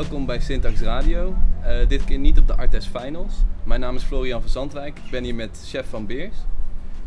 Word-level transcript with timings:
Welkom 0.00 0.26
bij 0.26 0.40
Syntax 0.40 0.80
Radio. 0.80 1.34
Uh, 1.62 1.88
dit 1.88 2.04
keer 2.04 2.18
niet 2.18 2.38
op 2.38 2.46
de 2.46 2.56
Artes 2.56 2.86
Finals. 2.86 3.34
Mijn 3.64 3.80
naam 3.80 3.96
is 3.96 4.02
Florian 4.02 4.40
van 4.40 4.50
Zandwijk. 4.50 4.98
Ik 5.04 5.10
ben 5.10 5.24
hier 5.24 5.34
met 5.34 5.64
chef 5.66 5.88
van 5.88 6.06
Beers. 6.06 6.36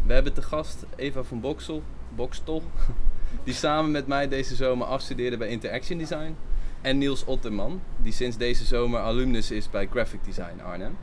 We 0.05 0.13
hebben 0.13 0.33
te 0.33 0.41
gast 0.41 0.85
Eva 0.95 1.23
van 1.23 1.39
Boksel, 1.39 1.83
Bokstol, 2.15 2.63
die 3.45 3.53
samen 3.53 3.91
met 3.91 4.07
mij 4.07 4.27
deze 4.27 4.55
zomer 4.55 4.87
afstudeerde 4.87 5.37
bij 5.37 5.47
Interaction 5.47 5.97
Design. 5.97 6.35
En 6.81 6.97
Niels 6.97 7.25
Otterman, 7.25 7.81
die 7.97 8.13
sinds 8.13 8.37
deze 8.37 8.65
zomer 8.65 8.99
alumnus 8.99 9.51
is 9.51 9.69
bij 9.69 9.87
Graphic 9.87 10.23
Design 10.23 10.61
Arnhem. 10.65 10.97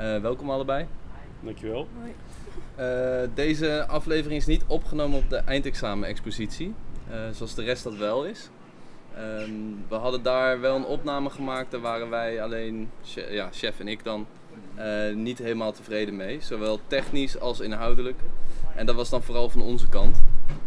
Uh, 0.00 0.20
welkom 0.20 0.50
allebei. 0.50 0.86
Dankjewel. 1.40 1.88
Hoi. 1.98 2.14
Uh, 2.78 3.28
deze 3.34 3.86
aflevering 3.86 4.40
is 4.40 4.46
niet 4.46 4.64
opgenomen 4.66 5.18
op 5.18 5.30
de 5.30 5.36
eindexamen-expositie, 5.36 6.74
zoals 7.32 7.54
de 7.54 7.62
rest 7.62 7.84
dat 7.84 7.96
wel 7.96 8.26
is. 8.26 8.50
Ehm, 9.16 9.52
we 9.88 9.94
hadden 9.94 10.22
daar 10.22 10.60
wel 10.60 10.76
een 10.76 10.84
opname 10.84 11.30
gemaakt, 11.30 11.70
daar 11.70 11.80
waren 11.80 12.10
wij 12.10 12.42
alleen, 12.42 12.90
ja, 13.30 13.48
chef 13.52 13.80
en 13.80 13.88
ik 13.88 14.04
dan, 14.04 14.26
uh, 14.78 15.14
niet 15.14 15.38
helemaal 15.38 15.72
tevreden 15.72 16.16
mee. 16.16 16.40
Zowel 16.40 16.80
technisch 16.86 17.40
als 17.40 17.60
inhoudelijk. 17.60 18.20
En 18.74 18.86
dat 18.86 18.94
was 18.94 19.10
dan 19.10 19.22
vooral 19.22 19.48
van 19.48 19.62
onze 19.62 19.88
kant. 19.88 20.20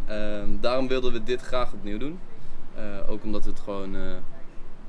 Ehm, 0.06 0.50
daarom 0.59 0.88
wilden 0.88 1.14
we 1.14 1.23
dit 1.23 1.42
graag 1.42 1.73
opnieuw 1.73 1.98
doen. 1.98 2.20
Uh, 2.78 3.09
ook 3.09 3.23
omdat 3.23 3.44
we 3.44 3.50
het 3.50 3.59
gewoon 3.59 3.95
uh, 3.95 4.02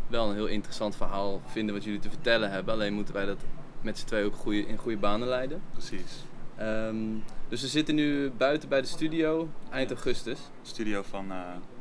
wel 0.06 0.28
een 0.28 0.34
heel 0.34 0.46
interessant 0.46 0.96
verhaal 0.96 1.40
vinden 1.46 1.74
wat 1.74 1.84
jullie 1.84 2.00
te 2.00 2.08
vertellen 2.08 2.50
hebben. 2.50 2.74
Alleen 2.74 2.94
moeten 2.94 3.14
wij 3.14 3.26
dat 3.26 3.38
met 3.80 3.98
z'n 3.98 4.06
twee 4.06 4.24
ook 4.24 4.34
goede, 4.34 4.66
in 4.66 4.76
goede 4.76 4.96
banen 4.96 5.28
leiden. 5.28 5.62
Precies. 5.72 6.24
Um, 6.60 7.24
dus 7.48 7.60
we 7.60 7.66
zitten 7.66 7.94
nu 7.94 8.30
buiten 8.30 8.68
bij 8.68 8.80
de 8.80 8.86
studio, 8.86 9.48
eind 9.70 9.90
augustus. 9.90 10.38
Studio 10.62 11.02
van 11.02 11.32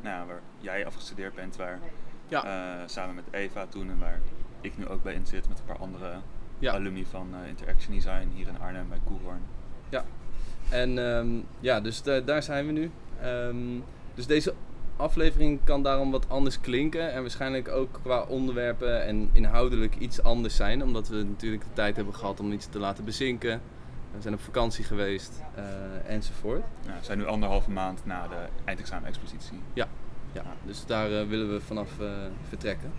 nou 0.01 0.15
ja, 0.15 0.25
waar 0.25 0.41
jij 0.59 0.85
afgestudeerd 0.85 1.35
bent, 1.35 1.55
waar 1.55 1.79
ja. 2.27 2.45
uh, 2.45 2.87
samen 2.87 3.15
met 3.15 3.25
Eva 3.31 3.65
toen 3.65 3.89
en 3.89 3.99
waar 3.99 4.19
ik 4.61 4.77
nu 4.77 4.87
ook 4.87 5.03
bij 5.03 5.13
in 5.13 5.25
zit 5.25 5.49
met 5.49 5.59
een 5.59 5.65
paar 5.65 5.77
andere 5.77 6.13
ja. 6.59 6.73
alumni 6.73 7.05
van 7.05 7.27
uh, 7.41 7.47
Interaction 7.47 7.93
Design 7.93 8.27
hier 8.33 8.47
in 8.47 8.59
Arnhem 8.59 8.89
bij 8.89 8.99
Koelhoorn. 9.03 9.41
Ja, 9.89 10.03
en 10.69 10.97
um, 10.97 11.45
ja, 11.59 11.81
dus 11.81 12.03
daar 12.03 12.43
zijn 12.43 12.65
we 12.65 12.71
nu. 12.71 12.91
Um, 13.23 13.83
dus 14.15 14.25
deze 14.25 14.53
aflevering 14.95 15.59
kan 15.63 15.83
daarom 15.83 16.11
wat 16.11 16.29
anders 16.29 16.59
klinken 16.59 17.13
en 17.13 17.21
waarschijnlijk 17.21 17.67
ook 17.67 17.99
qua 18.03 18.21
onderwerpen 18.21 19.03
en 19.05 19.29
inhoudelijk 19.33 19.95
iets 19.95 20.23
anders 20.23 20.55
zijn, 20.55 20.83
omdat 20.83 21.07
we 21.07 21.23
natuurlijk 21.23 21.63
de 21.63 21.73
tijd 21.73 21.95
hebben 21.95 22.15
gehad 22.15 22.39
om 22.39 22.51
iets 22.51 22.67
te 22.67 22.79
laten 22.79 23.05
bezinken. 23.05 23.61
We 24.11 24.21
zijn 24.21 24.33
op 24.33 24.39
vakantie 24.39 24.83
geweest 24.83 25.41
uh, 25.57 25.63
enzovoort. 26.09 26.63
Ja, 26.85 26.91
we 26.99 27.05
zijn 27.05 27.17
nu 27.17 27.25
anderhalve 27.25 27.71
maand 27.71 28.05
na 28.05 28.27
de 28.27 28.47
eindexamen-expositie. 28.65 29.59
Ja, 29.73 29.87
ja, 30.31 30.43
dus 30.65 30.85
daar 30.85 31.11
uh, 31.11 31.27
willen 31.27 31.53
we 31.53 31.61
vanaf 31.61 31.99
uh, 31.99 32.09
vertrekken. 32.47 32.91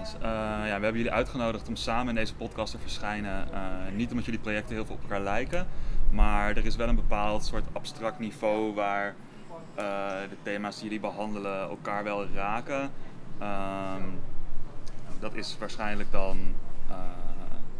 Yes. 0.00 0.14
ja, 0.20 0.62
we 0.62 0.70
hebben 0.70 0.96
jullie 0.96 1.12
uitgenodigd 1.12 1.68
om 1.68 1.76
samen 1.76 2.08
in 2.08 2.14
deze 2.14 2.34
podcast 2.34 2.72
te 2.72 2.78
verschijnen. 2.78 3.48
niet 3.94 4.10
omdat 4.10 4.24
jullie 4.24 4.40
projecten 4.40 4.74
heel 4.74 4.84
veel 4.84 4.94
op 4.94 5.02
elkaar 5.02 5.20
lijken, 5.20 5.66
maar 6.10 6.56
er 6.56 6.66
is 6.66 6.76
wel 6.76 6.88
een 6.88 6.94
bepaald 6.94 7.44
soort 7.44 7.64
abstract 7.72 8.18
niveau 8.18 8.74
waar 8.74 9.14
de 10.28 10.36
thema's 10.42 10.74
die 10.74 10.84
jullie 10.84 11.00
behandelen 11.00 11.60
elkaar 11.60 12.04
wel 12.04 12.26
raken. 12.34 12.90
Um, 13.42 14.20
dat 15.18 15.34
is 15.34 15.56
waarschijnlijk 15.58 16.12
dan 16.12 16.38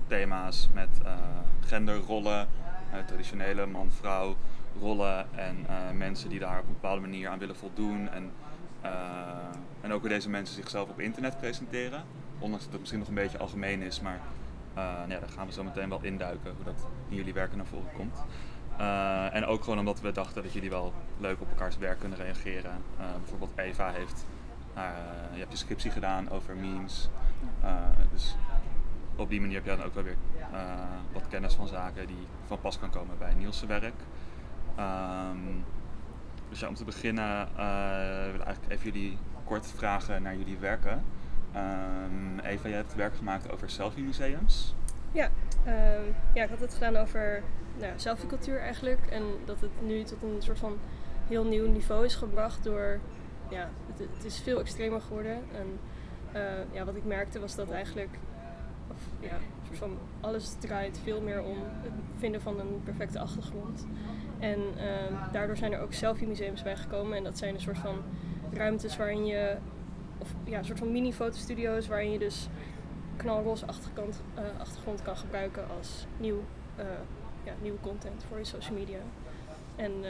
thema's 0.08 0.68
met 0.74 0.88
genderrollen, 1.68 2.48
uh, 2.92 2.98
traditionele 3.06 3.66
man-vrouw 3.66 4.36
rollen 4.80 5.26
en 5.38 5.56
uh, 5.68 5.76
mensen 5.96 6.28
die 6.28 6.38
daar 6.38 6.58
op 6.58 6.66
een 6.66 6.72
bepaalde 6.72 7.00
manier 7.00 7.28
aan 7.28 7.38
willen 7.38 7.56
voldoen. 7.56 8.08
En, 8.08 8.32
uh, 8.84 8.90
en 9.80 9.92
ook 9.92 10.00
hoe 10.00 10.08
deze 10.08 10.30
mensen 10.30 10.54
zichzelf 10.54 10.88
op 10.88 11.00
internet 11.00 11.38
presenteren. 11.38 12.02
Ondanks 12.38 12.62
dat 12.64 12.72
het 12.72 12.80
misschien 12.80 13.00
nog 13.00 13.08
een 13.08 13.14
beetje 13.14 13.38
algemeen 13.38 13.82
is, 13.82 14.00
maar 14.00 14.20
nou 14.74 15.10
ja, 15.10 15.18
daar 15.18 15.28
gaan 15.28 15.46
we 15.46 15.52
zo 15.52 15.64
meteen 15.64 15.88
wel 15.88 16.02
induiken 16.02 16.54
hoe 16.56 16.64
dat 16.64 16.86
in 17.08 17.16
jullie 17.16 17.32
werken 17.32 17.56
naar 17.56 17.66
voren 17.66 17.92
komt. 17.96 18.18
en 19.32 19.46
ook 19.46 19.64
gewoon 19.64 19.78
omdat 19.78 20.00
we 20.00 20.12
dachten 20.12 20.42
dat 20.42 20.52
jullie 20.52 20.70
wel 20.70 20.92
leuk 21.18 21.40
op 21.40 21.48
elkaars 21.48 21.78
werk 21.78 21.98
kunnen 21.98 22.18
reageren. 22.18 22.72
bijvoorbeeld 22.96 23.50
Eva 23.56 23.90
heeft, 23.90 24.26
je 25.32 25.38
hebt 25.38 25.52
je 25.52 25.58
scriptie 25.58 25.90
gedaan 25.90 26.30
over 26.30 26.56
memes. 26.56 27.08
dus 28.12 28.36
op 29.18 29.28
die 29.28 29.40
manier 29.40 29.54
heb 29.54 29.64
je 29.64 29.76
dan 29.76 29.86
ook 29.86 29.94
wel 29.94 30.04
weer 30.04 30.16
uh, 30.52 30.72
wat 31.12 31.28
kennis 31.28 31.54
van 31.54 31.68
zaken 31.68 32.06
die 32.06 32.26
van 32.46 32.60
pas 32.60 32.78
kan 32.78 32.90
komen 32.90 33.18
bij 33.18 33.34
Niels' 33.34 33.64
werk. 33.66 33.94
Um, 34.78 35.64
dus 36.48 36.60
ja, 36.60 36.68
om 36.68 36.74
te 36.74 36.84
beginnen 36.84 37.48
uh, 37.56 38.24
wil 38.24 38.34
ik 38.34 38.46
eigenlijk 38.46 38.72
even 38.72 38.92
jullie 38.92 39.18
kort 39.44 39.66
vragen 39.66 40.22
naar 40.22 40.36
jullie 40.36 40.58
werken. 40.58 41.04
Um, 41.56 42.38
Eva, 42.38 42.68
jij 42.68 42.76
hebt 42.76 42.94
werk 42.94 43.16
gemaakt 43.16 43.52
over 43.52 43.70
selfie-museums. 43.70 44.74
Ja, 45.12 45.30
uh, 45.66 45.72
ja, 46.34 46.42
ik 46.42 46.50
had 46.50 46.60
het 46.60 46.74
gedaan 46.74 46.96
over 46.96 47.42
nou, 47.78 47.92
selfie-cultuur 47.96 48.60
eigenlijk. 48.60 49.06
En 49.06 49.22
dat 49.44 49.60
het 49.60 49.70
nu 49.82 50.02
tot 50.02 50.22
een 50.22 50.42
soort 50.42 50.58
van 50.58 50.78
heel 51.28 51.44
nieuw 51.44 51.70
niveau 51.70 52.04
is 52.04 52.14
gebracht 52.14 52.64
door... 52.64 52.98
Ja, 53.48 53.70
het, 53.86 54.08
het 54.14 54.24
is 54.24 54.40
veel 54.40 54.60
extremer 54.60 55.00
geworden. 55.00 55.42
En 55.52 55.78
uh, 56.34 56.74
ja, 56.74 56.84
wat 56.84 56.96
ik 56.96 57.04
merkte 57.04 57.40
was 57.40 57.54
dat 57.54 57.70
eigenlijk 57.70 58.18
ja, 59.20 59.36
soort 59.66 59.78
van 59.78 59.98
alles 60.20 60.54
draait 60.58 61.00
veel 61.02 61.20
meer 61.20 61.42
om 61.42 61.56
het 61.82 61.92
vinden 62.18 62.40
van 62.40 62.60
een 62.60 62.80
perfecte 62.84 63.18
achtergrond. 63.18 63.86
En 64.38 64.58
uh, 64.58 65.32
daardoor 65.32 65.56
zijn 65.56 65.72
er 65.72 65.80
ook 65.80 65.92
selfie-museums 65.92 66.62
bijgekomen. 66.62 67.16
En 67.16 67.24
dat 67.24 67.38
zijn 67.38 67.54
een 67.54 67.60
soort 67.60 67.78
van 67.78 67.96
ruimtes 68.52 68.96
waarin 68.96 69.26
je, 69.26 69.56
of 70.18 70.34
ja, 70.44 70.58
een 70.58 70.64
soort 70.64 70.78
van 70.78 70.92
mini-fotostudio's 70.92 71.88
waarin 71.88 72.10
je 72.10 72.18
dus 72.18 72.48
knalroze 73.16 73.66
achterkant, 73.66 74.22
uh, 74.38 74.60
achtergrond 74.60 75.02
kan 75.02 75.16
gebruiken 75.16 75.64
als 75.78 76.06
nieuw, 76.16 76.42
uh, 76.78 76.84
ja, 77.44 77.52
nieuwe 77.62 77.80
content 77.80 78.24
voor 78.28 78.38
je 78.38 78.44
social 78.44 78.74
media. 78.74 78.98
En 79.76 79.92
uh, 80.02 80.08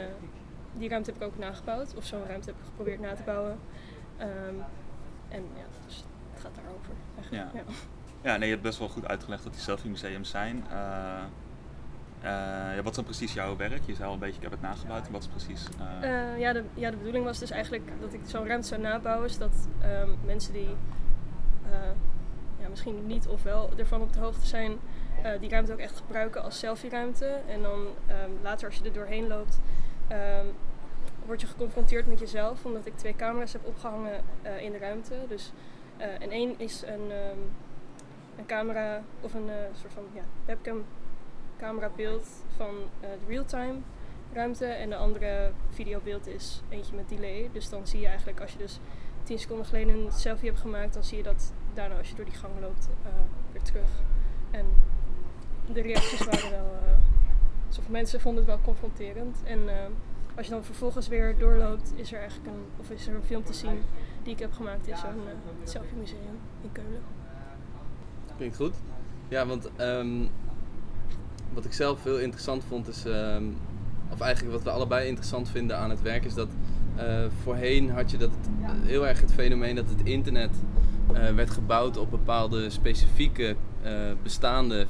die 0.73 0.89
ruimte 0.89 1.11
heb 1.11 1.21
ik 1.21 1.27
ook 1.27 1.37
nagebouwd, 1.37 1.95
of 1.95 2.05
zo'n 2.05 2.25
ruimte 2.25 2.49
heb 2.49 2.59
ik 2.59 2.65
geprobeerd 2.65 2.99
na 2.99 3.13
te 3.13 3.23
bouwen. 3.23 3.59
Um, 4.21 4.63
en 5.29 5.43
ja, 5.55 5.63
dus 5.85 6.03
het 6.31 6.41
gaat 6.41 6.55
daarover. 6.55 6.93
Eigenlijk. 7.15 7.53
Ja. 7.53 7.59
ja. 7.59 7.73
Ja, 8.21 8.37
nee, 8.37 8.47
je 8.47 8.53
hebt 8.53 8.61
best 8.61 8.79
wel 8.79 8.89
goed 8.89 9.07
uitgelegd 9.07 9.43
wat 9.43 9.53
die 9.53 9.61
selfie-museums 9.61 10.29
zijn. 10.29 10.65
Uh, 10.71 10.73
uh, 12.23 12.29
ja, 12.75 12.75
wat 12.75 12.89
is 12.89 12.95
dan 12.95 13.03
precies 13.03 13.33
jouw 13.33 13.55
werk? 13.55 13.81
Je 13.85 13.95
zei 13.95 14.07
al 14.07 14.13
een 14.13 14.19
beetje, 14.19 14.35
ik 14.35 14.41
heb 14.41 14.51
het 14.51 14.61
nagebouwd. 14.61 15.09
Wat 15.09 15.21
is 15.21 15.27
precies? 15.27 15.67
Uh... 16.01 16.39
ja, 16.39 16.53
de, 16.53 16.63
ja, 16.73 16.89
de 16.89 16.97
bedoeling 16.97 17.25
was 17.25 17.39
dus 17.39 17.51
eigenlijk 17.51 17.91
dat 18.01 18.13
ik 18.13 18.19
zo'n 18.25 18.47
ruimte 18.47 18.67
zou 18.67 18.81
nabouwen. 18.81 19.29
Zodat 19.29 19.67
um, 19.83 20.17
mensen 20.25 20.53
die 20.53 20.67
ja, 22.59 22.69
misschien 22.69 23.07
niet 23.07 23.27
of 23.27 23.43
wel 23.43 23.69
ervan 23.77 24.01
op 24.01 24.13
de 24.13 24.19
hoogte 24.19 24.45
zijn, 24.45 24.77
die 25.39 25.49
ruimte 25.49 25.73
ook 25.73 25.79
echt 25.79 25.97
gebruiken 25.97 26.43
als 26.43 26.59
selfie-ruimte. 26.59 27.39
En 27.47 27.61
dan 27.61 27.79
um, 27.79 28.37
later 28.41 28.67
als 28.67 28.77
je 28.77 28.83
er 28.83 28.93
doorheen 28.93 29.27
loopt, 29.27 29.59
um, 30.11 30.51
word 31.25 31.41
je 31.41 31.47
geconfronteerd 31.47 32.07
met 32.07 32.19
jezelf. 32.19 32.65
Omdat 32.65 32.85
ik 32.85 32.97
twee 32.97 33.15
camera's 33.15 33.53
heb 33.53 33.65
opgehangen 33.65 34.21
in 34.59 34.71
de 34.71 34.77
ruimte. 34.77 35.15
Dus, 35.27 35.51
en 35.97 36.29
één 36.29 36.53
is 36.57 36.83
een 36.85 37.11
een 38.39 38.45
camera 38.45 39.01
of 39.21 39.33
een 39.33 39.47
uh, 39.47 39.53
soort 39.79 39.93
van 39.93 40.03
ja, 40.13 40.21
webcam 40.45 40.83
camerabeeld 41.57 42.27
van 42.55 42.75
uh, 42.75 43.01
de 43.01 43.25
real-time 43.27 43.75
ruimte 44.33 44.65
en 44.65 44.89
de 44.89 44.95
andere 44.95 45.51
videobeeld 45.69 46.27
is 46.27 46.61
eentje 46.69 46.95
met 46.95 47.09
delay. 47.09 47.49
Dus 47.53 47.69
dan 47.69 47.87
zie 47.87 47.99
je 47.99 48.07
eigenlijk 48.07 48.41
als 48.41 48.51
je 48.51 48.57
dus 48.57 48.79
10 49.23 49.39
seconden 49.39 49.65
geleden 49.65 49.95
een 49.95 50.11
selfie 50.11 50.49
hebt 50.49 50.61
gemaakt, 50.61 50.93
dan 50.93 51.03
zie 51.03 51.17
je 51.17 51.23
dat 51.23 51.53
daarna 51.73 51.97
als 51.97 52.09
je 52.09 52.15
door 52.15 52.25
die 52.25 52.33
gang 52.33 52.53
loopt 52.61 52.89
uh, 53.05 53.11
weer 53.51 53.61
terug. 53.61 53.89
En 54.51 54.65
de 55.73 55.81
reacties 55.81 56.25
waren 56.25 56.49
wel, 56.49 56.71
alsof 57.67 57.89
mensen 57.89 58.21
vonden 58.21 58.43
het 58.43 58.53
wel 58.53 58.61
confronterend. 58.63 59.43
En 59.43 59.59
als 60.35 60.45
je 60.45 60.51
dan 60.51 60.63
vervolgens 60.63 61.07
weer 61.07 61.37
doorloopt, 61.37 61.93
is 61.95 62.11
er 62.11 62.19
eigenlijk 62.19 62.49
een, 62.49 62.65
of 62.77 62.89
is 62.89 63.07
er 63.07 63.15
een 63.15 63.23
film 63.23 63.43
te 63.43 63.53
zien 63.53 63.83
die 64.23 64.33
ik 64.33 64.39
heb 64.39 64.53
gemaakt 64.53 64.87
in 64.87 64.97
zo'n 64.97 65.21
selfie 65.63 65.97
museum 65.97 66.39
in 66.61 66.71
Keulen. 66.71 67.18
Klinkt 68.39 68.57
goed. 68.57 68.75
Ja, 69.27 69.45
want 69.45 69.69
um, 69.79 70.29
wat 71.53 71.65
ik 71.65 71.73
zelf 71.73 72.03
heel 72.03 72.19
interessant 72.19 72.63
vond 72.67 72.87
is, 72.87 73.03
um, 73.05 73.57
of 74.11 74.19
eigenlijk 74.19 74.53
wat 74.55 74.63
we 74.63 74.69
allebei 74.69 75.07
interessant 75.07 75.49
vinden 75.49 75.77
aan 75.77 75.89
het 75.89 76.01
werk, 76.01 76.25
is 76.25 76.33
dat 76.33 76.47
uh, 76.97 77.25
voorheen 77.43 77.89
had 77.89 78.11
je 78.11 78.17
dat 78.17 78.29
het, 78.29 78.49
heel 78.85 79.07
erg 79.07 79.21
het 79.21 79.33
fenomeen 79.33 79.75
dat 79.75 79.89
het 79.89 80.01
internet 80.03 80.49
uh, 81.13 81.29
werd 81.29 81.49
gebouwd 81.49 81.97
op 81.97 82.09
bepaalde 82.09 82.69
specifieke 82.69 83.55
uh, 83.85 83.91
bestaande 84.23 84.87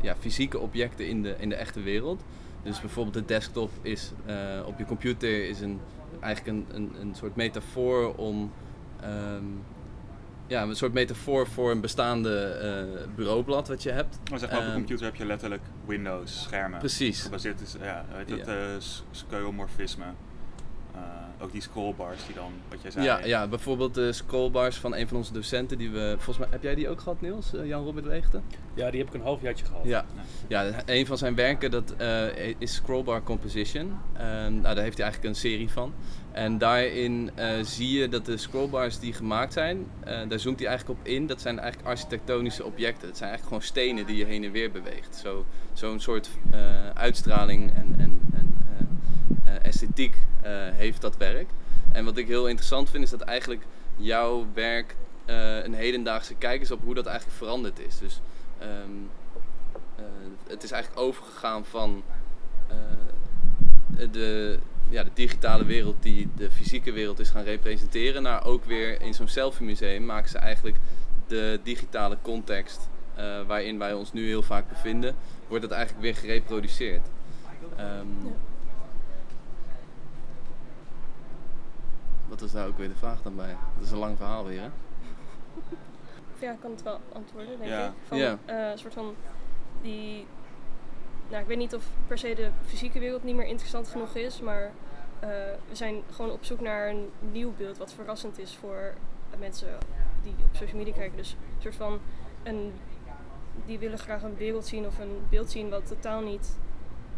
ja, 0.00 0.16
fysieke 0.16 0.58
objecten 0.58 1.08
in 1.08 1.22
de, 1.22 1.34
in 1.38 1.48
de 1.48 1.54
echte 1.54 1.80
wereld. 1.80 2.22
Dus 2.62 2.80
bijvoorbeeld 2.80 3.14
de 3.14 3.24
desktop 3.24 3.70
is 3.82 4.12
op 4.66 4.78
je 4.78 4.84
computer 4.84 5.48
is 5.48 5.60
een, 5.60 5.80
eigenlijk 6.20 6.56
een, 6.56 6.76
een, 6.76 7.00
een 7.00 7.14
soort 7.14 7.36
metafoor 7.36 8.14
om 8.14 8.52
um, 9.04 9.62
ja, 10.48 10.62
een 10.62 10.76
soort 10.76 10.92
metafoor 10.92 11.46
voor 11.46 11.70
een 11.70 11.80
bestaande 11.80 12.60
uh, 13.06 13.14
bureaublad 13.16 13.68
wat 13.68 13.82
je 13.82 13.90
hebt. 13.90 14.18
Maar 14.30 14.38
zeg 14.38 14.50
maar, 14.50 14.58
op 14.58 14.64
een 14.64 14.70
ehm, 14.70 14.78
computer 14.78 15.06
heb 15.06 15.14
je 15.16 15.26
letterlijk 15.26 15.62
Windows, 15.86 16.42
schermen. 16.42 16.78
Precies. 16.78 17.22
Gebaseerd 17.22 17.60
is, 17.60 17.74
ja, 17.80 18.04
heet 18.08 18.28
dat, 18.28 18.46
ja. 18.46 18.54
Uh, 18.54 18.80
skeuomorfisme. 19.10 20.04
eh, 20.94 21.00
ook 21.40 21.52
die 21.52 21.60
scrollbars 21.60 22.26
die 22.26 22.34
dan, 22.34 22.52
wat 22.68 22.82
jij 22.82 22.90
zei. 22.90 23.04
Ja, 23.04 23.24
ja, 23.24 23.46
bijvoorbeeld 23.46 23.94
de 23.94 24.12
scrollbars 24.12 24.76
van 24.76 24.94
een 24.94 25.08
van 25.08 25.16
onze 25.16 25.32
docenten 25.32 25.78
die 25.78 25.90
we, 25.90 26.14
volgens 26.16 26.38
mij, 26.38 26.48
heb 26.50 26.62
jij 26.62 26.74
die 26.74 26.88
ook 26.88 27.00
gehad 27.00 27.20
Niels, 27.20 27.54
Eh, 27.54 27.66
Jan-Robert 27.66 28.06
Leegte? 28.06 28.40
Ja, 28.74 28.90
die 28.90 29.00
heb 29.00 29.08
ik 29.08 29.14
een 29.14 29.22
halfjaartje 29.26 29.64
gehad. 29.64 29.84
Ja. 29.84 30.04
ja, 30.48 30.72
een 30.86 31.06
van 31.06 31.18
zijn 31.18 31.34
werken 31.34 31.70
dat, 31.70 31.94
eh, 31.96 32.54
is 32.58 32.74
Scrollbar 32.74 33.22
Composition. 33.22 33.98
En, 34.12 34.60
nou, 34.60 34.74
daar 34.74 34.84
heeft 34.84 34.96
hij 34.98 35.06
eigenlijk 35.06 35.24
een 35.24 35.40
serie 35.40 35.70
van. 35.70 35.92
En 36.32 36.58
daarin 36.58 37.30
eh, 37.34 37.48
zie 37.62 37.98
je 37.98 38.08
dat 38.08 38.26
de 38.26 38.36
scrollbars 38.36 38.98
die 38.98 39.12
gemaakt 39.12 39.52
zijn, 39.52 39.86
eh, 40.04 40.28
daar 40.28 40.38
zoomt 40.38 40.58
hij 40.58 40.68
eigenlijk 40.68 41.00
op 41.00 41.06
in. 41.06 41.26
Dat 41.26 41.40
zijn 41.40 41.58
eigenlijk 41.58 41.88
architectonische 41.88 42.64
objecten. 42.64 43.08
Het 43.08 43.16
zijn 43.16 43.30
eigenlijk 43.30 43.62
gewoon 43.62 43.74
stenen 43.74 44.06
die 44.06 44.16
je 44.16 44.24
heen 44.24 44.44
en 44.44 44.52
weer 44.52 44.70
beweegt. 44.70 45.16
Zo, 45.16 45.44
zo'n 45.72 46.00
soort 46.00 46.28
eh, 46.50 46.90
uitstraling 46.94 47.74
en, 47.74 47.94
en, 47.98 48.20
en 48.34 48.56
esthetiek 49.62 50.16
heeft 50.72 51.00
dat 51.00 51.16
werk. 51.16 51.48
En 51.92 52.04
wat 52.04 52.16
ik 52.16 52.26
heel 52.26 52.46
interessant 52.46 52.90
vind 52.90 53.04
is 53.04 53.10
dat 53.10 53.20
eigenlijk 53.20 53.62
jouw 53.96 54.46
werk 54.54 54.96
een 55.64 55.74
hedendaagse 55.74 56.34
kijk 56.34 56.60
is 56.60 56.70
op 56.70 56.80
hoe 56.84 56.94
dat 56.94 57.06
eigenlijk 57.06 57.38
veranderd 57.38 57.78
is. 57.78 57.98
Dus 57.98 58.20
ehm, 58.58 58.70
eh, 59.96 60.04
het 60.48 60.62
is 60.62 60.70
eigenlijk 60.70 61.02
overgegaan 61.02 61.64
van 61.64 62.02
de, 64.10 64.58
ja, 64.88 65.04
de 65.04 65.10
digitale 65.14 65.64
wereld 65.64 66.02
die 66.02 66.28
de 66.36 66.50
fysieke 66.50 66.92
wereld 66.92 67.18
is 67.18 67.30
gaan 67.30 67.42
representeren, 67.44 68.22
naar 68.22 68.44
ook 68.44 68.64
weer 68.64 69.00
in 69.00 69.14
zo'n 69.14 69.28
selfie 69.28 69.66
museum 69.66 70.04
maken 70.04 70.28
ze 70.30 70.38
eigenlijk 70.38 70.76
de 71.26 71.60
digitale 71.62 72.18
context 72.22 72.88
eh, 73.14 73.42
waarin 73.46 73.78
wij 73.78 73.92
ons 73.94 74.12
nu 74.12 74.26
heel 74.26 74.42
vaak 74.42 74.68
bevinden, 74.68 75.14
wordt 75.48 75.62
dat 75.62 75.72
eigenlijk 75.72 76.02
weer 76.02 76.14
gereproduceerd. 76.16 77.06
Ehm, 77.76 77.86
Ja. 78.24 78.30
Wat 82.28 82.40
was 82.40 82.52
daar 82.52 82.66
ook 82.66 82.78
weer 82.78 82.88
de 82.88 82.94
vraag 82.94 83.22
dan 83.22 83.36
bij? 83.36 83.56
Dat 83.76 83.84
is 83.86 83.90
een 83.90 83.98
lang 83.98 84.16
verhaal 84.16 84.44
weer, 84.46 84.60
hè? 84.60 84.68
Ja, 86.46 86.52
ik 86.52 86.60
kan 86.60 86.70
het 86.70 86.82
wel 86.82 87.00
antwoorden, 87.12 87.58
denk 87.58 87.70
Ja. 87.70 87.86
ik. 87.86 87.92
Van, 88.06 88.18
Ja. 88.18 88.38
eh, 88.44 88.70
een 88.70 88.78
soort 88.78 88.94
van 88.94 89.14
die. 89.82 90.26
Nou, 91.28 91.42
ik 91.42 91.48
weet 91.48 91.58
niet 91.58 91.74
of 91.74 91.84
per 92.06 92.18
se 92.18 92.34
de 92.34 92.50
fysieke 92.66 92.98
wereld 92.98 93.22
niet 93.22 93.36
meer 93.36 93.46
interessant 93.46 93.88
genoeg 93.88 94.14
is, 94.14 94.40
maar 94.40 94.72
eh, 95.20 95.28
we 95.68 95.74
zijn 95.74 96.02
gewoon 96.10 96.30
op 96.30 96.44
zoek 96.44 96.60
naar 96.60 96.88
een 96.88 97.10
nieuw 97.32 97.52
beeld 97.56 97.78
wat 97.78 97.92
verrassend 97.92 98.38
is 98.38 98.56
voor 98.56 98.94
mensen 99.38 99.78
die 100.22 100.34
op 100.44 100.56
social 100.56 100.78
media 100.78 100.94
kijken. 100.94 101.16
Dus 101.16 101.30
een 101.30 101.62
soort 101.62 101.74
van 101.74 102.00
een, 102.42 102.72
die 103.66 103.78
willen 103.78 103.98
graag 103.98 104.22
een 104.22 104.36
wereld 104.36 104.66
zien 104.66 104.86
of 104.86 104.98
een 104.98 105.26
beeld 105.30 105.50
zien 105.50 105.68
wat 105.68 105.86
totaal 105.86 106.20
niet 106.20 106.58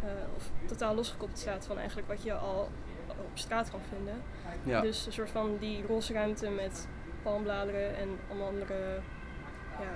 eh, 0.03 0.09
of 0.35 0.49
totaal 0.65 0.95
losgekoppeld 0.95 1.39
staat 1.39 1.65
van 1.65 1.77
eigenlijk 1.77 2.07
wat 2.07 2.23
je 2.23 2.33
al 2.33 2.69
op 3.07 3.37
straat 3.37 3.71
kan 3.71 3.79
vinden. 3.89 4.21
Ja. 4.63 4.81
Dus 4.81 5.05
een 5.05 5.11
soort 5.11 5.29
van 5.29 5.57
die 5.59 5.85
roze 5.85 6.13
ruimte 6.13 6.49
met 6.49 6.87
palmbladeren 7.23 7.95
en 7.95 8.19
allemaal 8.29 8.47
andere, 8.47 8.99
ja, 9.79 9.95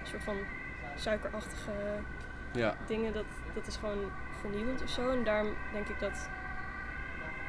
een 0.00 0.06
soort 0.06 0.22
van 0.22 0.36
suikerachtige 0.96 1.72
ja. 2.52 2.74
dingen. 2.86 3.12
Dat, 3.12 3.24
dat 3.54 3.66
is 3.66 3.76
gewoon 3.76 3.98
vernieuwend 4.40 4.82
of 4.82 4.88
zo. 4.88 5.10
En 5.10 5.24
daarom 5.24 5.54
denk 5.72 5.88
ik 5.88 6.00
dat, 6.00 6.28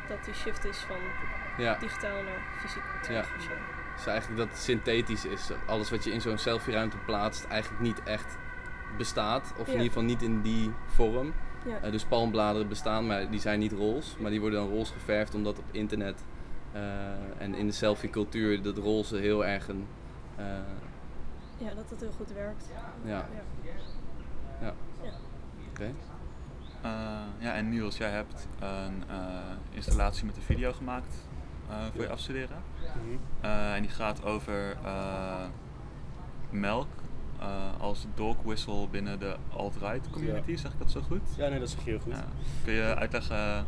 dat 0.07 0.25
die 0.25 0.33
shift 0.33 0.65
is 0.65 0.77
van 0.77 0.97
ja. 1.57 1.77
digitaal 1.79 2.23
naar 2.23 2.41
fysiek 2.59 2.83
terug 3.01 3.29
Ja. 3.29 3.53
Dus 3.95 4.05
eigenlijk 4.05 4.39
dat 4.39 4.49
het 4.49 4.57
synthetisch 4.57 5.25
is. 5.25 5.51
Alles 5.65 5.89
wat 5.89 6.03
je 6.03 6.11
in 6.11 6.21
zo'n 6.21 6.37
selfie-ruimte 6.37 6.97
plaatst, 6.97 7.45
eigenlijk 7.45 7.81
niet 7.81 8.03
echt 8.03 8.37
bestaat. 8.97 9.53
Of 9.57 9.65
in 9.65 9.71
ieder 9.71 9.87
geval 9.87 10.03
niet 10.03 10.21
in 10.21 10.41
die 10.41 10.71
vorm. 10.85 11.33
Eh, 11.81 11.91
dus 11.91 12.03
palmbladeren 12.05 12.67
bestaan, 12.67 13.07
maar 13.07 13.29
die 13.29 13.39
zijn 13.39 13.59
niet 13.59 13.71
roze. 13.71 14.21
Maar 14.21 14.31
die 14.31 14.39
worden 14.39 14.59
dan 14.59 14.69
roze 14.69 14.93
geverfd 14.93 15.35
omdat 15.35 15.59
op 15.59 15.65
internet 15.71 16.23
eh, 16.71 16.81
en 17.37 17.55
in 17.55 17.65
de 17.67 17.73
selfie-cultuur 17.73 18.61
dat 18.61 18.77
roze 18.77 19.17
heel 19.17 19.45
erg 19.45 19.67
een. 19.67 19.87
eh, 20.35 20.45
ja, 21.57 21.73
dat 21.73 21.89
het 21.89 21.99
heel 21.99 22.11
goed 22.17 22.31
werkt. 22.31 22.69
ja, 23.05 23.27
Ja. 24.61 24.73
Eh, 25.79 26.91
ja, 27.37 27.53
en 27.53 27.69
Niels, 27.69 27.97
jij 27.97 28.09
hebt 28.09 28.47
een 28.59 29.03
eh, 29.09 29.17
installatie 29.71 30.25
met 30.25 30.35
een 30.35 30.41
video 30.41 30.73
gemaakt 30.73 31.27
eh, 31.69 31.75
voor 31.93 32.01
je 32.01 32.09
afstuderen. 32.09 32.57
Mhm. 32.81 33.45
En 33.45 33.81
die 33.81 33.91
gaat 33.91 34.23
over 34.23 34.77
melk 36.49 36.87
als 37.79 38.05
dog 38.15 38.35
whistle 38.43 38.87
binnen 38.87 39.19
de 39.19 39.35
alt-right 39.53 40.09
community. 40.09 40.55
Zeg 40.55 40.71
ik 40.71 40.79
dat 40.79 40.91
zo 40.91 41.01
goed? 41.01 41.21
Ja, 41.37 41.47
nee, 41.49 41.59
dat 41.59 41.69
zeg 41.69 41.83
je 41.83 41.89
heel 41.89 41.99
goed. 41.99 42.13
Ja. 42.13 42.25
Kun 42.63 42.73
je 42.73 42.95
uitleggen, 42.95 43.35
ja, 43.35 43.65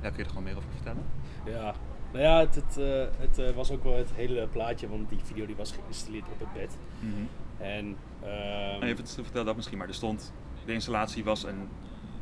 kun 0.00 0.12
je 0.16 0.22
er 0.22 0.28
gewoon 0.28 0.42
meer 0.42 0.56
over 0.56 0.70
vertellen? 0.74 1.02
Ja, 1.44 1.74
nou 2.12 2.24
ja, 2.24 2.38
het, 2.38 2.54
het, 2.54 3.36
het 3.36 3.54
was 3.54 3.70
ook 3.70 3.84
wel 3.84 3.96
het 3.96 4.10
hele 4.14 4.46
plaatje, 4.46 4.88
want 4.88 5.08
die 5.08 5.20
video 5.24 5.46
die 5.46 5.56
was 5.56 5.72
geïnstalleerd 5.72 6.24
op 6.32 6.38
het 6.38 6.52
bed. 6.52 6.76
En, 7.58 7.96
ehm, 8.22 8.82
Even 8.82 9.06
vertel 9.06 9.44
dat 9.44 9.56
misschien 9.56 9.78
maar. 9.78 9.88
Er 9.88 9.94
stond, 9.94 10.32
de 10.64 10.72
installatie 10.72 11.24
was 11.24 11.44
een, 11.44 11.68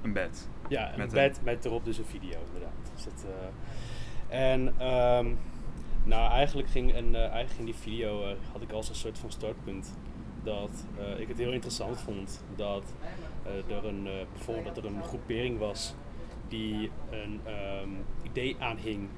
een 0.02 0.12
bed. 0.12 0.48
ja, 0.68 0.92
een 0.92 0.98
met 0.98 1.12
bed 1.12 1.40
met 1.42 1.64
erop 1.64 1.84
dus 1.84 1.98
een 1.98 2.04
video 2.04 2.38
inderdaad. 2.46 2.90
Dus 2.94 3.04
dat, 3.04 3.26
eh, 3.26 4.50
en 4.50 4.74
ehm, 4.78 5.26
nou, 6.04 6.30
eigenlijk 6.30 6.68
ging, 6.68 6.96
een, 6.96 7.14
eh, 7.14 7.20
eigenlijk 7.20 7.50
ging 7.50 7.64
die 7.64 7.74
video, 7.74 8.22
eh, 8.22 8.34
had 8.52 8.62
ik 8.62 8.72
als 8.72 8.88
een 8.88 8.94
soort 8.94 9.18
van 9.18 9.30
startpunt. 9.30 9.96
Dat 10.42 10.84
ik 11.18 11.28
het 11.28 11.38
heel 11.38 11.52
interessant 11.52 12.00
vond 12.00 12.44
dat 12.56 12.94
er 13.68 13.84
een, 13.84 14.08
bijvoorbeeld 14.32 14.74
dat 14.74 14.84
er 14.84 14.90
een 14.90 15.02
groepering 15.02 15.58
was 15.58 15.94
die 16.48 16.90
een 17.10 17.40
ehm, 17.44 17.88
idee 18.22 18.56
aanhing 18.58 19.08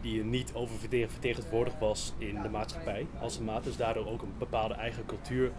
die 0.00 0.24
niet 0.24 0.54
oververtegenwoordigd 0.54 1.78
was 1.78 2.12
in 2.18 2.42
de 2.42 2.48
maatschappij 2.48 3.06
als 3.20 3.38
een 3.38 3.44
maat. 3.44 3.64
Dus 3.64 3.76
daardoor 3.76 4.06
ook 4.06 4.22
een 4.22 4.32
bepaalde 4.38 4.74
eigen 4.74 5.06
cultuur 5.06 5.52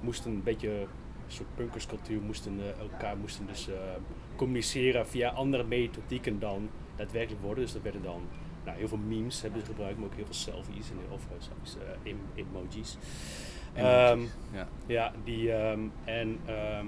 moesten 0.00 0.30
een 0.30 0.42
beetje 0.42 0.86
soort 1.32 1.54
punkerscultuur 1.54 2.20
moesten 2.20 2.58
eh, 2.60 2.80
elkaar 2.80 3.16
moesten 3.16 3.46
dus 3.46 3.68
eh, 3.68 3.74
communiceren 4.36 5.06
via 5.06 5.30
andere 5.30 5.64
methodieken 5.64 6.38
dan 6.38 6.68
daadwerkelijk 6.96 7.42
worden. 7.42 7.64
Dus 7.64 7.72
dat 7.72 7.82
werden 7.82 8.02
dan 8.02 8.22
nou, 8.64 8.78
heel 8.78 8.88
veel 8.88 8.98
memes 8.98 9.42
hebben 9.42 9.60
ze 9.60 9.66
gebruikt, 9.66 9.96
maar 9.98 10.06
ook 10.06 10.14
heel 10.14 10.24
veel 10.24 10.34
selfies 10.34 10.90
en 10.90 10.96
heel 11.08 11.18
veel 11.18 11.36
selfies, 11.38 11.76
eh, 12.04 12.10
em- 12.10 12.26
emojis. 12.34 12.96
Ehm, 13.74 14.20
ja. 14.52 14.68
ja, 14.86 15.12
die 15.24 15.52
ehm, 15.52 15.80
en 16.04 16.38
ehm, 16.46 16.86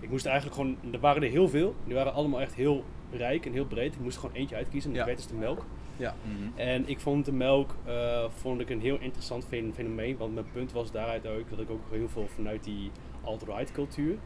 ik 0.00 0.10
moest 0.10 0.26
eigenlijk 0.26 0.56
gewoon, 0.56 0.76
er 0.92 1.00
waren 1.00 1.22
er 1.22 1.30
heel 1.30 1.48
veel, 1.48 1.74
die 1.84 1.94
waren 1.94 2.12
allemaal 2.12 2.40
echt 2.40 2.54
heel 2.54 2.84
rijk 3.12 3.46
en 3.46 3.52
heel 3.52 3.66
breed. 3.66 3.94
Ik 3.94 4.00
moest 4.00 4.14
er 4.16 4.20
gewoon 4.20 4.36
eentje 4.36 4.56
uitkiezen 4.56 4.90
en 4.90 4.96
Ja. 4.96 5.04
dat 5.04 5.14
werd 5.14 5.28
dus 5.28 5.36
de 5.38 5.42
melk. 5.44 5.64
Ja. 5.96 6.14
En 6.54 6.88
ik 6.88 7.00
vond 7.00 7.24
de 7.24 7.32
melk 7.32 7.74
eh, 7.84 8.24
vond 8.36 8.60
ik 8.60 8.70
een 8.70 8.80
heel 8.80 8.98
interessant 9.00 9.44
fen- 9.44 9.72
fenomeen. 9.74 10.16
Want 10.16 10.34
mijn 10.34 10.46
punt 10.52 10.72
was 10.72 10.90
daaruit 10.92 11.26
ook 11.26 11.50
dat 11.50 11.58
ik 11.60 11.70
ook 11.70 11.82
heel 11.90 12.08
veel 12.08 12.26
vanuit 12.34 12.64
die 12.64 12.90
alt-right 13.24 13.72
cultuur. 13.72 14.18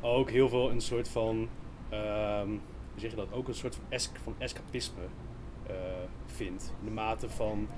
Ook 0.00 0.30
heel 0.30 0.48
veel 0.48 0.70
een 0.70 0.80
soort 0.80 1.08
van. 1.08 1.48
hoe 1.90 3.00
zeg 3.00 3.10
je 3.10 3.16
dat? 3.16 3.32
Ook 3.32 3.48
een 3.48 3.54
soort 3.54 3.74
van, 3.74 3.84
es- 3.88 4.10
van 4.22 4.34
escapisme 4.38 5.02
eh, 5.66 5.74
vind. 6.26 6.72
In 6.80 6.84
de 6.84 6.90
mate 6.90 7.30
van. 7.30 7.68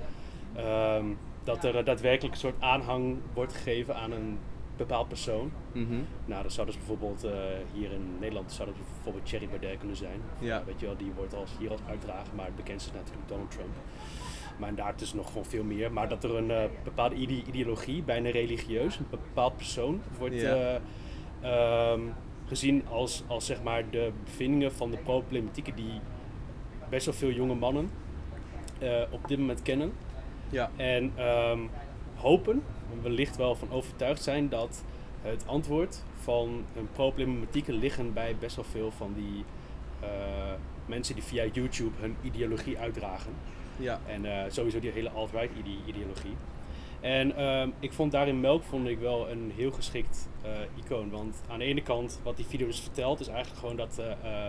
ehm, 0.54 1.04
dat 1.44 1.64
er 1.64 1.84
daadwerkelijk 1.84 2.34
een 2.34 2.40
soort 2.40 2.60
aanhang 2.62 3.16
wordt 3.34 3.52
gegeven 3.52 3.96
aan 3.96 4.10
een 4.12 4.38
bepaald 4.76 5.08
persoon. 5.08 5.52
Mhm. 5.72 5.94
Nou, 6.24 6.42
dat 6.42 6.52
zou 6.52 6.66
dus 6.66 6.76
bijvoorbeeld 6.76 7.24
eh, 7.24 7.32
hier 7.72 7.92
in 7.92 8.16
Nederland 8.20 8.52
zou 8.52 8.68
dat 8.68 8.78
bijvoorbeeld 8.94 9.26
Thierry 9.26 9.48
Baudet 9.48 9.78
kunnen 9.78 9.96
zijn. 9.96 10.20
Ja. 10.38 10.64
weet 10.64 10.80
je 10.80 10.86
wel, 10.86 10.96
die 10.96 11.12
wordt 11.16 11.34
als, 11.34 11.50
hier 11.58 11.70
als 11.70 11.80
uitdrager, 11.88 12.34
maar 12.34 12.46
het 12.46 12.56
bekendste 12.56 12.90
is 12.90 12.96
natuurlijk 12.96 13.28
Donald 13.28 13.50
Trump. 13.50 13.74
Maar 14.56 14.75
daartussen 14.75 15.16
nog 15.16 15.26
gewoon 15.26 15.44
veel 15.44 15.64
meer. 15.64 15.92
Maar 15.92 16.08
dat 16.08 16.25
er 16.25 16.34
een 16.36 16.50
eh, 16.50 16.64
bepaalde 16.84 17.14
ide- 17.14 17.42
ideologie, 17.46 18.02
bijna 18.02 18.30
religieus, 18.30 18.98
een 18.98 19.06
bepaald 19.10 19.56
persoon 19.56 20.00
wordt 20.18 20.40
Ja. 20.40 20.80
eh, 21.40 21.92
ehm, 21.92 22.00
gezien 22.46 22.82
als, 22.88 23.22
als 23.26 23.46
zeg 23.46 23.62
maar 23.62 23.90
de 23.90 24.10
bevindingen 24.25 24.72
van 24.72 24.90
de 24.90 24.96
problematieken 24.96 25.75
die 25.75 26.00
best 26.88 27.06
wel 27.06 27.14
veel 27.14 27.30
jonge 27.30 27.54
mannen 27.54 27.90
eh, 28.78 29.02
op 29.10 29.28
dit 29.28 29.38
moment 29.38 29.62
kennen. 29.62 29.92
Ja. 30.50 30.70
En 30.76 31.12
ehm, 31.16 31.58
hopen, 32.14 32.62
en 32.92 33.02
wellicht 33.02 33.36
wel 33.36 33.54
van 33.54 33.70
overtuigd 33.70 34.22
zijn 34.22 34.48
dat 34.48 34.84
het 35.22 35.46
antwoord 35.46 36.02
van 36.22 36.64
hun 36.75 36.88
problematieken 36.92 37.75
liggen 37.75 38.12
bij 38.12 38.36
best 38.40 38.56
wel 38.56 38.64
veel 38.64 38.90
van 38.90 39.12
die 39.16 39.44
mensen 40.86 41.14
die 41.14 41.25
via 41.25 41.44
YouTube 41.52 41.90
hun 42.00 42.16
ideologie 42.22 42.78
uitdragen. 42.78 43.32
Ja. 43.78 44.00
En 44.06 44.25
eh, 44.25 44.50
sowieso 44.50 44.78
die 44.80 44.90
hele 44.90 45.11
alt-right 45.11 45.50
ide- 45.59 45.83
ideologie. 45.87 46.35
En 47.00 47.37
ehm, 47.37 47.71
ik 47.80 47.92
vond 47.92 48.12
daarin 48.12 48.40
Melk 48.40 48.62
vond 48.62 48.88
ik 48.88 48.99
wel 48.99 49.30
een 49.30 49.52
heel 49.56 49.71
geschikt 49.73 50.28
eh, 50.42 50.50
icoon. 50.85 51.11
Want 51.11 51.42
aan 51.50 51.59
de 51.59 51.64
ene 51.64 51.83
kant, 51.83 52.21
wat 52.23 52.37
die 52.37 52.47
video 52.47 52.66
dus 52.66 52.80
vertelt, 52.80 53.21
is 53.21 53.28
eigenlijk 53.28 53.59
gewoon 53.61 53.76
dat 53.76 53.99
eh, 53.99 54.47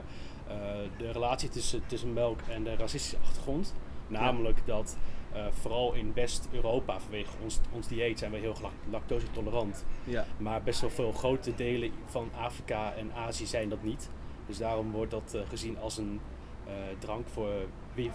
de 0.97 1.11
relatie 1.11 1.49
tussen, 1.49 1.81
tussen 1.87 2.13
Melk 2.13 2.39
en 2.49 2.63
de 2.63 2.75
racistische 2.75 3.17
achtergrond. 3.23 3.75
Namelijk 4.07 4.57
dat 4.65 4.97
vooral 5.51 5.93
in 5.93 6.11
West-Europa, 6.13 6.99
vanwege 6.99 7.29
ons, 7.43 7.59
ons 7.71 7.87
dieet, 7.87 8.19
zijn 8.19 8.31
we 8.31 8.37
heel 8.37 8.55
lac- 8.61 8.71
lactose-tolerant. 8.91 9.85
Ja. 10.03 10.25
Maar 10.37 10.63
best 10.63 10.81
wel 10.81 10.89
veel 10.89 11.11
grote 11.11 11.55
delen 11.55 11.91
van 12.05 12.29
Afrika 12.39 12.93
en 12.93 13.11
Azië 13.13 13.45
zijn 13.45 13.69
dat 13.69 13.83
niet. 13.83 14.09
Dus 14.45 14.57
daarom 14.57 14.91
wordt 14.91 15.11
dat 15.11 15.37
gezien 15.49 15.79
als 15.79 15.97
een 15.97 16.19
drank 16.99 17.27
voor, 17.27 17.49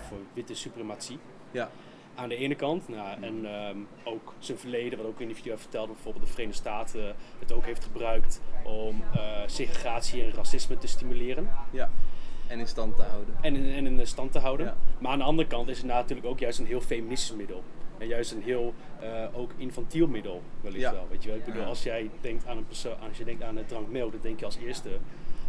voor 0.09 0.19
witte 0.33 0.55
suprematie. 0.55 1.19
Ja. 1.51 1.71
Aan 2.15 2.29
de 2.29 2.37
ene 2.37 2.55
kant, 2.55 2.89
nou, 2.89 3.23
en 3.23 3.55
ehm, 3.55 3.77
ook 4.05 4.35
zijn 4.39 4.59
verleden, 4.59 4.99
wat 4.99 5.07
ook 5.07 5.21
in 5.21 5.27
die 5.27 5.37
video 5.37 5.51
heeft 5.51 5.63
verteld, 5.63 5.87
dat 5.87 5.95
bijvoorbeeld 5.95 6.25
de 6.27 6.33
Verenigde 6.33 6.61
Staten 6.61 7.15
het 7.39 7.53
ook 7.53 7.65
heeft 7.65 7.85
gebruikt 7.85 8.41
om 8.65 9.03
eh, 9.15 9.21
segregatie 9.47 10.23
en 10.23 10.33
racisme 10.33 10.79
te 10.79 10.87
stimuleren 10.87 11.51
Ja. 11.71 11.91
En 12.49 12.59
in 12.59 12.67
stand 12.67 12.97
te 12.97 13.03
houden. 13.03 13.35
en 13.41 13.57
in, 13.57 13.87
en 13.87 13.99
in 13.99 14.07
stand 14.07 14.33
te 14.33 14.39
houden. 14.39 14.67
Ja. 14.67 14.77
Maar 14.99 15.13
aan 15.13 15.19
de 15.19 15.25
andere 15.25 15.49
kant 15.49 15.69
is 15.69 15.77
het 15.77 15.87
natuurlijk 15.87 16.27
ook 16.29 16.39
juist 16.39 16.59
een 16.59 16.67
heel 16.67 16.81
feministisch 16.81 17.37
middel. 17.37 17.63
En 17.99 18.07
juist 18.07 18.33
een 18.33 18.43
heel 18.43 18.75
eh, 19.01 19.25
ook 19.33 19.51
infantiel 19.57 20.07
middel, 20.07 20.43
wellicht 20.61 20.83
Ja. 20.83 20.93
wel. 20.93 21.07
Weet 21.11 21.23
je 21.23 21.29
wel? 21.29 21.39
Ik 21.39 21.45
bedoel, 21.45 21.65
als 21.65 21.83
jij 21.83 22.11
denkt 22.21 22.47
aan 22.47 22.57
een 22.57 22.67
persoon, 22.67 23.01
als 23.09 23.19
je 23.19 23.25
denkt 23.25 23.43
aan 23.43 23.57
een 23.57 23.67
drank 23.67 23.89
melk, 23.91 24.13
dan 24.13 24.21
denk 24.21 24.39
je 24.39 24.45
als 24.45 24.57
eerste 24.57 24.89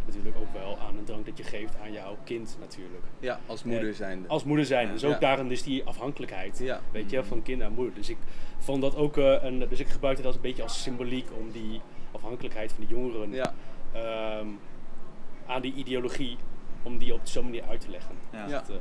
natuurlijk 0.06 0.36
ook 0.36 0.52
wel 0.52 0.78
aan 0.78 0.96
een 0.98 1.04
drank 1.04 1.26
dat 1.26 1.38
je 1.38 1.44
geeft 1.44 1.74
aan 1.82 1.92
jouw 1.92 2.16
kind 2.24 2.56
natuurlijk. 2.60 3.04
Ja, 3.18 3.40
als 3.46 3.64
moeder 3.64 3.94
zijnde. 3.94 4.28
Als 4.28 4.44
moeder 4.44 4.64
zijn. 4.66 4.92
Dus 4.92 5.04
ook 5.04 5.12
Ja. 5.12 5.18
daarin 5.18 5.48
dus 5.48 5.62
die 5.62 5.84
afhankelijkheid. 5.84 6.58
Ja. 6.58 6.80
Weet 6.92 7.10
je, 7.10 7.24
van 7.24 7.42
kind 7.42 7.58
naar 7.58 7.70
moeder. 7.70 7.94
Dus 7.94 8.08
ik 8.08 8.16
vond 8.58 8.82
dat 8.82 8.96
ook 8.96 9.16
eh, 9.16 9.42
een. 9.42 9.66
Dus 9.68 9.80
ik 9.80 9.88
gebruikte 9.88 10.22
dat 10.22 10.34
een 10.34 10.40
beetje 10.40 10.62
als 10.62 10.82
symboliek 10.82 11.26
om 11.38 11.50
die 11.50 11.80
afhankelijkheid 12.12 12.72
van 12.72 12.84
de 12.84 12.94
jongeren 12.94 13.32
Ja. 13.32 13.54
ehm, 13.92 14.46
aan 15.46 15.60
die 15.62 15.74
ideologie, 15.74 16.36
om 16.82 16.98
die 16.98 17.12
op 17.14 17.20
zo'n 17.22 17.44
manier 17.44 17.62
uit 17.68 17.80
te 17.80 17.90
leggen. 17.90 18.14
Ja. 18.32 18.46
Ja. 18.46 18.58
Dat, 18.58 18.68
eh, 18.68 18.74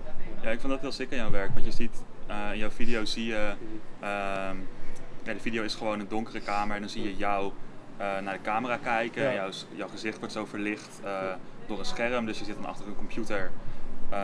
Ja, 0.44 0.50
ik 0.50 0.60
vond 0.60 0.72
dat 0.74 0.82
heel 0.82 0.92
sick 0.92 1.12
aan 1.12 1.18
jouw 1.18 1.32
werk. 1.32 1.54
Want 1.54 1.66
je 1.66 1.72
ziet 1.72 2.04
eh, 2.28 2.50
in 2.52 2.58
jouw 2.58 2.70
video 2.70 3.06
zie 3.06 3.26
je. 3.26 3.54
ehm, 4.00 4.56
ja, 5.24 5.34
de 5.34 5.40
video 5.40 5.64
is 5.64 5.76
gewoon 5.76 6.00
een 6.00 6.08
donkere 6.08 6.40
kamer 6.42 6.76
en 6.76 6.82
dan 6.82 6.90
zie 6.90 7.04
je 7.04 7.16
jou 7.16 7.46
eh, 7.46 7.52
naar 7.98 8.34
de 8.34 8.42
camera 8.42 8.78
kijken. 8.78 9.24
Ja. 9.24 9.34
Jouw, 9.34 9.50
jouw 9.76 9.88
gezicht 9.88 10.18
wordt 10.20 10.34
zo 10.34 10.46
verlicht 10.46 11.00
eh, 11.04 11.12
door 11.68 11.80
een 11.80 11.86
scherm, 11.86 12.26
dus 12.26 12.40
je 12.40 12.46
zit 12.46 12.56
dan 12.56 12.66
achter 12.66 12.88
een 12.88 12.96
computer. 12.96 13.52
Eh, 14.10 14.20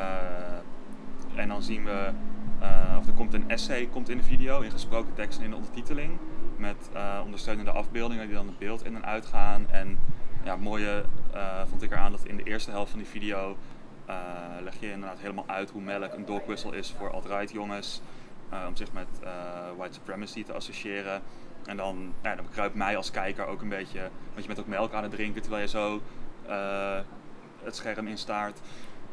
en 1.35 1.47
dan 1.47 1.61
zien 1.63 1.83
we, 1.83 2.11
eh, 2.59 2.95
of 2.99 3.07
er 3.07 3.13
komt 3.13 3.33
een 3.33 3.49
essay 3.49 3.85
komt 3.85 4.09
in 4.09 4.17
de 4.17 4.23
video, 4.23 4.61
in 4.61 4.71
gesproken 4.71 5.13
tekst 5.13 5.37
en 5.37 5.43
in 5.43 5.49
de 5.49 5.55
ondertiteling. 5.55 6.17
Met 6.57 6.89
eh, 6.93 7.19
ondersteunende 7.23 7.71
afbeeldingen 7.71 8.25
die 8.25 8.35
dan 8.35 8.47
het 8.47 8.57
beeld 8.57 8.85
in 8.85 8.95
en 8.95 9.05
uit 9.05 9.25
gaan. 9.25 9.69
En 9.71 9.99
ja, 10.43 10.51
het 10.51 10.61
mooie 10.61 11.05
eh, 11.33 11.61
vond 11.69 11.81
ik 11.81 11.91
eraan 11.91 12.11
dat 12.11 12.25
in 12.25 12.37
de 12.37 12.43
eerste 12.43 12.71
helft 12.71 12.89
van 12.89 12.99
die 12.99 13.07
video 13.07 13.57
eh, 14.05 14.15
leg 14.63 14.79
je 14.79 14.91
inderdaad 14.91 15.19
helemaal 15.19 15.47
uit 15.47 15.69
hoe 15.69 15.81
melk 15.81 16.13
een 16.13 16.25
dog 16.25 16.45
whistle 16.45 16.77
is 16.77 16.93
voor 16.97 17.11
alt-right 17.11 17.51
jongens. 17.51 18.01
eh, 18.49 18.65
om 18.67 18.75
zich 18.75 18.93
met 18.93 19.07
eh, 19.23 19.29
white 19.77 19.93
supremacy 19.93 20.43
te 20.43 20.53
associëren. 20.53 21.21
En 21.65 21.77
dan, 21.77 22.13
ja, 22.23 22.35
dan 22.35 22.49
kruipt 22.49 22.75
mij 22.75 22.97
als 22.97 23.11
kijker 23.11 23.45
ook 23.45 23.61
een 23.61 23.69
beetje, 23.69 23.99
want 23.99 24.41
je 24.41 24.47
bent 24.47 24.59
ook 24.59 24.67
melk 24.67 24.93
aan 24.93 25.03
het 25.03 25.11
drinken 25.11 25.41
terwijl 25.41 25.61
je 25.63 25.69
zo 25.69 26.01
eh, 26.47 26.99
het 27.63 27.75
scherm 27.75 28.07
instaart. 28.07 28.59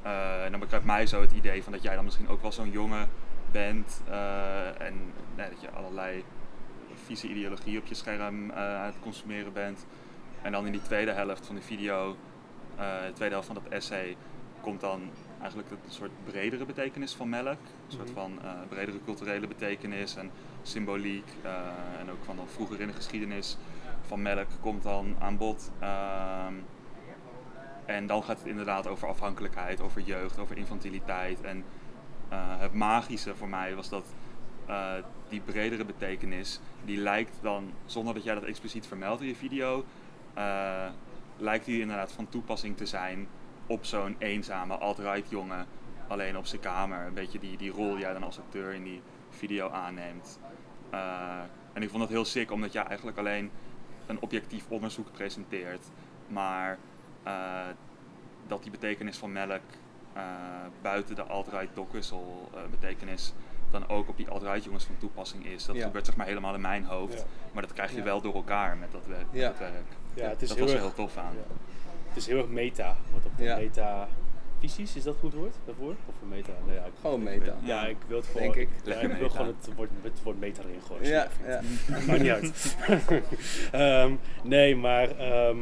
Eh, 0.02 0.44
en 0.44 0.50
dan 0.50 0.60
bekruipt 0.60 0.86
mij 0.86 1.06
zo 1.06 1.20
het 1.20 1.32
idee 1.32 1.62
van 1.62 1.72
dat 1.72 1.82
jij 1.82 1.94
dan 1.94 2.04
misschien 2.04 2.28
ook 2.28 2.42
wel 2.42 2.52
zo'n 2.52 2.70
jongen 2.70 3.08
bent. 3.50 4.02
eh, 4.08 4.80
en 4.80 5.12
dat 5.36 5.60
je 5.60 5.70
allerlei 5.70 6.24
vieze 7.04 7.28
ideologie 7.28 7.78
op 7.78 7.86
je 7.86 7.94
scherm 7.94 8.52
aan 8.52 8.86
het 8.86 9.00
consumeren 9.00 9.52
bent. 9.52 9.86
En 10.42 10.52
dan 10.52 10.66
in 10.66 10.72
die 10.72 10.82
tweede 10.82 11.12
helft 11.12 11.46
van 11.46 11.54
de 11.54 11.62
video, 11.62 12.16
de 12.76 13.12
tweede 13.14 13.34
helft 13.34 13.46
van 13.46 13.54
dat 13.62 13.72
essay, 13.72 14.16
komt 14.60 14.80
dan 14.80 15.10
eigenlijk 15.40 15.70
een 15.70 15.78
soort 15.88 16.10
bredere 16.24 16.64
betekenis 16.64 17.14
van 17.14 17.28
melk. 17.28 17.46
Een 17.86 17.92
soort 17.96 18.04
Mhm. 18.10 18.14
van 18.14 18.38
eh, 18.42 18.50
bredere 18.68 18.98
culturele 19.04 19.46
betekenis 19.46 20.16
en 20.16 20.30
symboliek. 20.62 21.24
eh, 21.42 21.50
en 22.00 22.10
ook 22.10 22.24
van 22.24 22.36
dan 22.36 22.48
vroeger 22.48 22.80
in 22.80 22.86
de 22.86 22.92
geschiedenis 22.92 23.56
van 24.02 24.22
melk 24.22 24.46
komt 24.60 24.82
dan 24.82 25.16
aan 25.18 25.36
bod. 25.36 25.70
Ehm, 25.78 26.54
en 27.84 28.06
dan 28.06 28.22
gaat 28.24 28.38
het 28.38 28.46
inderdaad 28.46 28.86
over 28.86 29.08
afhankelijkheid, 29.08 29.80
over 29.80 30.00
jeugd, 30.00 30.38
over 30.38 30.56
infantiliteit. 30.56 31.40
En 31.40 31.64
eh, 32.28 32.38
het 32.60 32.72
magische 32.72 33.34
voor 33.34 33.48
mij 33.48 33.74
was 33.74 33.88
dat 33.88 34.04
die 35.28 35.40
bredere 35.40 35.84
betekenis, 35.84 36.60
die 36.84 36.96
lijkt 36.96 37.38
dan, 37.40 37.72
zonder 37.84 38.14
dat 38.14 38.24
jij 38.24 38.34
dat 38.34 38.42
expliciet 38.44 38.86
vermeldt 38.86 39.20
in 39.22 39.28
je 39.28 39.34
video, 39.36 39.84
lijkt 41.36 41.64
die 41.64 41.80
inderdaad 41.80 42.12
van 42.12 42.28
toepassing 42.28 42.76
te 42.76 42.86
zijn 42.86 43.26
op 43.66 43.84
zo'n 43.84 44.16
eenzame 44.18 44.74
alt-right 44.76 45.30
jongen, 45.30 45.66
alleen 46.08 46.36
op 46.36 46.46
zijn 46.46 46.60
kamer. 46.60 47.06
Een 47.06 47.14
beetje 47.14 47.38
die, 47.38 47.56
die 47.56 47.70
rol 47.70 47.90
die 47.90 47.98
jij 48.00 48.12
dan 48.12 48.22
als 48.22 48.38
acteur 48.38 48.72
in 48.74 48.82
die 48.84 49.02
video 49.30 49.68
aanneemt. 49.70 50.38
Eh, 50.90 51.38
en 51.72 51.82
ik 51.82 51.88
vond 51.88 52.00
dat 52.00 52.10
heel 52.10 52.24
sick, 52.24 52.50
omdat 52.50 52.72
jij 52.72 52.84
eigenlijk 52.84 53.18
alleen 53.18 53.50
een 54.06 54.20
objectief 54.20 54.64
onderzoek 54.68 55.12
presenteert, 55.12 55.84
maar 56.28 56.78
eh, 57.22 57.60
dat 58.46 58.62
die 58.62 58.70
betekenis 58.70 59.16
van 59.18 59.32
melk 59.32 59.60
eh, 60.12 60.22
buiten 60.82 61.14
de 61.14 61.22
alt-right 61.22 61.74
dogwissel 61.74 62.50
eh, 62.54 62.60
betekenis 62.70 63.32
dan 63.70 63.88
ook 63.88 64.08
op 64.08 64.16
die 64.16 64.28
alt-right 64.28 64.64
jongens 64.64 64.84
van 64.84 64.96
toepassing 64.98 65.46
is. 65.46 65.64
Dat 65.66 65.76
Ja. 65.76 65.84
gebeurt 65.84 66.06
zeg 66.06 66.16
maar 66.16 66.26
helemaal 66.26 66.54
in 66.54 66.60
mijn 66.60 66.84
hoofd, 66.84 67.14
Ja. 67.18 67.24
maar 67.52 67.62
dat 67.62 67.72
krijg 67.72 67.90
je 67.90 67.96
Ja. 67.96 68.02
wel 68.04 68.20
door 68.20 68.34
elkaar 68.34 68.76
met 68.76 68.92
dat 68.92 69.06
werk. 69.06 69.32
dat 69.32 69.58
werk. 69.58 69.84
ja, 70.14 70.28
het 70.28 70.42
is 70.42 70.48
dat 70.48 70.56
heel 70.56 70.66
was 70.66 70.74
er 70.74 70.80
heel 70.80 70.92
tof 70.94 71.16
aan. 71.16 71.34
Is 72.16 72.26
heel 72.26 72.36
erg 72.38 72.48
meta. 72.48 72.96
Wat 73.12 73.24
op 73.24 73.32
Ja. 73.38 73.56
meta. 73.56 74.08
Visies, 74.60 74.96
is 74.96 75.02
dat 75.02 75.16
goed 75.20 75.34
woord 75.34 75.54
daarvoor? 75.64 75.94
Of 76.06 76.14
voor 76.18 76.28
meta? 76.28 76.52
Nee, 76.66 76.74
ja, 76.76 76.84
ik, 76.84 76.92
Gewoon 77.00 77.22
meta. 77.22 77.56
Ja, 77.62 77.86
ik 77.86 77.96
wil 78.06 78.16
het 78.16 78.26
gewoon. 78.26 78.42
Denk 78.42 78.54
ik. 78.54 78.68
Ja, 78.84 78.94
ik 78.94 79.00
wil 79.00 79.08
meta. 79.20 79.28
gewoon 79.28 79.54
het 79.60 79.74
woord, 79.76 79.90
het 80.02 80.22
woord 80.22 80.38
meta 80.40 80.62
erin 80.62 80.80
gooien. 80.86 81.08
Ja, 81.08 81.28
ja. 81.46 81.60
Maakt 82.06 82.20
niet 82.20 82.30
uit. 82.30 82.76
Ehm, 83.72 84.12
nee, 84.42 84.76
maar, 84.76 85.10
ehm, 85.18 85.56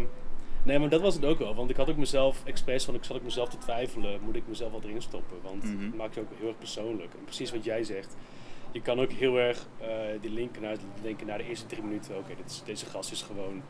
nee, 0.62 0.78
maar 0.78 0.88
dat 0.88 1.00
was 1.00 1.14
het 1.14 1.25
ook 1.25 1.38
wel. 1.38 1.54
Want 1.54 1.70
ik 1.70 1.76
had 1.76 1.90
ook 1.90 1.96
mezelf 1.96 2.42
expres, 2.44 2.87
want 2.87 2.99
ik 2.99 3.04
zat 3.04 3.16
ook 3.16 3.23
mezelf 3.23 3.49
te 3.49 3.58
twijfelen. 3.58 4.20
Moet 4.23 4.37
ik 4.37 4.42
mezelf 4.49 4.73
wat 4.73 4.84
erin 4.84 5.02
stoppen? 5.02 5.37
Want 5.42 5.64
Mhm. 5.64 5.84
het 5.84 5.94
maakt 5.96 6.14
je 6.14 6.20
ook 6.20 6.28
heel 6.38 6.49
erg 6.49 6.58
persoonlijk. 6.58 7.12
En 7.18 7.25
precies 7.25 7.50
wat 7.52 7.64
jij 7.64 7.84
zegt. 7.84 8.16
Je 8.73 8.80
kan 8.82 9.00
ook 9.00 9.11
heel 9.11 9.37
erg 9.38 9.66
eh, 9.80 9.88
die 10.20 10.30
linken 10.30 10.62
naar, 10.62 10.76
denken 11.02 11.26
naar 11.26 11.38
de 11.38 11.44
eerste 11.49 11.66
drie 11.66 11.82
minuten. 11.82 12.16
Oké, 12.18 12.34
dit 12.37 12.50
is- 12.50 12.62
deze 12.64 12.87
gast 12.87 13.12
is 13.12 13.23
gewoon 13.23 13.62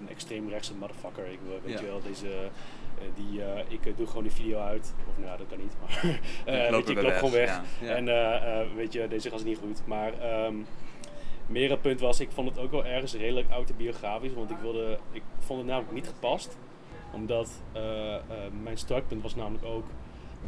een 0.00 0.08
extreem 0.08 0.48
rechtse 0.48 0.74
motherfucker. 0.74 1.26
Ik 1.26 1.38
wil, 1.46 1.58
weet 1.64 1.74
Ja. 1.78 1.80
je 1.80 1.86
wel, 1.86 2.00
deze, 2.02 2.28
eh, 2.28 3.04
die, 3.14 3.42
eh, 3.44 3.60
ik 3.68 3.86
eh, 3.86 3.92
doe 3.96 4.06
gewoon 4.06 4.22
die 4.22 4.32
video 4.32 4.58
uit. 4.58 4.94
Of 5.08 5.24
nou, 5.24 5.38
dat 5.38 5.46
kan 5.48 5.58
niet. 5.58 5.72
Maar 5.80 6.02
eh, 6.44 6.64
Ik 6.64 6.70
loop 6.70 6.86
weet 6.86 6.86
je, 6.86 6.92
ik 6.92 7.00
weer 7.00 7.02
loop 7.02 7.04
weg, 7.04 7.18
gewoon 7.18 7.34
weg. 7.34 7.60
ja. 7.80 7.96
Ja. 7.96 8.40
En 8.40 8.74
weet 8.76 8.92
je, 8.92 9.08
deze 9.08 9.30
gast 9.30 9.44
is 9.44 9.48
niet 9.48 9.58
goed. 9.58 9.82
Maar 9.86 10.12
ehm, 10.20 10.54
meer 11.46 11.70
het 11.70 11.80
punt 11.82 12.00
was, 12.00 12.20
ik 12.20 12.30
vond 12.30 12.48
het 12.48 12.58
ook 12.58 12.70
wel 12.70 12.84
ergens 12.86 13.14
redelijk 13.14 13.50
autobiografisch. 13.50 14.34
Want 14.34 14.50
ik, 14.50 14.56
wilde, 14.58 14.98
ik 15.12 15.22
vond 15.38 15.58
het 15.58 15.68
namelijk 15.68 15.92
niet 15.94 16.06
gepast. 16.06 16.56
Omdat 17.12 17.50
mijn 18.62 18.78
startpunt 18.78 19.22
was 19.22 19.34
namelijk 19.34 19.64
ook 19.64 19.84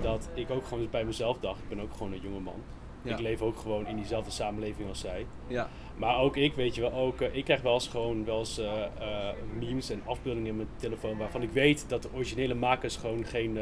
dat 0.01 0.29
ik 0.35 0.51
ook 0.51 0.67
gewoon 0.67 0.89
bij 0.91 1.05
mezelf 1.05 1.39
dacht. 1.39 1.59
Ik 1.59 1.69
ben 1.69 1.81
ook 1.81 1.93
gewoon 1.93 2.13
een 2.13 2.21
jonge 2.21 2.41
man. 2.41 2.63
Ik 3.03 3.19
leef 3.19 3.41
ook 3.43 3.59
gewoon 3.59 3.87
in 3.87 3.97
diezelfde 3.97 4.31
samenleving 4.31 4.89
als 4.89 5.01
zij. 5.01 5.27
Ja. 5.47 5.69
Maar 5.99 6.19
ook 6.19 6.37
ik, 6.37 6.55
weet 6.55 6.75
je 6.75 6.81
wel, 6.81 6.93
ook, 6.93 7.21
eh, 7.21 7.35
ik 7.35 7.45
krijg 7.45 7.63
wel 7.63 7.75
eens 7.75 7.89
gewoon 7.89 8.25
wel 8.25 8.39
eens 8.39 8.59
eh, 8.59 8.83
eh, 8.85 9.35
memes 9.59 9.91
en 9.91 10.03
afbeeldingen 10.05 10.49
in 10.49 10.57
mijn 10.57 10.69
telefoon 10.77 11.17
waarvan 11.19 11.43
ik 11.43 11.51
weet 11.51 11.85
dat 11.89 12.03
de 12.03 12.09
originele 12.15 12.55
makers 12.55 12.97
gewoon 12.97 13.25
geen 13.25 13.59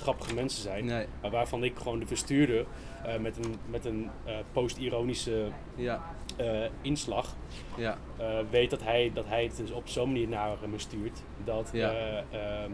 grappige 0.00 0.34
mensen 0.34 0.62
zijn. 0.62 0.84
Nee. 0.84 1.06
Maar 1.22 1.30
waarvan 1.30 1.64
ik 1.64 1.76
gewoon 1.76 1.98
de 1.98 2.06
verstuurder 2.06 2.64
met 3.20 3.36
een, 3.36 3.54
met 3.70 3.84
een 3.84 4.10
post-ironische 4.52 5.46
Ja. 5.74 6.14
inslag 6.82 7.36
Ja. 7.76 7.98
weet 8.50 8.70
dat 8.70 8.82
hij, 8.82 9.10
dat 9.14 9.26
hij 9.26 9.42
het 9.44 9.56
dus 9.56 9.70
op 9.70 9.88
zo'n 9.88 10.06
manier 10.12 10.28
naar 10.28 10.56
me 10.70 10.78
stuurt. 10.78 11.22
Dat 11.44 11.70
Ja. 11.72 11.90
eh, 11.92 12.62
ehm, 12.62 12.72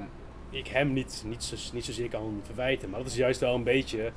ik 0.51 0.67
hem 0.67 0.93
niet, 0.93 1.23
niet, 1.27 1.43
zo, 1.45 1.57
niet 1.73 1.85
zozeer 1.85 2.09
kan 2.09 2.41
verwijten. 2.45 2.91
Maar 2.91 2.99
dat 3.01 3.09
is 3.09 3.17
juist 3.17 3.41
wel 3.41 3.55
een 3.55 3.63
beetje 3.65 4.13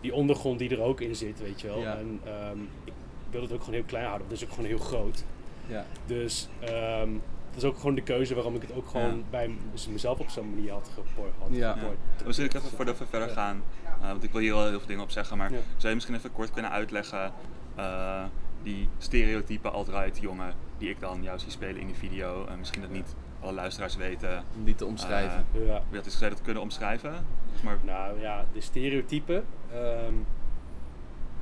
die 0.00 0.14
ondergrond 0.14 0.58
die 0.58 0.70
er 0.70 0.80
ook 0.82 1.00
in 1.00 1.16
zit, 1.16 1.40
weet 1.40 1.60
je 1.60 1.66
wel. 1.66 1.84
En 1.84 2.20
ehm, 2.24 2.58
ik 2.84 2.92
wil 3.34 3.42
het 3.42 3.52
ook 3.52 3.58
gewoon 3.60 3.74
heel 3.74 3.84
klein 3.84 4.04
houden. 4.06 4.26
Het 4.28 4.36
is 4.36 4.44
ook 4.44 4.50
gewoon 4.50 4.66
heel 4.66 4.78
groot. 4.78 5.24
Ja. 5.66 5.84
Dus 6.06 6.48
ehm, 6.60 7.10
dat 7.50 7.62
is 7.62 7.64
ook 7.64 7.76
gewoon 7.76 7.94
de 7.94 8.02
keuze 8.02 8.34
waarom 8.34 8.54
ik 8.54 8.62
het 8.62 8.72
ook 8.74 8.88
gewoon 8.88 9.16
Ja. 9.16 9.22
bij 9.30 9.50
dus 9.72 9.88
mezelf 9.88 10.18
op 10.18 10.28
zo'n 10.30 10.54
manier 10.54 10.72
had 10.72 10.90
geport. 10.94 11.32
Had 11.38 11.48
Ja. 11.50 11.72
geport. 11.72 11.96
We 12.24 12.32
zullen 12.32 12.50
even 12.56 12.68
voordat 12.70 12.98
we 12.98 13.06
verder 13.06 13.28
Ja. 13.28 13.34
gaan, 13.34 13.62
eh, 14.00 14.08
want 14.08 14.22
ik 14.24 14.30
wil 14.32 14.40
hier 14.40 14.54
wel 14.54 14.66
heel 14.68 14.78
veel 14.78 14.86
dingen 14.88 15.02
op 15.02 15.10
zeggen, 15.10 15.36
maar 15.36 15.52
Ja. 15.52 15.58
zou 15.76 15.88
je 15.88 15.94
misschien 15.94 16.14
even 16.16 16.32
kort 16.32 16.50
kunnen 16.50 16.70
uitleggen 16.70 17.32
eh, 17.76 18.24
die 18.62 18.88
stereotype 18.98 19.70
alt-right 19.70 20.18
jongen 20.18 20.52
die 20.78 20.90
ik 20.90 21.00
dan 21.00 21.22
jou 21.22 21.38
zie 21.38 21.50
spelen 21.50 21.80
in 21.80 21.86
die 21.86 21.96
video, 21.96 22.46
en 22.46 22.58
misschien 22.58 22.80
dat 22.80 22.90
niet 22.90 23.14
alle 23.40 23.52
luisteraars 23.52 23.96
weten, 23.96 24.44
Om 24.56 24.64
die 24.64 24.74
te 24.74 24.84
omschrijven. 24.86 25.46
Eh, 25.54 25.66
Ja. 25.66 25.82
wie 25.88 25.96
dat 25.98 26.06
is, 26.06 26.12
zou 26.12 26.24
je 26.24 26.30
dat 26.36 26.44
kunnen 26.44 26.62
omschrijven? 26.62 27.26
Dus 27.52 27.62
maar, 27.62 27.78
Nou 27.84 28.20
ja, 28.20 28.44
de 28.52 28.60
stereotypen. 28.60 29.44
ehm, 29.72 30.14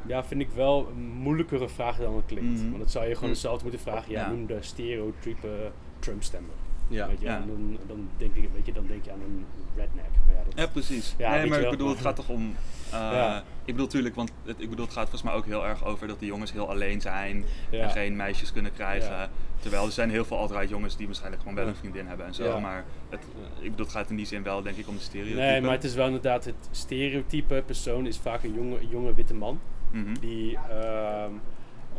ja, 0.06 0.24
vind 0.24 0.40
ik 0.40 0.48
wel 0.54 0.88
een 0.96 1.02
moeilijkere 1.02 1.68
vraag 1.68 1.96
dan 1.98 2.16
het 2.16 2.26
klinkt. 2.26 2.60
Mhm. 2.60 2.66
Want 2.68 2.78
dat 2.78 2.90
zou 2.90 3.04
je 3.04 3.10
gewoon 3.14 3.28
Mhm. 3.28 3.32
hetzelfde 3.38 3.62
moeten 3.62 3.80
vragen. 3.80 4.12
Ja, 4.12 4.20
Ja. 4.20 4.28
noem 4.30 4.46
de 4.46 4.56
stereotype 4.60 5.70
Trump-stemmer. 5.98 6.54
ja. 6.88 7.08
Weet 7.08 7.20
je, 7.20 7.26
Ja. 7.26 7.36
en 7.36 7.46
dan, 7.46 7.78
dan, 7.86 8.08
denk 8.16 8.34
ik, 8.34 8.48
weet 8.54 8.66
je, 8.66 8.72
dan 8.72 8.86
denk 8.86 9.04
je 9.04 9.12
aan 9.12 9.20
een 9.20 9.44
redneck. 9.76 10.10
Maar 10.26 10.34
ja, 10.34 10.42
dat, 10.44 10.52
ja, 10.58 10.66
precies. 10.66 11.14
Ja, 11.18 11.30
nee, 11.36 11.46
maar 11.46 11.56
ik 11.58 11.62
wel. 11.62 11.70
bedoel, 11.70 11.88
het 11.88 12.00
gaat 12.00 12.16
toch 12.16 12.28
om. 12.28 12.54
eh, 12.92 12.98
Ja. 12.98 13.38
Ik 13.64 13.74
bedoel, 13.74 13.86
tuurlijk, 13.86 14.14
want 14.14 14.32
het, 14.44 14.60
ik 14.60 14.70
bedoel, 14.70 14.84
het 14.84 14.94
gaat 14.94 15.02
volgens 15.08 15.22
mij 15.22 15.32
ook 15.32 15.44
heel 15.46 15.66
erg 15.66 15.84
over 15.84 16.06
dat 16.06 16.18
die 16.18 16.28
jongens 16.28 16.52
heel 16.52 16.68
alleen 16.70 17.00
zijn 17.00 17.44
Ja. 17.70 17.82
en 17.82 17.90
geen 17.90 18.16
meisjes 18.16 18.52
kunnen 18.52 18.72
krijgen. 18.72 19.10
Ja. 19.10 19.28
Terwijl 19.60 19.84
er 19.86 19.92
zijn 19.92 20.10
heel 20.10 20.24
veel 20.24 20.36
alt-right 20.38 20.68
jongens 20.68 20.96
die 20.96 21.06
waarschijnlijk 21.06 21.42
gewoon 21.42 21.56
wel 21.56 21.66
een 21.66 21.74
vriendin 21.74 22.06
hebben 22.06 22.26
en 22.26 22.34
zo. 22.34 22.44
Ja. 22.44 22.58
Maar 22.58 22.84
het, 23.08 23.20
ik 23.60 23.70
bedoel, 23.70 23.86
het 23.86 23.94
gaat 23.94 24.10
in 24.10 24.16
die 24.16 24.26
zin 24.26 24.42
wel 24.42 24.62
denk 24.62 24.76
ik 24.76 24.88
om 24.88 24.94
de 24.94 25.00
stereotypen. 25.00 25.40
Nee, 25.42 25.60
maar 25.60 25.70
het 25.72 25.84
is 25.84 25.94
wel 25.94 26.06
inderdaad 26.06 26.44
het 26.44 26.68
stereotype 26.70 27.62
persoon 27.66 28.06
is 28.06 28.18
vaak 28.18 28.42
een 28.42 28.54
jonge, 28.54 28.88
jonge 28.88 29.14
witte 29.14 29.34
man. 29.34 29.60
Mhm. 29.92 30.14
Die 30.20 30.56
ehm, 30.56 31.32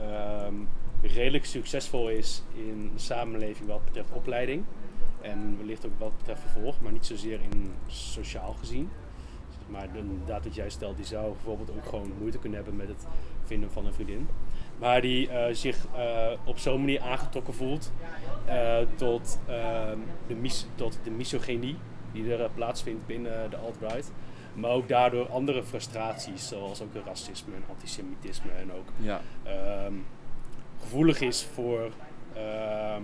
ehm, 0.01 0.53
redelijk 1.01 1.45
succesvol 1.45 2.09
is 2.09 2.43
in 2.53 2.91
de 2.93 2.99
samenleving 2.99 3.69
wat 3.69 3.85
betreft 3.85 4.11
opleiding. 4.11 4.63
En 5.21 5.57
wellicht 5.57 5.85
ook 5.85 5.91
wat 5.97 6.17
betreft 6.17 6.41
vervolg, 6.41 6.81
maar 6.81 6.91
niet 6.91 7.05
zozeer 7.05 7.39
in 7.51 7.71
sociaal 7.87 8.53
gezien. 8.53 8.89
Maar 9.67 9.91
de- 9.91 9.97
inderdaad, 9.99 10.43
wat 10.43 10.55
jij 10.55 10.69
stelt, 10.69 10.95
die 10.95 11.05
zou 11.05 11.31
bijvoorbeeld 11.31 11.71
ook 11.71 11.85
gewoon 11.85 12.11
moeite 12.19 12.37
kunnen 12.37 12.57
hebben 12.59 12.75
met 12.77 12.87
het 12.87 13.05
vinden 13.43 13.71
van 13.71 13.85
een 13.85 13.93
vriendin. 13.93 14.27
Maar 14.79 15.01
die 15.01 15.29
eh, 15.29 15.53
zich 15.53 15.85
eh, 15.95 16.31
op 16.45 16.57
zo'n 16.57 16.79
manier 16.79 17.01
aangetrokken 17.01 17.53
voelt 17.53 17.91
eh, 18.45 18.77
tot, 18.95 19.39
ehm, 19.47 19.97
de 20.27 20.35
mis- 20.35 20.67
tot 20.75 20.99
de 21.03 21.11
misogynie 21.11 21.75
die 22.11 22.35
er 22.35 22.49
plaatsvindt 22.55 23.05
binnen 23.05 23.49
de 23.49 23.57
alt-right. 23.57 24.11
Maar 24.53 24.71
ook 24.71 24.87
daardoor 24.87 25.29
andere 25.29 25.63
frustraties, 25.63 26.47
zoals 26.47 26.81
ook 26.81 26.89
racisme 27.05 27.55
en 27.55 27.63
antisemitisme. 27.69 28.51
En 28.51 28.71
ook 28.73 28.87
Ja. 28.97 29.21
ehm, 29.43 29.93
gevoelig 30.81 31.21
is 31.21 31.43
voor, 31.53 31.89
ehm, 32.35 33.03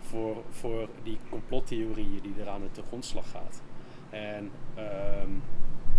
voor, 0.00 0.36
voor 0.50 0.88
die 1.02 1.18
complottheorieën 1.30 2.20
die 2.22 2.34
er 2.40 2.48
aan 2.48 2.60
de 2.72 2.82
grondslag 2.86 3.30
gaat. 3.30 3.62
En 4.10 4.50
ehm, 4.74 5.28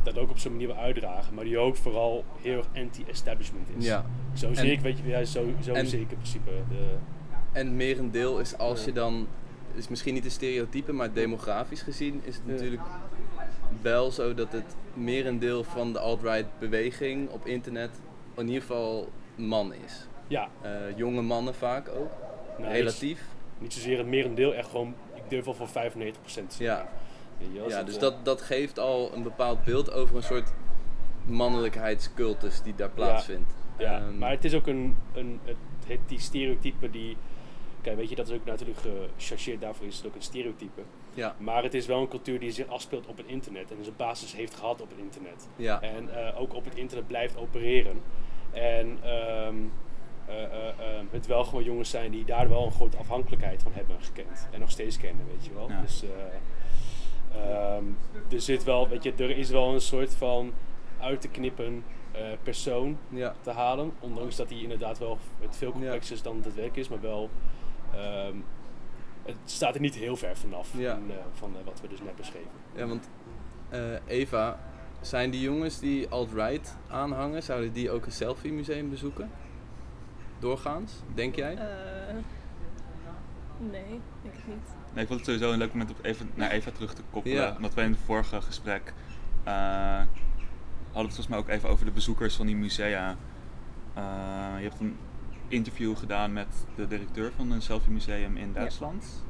dat 0.03 0.17
ook 0.17 0.29
op 0.29 0.37
zo'n 0.39 0.51
manier 0.51 0.67
wil 0.67 0.75
uitdragen, 0.75 1.33
maar 1.33 1.43
die 1.43 1.57
ook 1.57 1.75
vooral 1.75 2.23
heel 2.41 2.57
erg 2.57 2.67
anti-establishment 2.75 3.67
is. 3.77 3.85
ja. 3.85 4.05
Zo 4.33 4.47
En- 4.47 4.55
zie 4.55 4.71
ik, 4.71 4.79
weet 4.79 4.97
je, 4.97 5.07
ja, 5.07 5.23
zo, 5.25 5.45
zo 5.61 5.73
en- 5.73 5.87
zie 5.87 6.01
ik 6.01 6.11
in 6.11 6.17
principe 6.17 6.49
de... 6.69 6.95
En 7.51 7.75
merendeel 7.75 8.39
is 8.39 8.57
als 8.57 8.79
Ja. 8.79 8.85
je 8.85 8.91
dan, 8.91 9.27
is 9.75 9.87
misschien 9.87 10.13
niet 10.13 10.25
een 10.25 10.31
stereotype, 10.31 10.91
maar 10.93 11.13
demografisch 11.13 11.81
gezien 11.81 12.21
is 12.23 12.35
het 12.35 12.45
natuurlijk 12.47 12.81
wel 13.81 14.11
zo 14.11 14.33
dat 14.33 14.51
het 14.51 14.75
merendeel 14.93 15.63
van 15.63 15.93
de 15.93 15.99
alt-right 15.99 16.59
beweging 16.59 17.29
op 17.29 17.45
internet 17.45 17.89
in 18.37 18.45
ieder 18.47 18.61
geval 18.61 19.09
man 19.35 19.73
is. 19.73 20.07
Ja, 20.27 20.49
Eh, 20.61 20.71
jonge 20.95 21.21
mannen 21.21 21.55
vaak 21.55 21.89
ook, 21.89 22.11
nou, 22.57 22.71
relatief. 22.71 23.19
Niet, 23.19 23.61
niet 23.61 23.73
zozeer 23.73 23.97
het 23.97 24.07
merendeel, 24.07 24.53
echt 24.55 24.69
gewoon, 24.69 24.95
ik 25.13 25.23
durf 25.27 25.45
wel 25.45 25.53
voor 25.53 25.67
95% 25.67 26.49
te 26.49 26.55
zeggen. 26.55 26.87
Ja, 27.39 27.61
ja 27.67 27.83
dus 27.83 27.95
eh, 27.95 28.01
dat, 28.01 28.25
dat 28.25 28.41
geeft 28.41 28.79
al 28.79 29.11
een 29.13 29.23
bepaald 29.23 29.63
beeld 29.63 29.91
over 29.91 30.15
een 30.15 30.23
soort 30.23 30.51
mannelijkheidscultus 31.25 32.61
die 32.61 32.75
daar 32.75 32.89
plaatsvindt. 32.89 33.53
Ja, 33.77 33.97
Ehm, 33.99 34.17
maar 34.17 34.31
het 34.31 34.43
is 34.45 34.53
ook 34.53 34.67
een, 34.67 34.95
een 35.13 35.39
het, 35.45 35.55
het, 35.87 35.99
die 36.07 36.19
stereotype 36.19 36.89
die. 36.91 37.17
Kijk, 37.81 37.97
weet 37.97 38.09
je, 38.09 38.15
dat 38.15 38.27
is 38.27 38.33
ook 38.35 38.45
natuurlijk 38.45 38.79
gechargeerd, 39.17 39.61
daarvoor 39.61 39.85
is 39.87 39.97
het 39.97 40.05
ook 40.07 40.15
een 40.15 40.21
stereotype. 40.21 40.81
Ja, 41.13 41.35
Maar 41.37 41.63
het 41.63 41.73
is 41.73 41.85
wel 41.85 42.01
een 42.01 42.07
cultuur 42.07 42.39
die 42.39 42.51
zich 42.51 42.67
afspeelt 42.67 43.07
op 43.07 43.17
het 43.17 43.25
internet 43.25 43.71
en 43.71 43.83
zijn 43.83 43.95
basis 43.95 44.33
heeft 44.33 44.55
gehad 44.55 44.81
op 44.81 44.89
het 44.89 44.99
internet. 44.99 45.47
ja, 45.55 45.81
En 45.81 46.27
eh, 46.27 46.41
ook 46.41 46.53
op 46.53 46.65
het 46.65 46.75
internet 46.75 47.07
blijft 47.07 47.37
opereren. 47.37 48.01
En 48.51 48.97
ehm, 49.03 49.55
eh, 50.25 50.43
eh, 50.43 50.75
het 51.11 51.25
wel 51.27 51.43
gewoon 51.43 51.63
jongens 51.63 51.89
zijn 51.89 52.11
die 52.11 52.25
daar 52.25 52.49
wel 52.49 52.65
een 52.65 52.71
grote 52.71 52.97
afhankelijkheid 52.97 53.63
van 53.63 53.71
hebben 53.73 53.95
gekend. 54.01 54.47
En 54.51 54.59
nog 54.59 54.71
steeds 54.71 54.97
kennen, 54.97 55.25
weet 55.27 55.45
je 55.45 55.53
wel. 55.53 55.69
Ja. 55.69 55.81
Dus 55.81 56.03
eh, 56.03 57.41
ehm, 57.41 57.83
er 58.31 58.41
zit 58.41 58.63
wel, 58.63 58.87
weet 58.87 59.03
je, 59.03 59.13
er 59.17 59.37
is 59.37 59.49
wel 59.49 59.73
een 59.73 59.81
soort 59.81 60.15
van 60.15 60.53
uit 60.99 61.21
te 61.21 61.27
knippen 61.27 61.83
eh, 62.11 62.21
persoon 62.43 62.97
ja. 63.09 63.35
te 63.41 63.51
halen. 63.51 63.93
Ondanks 63.99 64.35
dat 64.35 64.49
hij 64.49 64.59
inderdaad 64.59 64.99
wel 64.99 65.17
het 65.39 65.55
veel 65.55 65.71
complexer 65.71 66.15
is 66.15 66.21
dan 66.21 66.41
het 66.43 66.55
werk 66.55 66.75
is, 66.75 66.87
maar 66.89 67.01
wel. 67.01 67.29
ehm, 67.95 68.35
het 69.25 69.35
staat 69.45 69.75
er 69.75 69.81
niet 69.81 69.95
heel 69.95 70.15
ver 70.15 70.37
vanaf 70.37 70.69
Ja. 70.77 70.93
van, 70.93 71.09
eh, 71.11 71.15
van 71.33 71.55
eh, 71.57 71.65
wat 71.65 71.81
we 71.81 71.87
dus 71.87 72.01
net 72.01 72.15
beschreven. 72.15 72.49
Ja, 72.75 72.85
want 72.87 73.09
eh, 73.69 73.79
Eva, 74.07 74.59
zijn 75.01 75.29
die 75.31 75.41
jongens 75.41 75.79
die 75.79 76.09
alt-right 76.09 76.77
aanhangen, 76.87 77.43
zouden 77.43 77.73
die 77.73 77.91
ook 77.91 78.05
een 78.05 78.11
selfie 78.11 78.53
museum 78.53 78.89
bezoeken? 78.89 79.29
Doorgaans, 80.39 80.93
denk 81.13 81.35
jij? 81.35 81.53
Eh, 81.55 82.13
nee, 83.71 83.99
denk 84.21 84.33
ik 84.35 84.47
niet. 84.47 84.67
Nee, 84.93 85.01
ik 85.03 85.07
vond 85.07 85.19
het 85.19 85.29
sowieso 85.29 85.51
een 85.51 85.57
leuk 85.57 85.71
moment 85.73 85.89
om 85.89 85.95
even 86.01 86.29
naar 86.33 86.51
Eva 86.51 86.71
terug 86.71 86.93
te 86.93 87.01
koppelen. 87.11 87.37
Ja. 87.37 87.53
Omdat 87.55 87.73
wij 87.73 87.85
in 87.85 87.91
het 87.91 87.99
vorige 88.05 88.41
gesprek 88.41 88.93
eh, 89.43 89.53
hadden 89.53 90.07
we 90.91 90.99
het 90.99 91.05
volgens 91.07 91.27
mij 91.27 91.37
ook 91.37 91.47
even 91.49 91.69
over 91.69 91.85
de 91.85 91.91
bezoekers 91.91 92.35
van 92.35 92.45
die 92.45 92.55
musea. 92.55 93.15
Eh, 93.93 94.03
je 94.57 94.63
hebt 94.63 94.79
een 94.79 94.97
interview 95.47 95.97
gedaan 95.97 96.33
met 96.33 96.47
de 96.75 96.87
directeur 96.87 97.31
van 97.35 97.51
een 97.51 97.61
selfie 97.61 97.91
museum 97.91 98.37
in 98.37 98.53
Duitsland. 98.53 99.23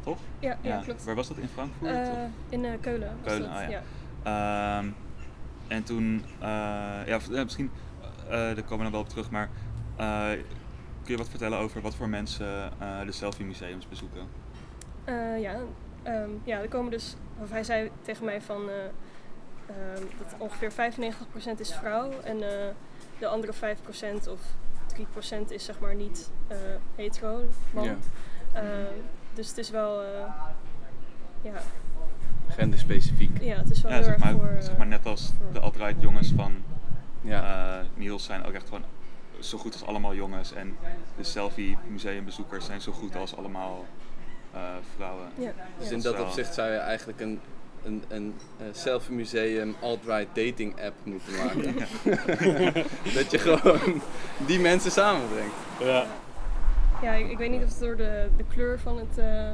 Toch? 0.00 0.18
Ja, 0.38 0.58
ja, 0.60 0.80
klopt. 0.84 1.04
Waar 1.04 1.14
was 1.14 1.28
dat? 1.28 1.36
In 1.36 1.48
Frankfurt? 1.48 1.90
Eh, 1.90 2.22
in 2.48 2.64
eh, 2.64 2.72
Keulen. 2.80 3.16
Keulen, 3.24 3.50
ah, 3.50 3.70
ja. 3.70 3.82
Ehm, 4.22 4.90
en 5.68 5.82
toen, 5.82 6.24
eh, 6.38 6.48
ja, 7.06 7.20
misschien, 7.44 7.70
daar 8.28 8.54
komen 8.54 8.76
we 8.76 8.82
dan 8.82 8.92
wel 8.92 9.00
op 9.00 9.08
terug, 9.08 9.30
maar 9.30 9.50
kun 11.02 11.16
je 11.16 11.16
wat 11.16 11.28
vertellen 11.28 11.58
over 11.58 11.80
wat 11.80 11.94
voor 11.94 12.08
mensen 12.08 12.72
de 13.06 13.12
selfie 13.12 13.46
museums 13.46 13.88
bezoeken? 13.88 14.26
Ja, 15.40 15.56
ehm, 16.02 16.30
ja, 16.44 16.60
er 16.60 16.68
komen 16.68 16.90
dus, 16.90 17.16
of 17.38 17.50
hij 17.50 17.64
zei 17.64 17.90
tegen 18.02 18.24
mij 18.24 18.40
van 18.40 18.68
eh, 18.68 18.74
ehm, 19.66 20.04
dat 20.18 20.34
ongeveer 20.38 20.72
95% 20.72 21.60
is 21.60 21.74
vrouw 21.74 22.10
en 22.24 22.38
de 23.18 23.26
andere 23.26 23.52
5% 23.52 24.28
of 24.28 24.40
3% 24.98 25.48
is 25.48 25.64
zeg 25.64 25.80
maar 25.80 25.94
niet 25.94 26.30
eh, 26.46 26.56
hetero 26.94 27.44
man. 27.70 27.84
Ja. 27.84 27.96
Eh, 28.52 28.62
dus 29.34 29.48
het 29.48 29.58
is 29.58 29.70
wel, 29.70 30.02
eh, 30.02 30.08
ja, 31.42 31.52
Genderspecifiek. 32.48 33.42
ja, 33.42 33.56
het 33.56 33.70
is 33.70 33.80
wel 33.82 33.90
Ja, 33.90 33.96
heel 33.96 34.04
zeg 34.06 34.14
erg 34.14 34.24
maar, 34.24 34.32
voor... 34.32 34.56
zeg 34.62 34.76
maar 34.76 34.86
net 34.86 35.06
als 35.06 35.32
voor- 35.42 35.52
de 35.52 35.60
alt-right 35.60 36.00
jongens 36.02 36.32
van 36.36 36.52
Ja. 37.20 37.82
Niels 37.94 38.24
zijn 38.24 38.44
ook 38.44 38.52
echt 38.52 38.68
gewoon 38.68 38.84
zo 39.40 39.58
goed 39.58 39.72
als 39.72 39.84
allemaal 39.84 40.14
jongens. 40.14 40.52
En 40.52 40.76
de 41.16 41.22
selfie 41.24 41.76
museumbezoekers 41.88 42.64
zijn 42.64 42.80
zo 42.80 42.92
goed 42.92 43.16
als 43.16 43.36
allemaal 43.36 43.84
eh, 44.52 44.60
vrouwen. 44.96 45.28
ja, 45.38 45.52
dus 45.78 45.88
ja. 45.88 45.94
in 45.94 46.00
dat 46.02 46.20
opzicht 46.20 46.54
zou 46.54 46.70
je 46.70 46.76
eigenlijk 46.76 47.20
een, 47.20 47.40
een, 47.84 48.02
een 48.08 48.34
eh, 48.58 48.66
selfie 48.72 49.14
museum 49.14 49.74
alt-right 49.80 50.34
dating 50.34 50.80
app 50.84 50.94
moeten 51.04 51.32
maken. 51.36 51.74
dat 53.14 53.30
je 53.30 53.38
gewoon 53.38 54.00
die 54.46 54.60
mensen 54.60 54.90
samenbrengt. 54.90 55.54
Ja, 55.80 56.06
Ja, 57.02 57.12
ik, 57.12 57.30
ik 57.30 57.38
weet 57.38 57.50
niet 57.50 57.62
of 57.62 57.68
het 57.68 57.80
door 57.80 57.96
de, 57.96 58.28
de 58.36 58.44
kleur 58.52 58.80
van, 58.80 58.98
het, 58.98 59.18
eh, 59.18 59.50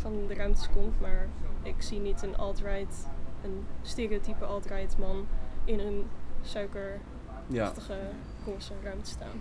van 0.00 0.12
de 0.28 0.34
ruimtes 0.34 0.68
komt, 0.74 1.00
maar 1.00 1.26
ik 1.62 1.74
zie 1.78 1.98
niet 2.00 2.22
een 2.22 2.36
alt-right, 2.36 3.06
een 3.44 3.64
stereotype 3.82 4.44
alt-right 4.44 4.98
man 4.98 5.26
in 5.64 5.78
een 5.80 6.04
suikerachtige 6.42 7.92
Ja. 7.92 8.10
roze 8.52 8.72
ruimte 8.82 9.10
staan. 9.10 9.40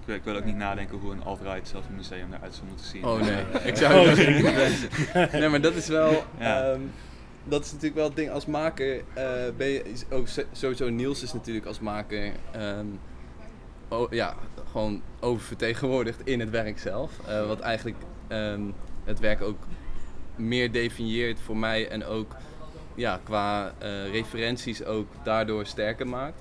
Ik 0.00 0.06
wil, 0.06 0.14
ik 0.16 0.24
wil 0.24 0.36
ook 0.36 0.44
niet 0.44 0.56
nadenken 0.56 0.98
hoe 0.98 1.12
een 1.12 1.24
alt-right 1.24 1.68
selfie 1.68 1.94
museum 1.94 2.32
eruit 2.32 2.54
zou 2.54 2.66
moeten 2.66 2.86
zien. 2.86 3.04
Oh 3.04 3.20
nee, 3.20 3.44
ik 3.70 3.76
zou 3.76 3.94
oh, 4.00 4.06
het 4.06 4.16
nee. 4.16 4.42
niet 4.42 4.54
weten. 5.12 5.40
Nee, 5.40 5.48
maar 5.48 5.60
dat 5.60 5.74
is 5.74 5.88
wel. 5.88 6.24
Ja. 6.38 6.62
ehm, 6.70 6.80
dat 7.48 7.64
is 7.64 7.72
natuurlijk 7.72 7.94
wel 7.94 8.06
het 8.06 8.16
ding 8.16 8.30
als 8.30 8.46
maker. 8.46 8.96
eh, 9.14 9.24
ben 9.56 9.68
je 9.68 9.82
ook 10.10 10.26
sowieso 10.52 10.88
Niels 10.88 11.22
is 11.22 11.32
natuurlijk 11.32 11.66
als 11.66 11.80
maker. 11.80 12.32
oh, 13.88 14.12
ja, 14.12 14.36
gewoon 14.70 15.02
oververtegenwoordigd 15.20 16.20
in 16.24 16.40
het 16.40 16.50
werk 16.50 16.78
zelf. 16.78 17.12
Eh, 17.26 17.46
wat 17.46 17.60
eigenlijk 17.60 17.96
ehm, 18.28 18.62
het 19.04 19.20
werk 19.20 19.42
ook 19.42 19.58
meer 20.36 20.72
definieert 20.72 21.40
voor 21.40 21.56
mij 21.56 21.88
en 21.88 22.04
ook 22.04 22.36
ja, 22.94 23.20
qua 23.22 23.74
eh, 23.78 24.10
referenties 24.10 24.84
ook 24.84 25.06
daardoor 25.22 25.66
sterker 25.66 26.08
maakt. 26.08 26.40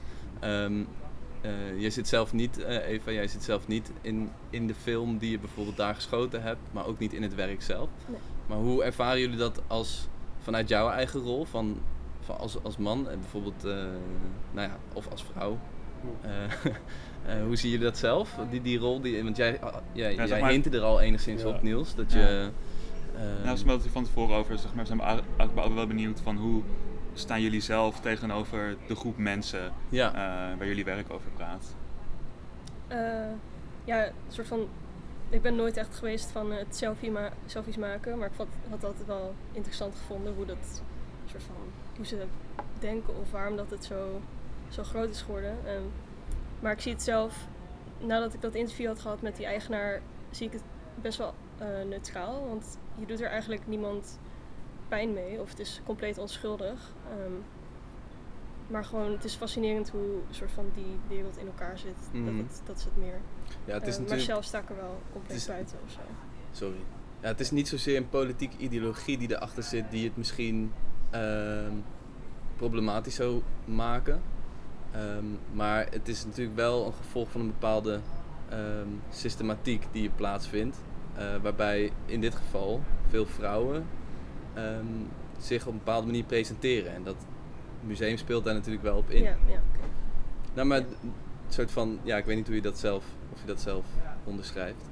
Eh, 1.42 1.80
je 1.80 1.90
zit 1.90 2.08
zelf 2.08 2.34
niet, 2.34 2.58
Eva, 2.58 3.12
jij 3.12 3.28
zit 3.28 3.44
zelf 3.44 3.68
niet 3.68 3.92
in, 4.02 4.32
in 4.50 4.68
de 4.68 4.76
film 4.76 5.18
die 5.18 5.32
je 5.32 5.40
bijvoorbeeld 5.40 5.78
daar 5.78 5.96
geschoten 5.96 6.42
hebt, 6.42 6.60
maar 6.72 6.86
ook 6.86 7.00
niet 7.00 7.14
in 7.14 7.24
het 7.24 7.36
werk 7.36 7.62
zelf. 7.62 7.90
Nee. 8.08 8.20
Maar 8.48 8.58
hoe 8.58 8.84
ervaren 8.84 9.20
jullie 9.20 9.38
dat 9.38 9.62
als, 9.68 10.08
vanuit 10.48 10.70
jouw 10.70 10.90
eigen 10.90 11.20
rol, 11.20 11.46
van, 11.46 11.80
van 12.20 12.38
als, 12.38 12.64
als 12.64 12.78
man 12.78 13.10
en 13.10 13.20
bijvoorbeeld, 13.20 13.66
eh, 13.66 13.74
nou 14.52 14.68
ja, 14.68 14.78
of 14.94 15.08
als 15.12 15.24
vrouw? 15.34 15.58
Eh, 16.22 16.32
eh, 17.36 17.44
hoe 17.46 17.56
zie 17.56 17.72
je 17.72 17.80
dat 17.80 17.98
zelf, 17.98 18.36
die, 18.50 18.62
die 18.62 18.78
rol? 18.80 19.02
Die, 19.02 19.24
want 19.24 19.38
jij, 19.38 19.62
ah, 19.62 19.76
jij, 19.92 20.16
jij 20.16 20.40
maar- 20.42 20.50
hintte 20.52 20.70
er 20.70 20.82
al 20.82 21.02
enigszins 21.02 21.42
Ja. 21.42 21.48
op, 21.48 21.62
Niels, 21.62 21.96
dat 21.96 22.12
Ja. 22.12 22.20
je... 22.20 22.50
eh, 23.16 23.22
Nou, 23.22 23.42
we 23.44 23.48
hadden 23.48 23.72
het 23.82 23.88
van 23.92 24.04
tevoren 24.04 24.36
over, 24.36 24.58
zeg 24.58 24.74
maar, 24.74 24.86
zijn 24.86 24.98
we 24.98 25.04
eigenlijk 25.04 25.60
ook 25.68 25.74
wel 25.74 25.88
benieuwd 25.88 26.20
van 26.22 26.38
hoe 26.38 26.62
staan 27.14 27.42
jullie 27.42 27.62
zelf 27.62 28.00
tegenover 28.00 28.76
de 28.88 28.96
groep 28.96 29.18
mensen 29.18 29.72
ja, 29.90 30.08
eh, 30.14 30.58
waar 30.58 30.68
jullie 30.68 30.86
werk 30.86 31.12
over 31.14 31.30
praat. 31.36 31.76
Eh, 32.88 32.98
ja, 33.84 34.06
een 34.06 34.12
soort 34.28 34.48
van. 34.48 34.68
Ik 35.30 35.42
ben 35.42 35.56
nooit 35.56 35.78
echt 35.78 35.96
geweest 35.96 36.32
van 36.32 36.52
het 36.52 36.76
selfie 36.76 37.12
ma 37.12 37.32
selfies 37.46 37.78
maken, 37.78 38.18
maar 38.18 38.28
ik 38.28 38.34
vond, 38.34 38.50
had 38.70 38.84
altijd 38.84 39.08
wel 39.08 39.34
interessant 39.52 39.96
gevonden 39.96 40.34
hoe 40.36 40.46
dat 40.46 40.84
soort 41.26 41.44
van 41.44 41.56
hoe 41.96 42.06
ze 42.06 42.26
denken 42.80 43.18
of 43.20 43.32
waarom 43.32 43.56
dat 43.56 43.70
het 43.70 43.86
zo, 43.86 44.22
zo 44.70 44.84
groot 44.84 45.10
is 45.10 45.22
geworden. 45.22 45.58
Ehm, 45.66 45.84
maar 46.60 46.72
ik 46.72 46.80
zie 46.80 46.92
het 46.92 47.02
zelf, 47.02 47.48
nadat 48.00 48.34
ik 48.34 48.42
dat 48.42 48.56
interview 48.56 48.88
had 48.88 49.00
gehad 49.00 49.22
met 49.22 49.36
die 49.36 49.46
eigenaar, 49.46 50.02
zie 50.30 50.48
ik 50.48 50.54
het 50.54 50.64
best 51.02 51.18
wel 51.18 51.34
eh, 51.58 51.68
neutraal, 51.90 52.48
want 52.48 52.78
je 52.96 53.06
doet 53.06 53.22
er 53.22 53.30
eigenlijk 53.30 53.68
niemand 53.68 54.20
pijn 54.88 55.14
mee, 55.14 55.42
of 55.42 55.50
het 55.50 55.60
is 55.60 55.82
compleet 55.86 56.18
onschuldig. 56.18 56.94
Ehm, 57.10 57.32
maar 58.68 58.86
gewoon, 58.86 59.12
het 59.12 59.24
is 59.24 59.36
fascinerend 59.36 59.90
hoe 59.90 60.20
soort 60.30 60.52
van 60.52 60.72
die 60.74 61.00
wereld 61.08 61.38
in 61.38 61.46
elkaar 61.48 61.78
zit. 61.78 62.10
Mhm. 62.12 62.26
Dat, 62.26 62.34
het, 62.46 62.62
dat 62.66 62.78
is 62.78 62.84
het 62.84 62.98
meer. 62.98 63.20
Ja, 63.68 63.74
het 63.74 63.88
is 63.88 63.94
Eh, 63.94 64.00
maar 64.00 64.10
natuurlijk... 64.10 64.22
zelf 64.22 64.44
sta 64.44 64.60
ik 64.60 64.70
er 64.70 64.76
wel 64.76 65.02
compleet 65.12 65.38
is- 65.38 65.48
buiten 65.48 65.78
of 65.86 65.92
zo. 65.92 66.00
Sorry. 66.52 66.78
Ja, 67.22 67.28
het 67.28 67.40
is 67.40 67.52
niet 67.52 67.68
zozeer 67.68 67.98
een 67.98 68.10
politieke 68.10 68.58
ideologie 68.58 69.18
die 69.18 69.32
erachter 69.32 69.64
zit 69.64 69.92
die 69.92 70.04
het 70.08 70.18
misschien 70.18 70.72
ehm, 71.10 71.72
problematisch 72.56 73.16
zou 73.16 73.42
maken. 73.66 74.22
Ehm, 74.92 75.26
maar 75.54 75.88
het 75.92 76.08
is 76.08 76.26
natuurlijk 76.26 76.56
wel 76.56 76.86
een 76.86 76.94
gevolg 76.94 77.32
van 77.32 77.42
een 77.42 77.48
bepaalde 77.48 78.00
ehm, 78.50 78.88
systematiek 79.10 79.86
die 79.92 80.04
je 80.04 80.10
plaatsvindt. 80.10 80.78
eh, 81.16 81.36
waarbij 81.42 81.92
in 82.06 82.22
dit 82.22 82.36
geval 82.36 82.82
veel 83.10 83.26
vrouwen 83.26 83.86
zich 85.40 85.66
op 85.66 85.72
een 85.72 85.78
bepaalde 85.78 86.06
manier 86.06 86.24
presenteren. 86.24 86.94
En 86.94 87.04
dat 87.04 87.16
museum 87.82 88.18
speelt 88.18 88.44
daar 88.44 88.54
natuurlijk 88.54 88.84
wel 88.84 88.98
op 88.98 89.10
in. 89.10 89.24
Ja, 89.24 89.30
ja, 89.48 89.62
oké. 89.76 89.88
Nou, 90.54 90.68
maar 90.68 90.82
soort 91.54 91.72
van, 91.72 92.00
ja, 92.04 92.18
ik 92.18 92.26
weet 92.26 92.36
niet 92.36 92.48
hoe 92.48 92.56
je 92.56 92.62
dat 92.62 92.80
zelf, 92.80 93.06
of 93.34 93.42
je 93.42 93.48
dat 93.48 93.62
zelf 93.62 93.86
onderschrijft. 94.24 94.90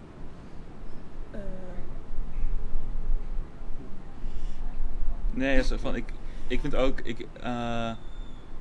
Eh, 1.31 1.39
Nee, 5.35 5.63
van, 5.63 5.95
ik, 5.95 6.13
ik 6.47 6.59
vind 6.59 6.75
ook, 6.75 6.99
ik, 6.99 7.27
eh, 7.41 7.91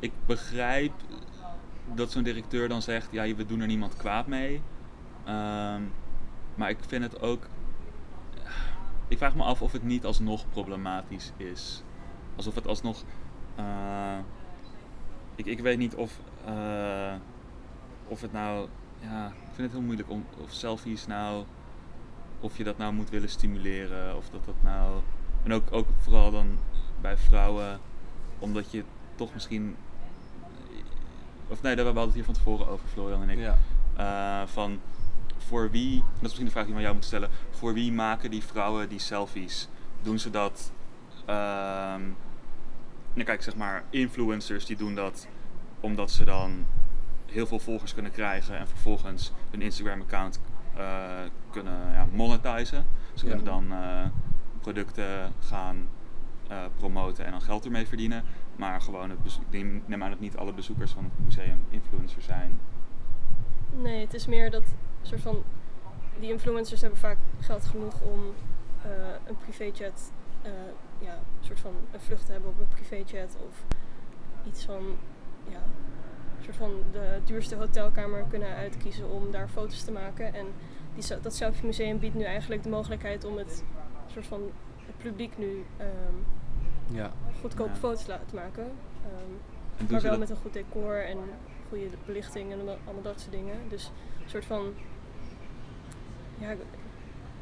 ik 0.00 0.12
begrijp 0.26 0.92
dat 1.94 2.12
zo'n 2.12 2.22
directeur 2.22 2.68
dan 2.68 2.82
zegt, 2.82 3.08
ja, 3.12 3.34
we 3.34 3.46
doen 3.46 3.60
er 3.60 3.66
niemand 3.66 3.96
kwaad 3.96 4.26
mee. 4.26 4.62
Ehm, 5.24 5.82
maar 6.54 6.70
ik 6.70 6.78
vind 6.86 7.02
het 7.02 7.20
ook, 7.20 7.46
ik 9.08 9.18
vraag 9.18 9.34
me 9.34 9.42
af 9.42 9.62
of 9.62 9.72
het 9.72 9.82
niet 9.82 10.04
alsnog 10.04 10.50
problematisch 10.50 11.32
is. 11.36 11.82
Alsof 12.36 12.54
het 12.54 12.66
alsnog, 12.66 13.02
eh, 13.54 14.18
ik, 15.34 15.46
ik 15.46 15.60
weet 15.60 15.78
niet 15.78 15.94
of, 15.94 16.20
of 18.08 18.20
het 18.20 18.32
nou, 18.32 18.68
ja, 19.00 19.26
ik 19.26 19.54
vind 19.54 19.56
het 19.56 19.72
heel 19.72 19.86
moeilijk 19.86 20.10
om, 20.10 20.24
of 20.40 20.52
selfies 20.52 21.06
nou, 21.06 21.44
of 22.40 22.56
je 22.56 22.64
dat 22.64 22.78
nou 22.78 22.92
moet 22.92 23.10
willen 23.10 23.28
stimuleren, 23.28 24.16
of 24.16 24.28
dat 24.30 24.44
dat 24.44 24.54
nou, 24.62 25.00
en 25.42 25.52
ook, 25.52 25.72
ook 25.72 25.86
vooral 26.00 26.30
dan 26.30 26.58
bij 27.00 27.16
vrouwen, 27.16 27.80
omdat 28.38 28.70
je 28.70 28.84
toch 29.14 29.34
misschien, 29.34 29.76
of 31.48 31.62
nee, 31.62 31.76
daar 31.76 31.84
hadden 31.84 32.02
we 32.02 32.08
het 32.08 32.14
hier 32.14 32.24
van 32.24 32.34
tevoren 32.34 32.68
over, 32.68 32.88
Florian 32.88 33.22
en 33.22 33.30
ik. 33.30 33.38
Ja. 33.38 33.56
Eh, 33.96 34.48
van 34.48 34.80
voor 35.36 35.70
wie, 35.70 35.96
dat 35.98 36.06
is 36.14 36.20
misschien 36.20 36.44
de 36.44 36.50
vraag 36.50 36.64
die 36.64 36.72
we 36.72 36.78
aan 36.78 36.84
jou 36.84 36.94
moeten 36.94 37.18
stellen, 37.18 37.30
voor 37.50 37.74
wie 37.74 37.92
maken 37.92 38.30
die 38.30 38.44
vrouwen 38.44 38.88
die 38.88 38.98
selfies? 38.98 39.68
Doen 40.02 40.18
ze 40.18 40.30
dat, 40.30 40.72
ehm 41.24 42.02
nou 43.14 43.26
kijk 43.26 43.42
zeg 43.42 43.56
maar, 43.56 43.84
influencers 43.90 44.66
die 44.66 44.76
doen 44.76 44.94
dat 44.94 45.26
omdat 45.80 46.10
ze 46.10 46.24
dan 46.24 46.66
heel 47.34 47.46
veel 47.46 47.58
volgers 47.58 47.94
kunnen 47.94 48.12
krijgen 48.12 48.58
en 48.58 48.68
vervolgens 48.68 49.32
hun 49.50 49.62
Instagram 49.62 50.00
account 50.00 50.40
eh, 50.76 51.08
kunnen 51.50 51.92
ja, 51.92 52.06
monetizen. 52.12 52.86
Ze 53.14 53.26
Ja. 53.26 53.34
kunnen 53.34 53.44
dan 53.44 53.72
eh, 53.72 54.06
producten 54.60 55.32
gaan 55.40 55.88
eh, 56.48 56.64
promoten 56.76 57.24
en 57.24 57.30
dan 57.30 57.40
geld 57.42 57.64
ermee 57.64 57.86
verdienen. 57.86 58.24
Maar 58.56 58.80
gewoon, 58.80 59.10
het 59.10 59.22
bezo- 59.22 59.40
ik 59.50 59.88
neem 59.88 60.02
aan 60.02 60.10
dat 60.10 60.20
niet 60.20 60.36
alle 60.36 60.52
bezoekers 60.52 60.92
van 60.92 61.04
het 61.04 61.24
museum 61.24 61.60
influencers 61.70 62.24
zijn. 62.24 62.58
Nee, 63.82 64.00
het 64.00 64.14
is 64.14 64.26
meer 64.26 64.50
dat 64.50 64.64
soort 65.02 65.20
van 65.20 65.42
die 66.20 66.30
influencers 66.32 66.80
hebben 66.80 66.98
vaak 66.98 67.18
geld 67.40 67.64
genoeg 67.64 68.00
om 68.00 68.20
eh, 68.82 68.90
een 69.26 69.36
privéjet, 69.36 70.12
eh 70.42 70.50
ja, 70.98 71.12
een 71.12 71.44
soort 71.46 71.60
van 71.60 71.72
een 71.92 72.00
vlucht 72.00 72.26
te 72.26 72.32
hebben 72.32 72.50
op 72.50 72.58
een 72.60 72.68
privéjet 72.68 73.36
of 73.48 73.64
iets 74.46 74.64
van, 74.64 74.82
ja, 75.48 75.60
soort 76.44 76.56
van 76.56 76.70
de 76.92 77.18
duurste 77.24 77.54
hotelkamer 77.56 78.24
kunnen 78.30 78.54
uitkiezen 78.54 79.10
om 79.10 79.30
daar 79.30 79.48
foto's 79.48 79.82
te 79.82 79.92
maken. 79.92 80.34
En 80.34 80.46
die, 80.94 81.20
dat 81.20 81.34
Selfie 81.34 81.66
Museum 81.66 81.98
biedt 81.98 82.14
nu 82.14 82.22
eigenlijk 82.22 82.62
de 82.62 82.68
mogelijkheid 82.68 83.24
om 83.24 83.36
het 83.36 83.62
soort 84.12 84.26
van 84.26 84.40
het 84.86 84.96
publiek 84.98 85.38
nu 85.38 85.64
ehm, 85.76 86.96
Ja. 86.96 87.10
goedkope 87.40 87.70
Ja. 87.70 87.76
foto's 87.76 88.04
te 88.04 88.34
maken. 88.34 88.62
Ehm, 89.04 89.90
maar 89.92 90.00
wel 90.00 90.10
dat- 90.10 90.18
met 90.18 90.30
een 90.30 90.36
goed 90.36 90.52
decor 90.52 91.04
en 91.04 91.18
goede 91.68 91.86
belichting 92.06 92.52
en 92.52 92.58
allemaal- 92.58 93.02
dat 93.02 93.20
soort 93.20 93.32
dingen. 93.32 93.56
Dus 93.68 93.90
een 94.24 94.30
soort 94.30 94.44
van. 94.44 94.72
Ja, 96.38 96.50
ik- 96.50 96.58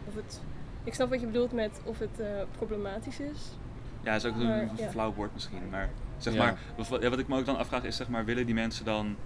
of 0.09 0.15
het. 0.15 0.41
Ik 0.85 0.95
snap 0.95 1.11
wat 1.11 1.21
je 1.21 1.27
bedoelt 1.27 1.53
met 1.53 1.81
of 1.85 1.99
het 1.99 2.21
eh, 2.21 2.27
problematisch 2.57 3.21
is. 3.21 3.57
Ja, 4.01 4.15
is 4.15 4.25
ook 4.25 4.35
een 4.35 4.47
Maar, 4.47 4.69
flauw 4.91 5.13
woord 5.15 5.33
misschien. 5.33 5.69
Maar 5.71 5.89
zeg 6.23 6.35
Ja. 6.35 6.39
maar, 6.45 7.01
ja, 7.01 7.11
wat 7.11 7.19
ik 7.19 7.29
me 7.29 7.39
ook 7.39 7.45
dan 7.47 7.59
afvraag 7.59 7.85
is, 7.85 7.97
zeg 7.97 8.09
maar, 8.09 8.25
willen 8.25 8.47
die 8.47 8.55
mensen 8.55 8.85
dan, 8.85 9.17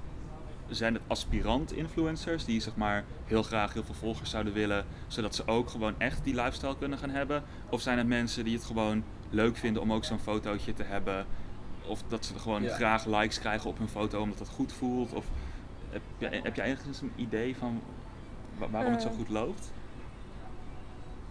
zijn 0.68 0.94
het 0.94 1.02
aspirant 1.06 1.72
influencers 1.72 2.44
die 2.44 2.60
zeg 2.60 2.76
maar 2.76 3.04
heel 3.24 3.42
graag 3.42 3.72
heel 3.72 3.84
veel 3.84 3.94
volgers 3.94 4.30
zouden 4.30 4.52
willen, 4.52 4.84
zodat 5.06 5.34
ze 5.34 5.46
ook 5.46 5.68
gewoon 5.70 5.94
echt 5.98 6.24
die 6.24 6.34
lifestyle 6.34 6.76
kunnen 6.78 6.98
gaan 6.98 7.10
hebben? 7.10 7.42
Of 7.70 7.80
zijn 7.80 7.98
het 7.98 8.06
mensen 8.06 8.44
die 8.44 8.54
het 8.56 8.64
gewoon 8.64 9.04
leuk 9.30 9.56
vinden 9.56 9.82
om 9.82 9.92
ook 9.92 10.04
zo'n 10.04 10.18
fotootje 10.18 10.72
te 10.72 10.82
hebben? 10.82 11.26
Of 11.86 12.02
dat 12.08 12.24
ze 12.24 12.38
gewoon 12.38 12.62
Ja. 12.62 12.74
graag 12.74 13.04
likes 13.06 13.38
krijgen 13.38 13.70
op 13.70 13.78
hun 13.78 13.88
foto 13.88 14.20
omdat 14.20 14.38
dat 14.38 14.48
goed 14.48 14.72
voelt? 14.72 15.12
Of 15.12 15.26
heb 15.90 16.02
je 16.18 16.62
ergens 16.62 17.00
een 17.00 17.12
idee 17.16 17.56
van 17.56 17.80
wa- 18.58 18.70
waarom 18.70 18.92
het 18.92 19.02
zo 19.02 19.08
Eh. 19.08 19.14
goed 19.14 19.28
loopt? 19.28 19.72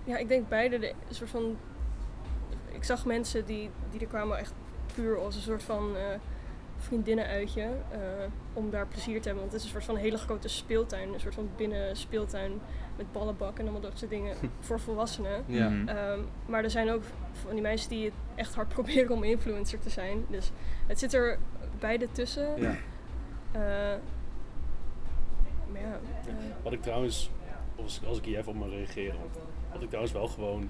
Ja, 0.04 0.18
ik 0.18 0.28
denk 0.28 0.50
beide. 0.50 0.80
De, 0.80 0.90
een 1.10 1.16
soort 1.16 1.30
van. 1.30 1.58
Ik 2.72 2.84
zag 2.84 3.06
mensen 3.06 3.46
die, 3.46 3.70
die 3.92 4.00
er 4.00 4.08
kwamen 4.08 4.38
echt 4.38 4.54
puur 4.96 5.18
als 5.20 5.36
een 5.36 5.42
soort 5.42 5.64
van 5.64 5.96
eh 5.96 6.04
vriendinnenuitje. 6.78 7.62
eh, 7.62 8.00
om 8.54 8.70
daar 8.70 8.88
plezier 8.88 9.22
te 9.22 9.28
hebben. 9.28 9.40
Want 9.40 9.52
het 9.52 9.62
is 9.62 9.64
een 9.68 9.74
soort 9.74 9.84
van 9.84 9.96
hele 9.96 10.18
grote 10.18 10.48
speeltuin. 10.48 11.14
Een 11.14 11.20
soort 11.20 11.34
van 11.34 11.50
binnen 11.56 11.96
speeltuin 11.96 12.52
met 12.98 13.12
ballenbak 13.12 13.58
en 13.58 13.64
allemaal 13.64 13.82
dat 13.82 13.98
soort 13.98 14.12
dingen 14.12 14.36
voor 14.68 14.80
volwassenen. 14.80 15.44
Ja. 15.46 15.70
Mhm. 15.70 15.88
Ehm, 15.88 16.20
maar 16.46 16.64
er 16.64 16.70
zijn 16.70 16.90
ook 16.92 17.04
van 17.32 17.52
die 17.52 17.62
meisjes 17.62 17.88
die 17.88 18.06
het 18.06 18.14
echt 18.36 18.56
hard 18.56 18.68
proberen 18.78 19.12
om 19.12 19.24
influencer 19.24 19.80
te 19.80 19.90
zijn. 19.90 20.26
Dus 20.30 20.52
het 20.88 21.00
zit 21.00 21.14
er 21.14 21.38
beide 21.80 22.08
tussen. 22.12 22.62
Ja. 22.62 22.76
Eh, 23.52 24.00
maar 25.72 25.82
ja, 25.82 26.00
Wat 26.64 26.74
ik 26.74 26.82
trouwens, 26.82 27.32
als, 27.76 28.02
als 28.08 28.18
ik 28.18 28.26
hier 28.26 28.38
even 28.38 28.52
op 28.52 28.58
mag 28.58 28.70
reageren, 28.70 29.16
wat 29.74 29.82
ik 29.82 29.88
trouwens 29.88 30.14
wel 30.14 30.28
gewoon 30.28 30.70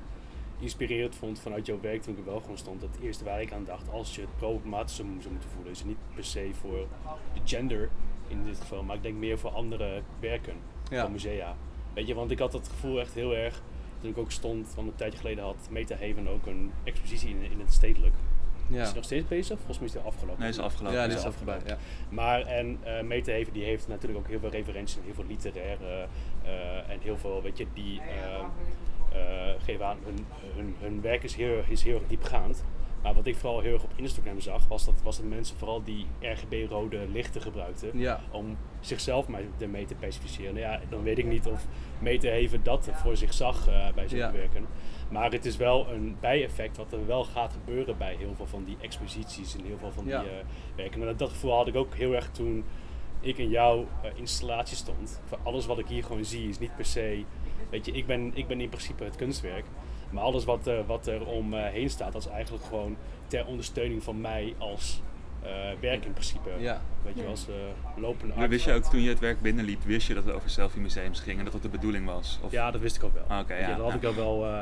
inspirerend 0.60 1.16
vond 1.16 1.40
vanuit 1.40 1.66
jouw 1.66 1.80
werk 1.82 2.02
toen 2.02 2.14
ik 2.14 2.20
er 2.20 2.26
wel 2.26 2.40
gewoon 2.40 2.58
stond, 2.58 2.82
het 2.82 2.98
eerste 3.02 3.24
waar 3.24 3.42
ik 3.42 3.52
aan 3.54 3.64
dacht, 3.66 3.90
als 3.90 4.16
je 4.16 4.22
het 4.22 4.36
problematisch 4.38 4.96
zou, 4.96 5.08
moeten 5.08 5.50
voelen, 5.54 5.72
is 5.72 5.78
het 5.78 5.88
niet 5.88 5.98
per 6.16 6.24
se 6.26 6.50
voor 6.54 6.88
de 7.34 7.40
gender 7.44 7.90
in 8.28 8.44
dit 8.46 8.60
geval, 8.60 8.84
maar 8.84 8.96
ik 8.96 9.04
denk 9.04 9.16
meer 9.16 9.40
voor 9.40 9.50
andere 9.52 10.02
werken 10.20 10.54
Ja. 10.90 11.02
van 11.02 11.12
musea. 11.12 11.56
Weet 11.94 12.08
je, 12.08 12.14
want 12.14 12.32
ik 12.32 12.40
had 12.40 12.54
het 12.54 12.68
gevoel 12.68 13.00
echt 13.00 13.14
heel 13.14 13.36
erg, 13.36 13.62
toen 14.02 14.10
ik 14.10 14.18
ook 14.18 14.32
stond, 14.32 14.74
want 14.76 14.88
een 14.88 14.96
tijdje 14.96 15.18
geleden 15.20 15.44
had 15.44 15.68
Metahaven 15.70 16.28
ook 16.28 16.46
een 16.46 16.72
expositie 16.84 17.30
in, 17.30 17.52
in 17.52 17.60
het 17.60 17.74
stedelijk. 17.74 18.14
Is 18.70 18.76
Ja. 18.76 18.84
het 18.86 18.96
nog 18.96 19.04
steeds 19.04 19.28
bezig? 19.28 19.56
Volgens 19.58 19.78
mij 19.78 19.88
is 19.88 19.94
het 19.94 20.04
afgelopen. 20.04 20.40
Nee, 20.40 20.50
is 20.50 20.60
afgelopen. 20.60 20.98
Ja, 20.98 21.06
Ja, 21.06 21.14
is 21.16 21.24
afgelopen. 21.24 21.68
Ja. 21.68 21.78
Maar 22.10 22.42
en 22.42 22.80
eh 22.84 23.02
Metahaven 23.04 23.54
die 23.54 23.64
heeft 23.64 23.88
natuurlijk 23.88 24.20
ook 24.20 24.28
heel 24.28 24.40
veel 24.40 24.50
referenties, 24.50 24.98
heel 25.04 25.14
veel 25.14 25.26
literaire 25.28 26.08
eh, 26.44 26.90
en 26.90 27.00
heel 27.00 27.18
veel, 27.18 27.42
weet 27.42 27.58
je, 27.58 27.66
die 27.74 28.02
eh, 28.02 28.46
geven 29.60 29.86
aan, 29.86 29.98
hun, 30.04 30.26
hun, 30.56 30.76
hun 30.80 31.02
werk 31.02 31.24
is 31.24 31.36
heel, 31.36 31.62
is 31.68 31.84
heel 31.84 31.96
erg 31.96 32.08
diepgaand. 32.08 32.66
Maar 33.04 33.14
wat 33.14 33.26
ik 33.26 33.36
vooral 33.36 33.60
heel 33.60 33.74
erg 33.74 33.84
op 33.84 33.92
Instagram 33.96 34.40
zag, 34.40 34.68
was 34.68 34.86
dat, 34.86 35.02
was 35.04 35.18
dat 35.18 35.26
mensen 35.26 35.58
vooral 35.58 35.84
die 35.84 36.06
RGB-rode 36.20 37.08
lichten 37.12 37.42
gebruikten 37.42 38.00
Ja. 38.00 38.20
om 38.32 38.58
zichzelf 38.80 39.28
maar 39.28 39.42
ermee 39.60 39.86
te 39.86 39.94
specificeren. 39.98 40.54
Nou 40.54 40.66
ja, 40.66 40.80
dan 40.90 41.04
weet 41.04 41.18
ik 41.18 41.26
niet 41.26 41.48
of 41.48 41.66
Metahaven 42.00 42.64
dat 42.64 42.90
voor 42.94 43.18
zich 43.18 43.34
zag 43.34 43.68
eh, 43.68 43.94
bij 43.94 44.08
zijn 44.08 44.22
Ja. 44.22 44.32
werken. 44.32 44.66
Maar 45.10 45.32
het 45.32 45.46
is 45.46 45.58
wel 45.58 45.90
een 45.92 46.18
bijeffect 46.20 46.78
wat 46.78 46.92
er 46.94 47.06
wel 47.08 47.24
gaat 47.24 47.54
gebeuren 47.54 47.98
bij 47.98 48.16
heel 48.20 48.36
veel 48.36 48.48
van 48.48 48.64
die 48.64 48.78
exposities 48.82 49.56
en 49.56 49.64
heel 49.66 49.78
veel 49.78 49.92
van 49.92 50.06
Ja. 50.06 50.20
die 50.22 50.30
eh, 50.30 50.36
werken. 50.76 51.08
En 51.08 51.18
dat 51.18 51.30
gevoel 51.30 51.56
had 51.56 51.68
ik 51.68 51.76
ook 51.76 51.96
heel 51.96 52.14
erg 52.16 52.30
toen 52.32 52.64
ik 53.20 53.38
in 53.38 53.50
jouw 53.50 53.88
eh, 54.04 54.12
installatie 54.16 54.78
stond. 54.78 55.22
Van 55.26 55.40
alles 55.44 55.66
wat 55.66 55.80
ik 55.80 55.88
hier 55.88 56.04
gewoon 56.04 56.26
zie 56.26 56.50
is 56.50 56.60
niet 56.60 56.76
per 56.76 56.86
se. 56.86 57.24
Weet 57.70 57.86
je, 57.86 57.92
ik 57.92 58.06
ben, 58.06 58.32
ik 58.34 58.48
ben 58.48 58.62
in 58.62 58.70
principe 58.70 59.04
het 59.04 59.16
kunstwerk. 59.16 59.66
Maar 60.10 60.24
alles 60.24 60.46
wat, 60.46 60.68
eh, 60.68 60.78
wat 60.88 61.08
er 61.08 61.26
omheen 61.26 61.90
staat, 61.90 62.14
dat 62.14 62.22
is 62.22 62.28
eigenlijk 62.32 62.66
gewoon 62.66 62.98
ter 63.28 63.46
ondersteuning 63.46 64.04
van 64.04 64.22
mij 64.22 64.54
als 64.58 65.02
eh, 65.42 65.52
werk 65.80 66.06
in 66.06 66.14
principe. 66.14 66.50
Ja. 66.58 66.82
Weet 67.04 67.16
je, 67.18 67.26
als 67.26 67.48
eh 67.48 67.54
lopende 68.02 68.34
Maar 68.38 68.50
wist 68.50 68.66
je 68.66 68.74
ook 68.74 68.84
toen 68.84 69.02
je 69.02 69.10
het 69.10 69.20
werk 69.20 69.42
binnenliep, 69.42 69.84
wist 69.84 70.08
je 70.08 70.14
dat 70.14 70.26
het 70.26 70.34
over 70.36 70.50
selfie 70.50 70.82
museums 70.82 71.20
ging 71.20 71.38
en 71.38 71.44
dat 71.44 71.54
dat 71.54 71.62
de 71.62 71.70
bedoeling 71.70 72.06
was? 72.06 72.40
Of? 72.44 72.52
Ja, 72.52 72.72
dat 72.72 72.82
wist 72.82 72.96
ik 72.96 73.04
ook 73.04 73.14
wel. 73.14 73.24
Ah, 73.28 73.40
oké, 73.40 73.56
ja, 73.56 73.68
dat 73.68 73.92
had 73.92 74.02
ja. 74.02 74.10
ik 74.10 74.18
al 74.18 74.40
wel. 74.40 74.46
eh, 74.46 74.60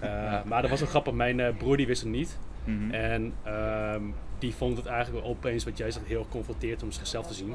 eh, 0.38 0.44
Maar 0.44 0.60
dat 0.60 0.70
was 0.70 0.80
wel 0.80 0.88
grappig. 0.88 1.12
Mijn 1.12 1.40
eh, 1.40 1.56
broer 1.56 1.76
die 1.76 1.86
wist 1.86 2.02
het 2.02 2.10
niet. 2.10 2.38
Mhm. 2.64 2.90
En 2.90 3.34
ehm, 3.42 4.02
die 4.38 4.54
vond 4.54 4.76
het 4.76 4.86
eigenlijk 4.86 5.26
opeens, 5.26 5.64
wat 5.64 5.78
jij 5.78 5.90
zegt, 5.90 6.06
heel 6.06 6.26
confronteerd 6.30 6.82
om 6.82 6.92
zichzelf 6.92 7.26
te 7.26 7.34
zien. 7.34 7.54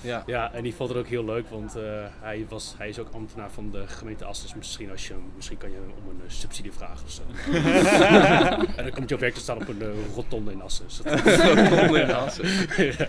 Ja. 0.00 0.22
Ja, 0.26 0.52
en 0.52 0.62
die 0.62 0.74
vond 0.74 0.88
het 0.88 0.98
ook 0.98 1.06
heel 1.06 1.24
leuk, 1.24 1.48
want 1.50 1.76
eh, 1.76 1.82
hij, 2.20 2.46
was, 2.48 2.74
hij 2.78 2.88
is 2.88 2.98
ook 2.98 3.08
ambtenaar 3.12 3.50
van 3.50 3.70
de 3.70 3.82
gemeente 3.86 4.24
Assen. 4.24 4.46
Dus 4.46 4.56
misschien, 4.56 4.90
als 4.90 5.06
je, 5.06 5.12
hem- 5.12 5.30
misschien 5.36 5.58
kan 5.58 5.70
je 5.70 5.74
hem 5.76 5.84
om 6.04 6.10
een 6.10 6.20
eh, 6.26 6.32
subsidie 6.32 6.72
vragen 6.72 7.04
of 7.06 7.10
zo. 7.10 7.22
en 8.76 8.82
dan 8.84 8.90
komt 8.92 9.08
je 9.08 9.14
op 9.14 9.20
werk 9.20 9.34
te 9.34 9.40
staan 9.40 9.56
op 9.56 9.68
een 9.68 9.82
eh, 9.82 9.88
rotonde 10.14 10.52
in 10.52 10.62
Assen. 10.62 10.84
Dus 10.86 11.00
Onder 11.82 12.00
in 12.00 12.14
Assen. 12.14 12.44
ja. 12.76 13.08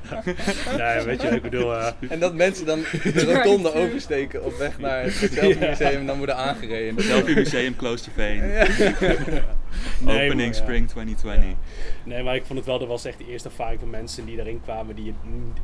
Nee, 0.77 1.03
weet 1.05 1.21
je, 1.21 1.27
ik 1.27 1.41
bedoel... 1.41 1.75
eh, 1.75 1.91
En 2.09 2.19
dat 2.19 2.33
mensen 2.33 2.65
dan 2.65 2.79
de 3.03 3.33
rotonde 3.33 3.73
oversteken 3.73 4.45
op 4.45 4.57
weg 4.57 4.79
naar 4.79 5.03
het 5.03 5.13
Selfie 5.13 5.67
Museum 5.69 5.99
en 5.99 6.05
dan 6.05 6.17
worden 6.17 6.35
aangereden. 6.35 7.03
Selfie 7.03 7.35
Museum 7.35 7.75
Kloosterveen. 7.75 8.39
Nee, 9.99 10.15
Opening 10.15 10.35
maar 10.37 10.45
ja. 10.45 10.53
Spring 10.53 10.87
2020. 10.89 11.49
Nee, 12.03 12.23
maar 12.23 12.35
ik 12.35 12.45
vond 12.45 12.59
het 12.59 12.67
wel, 12.67 12.79
dat 12.79 12.87
was 12.87 13.01
echt 13.09 13.17
de 13.17 13.27
eerste 13.27 13.49
ervaring 13.49 13.79
van 13.79 13.89
mensen 13.89 14.25
die 14.25 14.35
daarin 14.35 14.61
kwamen 14.61 14.95
die 14.95 15.09
er 15.09 15.15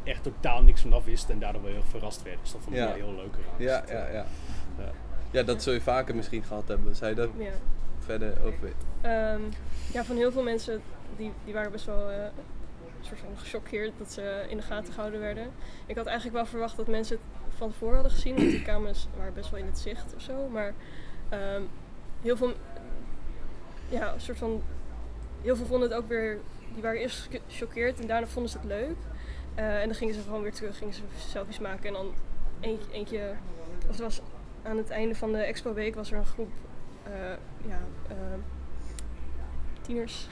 echt 0.10 0.23
totaal 0.23 0.62
niks 0.63 0.81
vanaf 0.81 1.03
wisten 1.05 1.34
en 1.34 1.39
daardoor 1.39 1.62
wel 1.62 1.71
heel 1.71 1.81
verrast 1.89 2.23
werden. 2.23 2.41
Dus 2.41 2.51
dat 2.51 2.62
vond 2.62 2.75
ik 2.75 2.81
Ja. 2.81 2.88
wel 2.88 2.95
heel 2.95 3.13
leuk 3.15 3.34
eraan. 3.34 3.55
Ja, 3.58 3.79
Dus 3.81 3.89
dat, 3.89 3.97
ja, 3.97 4.05
eh, 4.05 4.13
ja. 4.13 4.25
ja. 4.77 4.91
Ja, 5.31 5.43
dat 5.43 5.63
zul 5.63 5.73
je 5.73 5.81
vaker 5.81 6.15
misschien 6.15 6.43
gehad 6.43 6.67
hebben. 6.67 6.95
Zou 6.95 7.10
je 7.10 7.15
daar 7.15 7.27
Ja. 7.38 7.51
verder 7.99 8.29
over 8.45 8.60
weten? 8.62 8.77
Ehm, 9.01 9.41
ja, 9.93 10.03
van 10.03 10.15
heel 10.15 10.31
veel 10.31 10.43
mensen 10.43 10.81
die, 11.17 11.31
die 11.45 11.53
waren 11.53 11.71
best 11.71 11.86
wel 11.86 12.10
eh, 12.12 12.17
een 12.99 13.05
soort 13.05 13.19
van 13.19 13.29
gechoqueerd 13.38 13.91
dat 13.97 14.12
ze 14.12 14.45
in 14.49 14.58
de 14.58 14.63
gaten 14.63 14.93
gehouden 14.93 15.19
werden. 15.19 15.47
Ik 15.86 15.95
had 15.95 16.05
eigenlijk 16.05 16.36
wel 16.36 16.45
verwacht 16.45 16.77
dat 16.77 16.88
mensen 16.88 17.15
het 17.45 17.53
van 17.58 17.69
tevoren 17.71 17.93
hadden 17.93 18.12
gezien, 18.12 18.36
want 18.36 18.49
die 18.49 18.62
camera's 18.62 19.08
waren 19.17 19.34
best 19.34 19.49
wel 19.49 19.60
in 19.60 19.65
het 19.65 19.79
zicht 19.79 20.15
of 20.15 20.21
zo. 20.21 20.47
Maar 20.51 20.73
ehm, 21.29 21.62
heel 22.21 22.38
veel, 22.38 22.53
ja, 23.89 24.13
een 24.13 24.21
soort 24.21 24.38
van, 24.38 24.62
heel 25.41 25.55
veel 25.55 25.65
vonden 25.65 25.89
het 25.89 25.97
ook 25.97 26.08
weer, 26.08 26.39
die 26.75 26.83
waren 26.83 26.99
eerst 26.99 27.29
gechoqueerd 27.47 27.99
en 27.99 28.07
daarna 28.07 28.27
vonden 28.27 28.51
ze 28.51 28.57
het 28.57 28.67
leuk. 28.67 28.95
Eh, 29.55 29.81
en 29.81 29.85
dan 29.85 29.95
gingen 29.95 30.13
ze 30.13 30.21
gewoon 30.21 30.41
weer 30.41 30.53
terug, 30.53 30.77
gingen 30.77 30.93
ze 30.93 31.01
selfies 31.29 31.59
maken 31.59 31.88
en 31.88 31.93
dan 31.93 32.13
eentje, 32.59 32.91
eentje 32.91 33.33
of 33.81 33.88
het 33.88 33.99
was 33.99 34.21
aan 34.63 34.77
het 34.77 34.89
einde 34.89 35.15
van 35.15 35.31
de 35.31 35.38
expo 35.38 35.73
week 35.73 35.95
was 35.95 36.11
er 36.11 36.17
een 36.17 36.25
groep, 36.25 36.51
eh, 37.03 37.11
ja, 37.67 37.79
eh, 38.07 38.15
tieners 39.81 40.27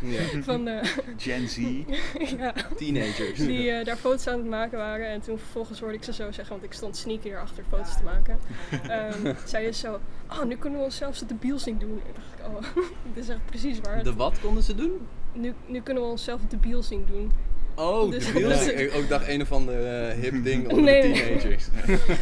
Ja. 0.00 0.20
van 0.50 0.64
de, 0.64 0.80
Gen 1.16 1.48
Z. 1.48 1.56
ja, 2.38 2.52
Teenagers. 2.76 3.38
die 3.38 3.84
daar 3.84 3.96
foto's 3.96 4.26
aan 4.26 4.38
het 4.38 4.48
maken 4.48 4.78
waren. 4.78 5.06
En 5.08 5.20
toen 5.20 5.38
vervolgens 5.38 5.80
hoorde 5.80 5.94
ik 5.94 6.02
ze 6.04 6.12
zo 6.12 6.32
zeggen, 6.32 6.48
want 6.54 6.62
ik 6.66 6.72
stond 6.72 6.96
sneaky 6.96 7.28
erachter 7.28 7.64
foto's 7.68 7.96
te 7.96 8.02
maken. 8.04 8.38
Ehm 8.88 9.34
zeiden 9.44 9.74
ze 9.74 9.80
zo, 9.80 10.00
oh, 10.30 10.42
nu 10.44 10.56
kunnen 10.56 10.78
we 10.78 10.84
ons 10.84 10.96
zelfs 10.96 11.18
de 11.18 11.26
debiel 11.26 11.58
zien 11.58 11.78
doen. 11.78 12.00
En 12.06 12.12
dacht 12.14 12.26
ik, 12.38 12.56
oh, 12.56 12.84
dit 13.14 13.22
is 13.24 13.28
echt 13.28 13.46
precies 13.46 13.80
waar. 13.80 13.94
het- 13.96 14.04
De 14.04 14.14
wat 14.14 14.40
konden 14.40 14.62
ze 14.62 14.74
doen? 14.74 15.06
Nu, 15.32 15.54
nu 15.66 15.80
kunnen 15.80 16.02
we 16.02 16.08
onszelf 16.08 16.40
debiel 16.48 16.82
zien 16.82 17.04
doen. 17.10 17.32
Oh, 17.74 18.10
Dus- 18.10 18.26
de 18.26 18.32
biel. 18.32 18.48
dus- 18.48 18.66
Ik 18.68 18.94
ook 18.94 19.08
dacht 19.08 19.28
een 19.28 19.42
of 19.42 19.52
ander 19.52 19.86
eh, 20.08 20.14
hip 20.20 20.44
ding 20.44 20.62
onder 20.68 20.82
Nee, 20.84 21.02
de 21.02 21.08
nee. 21.08 21.22
teenagers. 21.38 21.68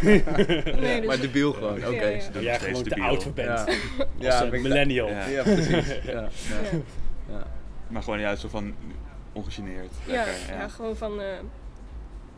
Nee, 0.80 0.98
dus- 1.00 1.06
maar 1.06 1.20
de 1.20 1.28
biel 1.32 1.52
gewoon, 1.52 1.76
oké. 1.76 1.88
Ja, 1.88 2.06
ja. 2.32 2.40
Jij 2.40 2.58
gewoon 2.58 2.82
te 2.82 2.88
debiel. 2.88 3.04
oud 3.04 3.22
voor 3.22 3.32
bent. 3.32 3.64
Ja, 4.18 4.44
ja, 4.44 4.50
millennial. 4.50 5.08
Ja. 5.08 5.26
ja, 5.26 5.42
precies. 5.42 5.88
Ja. 6.04 6.12
Ja. 6.12 6.28
Ja. 7.28 7.46
Maar 7.88 8.02
gewoon 8.02 8.20
juist 8.20 8.40
zo 8.40 8.48
van 8.48 8.74
ongegeneerd. 9.32 9.90
Ja, 10.06 10.12
Lekker, 10.12 10.34
ja. 10.56 10.68
gewoon 10.68 10.96
van, 10.96 11.20
eh, 11.20 11.26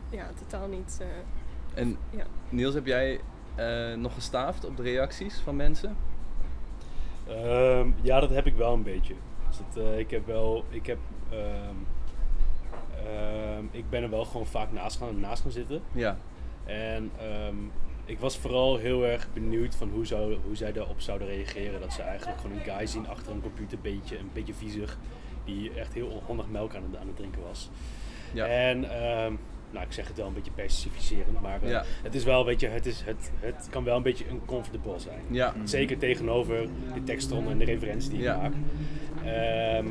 ja, 0.09 0.29
totaal 0.39 0.67
niet. 0.67 0.97
eh, 1.01 1.81
En 1.81 1.97
ja. 2.09 2.23
Niels, 2.49 2.73
heb 2.73 2.85
jij 2.85 3.19
eh, 3.55 3.93
nog 3.93 4.13
gestaafd 4.13 4.65
op 4.65 4.77
de 4.77 4.83
reacties 4.83 5.35
van 5.43 5.55
mensen? 5.55 5.95
Ehm, 7.27 7.87
ja, 8.01 8.19
dat 8.19 8.29
heb 8.29 8.45
ik 8.45 8.55
wel 8.55 8.73
een 8.73 8.83
beetje. 8.83 9.13
Eh, 9.77 9.99
ik 9.99 10.11
heb 10.11 10.25
wel, 10.25 10.63
ik 10.69 10.85
heb, 10.85 10.97
ehm, 11.29 11.75
ehm, 13.05 13.63
ik 13.71 13.89
ben 13.89 14.03
er 14.03 14.09
wel 14.09 14.25
gewoon 14.25 14.45
vaak 14.45 14.71
naast 14.71 14.97
gaan, 14.97 15.19
naast 15.19 15.41
gaan 15.41 15.51
zitten. 15.51 15.81
Ja. 15.91 16.17
En 16.65 17.11
ehm, 17.19 17.55
ik 18.05 18.19
was 18.19 18.37
vooral 18.37 18.77
heel 18.77 19.05
erg 19.05 19.27
benieuwd 19.33 19.75
van 19.75 19.89
hoe, 19.89 20.05
zou, 20.05 20.37
hoe 20.45 20.55
zij 20.55 20.71
daarop 20.71 21.01
zouden 21.01 21.27
reageren. 21.27 21.81
Dat 21.81 21.93
ze 21.93 22.01
eigenlijk 22.01 22.41
gewoon 22.41 22.57
een 22.57 22.63
guy 22.63 22.85
zien 22.85 23.07
achter 23.07 23.31
een 23.31 23.41
computerbeentje, 23.41 24.17
een 24.17 24.29
beetje 24.33 24.53
viezig, 24.53 24.97
die 25.45 25.73
echt 25.73 25.93
heel 25.93 26.07
onhandig 26.07 26.49
melk 26.49 26.75
aan 26.75 26.83
het, 26.83 26.95
aan 27.01 27.07
het 27.07 27.15
drinken 27.15 27.41
was. 27.41 27.69
Ja. 28.33 28.45
En 28.45 28.85
nou, 29.71 29.85
ik 29.85 29.91
zeg 29.91 30.07
het 30.07 30.17
wel 30.17 30.27
een 30.27 30.33
beetje 30.33 30.51
specificerend, 30.51 31.41
maar 31.41 31.61
eh, 31.63 31.69
Ja. 31.69 31.83
het 32.03 32.15
is 32.15 32.23
wel 32.23 32.39
een 32.39 32.45
beetje, 32.45 32.67
het, 32.67 32.85
is, 32.85 33.01
het, 33.05 33.31
het 33.39 33.67
kan 33.69 33.83
wel 33.83 33.95
een 33.97 34.03
beetje 34.03 34.25
uncomfortable 34.29 34.99
zijn. 34.99 35.21
Ja. 35.29 35.53
Zeker 35.63 35.97
tegenover 35.97 36.67
de 36.93 37.03
tekstron 37.03 37.49
en 37.49 37.57
de 37.57 37.65
referentie 37.65 38.09
die 38.09 38.21
Ja. 38.21 38.33
ik 38.35 38.41
maak. 38.41 38.53
Ehm, 39.25 39.85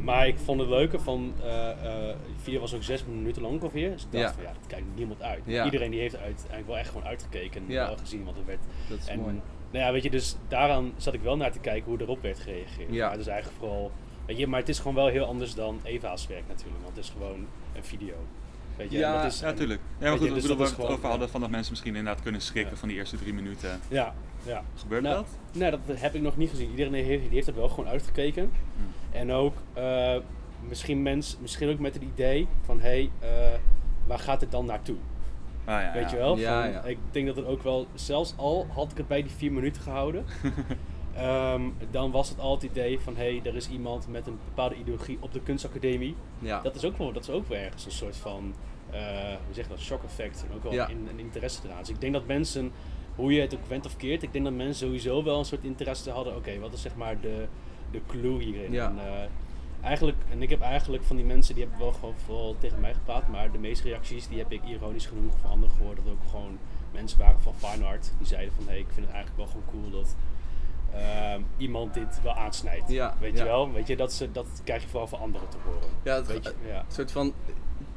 maar 0.00 0.26
ik 0.26 0.38
vond 0.38 0.60
het 0.60 0.68
leuke 0.68 0.98
van, 0.98 1.32
eh, 1.42 1.70
eh, 1.70 1.76
de 2.36 2.42
video 2.42 2.60
was 2.60 2.74
ook 2.74 2.82
zes 2.82 3.04
minuten 3.04 3.42
lang 3.42 3.54
ongeveer. 3.62 3.90
Dus 3.90 4.02
ik 4.04 4.12
dacht 4.12 4.24
Ja. 4.24 4.32
van 4.32 4.42
ja, 4.42 4.48
dat 4.52 4.66
kijkt 4.66 4.86
niemand 4.94 5.22
uit. 5.22 5.42
Ja. 5.44 5.64
Iedereen 5.64 5.90
die 5.90 6.00
heeft 6.00 6.14
er 6.14 6.20
uiteindelijk 6.20 6.66
wel 6.66 6.78
echt 6.78 6.88
gewoon 6.88 7.06
uitgekeken 7.06 7.62
en 7.66 7.72
Ja. 7.72 7.86
wel 7.86 7.96
gezien 7.96 8.24
wat 8.24 8.36
er 8.36 8.44
werd. 8.46 8.60
Dat 8.88 8.98
is 8.98 9.06
en, 9.06 9.20
mooi. 9.20 9.40
Nou 9.72 9.84
ja, 9.84 9.92
weet 9.92 10.02
je, 10.02 10.10
dus 10.10 10.36
daaraan 10.48 10.92
zat 10.96 11.14
ik 11.14 11.20
wel 11.22 11.36
naar 11.36 11.52
te 11.52 11.58
kijken 11.58 11.90
hoe 11.90 12.00
erop 12.00 12.22
werd 12.22 12.38
gereageerd. 12.38 12.92
Ja. 12.94 13.02
Maar 13.02 13.10
het 13.10 13.20
is 13.20 13.26
eigenlijk 13.26 13.58
vooral, 13.58 13.90
weet 14.26 14.38
je, 14.38 14.46
maar 14.46 14.60
het 14.60 14.68
is 14.68 14.78
gewoon 14.78 14.94
wel 14.94 15.06
heel 15.06 15.24
anders 15.24 15.54
dan 15.54 15.80
Eva's 15.82 16.26
werk 16.26 16.42
natuurlijk. 16.48 16.82
Want 16.82 16.96
het 16.96 17.04
is 17.04 17.10
gewoon 17.10 17.46
een 17.74 17.84
video. 17.84 18.14
Weet 18.80 18.90
je, 18.90 18.98
Ja, 18.98 19.14
en 19.16 19.22
dat 19.22 19.32
is, 19.32 19.40
Ja, 19.40 19.52
tuurlijk. 19.52 19.80
Ja, 19.98 20.08
maar 20.08 20.18
goed, 20.18 20.26
je, 20.28 20.32
dus 20.34 20.42
bedoel, 20.42 20.56
dat 20.56 20.66
we 20.66 20.72
het 20.72 20.82
gewoon- 20.82 20.96
over 20.96 21.08
hadden, 21.08 21.28
van 21.28 21.40
dat 21.40 21.50
mensen 21.50 21.70
misschien 21.72 21.96
inderdaad 21.96 22.22
kunnen 22.22 22.40
schrikken 22.40 22.72
Ja. 22.72 22.78
van 22.78 22.88
die 22.88 22.96
eerste 22.98 23.16
drie 23.16 23.34
minuten. 23.34 23.80
Ja, 23.88 24.14
ja. 24.42 24.62
Gebeurt 24.74 25.02
Nou, 25.02 25.14
dat? 25.14 25.26
Nee, 25.60 25.70
dat 25.70 25.80
heb 26.00 26.14
ik 26.14 26.22
nog 26.22 26.36
niet 26.36 26.50
gezien. 26.50 26.70
Iedereen 26.70 26.94
heeft, 26.94 27.22
die 27.22 27.30
heeft 27.34 27.46
het 27.46 27.56
wel 27.56 27.68
gewoon 27.68 27.88
uitgekeken. 27.90 28.50
Hm. 28.76 29.16
En 29.16 29.32
ook 29.32 29.54
eh, 29.72 30.16
misschien, 30.68 31.02
mens, 31.02 31.36
misschien 31.40 31.68
ook 31.70 31.78
met 31.78 31.94
het 31.94 32.02
idee 32.02 32.46
van 32.64 32.80
hé, 32.80 32.88
hey, 32.88 33.10
eh, 33.18 33.58
waar 34.06 34.18
gaat 34.18 34.40
het 34.40 34.50
dan 34.50 34.66
naartoe? 34.66 34.96
Ah, 35.64 35.80
ja, 35.82 35.92
Weet 35.92 36.02
ja. 36.02 36.10
je 36.10 36.16
wel? 36.16 36.36
Ja, 36.38 36.62
Van, 36.62 36.70
ja. 36.72 36.82
Ik 36.84 36.98
denk 37.10 37.26
dat 37.26 37.36
het 37.36 37.46
ook 37.46 37.62
wel, 37.62 37.86
zelfs 37.94 38.34
al 38.36 38.66
had 38.72 38.90
ik 38.90 38.96
het 38.96 39.08
bij 39.08 39.22
die 39.22 39.30
vier 39.36 39.52
minuten 39.52 39.82
gehouden, 39.82 40.24
ehm, 41.14 41.62
dan 41.90 42.10
was 42.10 42.28
het 42.28 42.40
altijd 42.40 42.62
het 42.74 42.80
idee 42.80 43.00
van 43.00 43.16
hé, 43.16 43.22
hey, 43.36 43.50
er 43.50 43.56
is 43.56 43.68
iemand 43.68 44.08
met 44.08 44.26
een 44.26 44.38
bepaalde 44.44 44.74
ideologie 44.74 45.18
op 45.20 45.32
de 45.32 45.40
kunstacademie. 45.40 46.14
Ja. 46.38 46.60
Dat 46.60 46.74
is 46.74 46.84
ook 46.84 46.98
wel, 46.98 47.12
dat 47.12 47.22
is 47.22 47.30
ook 47.30 47.48
wel 47.48 47.58
ergens 47.58 47.84
een 47.84 47.90
soort 47.92 48.16
van, 48.16 48.54
hoe 49.44 49.54
zeg 49.54 49.64
je 49.64 49.70
dat, 49.70 49.80
shock 49.80 50.02
effect 50.04 50.44
en 50.48 50.54
ook 50.56 50.62
wel 50.62 50.72
Ja. 50.72 50.88
in, 50.88 51.08
een 51.10 51.18
interesse 51.18 51.60
eraan. 51.64 51.78
Dus 51.78 51.88
ik 51.88 52.00
denk 52.00 52.12
dat 52.12 52.26
mensen, 52.26 52.72
hoe 53.14 53.32
je 53.32 53.40
het 53.40 53.54
ook 53.54 53.66
went 53.66 53.86
of 53.86 53.96
keert, 53.96 54.22
ik 54.22 54.32
denk 54.32 54.44
dat 54.44 54.54
mensen 54.54 54.86
sowieso 54.86 55.24
wel 55.24 55.38
een 55.38 55.44
soort 55.44 55.64
interesse 55.64 56.10
hadden, 56.10 56.36
oké, 56.36 56.58
wat 56.58 56.72
is 56.72 56.82
zeg 56.82 56.94
maar 56.94 57.20
de, 57.20 57.46
de 57.90 58.00
clue 58.06 58.42
hierin? 58.42 58.72
Ja. 58.72 58.88
En, 58.88 58.98
eh, 58.98 59.28
eigenlijk, 59.80 60.18
en 60.30 60.42
ik 60.42 60.50
heb 60.50 60.60
eigenlijk 60.60 61.04
van 61.04 61.16
die 61.16 61.24
mensen, 61.24 61.54
die 61.54 61.62
hebben 61.64 61.82
wel 61.82 61.92
gewoon 61.92 62.14
vooral 62.24 62.56
tegen 62.58 62.80
mij 62.80 62.94
gepraat, 62.94 63.28
maar 63.28 63.52
de 63.52 63.58
meeste 63.58 63.88
reacties, 63.88 64.28
die 64.28 64.38
heb 64.38 64.52
ik 64.52 64.64
ironisch 64.64 65.06
genoeg 65.06 65.38
van 65.40 65.50
anderen 65.50 65.74
gehoord, 65.76 65.96
dat 65.96 66.12
ook 66.12 66.30
gewoon 66.30 66.58
mensen 66.92 67.18
waren 67.18 67.40
van 67.40 67.54
fine 67.54 67.84
art, 67.84 68.12
die 68.18 68.26
zeiden 68.26 68.54
van, 68.54 68.64
hé, 68.64 68.70
hey, 68.70 68.80
ik 68.80 68.88
vind 68.92 69.06
het 69.06 69.14
eigenlijk 69.14 69.36
wel 69.36 69.46
gewoon 69.46 69.82
cool 69.90 70.00
dat 70.02 70.16
ehm, 70.94 71.40
iemand 71.56 71.94
dit 71.94 72.22
wel 72.22 72.34
aansnijdt. 72.34 72.88
Ja, 72.90 73.14
Weet 73.20 73.32
ja. 73.36 73.44
je 73.44 73.50
wel? 73.50 73.72
Weet 73.72 73.86
je, 73.86 73.96
dat, 73.96 74.12
ze, 74.12 74.32
dat 74.32 74.46
krijg 74.64 74.82
je 74.82 74.88
vooral 74.88 75.06
van 75.08 75.20
anderen 75.20 75.48
te 75.48 75.56
horen. 75.64 75.88
Ja, 76.02 76.14
het, 76.14 76.26
Weet 76.26 76.44
je, 76.44 76.54
ja. 76.66 76.78
Een 76.78 76.84
soort 76.92 77.12
van, 77.12 77.32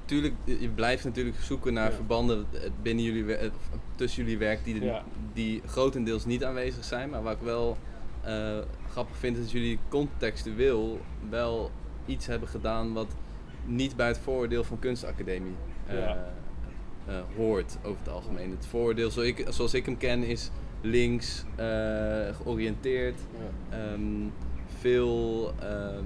tuurlijk, 0.06 0.34
je 0.46 0.70
blijft 0.70 1.04
natuurlijk 1.04 1.36
zoeken 1.38 1.74
naar 1.74 1.89
Ja. 1.89 1.96
verbanden 1.96 2.46
eh, 2.52 2.60
binnen 2.82 3.04
jullie, 3.04 3.36
eh, 3.36 3.50
tussen 3.96 4.24
jullie 4.24 4.38
werk 4.38 4.63
die, 4.63 4.84
Ja. 4.84 5.04
die 5.34 5.62
grotendeels 5.66 6.26
niet 6.26 6.44
aanwezig 6.44 6.84
zijn. 6.84 7.10
Maar 7.10 7.24
wat 7.24 7.34
ik 7.34 7.42
wel 7.42 7.78
eh, 8.24 8.58
grappig 8.92 9.18
vind, 9.18 9.38
is 9.38 9.44
dat 9.44 9.52
jullie 9.52 9.80
contextueel 9.89 11.00
wel 11.30 11.72
iets 12.06 12.26
hebben 12.26 12.48
gedaan 12.50 12.94
wat 12.94 13.08
niet 13.66 13.96
bij 13.96 14.08
het 14.08 14.18
vooroordeel 14.18 14.63
van 14.63 14.80
kunstacademie 14.80 15.56
Ja. 15.88 16.32
hoort 17.36 17.78
over 17.84 18.00
het 18.00 18.10
algemeen. 18.13 18.52
Het 18.52 18.66
vooroordeel 18.66 19.12
zoals 19.12 19.28
ik, 19.28 19.46
zoals 19.50 19.74
ik 19.74 19.86
hem 19.86 19.98
ken 19.98 20.24
is 20.24 20.50
links 20.82 21.46
georiënteerd, 22.32 23.20
ehm, 23.70 24.02
veel, 24.80 25.54
ehm, 25.60 26.04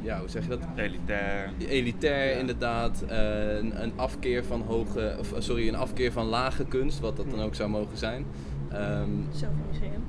ja 0.00 0.18
hoe 0.18 0.28
zeg 0.28 0.42
je 0.42 0.48
dat? 0.48 0.58
Elitair. 0.76 1.50
elitair 1.68 2.32
Ja. 2.32 2.38
inderdaad, 2.38 3.04
eh, 3.08 3.56
een, 3.56 3.82
een 3.82 3.92
afkeer 3.96 4.44
van 4.44 4.62
hoge, 4.66 5.16
of 5.18 5.32
eh, 5.32 5.40
sorry, 5.40 5.68
een 5.68 5.74
afkeer 5.74 6.12
van 6.12 6.26
lage 6.26 6.64
kunst, 6.64 7.00
wat 7.00 7.16
dat 7.16 7.30
dan 7.30 7.40
ook 7.40 7.54
zou 7.54 7.70
mogen 7.70 7.96
zijn. 7.98 8.24
Ehm, 8.72 9.08
Zelf 9.32 9.52
een 9.52 9.58
museum. 9.72 10.02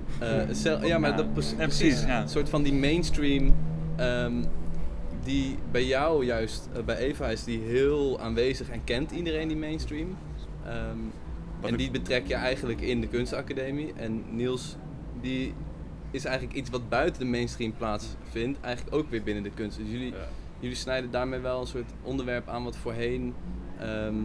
eh, 0.47 0.55
zel- 0.55 0.85
ja, 0.85 0.97
maar 0.97 1.15
dat 1.15 1.25
Ja, 1.57 1.65
precies, 1.65 2.03
ja. 2.03 2.21
een 2.21 2.29
soort 2.29 2.49
van 2.49 2.63
die 2.63 2.73
mainstream, 2.73 3.53
ehm, 3.95 4.33
die 5.23 5.55
bij 5.71 5.85
jou 5.85 6.25
juist, 6.25 6.69
bij 6.85 6.97
Eva 6.97 7.27
is 7.27 7.43
die 7.43 7.59
heel 7.59 8.19
aanwezig 8.19 8.69
en 8.69 8.83
kent 8.83 9.11
iedereen 9.11 9.47
die 9.47 9.57
mainstream. 9.57 10.15
Ehm, 10.65 10.97
en 11.61 11.77
die 11.77 11.91
betrek 11.91 12.27
je 12.27 12.33
eigenlijk 12.35 12.81
in 12.81 13.01
de 13.01 13.07
kunstacademie. 13.07 13.93
En 13.95 14.23
Niels, 14.29 14.75
die 15.21 15.53
is 16.11 16.25
eigenlijk 16.25 16.57
iets 16.57 16.69
wat 16.69 16.89
buiten 16.89 17.19
de 17.21 17.27
mainstream 17.27 17.73
plaatsvindt, 17.77 18.59
eigenlijk 18.61 18.95
ook 18.95 19.09
weer 19.09 19.23
binnen 19.23 19.43
de 19.43 19.49
kunst. 19.49 19.77
Dus 19.77 19.89
jullie, 19.89 20.11
Ja. 20.11 20.27
jullie 20.59 20.75
snijden 20.75 21.11
daarmee 21.11 21.39
wel 21.39 21.61
een 21.61 21.67
soort 21.67 21.91
onderwerp 22.03 22.47
aan 22.47 22.63
wat 22.63 22.75
voorheen 22.77 23.33
ehm, 23.79 24.15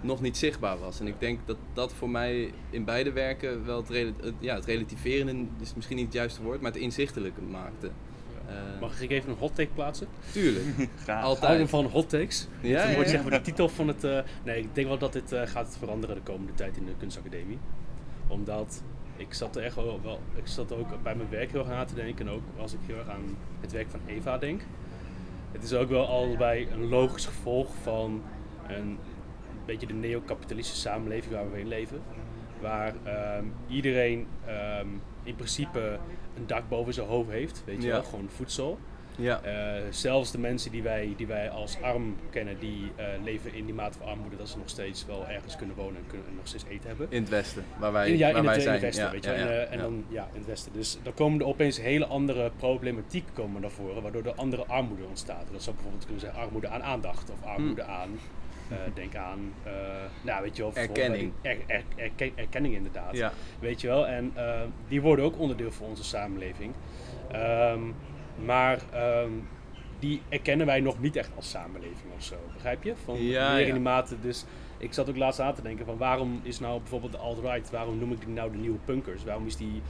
nog 0.00 0.20
niet 0.20 0.36
zichtbaar 0.36 0.78
was. 0.78 1.00
En 1.00 1.06
ik 1.06 1.14
denk 1.18 1.38
dat 1.44 1.56
dat 1.72 1.92
voor 1.92 2.10
mij 2.10 2.52
in 2.70 2.84
beide 2.84 3.12
werken 3.12 3.64
wel 3.66 3.84
het, 3.88 4.12
ja, 4.38 4.54
het 4.54 4.64
relativerende 4.64 5.46
is 5.60 5.74
misschien 5.74 5.96
niet 5.96 6.04
het 6.04 6.14
juiste 6.14 6.42
woord, 6.42 6.60
maar 6.60 6.72
het 6.72 6.80
inzichtelijke 6.80 7.40
maakte. 7.40 7.90
eh, 8.48 8.80
Mag 8.80 9.00
ik 9.00 9.10
even 9.10 9.30
een 9.30 9.36
hot 9.38 9.54
take 9.54 9.70
plaatsen? 9.74 10.06
Tuurlijk. 10.32 10.64
Graag. 11.02 11.22
Altijd. 11.24 11.68
Van 11.68 11.84
hot 11.84 12.08
takes. 12.08 12.48
Ja, 12.60 12.78
dat 12.80 12.88
ja, 12.88 12.94
wordt 12.94 13.10
ja. 13.10 13.16
zeg 13.16 13.22
maar 13.22 13.38
de 13.38 13.44
titel 13.44 13.68
van 13.68 13.88
het... 13.88 14.04
eh, 14.04 14.18
nee, 14.44 14.58
ik 14.62 14.74
denk 14.74 14.86
wel 14.88 14.98
dat 14.98 15.12
dit 15.12 15.32
eh, 15.32 15.42
gaat 15.46 15.76
veranderen 15.78 16.16
de 16.16 16.22
komende 16.22 16.54
tijd 16.54 16.76
in 16.76 16.84
de 16.84 16.92
kunstacademie. 16.98 17.58
Omdat 18.28 18.82
ik 19.20 19.34
zat 19.34 19.56
er 19.56 19.62
echt 19.62 19.74
wel, 19.74 20.00
wel... 20.02 20.20
Ik 20.34 20.46
zat 20.46 20.72
ook 20.72 21.02
bij 21.02 21.14
mijn 21.14 21.30
werk 21.30 21.50
heel 21.50 21.60
erg 21.60 21.70
aan 21.70 21.86
te 21.86 21.94
denken. 21.94 22.26
En 22.26 22.32
ook 22.32 22.42
als 22.58 22.72
ik 22.72 22.78
heel 22.86 22.96
erg 22.98 23.08
aan 23.08 23.36
het 23.60 23.72
werk 23.72 23.90
van 23.90 24.00
Eva 24.06 24.38
denk. 24.38 24.60
Het 25.52 25.62
is 25.62 25.74
ook 25.74 25.88
wel 25.88 26.06
allebei 26.06 26.68
een 26.72 26.88
logisch 26.88 27.26
gevolg 27.26 27.74
van 27.82 28.22
een 28.68 28.98
beetje 29.66 29.86
de 29.86 29.94
neocapitalistische 29.94 30.80
samenleving 30.80 31.34
waar 31.34 31.50
we 31.52 31.60
in 31.60 31.68
leven. 31.68 32.00
Waar 32.60 32.94
ehm, 33.04 33.44
iedereen 33.68 34.26
ehm, 34.46 34.86
in 35.22 35.34
principe 35.34 35.98
een 36.36 36.46
dak 36.46 36.68
boven 36.68 36.94
zijn 36.94 37.06
hoofd 37.08 37.30
heeft. 37.30 37.62
Weet 37.66 37.82
je 37.82 37.86
Ja. 37.88 37.92
wel, 37.92 38.02
gewoon 38.02 38.28
voedsel. 38.28 38.78
Ja. 39.16 39.40
Eh, 39.42 39.82
zelfs 39.90 40.30
de 40.30 40.38
mensen 40.38 40.70
die 40.70 40.82
wij, 40.82 41.14
die 41.16 41.26
wij 41.26 41.50
als 41.50 41.76
arm 41.82 42.16
kennen, 42.30 42.58
die 42.58 42.90
eh, 42.96 43.06
leven 43.24 43.54
in 43.54 43.64
die 43.64 43.74
mate 43.74 43.98
van 43.98 44.06
armoede 44.06 44.36
dat 44.36 44.48
ze 44.48 44.58
nog 44.58 44.68
steeds 44.68 45.06
wel 45.06 45.26
ergens 45.28 45.56
kunnen 45.56 45.76
wonen 45.76 45.96
en, 45.96 46.04
kunnen, 46.06 46.26
en 46.28 46.34
nog 46.34 46.46
steeds 46.46 46.64
eten 46.68 46.88
hebben. 46.88 47.06
In 47.10 47.20
het 47.20 47.30
westen, 47.30 47.64
waar 47.78 47.92
wij, 47.92 48.10
In, 48.10 48.18
ja, 48.18 48.28
waar 48.28 48.36
in 48.38 48.44
wij 48.44 48.54
het, 48.54 48.64
in 48.64 48.70
het 48.72 48.80
westen, 48.80 49.04
ja, 49.04 49.10
weet 49.10 49.24
je 49.24 49.30
ja. 49.30 49.36
En, 49.36 49.48
eh, 49.48 49.72
en 49.72 49.76
ja. 49.76 49.82
dan 49.82 50.04
ja, 50.08 50.28
in 50.32 50.38
het 50.38 50.46
westen. 50.46 50.72
Dus 50.72 50.98
dan 51.02 51.14
komen 51.14 51.40
er 51.40 51.46
opeens 51.46 51.80
hele 51.80 52.06
andere 52.06 52.50
problematiek 52.56 53.24
komen 53.32 53.60
naar 53.60 53.70
voren, 53.70 54.02
waardoor 54.02 54.24
er 54.24 54.34
andere 54.34 54.64
armoede 54.66 55.04
ontstaat. 55.04 55.44
Dat 55.52 55.62
zou 55.62 55.74
bijvoorbeeld 55.74 56.04
kunnen 56.04 56.20
zijn 56.22 56.34
armoede 56.34 56.68
aan 56.68 56.82
aandacht 56.82 57.30
of 57.30 57.42
armoede 57.44 57.82
aan, 57.84 58.10
eh, 58.68 58.76
denk 58.94 59.14
aan, 59.14 59.52
nou 60.22 60.42
weet 60.42 60.56
je 60.56 60.62
wel, 60.62 60.72
Erkenning. 60.74 61.32
Er, 61.42 61.56
er- 61.66 61.84
erken- 61.96 62.32
erkenning 62.34 62.74
inderdaad. 62.74 63.16
Ja. 63.16 63.32
Weet 63.60 63.80
je 63.80 63.86
wel, 63.86 64.06
en 64.06 64.32
die 64.88 65.00
worden 65.00 65.24
ook 65.24 65.38
onderdeel 65.38 65.72
van 65.72 65.86
onze 65.86 66.04
samenleving. 66.04 66.72
Ehm, 67.32 67.80
maar 68.44 68.78
ehm, 68.92 69.30
die 69.98 70.22
erkennen 70.28 70.66
wij 70.66 70.80
nog 70.80 71.00
niet 71.00 71.16
echt 71.16 71.30
als 71.36 71.50
samenleving 71.50 72.12
of 72.16 72.22
zo, 72.22 72.36
begrijp 72.52 72.82
je? 72.82 72.94
Van 73.04 73.22
Ja, 73.22 73.52
meer 73.52 73.66
in 73.66 73.72
die 73.72 73.82
mate, 73.82 74.20
dus 74.20 74.44
ik 74.78 74.92
zat 74.92 75.08
ook 75.08 75.16
laatst 75.16 75.40
aan 75.40 75.54
te 75.54 75.62
denken 75.62 75.84
van 75.84 75.96
waarom 75.96 76.40
is 76.42 76.60
nou 76.60 76.78
bijvoorbeeld 76.80 77.12
de 77.12 77.18
alt-right, 77.18 77.70
waarom 77.70 77.98
noem 77.98 78.12
ik 78.12 78.20
die 78.20 78.28
nou 78.28 78.50
de 78.50 78.58
nieuwe 78.58 78.78
punkers? 78.84 79.24
Waarom 79.24 79.46
is 79.46 79.56
die, 79.56 79.82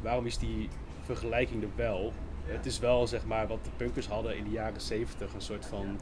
waarom 0.00 0.26
is 0.26 0.38
die 0.38 0.68
vergelijking 1.02 1.62
er 1.62 1.68
wel? 1.74 2.12
Het 2.44 2.66
is 2.66 2.78
wel 2.78 3.06
zeg 3.06 3.24
maar 3.24 3.46
wat 3.46 3.64
de 3.64 3.70
punkers 3.76 4.08
hadden 4.08 4.36
in 4.36 4.44
de 4.44 4.50
jaren 4.50 4.80
70, 4.80 5.34
een 5.34 5.40
soort 5.40 5.66
van 5.66 5.98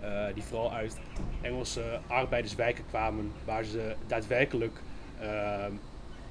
eh, 0.00 0.34
die 0.34 0.42
vooral 0.42 0.72
uit 0.72 1.00
Engelse 1.40 2.00
arbeiderswijken 2.06 2.84
kwamen, 2.86 3.32
waar 3.44 3.64
ze 3.64 3.94
daadwerkelijk 4.06 4.80
ehm, 5.20 5.72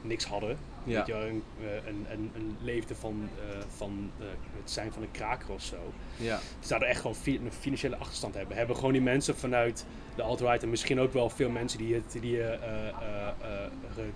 niks 0.01 0.25
hadden. 0.25 0.57
Ja. 0.83 0.97
Weet 0.97 1.07
je 1.07 1.13
wel, 1.13 1.21
een, 1.27 1.43
eh, 1.61 1.87
een, 1.87 2.05
een, 2.11 2.31
een 2.35 2.57
leefde 2.61 2.95
van, 2.95 3.29
eh, 3.49 3.57
van 3.75 4.11
eh, 4.19 4.25
het 4.61 4.71
zijn 4.71 4.91
van 4.93 5.01
een 5.01 5.11
kraker 5.11 5.49
of 5.53 5.61
zo. 5.61 5.75
Ja. 6.17 6.37
Ze 6.59 6.67
zouden 6.67 6.89
echt 6.89 7.01
gewoon 7.01 7.15
fi- 7.15 7.35
een 7.43 7.51
financiële 7.51 7.95
achterstand 7.97 8.35
hebben. 8.35 8.57
Hebben 8.57 8.75
gewoon 8.75 8.91
die 8.91 9.01
mensen 9.01 9.35
vanuit 9.35 9.85
de 10.15 10.21
alt-right 10.21 10.63
en 10.63 10.69
misschien 10.69 10.99
ook 10.99 11.13
wel 11.13 11.29
veel 11.29 11.49
mensen 11.49 11.77
die, 11.79 11.93
het, 11.93 12.17
die 12.21 12.41
eh, 12.43 12.53
eh, 12.53 12.87
eh, 12.87 13.27
eh, 13.27 13.69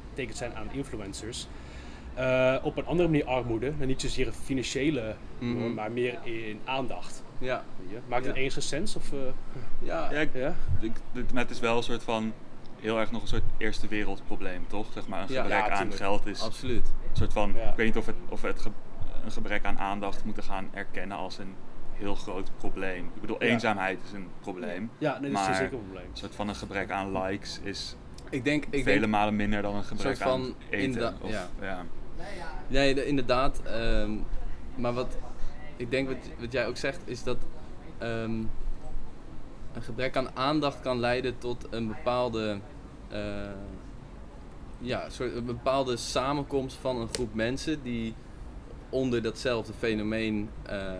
getekend 0.09 0.37
zijn 0.37 0.55
aan 0.55 0.67
influencers. 0.71 1.47
eh, 2.13 2.55
op 2.63 2.77
een 2.77 2.85
andere 2.85 3.09
manier 3.09 3.25
armoede. 3.25 3.73
En 3.79 3.87
niet 3.87 4.01
zozeer 4.01 4.27
een 4.27 4.33
financiële, 4.33 5.15
Mhm. 5.39 5.73
maar 5.73 5.91
meer 5.91 6.17
in 6.23 6.59
aandacht. 6.63 7.23
Ja. 7.37 7.63
Maakt 8.07 8.25
het 8.25 8.35
Ja. 8.35 8.41
enige 8.41 8.61
sens? 8.61 8.95
Of, 8.95 9.11
eh, 9.13 9.19
Ja. 9.81 10.11
Ja, 10.11 10.19
ik, 10.19 10.29
ja? 10.33 10.55
ik, 10.81 10.91
dit- 11.11 11.33
maar 11.33 11.41
het 11.43 11.51
is 11.51 11.59
wel 11.59 11.77
een 11.77 11.83
soort 11.83 12.03
van 12.03 12.33
heel 12.85 12.99
erg 12.99 13.11
nog 13.11 13.21
een 13.21 13.27
soort 13.27 13.43
eerste 13.57 13.87
wereldprobleem, 13.87 14.67
toch? 14.67 14.87
Zeg 14.93 15.07
maar, 15.07 15.21
een 15.21 15.33
Ja. 15.33 15.41
gebrek 15.41 15.65
Ja, 15.65 15.69
aan 15.69 15.91
geld 15.91 16.25
is 16.25 16.41
Absoluut. 16.41 16.85
een 17.09 17.15
soort 17.17 17.33
van, 17.33 17.53
Ja. 17.55 17.69
ik 17.69 17.75
weet 17.75 17.85
niet 17.85 17.97
of, 17.97 18.05
het, 18.05 18.15
of 18.29 18.41
het 18.41 18.61
ge- 18.61 18.69
een 19.25 19.31
gebrek 19.31 19.65
aan 19.65 19.79
aandacht 19.79 20.23
moeten 20.25 20.43
gaan 20.43 20.69
erkennen 20.73 21.17
als 21.17 21.37
een 21.37 21.55
heel 21.93 22.15
groot 22.15 22.49
probleem. 22.57 23.05
Ik 23.15 23.21
bedoel, 23.21 23.41
eenzaamheid 23.41 23.99
is 24.03 24.11
een 24.11 24.27
probleem. 24.39 24.89
Ja, 24.97 25.11
nee, 25.19 25.31
dat 25.31 25.41
is 25.41 25.47
Maar- 25.47 25.55
zeker 25.55 25.73
een 25.73 25.83
probleem. 25.83 26.05
Een 26.11 26.17
soort 26.17 26.35
van 26.35 26.47
een 26.49 26.55
gebrek 26.55 26.91
aan 26.91 27.11
likes 27.21 27.59
is 27.63 27.95
Ik 28.29 28.43
denk, 28.43 28.65
ik 28.69 28.83
vele 28.83 28.99
denk 28.99 29.11
malen 29.11 29.35
minder 29.35 29.61
dan 29.61 29.75
een 29.75 29.83
gebrek 29.83 30.17
van 30.17 30.31
aan 30.41 30.53
eten. 30.69 31.15
of, 31.21 31.29
ja. 31.31 31.47
ja. 31.61 31.85
Nee, 32.67 32.93
de- 32.95 33.05
inderdaad. 33.05 33.61
ehm, 33.63 34.11
maar 34.75 34.93
wat 34.93 35.17
ik 35.77 35.91
denk 35.91 36.07
wat, 36.07 36.17
wat 36.39 36.51
jij 36.51 36.67
ook 36.67 36.77
zegt, 36.77 37.01
is 37.05 37.23
dat 37.23 37.37
ehm, 37.97 38.31
een 39.73 39.81
gebrek 39.81 40.17
aan 40.17 40.29
aandacht 40.37 40.81
kan 40.81 40.99
leiden 40.99 41.37
tot 41.37 41.67
een 41.69 41.87
bepaalde, 41.87 42.59
ja, 44.77 45.09
soort, 45.09 45.35
een 45.35 45.45
bepaalde 45.45 45.97
samenkomst 45.97 46.77
van 46.77 47.01
een 47.01 47.09
groep 47.13 47.33
mensen 47.33 47.83
die 47.83 48.13
onder 48.89 49.21
datzelfde 49.21 49.73
fenomeen 49.73 50.49
eh, 50.65 50.93
eh, 50.93 50.95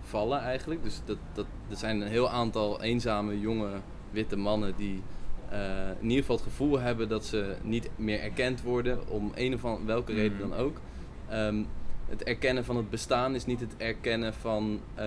vallen 0.00 0.40
eigenlijk. 0.40 0.82
Dus 0.82 1.00
dat, 1.04 1.16
dat, 1.32 1.46
er 1.70 1.76
zijn 1.76 2.00
een 2.00 2.08
heel 2.08 2.30
aantal 2.30 2.82
eenzame 2.82 3.40
jonge 3.40 3.68
witte 4.10 4.36
mannen 4.36 4.74
die 4.76 5.02
eh, 5.50 5.88
in 6.00 6.08
ieder 6.08 6.18
geval 6.18 6.36
het 6.36 6.44
gevoel 6.44 6.78
hebben 6.78 7.08
dat 7.08 7.24
ze 7.24 7.54
niet 7.62 7.90
meer 7.96 8.20
erkend 8.20 8.62
worden 8.62 9.08
om 9.08 9.32
een 9.34 9.54
of 9.54 9.64
andere, 9.64 9.86
welke 9.86 10.12
reden 10.12 10.38
Mhm. 10.38 10.48
dan 10.48 10.58
ook. 10.58 10.80
Ehm, 11.28 11.62
het 12.08 12.22
erkennen 12.22 12.64
van 12.64 12.76
het 12.76 12.90
bestaan 12.90 13.34
is 13.34 13.46
niet 13.46 13.60
het 13.60 13.76
erkennen 13.76 14.34
van 14.34 14.80
eh, 14.94 15.06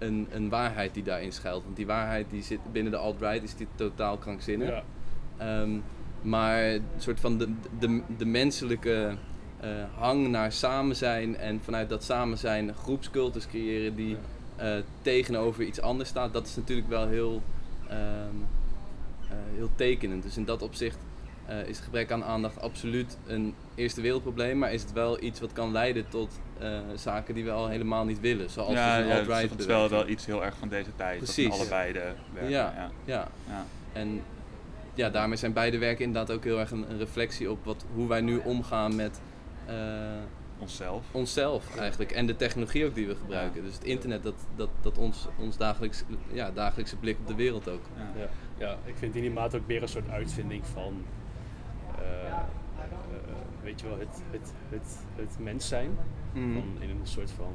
een, 0.00 0.28
een 0.30 0.48
waarheid 0.48 0.94
die 0.94 1.02
daarin 1.02 1.32
schuilt. 1.32 1.64
Want 1.64 1.76
die 1.76 1.86
waarheid 1.86 2.26
die 2.30 2.42
zit 2.42 2.60
binnen 2.72 2.92
de 2.92 2.98
alt-right 2.98 3.42
is 3.42 3.54
die 3.54 3.66
totaal 3.74 4.16
krankzinnig. 4.16 4.68
Ja. 4.68 4.82
Ehm, 5.36 5.70
maar 6.22 6.64
een 6.64 6.82
soort 6.98 7.20
van 7.20 7.38
de, 7.38 7.52
de, 7.78 8.02
de 8.16 8.24
menselijke 8.24 9.16
eh, 9.60 9.70
hang 9.94 10.28
naar 10.28 10.52
samen 10.52 10.96
zijn 10.96 11.36
en 11.36 11.60
vanuit 11.62 11.88
dat 11.88 12.04
samen 12.04 12.38
zijn 12.38 12.74
groepscultus 12.74 13.46
creëren 13.46 13.94
die 13.94 14.16
eh, 14.56 14.76
tegenover 15.02 15.64
iets 15.64 15.80
anders 15.80 16.08
staat, 16.08 16.32
dat 16.32 16.46
is 16.46 16.56
natuurlijk 16.56 16.88
wel 16.88 17.08
heel, 17.08 17.42
ehm, 17.88 18.36
eh, 19.28 19.36
heel 19.54 19.70
tekenend. 19.74 20.22
Dus 20.22 20.36
in 20.36 20.44
dat 20.44 20.62
opzicht 20.62 20.98
eh, 21.50 21.58
is 21.68 21.76
het 21.76 21.84
gebrek 21.84 22.10
aan 22.12 22.24
aandacht 22.24 22.60
absoluut 22.60 23.18
een 23.26 23.54
eerste 23.74 24.00
wereldprobleem, 24.00 24.58
maar 24.58 24.72
is 24.72 24.82
het 24.82 24.92
wel 24.92 25.22
iets 25.22 25.40
wat 25.40 25.52
kan 25.52 25.72
leiden 25.72 26.08
tot 26.08 26.40
eh, 26.58 26.78
zaken 26.94 27.34
die 27.34 27.44
we 27.44 27.50
al 27.50 27.68
helemaal 27.68 28.04
niet 28.04 28.20
willen, 28.20 28.50
zoals 28.50 28.72
ja, 28.72 28.96
dus 28.96 29.04
een 29.04 29.10
ja, 29.10 29.18
alt-right 29.18 29.50
het 29.50 29.60
is 29.60 29.66
wel, 29.66 29.88
wel 29.88 30.08
iets 30.08 30.26
heel 30.26 30.44
erg 30.44 30.56
van 30.56 30.68
deze 30.68 30.96
tijd. 30.96 31.20
Dat 31.20 31.34
Precies. 31.34 31.52
allebei 31.52 31.92
de 31.92 32.12
werken. 32.32 32.50
Ja, 32.50 32.72
Ja. 32.76 32.90
ja. 33.04 33.28
Ja. 33.48 33.64
En 33.92 34.22
ja, 34.94 35.10
daarmee 35.10 35.36
zijn 35.36 35.52
beide 35.52 35.78
werken 35.78 36.04
inderdaad 36.04 36.36
ook 36.36 36.44
heel 36.44 36.58
erg 36.58 36.70
een, 36.70 36.90
een 36.90 36.98
reflectie 36.98 37.50
op 37.50 37.64
wat, 37.64 37.84
hoe 37.94 38.08
wij 38.08 38.20
nu 38.20 38.40
omgaan 38.44 38.96
met 38.96 39.20
eh, 39.66 39.74
Onszelf. 40.58 41.04
onszelf 41.10 41.76
eigenlijk. 41.76 42.10
En 42.12 42.26
de 42.26 42.36
technologie 42.36 42.86
ook 42.86 42.94
die 42.94 43.06
we 43.06 43.14
gebruiken. 43.16 43.60
Ja. 43.60 43.66
Dus 43.66 43.74
het 43.74 43.84
internet 43.84 44.22
dat, 44.22 44.34
dat, 44.56 44.68
dat 44.80 44.98
ons, 44.98 45.28
ons 45.38 45.56
dagelijks, 45.56 46.04
ja, 46.32 46.50
dagelijkse 46.50 46.96
blik 46.96 47.16
op 47.18 47.26
de 47.26 47.34
wereld 47.34 47.68
ook. 47.68 47.82
Ja. 47.96 48.20
Ja, 48.20 48.28
ja, 48.58 48.76
ik 48.84 48.94
vind 48.96 49.14
in 49.14 49.20
die 49.20 49.30
mate 49.30 49.56
ook 49.56 49.66
meer 49.66 49.82
een 49.82 49.88
soort 49.88 50.10
uitvinding 50.10 50.66
van, 50.66 51.04
weet 53.62 53.80
je 53.80 53.88
wel, 53.88 53.98
het, 53.98 54.22
het, 54.30 54.52
het, 54.68 54.98
het 55.16 55.38
mens 55.38 55.68
zijn. 55.68 55.98
Mhm. 56.32 56.52
Van 56.52 56.76
in 56.80 56.90
een 56.90 57.00
soort 57.02 57.30
van, 57.30 57.52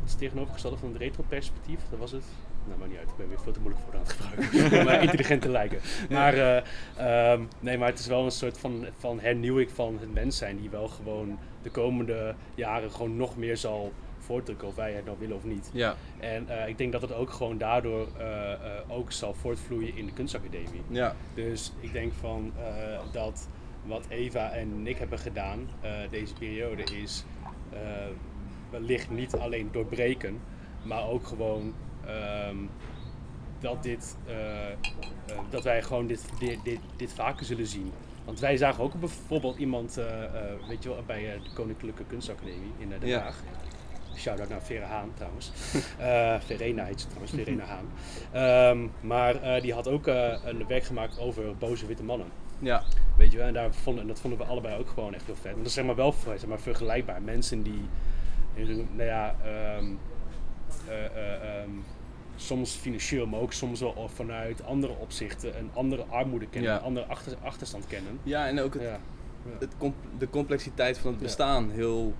het 0.00 0.08
is 0.08 0.14
tegenovergestelde 0.14 0.76
van 0.76 0.88
het 0.88 0.98
retroperspectief, 0.98 1.80
dat 1.90 1.98
was 1.98 2.12
het. 2.12 2.24
Nou, 2.66 2.78
maar 2.78 2.88
niet 2.88 2.98
uit, 2.98 3.08
ik 3.08 3.16
ben 3.16 3.28
weer 3.28 3.40
veel 3.40 3.52
te 3.52 3.60
moeilijk 3.60 3.84
voor 3.84 3.94
aan 3.94 4.00
het 4.00 4.12
gebruiken. 4.12 4.84
maar 4.86 5.02
intelligent 5.02 5.42
te 5.42 5.48
lijken. 5.48 5.78
Maar, 6.10 6.34
eh, 6.34 7.32
ehm, 7.32 7.42
nee, 7.60 7.78
maar 7.78 7.88
het 7.88 7.98
is 7.98 8.06
wel 8.06 8.24
een 8.24 8.30
soort 8.30 8.58
van, 8.58 8.86
van 8.98 9.20
hernieuwing 9.20 9.70
van 9.70 9.98
het 10.00 10.12
mens 10.14 10.36
zijn, 10.36 10.56
die 10.56 10.70
wel 10.70 10.88
gewoon 10.88 11.38
de 11.62 11.70
komende 11.70 12.34
jaren 12.54 12.90
gewoon 12.90 13.16
nog 13.16 13.36
meer 13.36 13.56
zal 13.56 13.92
voortdrukken, 14.18 14.68
of 14.68 14.74
wij 14.74 14.92
het 14.92 15.04
nou 15.04 15.16
willen 15.20 15.36
of 15.36 15.44
niet. 15.44 15.70
Ja, 15.72 15.94
En 16.18 16.48
eh, 16.48 16.68
ik 16.68 16.78
denk 16.78 16.92
dat 16.92 17.02
het 17.02 17.12
ook 17.12 17.30
gewoon 17.30 17.58
daardoor 17.58 18.08
eh, 18.18 18.52
eh, 18.52 18.58
ook 18.88 19.12
zal 19.12 19.34
voortvloeien 19.34 19.96
in 19.96 20.06
de 20.06 20.12
kunstacademie. 20.12 20.82
ja, 20.88 21.14
Dus 21.34 21.72
ik 21.80 21.92
denk 21.92 22.12
van 22.12 22.52
eh, 22.58 22.98
dat 23.12 23.48
wat 23.84 24.06
Eva 24.08 24.50
en 24.50 24.86
ik 24.86 24.98
hebben 24.98 25.18
gedaan 25.18 25.68
eh, 25.80 25.92
deze 26.10 26.34
periode 26.34 26.82
is 26.82 27.24
eh, 27.72 27.80
wellicht 28.70 29.10
niet 29.10 29.34
alleen 29.34 29.68
doorbreken, 29.72 30.40
maar 30.82 31.08
ook 31.08 31.26
gewoon 31.26 31.74
ehm, 32.06 32.56
dat, 33.58 33.82
dit, 33.82 34.16
eh, 34.26 34.34
dat 35.50 35.64
wij 35.64 35.82
gewoon 35.82 36.06
dit, 36.06 36.24
dit, 36.38 36.58
dit, 36.64 36.80
dit 36.96 37.12
vaker 37.12 37.46
zullen 37.46 37.66
zien. 37.66 37.92
Want 38.24 38.40
wij 38.40 38.56
zagen 38.56 38.84
ook 38.84 38.94
bijvoorbeeld 38.94 39.56
iemand, 39.56 39.94
weet 40.68 40.82
je 40.82 40.88
wel, 40.88 41.02
bij 41.06 41.40
de 41.42 41.50
Koninklijke 41.54 42.04
Kunstacademie 42.04 42.72
in 42.78 42.88
Den 42.88 43.08
Ja. 43.08 43.20
Haag. 43.20 43.42
Shout-out 44.16 44.48
naar 44.48 44.62
Vera 44.62 44.86
Haan 44.86 45.12
trouwens. 45.14 45.52
Verena 46.46 46.84
heet 46.84 47.00
ze 47.00 47.06
trouwens, 47.06 47.32
Verena 47.32 47.64
Haan. 47.64 47.88
Ehm, 48.32 48.88
maar 49.00 49.60
die 49.60 49.72
had 49.72 49.88
ook 49.88 50.06
een 50.06 50.66
werk 50.66 50.84
gemaakt 50.84 51.18
over 51.18 51.56
boze 51.56 51.86
witte 51.86 52.02
mannen. 52.02 52.26
Ja, 52.60 52.82
Weet 53.16 53.32
je 53.32 53.38
wel, 53.38 53.46
en, 53.46 53.52
daar 53.52 53.74
vonden, 53.74 54.02
en 54.02 54.08
dat 54.08 54.20
vonden 54.20 54.38
we 54.38 54.44
allebei 54.44 54.78
ook 54.78 54.88
gewoon 54.88 55.14
echt 55.14 55.26
heel 55.26 55.34
vet. 55.36 55.50
En 55.50 55.56
dat 55.58 55.66
is 55.66 55.72
zeg 55.72 55.84
maar 55.84 55.94
wel 55.94 56.14
zeg 56.36 56.46
maar, 56.46 56.60
vergelijkbaar. 56.60 57.22
Mensen 57.22 57.62
die, 57.62 57.82
nou 58.56 59.02
ja, 59.02 59.34
ehm, 59.44 59.84
eh, 60.88 61.04
eh, 61.04 61.58
ehm, 61.62 61.70
soms 62.36 62.74
financieel, 62.74 63.26
maar 63.26 63.40
ook 63.40 63.52
soms 63.52 63.80
wel 63.80 64.10
vanuit 64.14 64.64
andere 64.64 64.92
opzichten 64.98 65.58
een 65.58 65.70
andere 65.74 66.04
armoede 66.04 66.46
kennen, 66.46 66.70
Ja. 66.70 66.76
een 66.78 66.84
andere 66.84 67.06
achter, 67.06 67.36
achterstand 67.42 67.86
kennen. 67.86 68.18
ja, 68.22 68.46
en 68.48 68.60
ook 68.60 68.74
het, 68.74 68.82
Ja. 68.82 68.98
het 69.58 69.74
de 70.18 70.28
complexiteit 70.30 70.98
van 70.98 71.10
het 71.12 71.20
bestaan 71.20 71.70
heel 71.70 72.14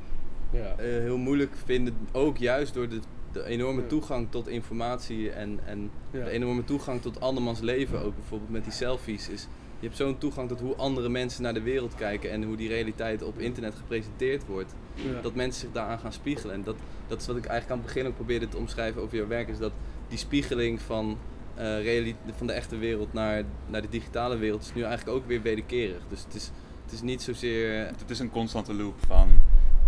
Ja. 0.52 0.58
eh, 0.76 0.76
heel 0.78 1.18
moeilijk 1.18 1.52
vinden, 1.64 1.96
ook 2.12 2.36
juist 2.36 2.74
door 2.74 2.88
de, 2.88 3.00
de 3.32 3.44
enorme 3.44 3.86
toegang 3.86 4.30
tot 4.30 4.48
informatie 4.48 5.30
en, 5.30 5.60
en 5.64 5.90
de 6.10 6.30
enorme 6.30 6.64
toegang 6.64 7.00
tot 7.02 7.20
andermans 7.20 7.60
leven, 7.60 8.02
ook 8.04 8.14
bijvoorbeeld 8.14 8.50
met 8.50 8.64
die 8.64 8.72
selfies, 8.72 9.28
is 9.28 9.46
je 9.80 9.86
hebt 9.86 9.96
zo'n 9.96 10.18
toegang 10.18 10.48
tot 10.48 10.60
hoe 10.60 10.74
andere 10.76 11.08
mensen 11.08 11.42
naar 11.42 11.54
de 11.54 11.62
wereld 11.62 11.94
kijken 11.94 12.30
en 12.30 12.42
hoe 12.42 12.56
die 12.56 12.68
realiteit 12.68 13.22
op 13.22 13.38
internet 13.38 13.74
gepresenteerd 13.74 14.46
wordt, 14.46 14.74
Ja. 14.94 15.20
dat 15.20 15.34
mensen 15.34 15.60
zich 15.60 15.72
daaraan 15.72 15.98
gaan 15.98 16.12
spiegelen. 16.12 16.54
En 16.54 16.62
dat, 16.62 16.76
dat 17.06 17.20
is 17.20 17.26
wat 17.26 17.36
ik 17.36 17.44
eigenlijk 17.44 17.70
aan 17.80 17.84
het 17.86 17.94
begin 17.94 18.10
ook 18.10 18.14
probeerde 18.16 18.48
te 18.48 18.56
omschrijven 18.56 19.02
over 19.02 19.16
jouw 19.16 19.26
werk, 19.26 19.48
is 19.48 19.58
dat 19.58 19.72
die 20.08 20.18
spiegeling 20.18 20.80
van, 20.80 21.18
eh, 21.54 21.82
reali- 21.82 22.16
van 22.36 22.46
de 22.46 22.52
echte 22.52 22.76
wereld 22.76 23.12
naar, 23.12 23.42
naar 23.66 23.82
de 23.82 23.88
digitale 23.88 24.36
wereld 24.36 24.62
is 24.62 24.74
nu 24.74 24.82
eigenlijk 24.82 25.16
ook 25.18 25.26
weer 25.26 25.42
wederkerig. 25.42 26.00
Dus 26.08 26.24
het 26.24 26.34
is, 26.34 26.50
het 26.84 26.92
is 26.92 27.02
niet 27.02 27.22
zozeer... 27.22 27.86
Het 27.86 28.10
is 28.10 28.18
een 28.18 28.30
constante 28.30 28.74
loop 28.74 28.94
van 29.06 29.28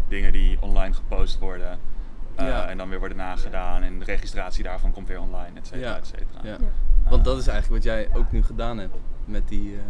dingen 0.08 0.32
die 0.32 0.56
online 0.60 0.94
gepost 0.94 1.38
worden. 1.38 1.78
eh, 2.34 2.46
Ja. 2.46 2.68
En 2.68 2.78
dan 2.78 2.88
weer 2.88 2.98
worden 2.98 3.16
nagedaan. 3.16 3.82
En 3.82 3.98
de 3.98 4.04
registratie 4.04 4.64
daarvan 4.64 4.92
komt 4.92 5.08
weer 5.08 5.20
online, 5.20 5.58
et 5.58 5.66
cetera, 5.66 5.90
Ja. 5.90 5.96
et 5.96 6.06
cetera. 6.06 6.58
Want 7.10 7.24
dat 7.24 7.38
is 7.38 7.46
eigenlijk 7.46 7.84
wat 7.84 7.92
jij 7.94 8.08
ook 8.14 8.32
nu 8.32 8.42
gedaan 8.42 8.78
hebt 8.78 8.94
met, 9.24 9.48
die, 9.48 9.74
eh, 9.74 9.80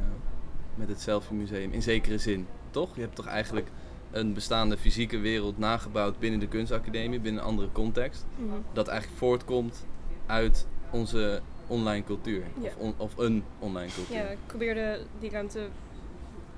met 0.74 0.88
het 0.88 1.00
Selfie 1.00 1.36
Museum, 1.36 1.72
in 1.72 1.82
zekere 1.82 2.18
zin, 2.18 2.46
toch? 2.70 2.94
Je 2.94 3.00
hebt 3.00 3.14
toch 3.14 3.26
eigenlijk 3.26 3.66
een 4.10 4.32
bestaande 4.34 4.76
fysieke 4.78 5.18
wereld 5.18 5.58
nagebouwd 5.58 6.18
binnen 6.18 6.40
de 6.40 6.48
kunstacademie, 6.48 7.20
binnen 7.20 7.42
een 7.42 7.48
andere 7.48 7.68
context, 7.72 8.24
Mhm. 8.36 8.52
dat 8.72 8.88
eigenlijk 8.88 9.18
voortkomt 9.18 9.86
uit 10.26 10.66
onze 10.90 11.40
online 11.66 12.04
cultuur, 12.04 12.42
Ja. 12.60 12.66
of, 12.66 12.76
on- 12.76 12.94
of 12.96 13.16
een 13.18 13.44
online 13.58 13.92
cultuur. 13.92 14.16
Ja, 14.16 14.22
ik 14.28 14.38
probeerde 14.46 15.00
die 15.20 15.30
ruimte 15.30 15.66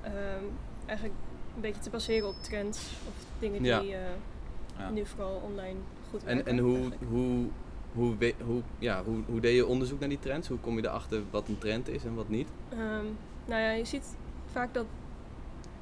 ehm, 0.01 0.43
eigenlijk 0.85 1.17
een 1.55 1.61
beetje 1.61 1.81
te 1.81 1.89
baseren 1.89 2.27
op 2.29 2.35
trends 2.41 2.79
of 3.07 3.13
dingen 3.39 3.61
die 3.61 3.71
Ja. 3.71 3.79
eh, 3.81 3.87
Ja. 4.77 4.89
nu 4.89 5.05
vooral 5.05 5.41
online 5.45 5.77
goed 6.09 6.23
En, 6.23 6.35
werken. 6.35 6.51
en 6.51 6.59
hoe, 6.59 6.73
eigenlijk. 6.77 7.01
hoe, 7.09 7.45
hoe, 7.95 8.33
hoe, 8.45 8.61
ja, 8.79 9.03
hoe, 9.03 9.17
hoe 9.25 9.39
deed 9.39 9.55
je 9.55 9.65
onderzoek 9.65 9.99
naar 9.99 10.09
die 10.09 10.19
trends? 10.19 10.47
Hoe 10.47 10.59
kom 10.59 10.75
je 10.77 10.85
erachter 10.85 11.21
wat 11.31 11.47
een 11.47 11.57
trend 11.57 11.87
is 11.89 12.03
en 12.05 12.15
wat 12.15 12.29
niet? 12.29 12.47
Ehm, 12.69 13.05
nou 13.45 13.61
ja, 13.61 13.71
je 13.71 13.85
ziet 13.85 14.15
vaak 14.51 14.73
dat 14.73 14.85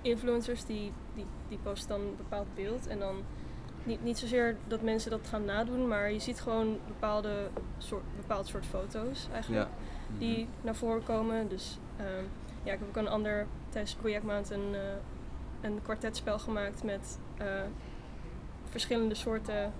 influencers 0.01 0.65
die, 0.65 0.91
die, 1.15 1.25
die 1.49 1.57
posten 1.63 1.89
dan 1.89 2.01
een 2.01 2.15
bepaald 2.17 2.47
beeld 2.55 2.87
en 2.87 2.99
dan 2.99 3.15
niet, 3.83 4.03
niet 4.03 4.17
zozeer 4.17 4.57
dat 4.67 4.81
mensen 4.81 5.11
dat 5.11 5.27
gaan 5.27 5.45
nadoen, 5.45 5.87
maar 5.87 6.11
je 6.11 6.19
ziet 6.19 6.41
gewoon 6.41 6.77
bepaalde 6.87 7.49
soort, 7.77 8.03
bepaald 8.15 8.47
soort 8.47 8.65
foto's 8.65 9.27
eigenlijk 9.31 9.63
Ja. 9.63 9.69
die 10.17 10.47
naar 10.61 10.75
voren 10.75 11.03
komen. 11.03 11.47
Dus 11.49 11.77
ehm, 11.97 12.23
ja, 12.63 12.73
ik 12.73 12.79
heb 12.79 12.87
ook 12.87 12.95
een 12.95 13.07
ander 13.07 13.47
tijdens 13.69 13.93
de 13.93 13.99
projectmaand 13.99 14.49
een, 14.49 14.73
eh, 14.75 14.81
een 15.61 15.79
kwartetspel 15.83 16.39
gemaakt 16.39 16.83
met 16.83 17.19
eh, 17.37 17.47
verschillende 18.69 19.15
soorten 19.15 19.73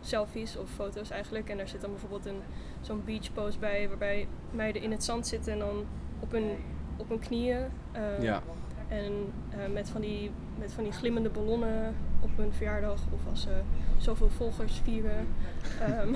selfies 0.00 0.56
of 0.56 0.70
foto's 0.70 1.10
eigenlijk. 1.10 1.48
En 1.48 1.56
daar 1.56 1.68
zit 1.68 1.80
dan 1.80 1.90
bijvoorbeeld 1.90 2.26
een, 2.26 2.40
zo'n 2.80 3.02
beach 3.04 3.32
pose 3.32 3.58
bij 3.58 3.88
waarbij 3.88 4.28
meiden 4.50 4.82
in 4.82 4.90
het 4.90 5.04
zand 5.04 5.26
zitten 5.26 5.52
en 5.52 5.58
dan 5.58 5.84
op 6.20 6.30
hun, 6.32 6.56
op 6.96 7.08
hun 7.08 7.18
knieën. 7.18 7.66
eh, 7.92 8.22
Ja. 8.22 8.42
En 8.88 9.32
eh, 9.50 9.72
met, 9.72 9.90
van 9.90 10.00
die, 10.00 10.30
met 10.58 10.72
van 10.72 10.84
die 10.84 10.92
glimmende 10.92 11.28
ballonnen 11.30 11.94
op 12.20 12.30
hun 12.36 12.52
verjaardag 12.52 13.00
of 13.12 13.20
als 13.30 13.42
ze 13.42 13.60
zoveel 13.98 14.28
volgers 14.30 14.80
vieren. 14.84 15.26
Ehm, 15.80 16.14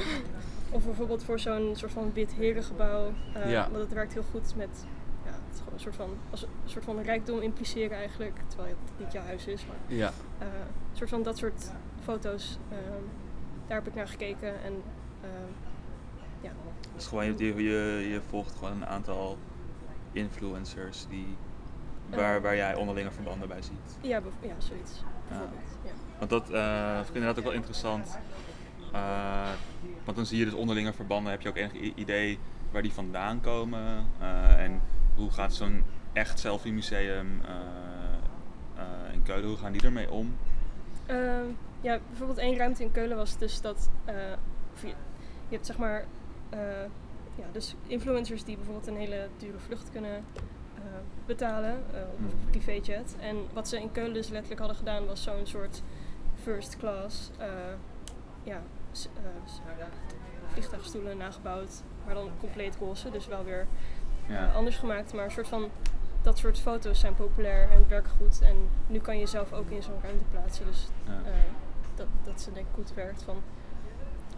of 0.71 0.85
bijvoorbeeld 0.85 1.25
voor 1.25 1.39
zo'n 1.39 1.73
soort 1.77 1.93
van 1.93 2.13
wit 2.13 2.33
herengebouw. 2.35 3.13
eh 3.35 3.51
Ja. 3.51 3.69
Want 3.71 3.83
het 3.83 3.93
werkt 3.93 4.13
heel 4.13 4.23
goed 4.31 4.55
met 4.57 4.87
ja, 5.25 5.31
het 5.31 5.55
is 5.55 5.59
gewoon 5.59 5.75
een 5.75 5.81
soort 5.81 5.97
van, 5.97 6.11
als 6.31 6.43
een 6.43 6.49
soort 6.65 6.85
van 6.85 7.01
rijkdom 7.01 7.41
impliceren 7.41 7.97
eigenlijk. 7.97 8.41
Terwijl 8.47 8.69
het 8.85 8.99
niet 9.05 9.13
jouw 9.13 9.25
huis 9.25 9.47
is. 9.47 9.67
Maar 9.67 9.97
Ja. 9.97 10.11
eh, 10.39 10.47
een 10.91 10.97
soort 10.97 11.11
van 11.11 11.23
dat 11.23 11.39
soort 11.39 11.71
foto's. 12.03 12.59
ehm, 12.71 13.03
daar 13.73 13.81
heb 13.83 13.91
ik 13.91 13.97
naar 13.97 14.09
gekeken. 14.09 14.63
En 14.63 14.83
ehm, 15.23 15.51
ja, 16.41 16.51
Dus 16.95 17.07
gewoon, 17.07 17.25
je, 17.25 17.55
je, 17.55 18.09
je, 18.09 18.21
volgt 18.29 18.55
gewoon 18.55 18.73
een 18.73 18.87
aantal 18.87 19.39
influencers 20.13 21.07
die, 21.09 21.37
waar, 22.11 22.37
Eh. 22.37 22.43
waar 22.43 22.57
jij 22.57 22.75
onderlinge 22.75 23.11
verbanden 23.11 23.49
bij 23.49 23.63
ziet. 23.63 23.99
ja, 24.01 24.21
ja, 24.41 24.55
zoiets. 24.59 25.05
Bijvoorbeeld. 25.29 25.79
Ja. 25.85 25.91
Want 26.19 26.31
dat 26.31 26.51
eh, 26.51 26.95
vind 26.95 27.09
ik 27.09 27.15
inderdaad 27.15 27.39
ook 27.39 27.45
wel 27.45 27.53
interessant. 27.53 28.19
Eh, 28.93 29.51
want 30.05 30.17
dan 30.17 30.27
zie 30.27 30.39
je 30.39 30.45
dus 30.45 30.55
onderlinge 30.55 30.93
verbanden. 30.93 31.33
Heb 31.33 31.41
je 31.41 31.49
ook 31.49 31.57
enig 31.57 31.73
idee 31.95 32.39
waar 32.71 32.83
die 32.83 32.93
vandaan 32.93 33.41
komen? 33.41 34.07
Eh, 34.19 34.65
en 34.65 34.81
hoe 35.15 35.31
gaat 35.31 35.55
zo'n 35.55 35.85
echt 36.13 36.39
selfie 36.39 36.73
museum 36.73 37.41
in 39.13 39.23
Keulen, 39.23 39.49
hoe 39.49 39.57
gaan 39.57 39.73
die 39.73 39.83
ermee 39.83 40.11
om? 40.11 40.37
Ja, 41.83 41.99
bijvoorbeeld 42.09 42.39
één 42.39 42.57
ruimte 42.57 42.83
in 42.83 42.93
Keulen 42.93 43.17
was 43.17 43.39
dus 43.39 43.61
dat 43.61 43.91
eh, 44.05 44.15
je, 44.81 44.87
je 45.49 45.55
hebt 45.55 45.67
zeg 45.67 45.79
maar 45.79 46.05
eh, 46.51 46.59
ja, 47.35 47.45
dus 47.53 47.75
influencers 47.87 48.45
die 48.45 48.57
bijvoorbeeld 48.57 48.87
een 48.87 48.97
hele 48.97 49.29
dure 49.37 49.59
vlucht 49.59 49.91
kunnen 49.91 50.25
eh, 50.75 50.83
betalen 51.27 51.77
op 52.13 52.19
Mhm. 52.19 52.29
een 52.29 52.51
privéjet. 52.51 53.17
En 53.21 53.37
wat 53.53 53.69
ze 53.69 53.81
in 53.81 53.93
Keulen 53.93 54.15
dus 54.15 54.29
letterlijk 54.29 54.61
hadden 54.61 54.79
gedaan 54.79 55.07
was 55.07 55.23
zo'n 55.23 55.47
soort 55.47 55.83
first 56.43 56.77
class 56.77 57.31
ja, 58.43 58.61
vliegtuigstoelen 60.53 61.17
nagebouwd, 61.17 61.83
maar 62.05 62.15
dan 62.15 62.31
compleet 62.41 62.77
roze, 62.77 63.11
dus 63.11 63.27
wel 63.27 63.45
weer 63.45 63.67
Ja. 64.27 64.53
anders 64.53 64.77
gemaakt. 64.77 65.13
Maar 65.13 65.25
een 65.25 65.31
soort 65.31 65.49
van 65.49 65.69
dat 66.23 66.39
soort 66.39 66.59
foto's 66.59 67.01
zijn 67.01 67.15
populair 67.15 67.71
en 67.71 67.85
werken 67.89 68.11
goed. 68.11 68.41
En 68.43 68.57
nu 68.87 68.99
kan 68.99 69.15
je 69.15 69.21
jezelf 69.21 69.53
ook 69.53 69.71
in 69.71 69.83
zo'n 69.83 70.01
ruimte 70.03 70.25
plaatsen. 70.25 70.67
Dus 70.67 70.89
Ja. 71.07 71.13
Dat, 71.95 72.07
dat 72.23 72.41
ze 72.41 72.53
denk 72.53 72.67
ik 72.67 72.75
goed 72.75 72.95
werkt 72.95 73.23
van 73.23 73.43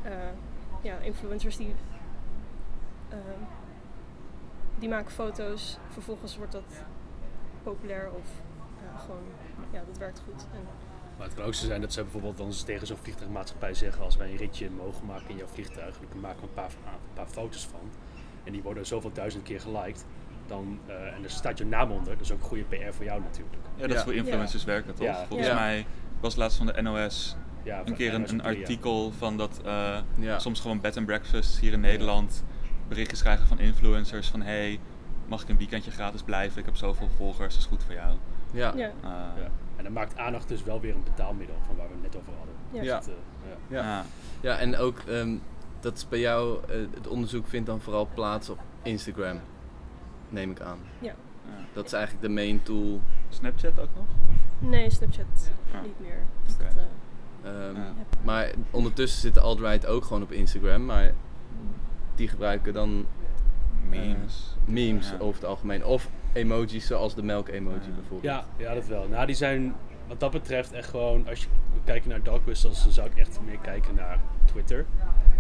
eh, 0.03 0.13
ja, 0.83 0.97
influencers 0.99 1.57
die, 1.57 1.75
eh, 3.09 3.17
die 4.79 4.89
maken 4.89 5.11
foto's, 5.13 5.79
vervolgens 5.89 6.37
wordt 6.37 6.53
dat 6.53 6.85
populair 7.63 8.11
of 8.13 8.27
eh, 8.83 9.01
gewoon, 9.01 9.23
ja, 9.71 9.83
dat 9.87 9.99
werkt 9.99 10.23
goed. 10.29 10.47
En, 10.53 10.61
Maar 11.19 11.27
het 11.27 11.37
kan 11.37 11.45
ook 11.45 11.55
zo 11.55 11.67
zijn 11.67 11.81
dat 11.81 11.93
ze 11.93 12.03
bijvoorbeeld 12.03 12.37
dan 12.37 12.51
tegen 12.65 12.87
zo'n 12.87 12.97
vliegtuigmaatschappij 12.97 13.75
zeggen: 13.75 14.03
als 14.05 14.17
wij 14.17 14.31
een 14.31 14.37
ritje 14.37 14.71
mogen 14.71 15.07
maken 15.07 15.29
in 15.29 15.37
jouw 15.37 15.47
vliegtuig, 15.47 15.99
dan 16.11 16.21
maken 16.21 16.41
we 16.41 16.47
een 16.47 16.55
paar, 16.55 16.71
een 16.85 17.15
paar 17.15 17.27
foto's 17.27 17.67
van. 17.67 17.81
En 18.45 18.53
die 18.53 18.63
worden 18.63 18.87
zoveel 18.87 19.13
duizend 19.13 19.43
keer 19.43 19.61
geliked. 19.61 20.05
Dan, 20.47 20.79
eh, 20.87 21.15
en 21.15 21.23
er 21.25 21.31
staat 21.31 21.59
je 21.59 21.65
naam 21.65 21.91
onder, 21.91 22.19
dus 22.19 22.33
ook 22.33 22.43
goede 22.43 22.65
PR 22.65 22.93
voor 22.93 23.05
jou 23.05 23.21
natuurlijk. 23.21 23.57
Ja, 23.75 23.81
dat 23.81 23.91
is 23.91 23.97
Ja. 23.97 24.03
voor 24.03 24.15
influencers 24.15 24.65
werken 24.65 24.95
toch? 24.95 25.07
Ja. 25.07 25.27
Volgens 25.27 25.49
Ja. 25.49 25.55
mij 25.55 25.87
was 26.25 26.37
laatst 26.37 26.57
van 26.57 26.67
de 26.67 26.83
NOS 26.83 27.37
Ja, 27.63 27.83
een 27.85 27.95
keer 27.95 28.15
een, 28.15 28.43
artikel 28.43 29.13
van 29.13 29.37
dat 29.37 29.61
eh, 29.65 29.99
Ja. 30.19 30.39
soms 30.39 30.61
gewoon 30.61 30.81
bed 30.81 30.97
and 30.97 31.07
breakfast 31.07 31.59
hier 31.59 31.73
in 31.73 31.81
Nederland 31.81 32.45
berichtjes 32.89 33.21
krijgen 33.21 33.47
van 33.47 33.59
influencers 33.59 34.29
van 34.29 34.43
hey, 34.43 34.81
mag 35.27 35.43
ik 35.43 35.49
een 35.49 35.57
weekendje 35.57 35.91
gratis 35.91 36.23
blijven? 36.23 36.59
Ik 36.59 36.65
heb 36.65 36.77
zoveel 36.77 37.09
volgers, 37.17 37.55
dat 37.55 37.63
is 37.63 37.69
goed 37.69 37.83
voor 37.85 37.95
jou. 37.95 38.17
Ja. 38.53 38.73
ja, 38.77 38.87
Eh, 38.87 39.11
Ja. 39.43 39.49
En 39.77 39.85
dan 39.85 39.93
maakt 39.93 40.17
aandacht 40.17 40.49
dus 40.49 40.63
wel 40.63 40.81
weer 40.81 40.95
een 40.95 41.03
betaalmiddel 41.05 41.57
van 41.67 41.77
waar 41.77 41.87
we 41.87 41.93
het 41.93 42.03
net 42.03 42.17
over 42.17 42.33
hadden. 42.37 42.55
ja. 42.73 42.83
Ja. 42.83 42.95
Dat, 42.99 43.09
eh, 43.09 43.15
ja. 43.69 43.83
Ja. 43.83 44.05
ja. 44.41 44.59
En 44.59 44.77
ook 44.77 44.99
ehm, 44.99 45.37
dat 45.81 45.97
is 45.97 46.09
bij 46.09 46.21
jou, 46.21 46.59
eh, 46.69 46.77
het 46.95 47.07
onderzoek 47.07 47.47
vindt 47.49 47.67
dan 47.67 47.81
vooral 47.81 48.09
plaats 48.15 48.49
op 48.49 48.59
Instagram, 48.83 49.41
neem 50.29 50.51
ik 50.51 50.61
aan. 50.61 50.79
ja. 50.99 51.07
ja. 51.07 51.15
Dat 51.73 51.87
is 51.87 51.93
eigenlijk 51.93 52.25
de 52.25 52.31
main 52.33 52.63
tool. 52.63 53.01
Snapchat 53.29 53.81
ook 53.81 53.89
nog? 53.97 54.07
Nee, 54.59 54.91
Snapchat 54.91 55.51
Niet 55.83 56.01
meer. 56.01 56.23
Dus 56.47 56.57
dat, 56.57 56.67
eh, 56.77 56.83
Ehm, 57.51 57.75
Ja. 57.77 57.93
Maar 58.23 58.51
ondertussen 58.71 59.21
zit 59.21 59.35
de 59.35 59.41
alt-right 59.41 59.87
ook 59.87 60.05
gewoon 60.05 60.23
op 60.23 60.33
Instagram, 60.33 60.85
maar 60.85 61.13
die 62.15 62.29
gebruiken 62.29 62.73
dan 62.73 63.07
Memes. 63.89 64.57
eh, 64.67 64.73
memes 64.73 65.09
Ja. 65.11 65.17
over 65.19 65.35
het 65.41 65.45
algemeen. 65.51 65.85
Of 65.85 66.09
emojis 66.33 66.87
zoals 66.87 67.15
de 67.15 67.23
melk-emoji 67.23 67.75
Ja. 67.75 67.95
bijvoorbeeld. 67.95 68.23
Ja, 68.23 68.45
ja, 68.57 68.75
dat 68.75 68.87
wel. 68.87 69.09
Nou, 69.09 69.27
die 69.27 69.35
zijn 69.35 69.75
wat 70.09 70.21
dat 70.21 70.31
betreft 70.31 70.73
echt 70.73 70.89
gewoon, 70.89 71.29
als 71.29 71.41
je 71.43 71.49
kijkt 71.85 72.07
naar 72.07 72.23
dark 72.23 72.45
whistles, 72.45 72.83
dan 72.83 72.93
zou 72.93 73.07
ik 73.11 73.17
echt 73.17 73.39
meer 73.45 73.59
kijken 73.59 73.95
naar 73.95 74.19
Twitter. 74.45 74.87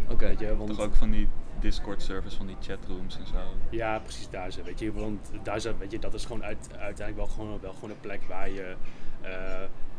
Oké. 0.08 0.26
Weet 0.26 0.38
je, 0.40 0.56
want 0.56 0.68
Toch 0.70 0.80
ook 0.80 0.94
van 0.94 1.10
die 1.10 1.28
Discord 1.60 2.02
servers, 2.02 2.34
van 2.34 2.46
die 2.46 2.56
chatrooms 2.60 3.18
en 3.18 3.26
zo. 3.26 3.34
Ja, 3.70 3.98
precies 3.98 4.28
daar 4.30 4.52
zo. 4.52 4.62
Weet 4.62 4.78
je, 4.78 4.92
want 4.92 5.30
daar 5.42 5.60
zo, 5.60 5.72
weet 5.78 5.90
je, 5.90 5.98
dat 5.98 6.14
is 6.14 6.24
gewoon 6.24 6.44
uit, 6.44 6.68
uiteindelijk 6.78 7.16
wel 7.16 7.36
gewoon, 7.36 7.58
wel 7.60 7.72
gewoon 7.72 7.90
een 7.90 8.00
plek 8.00 8.20
waar 8.28 8.50
je 8.50 8.74
eh, 9.20 9.30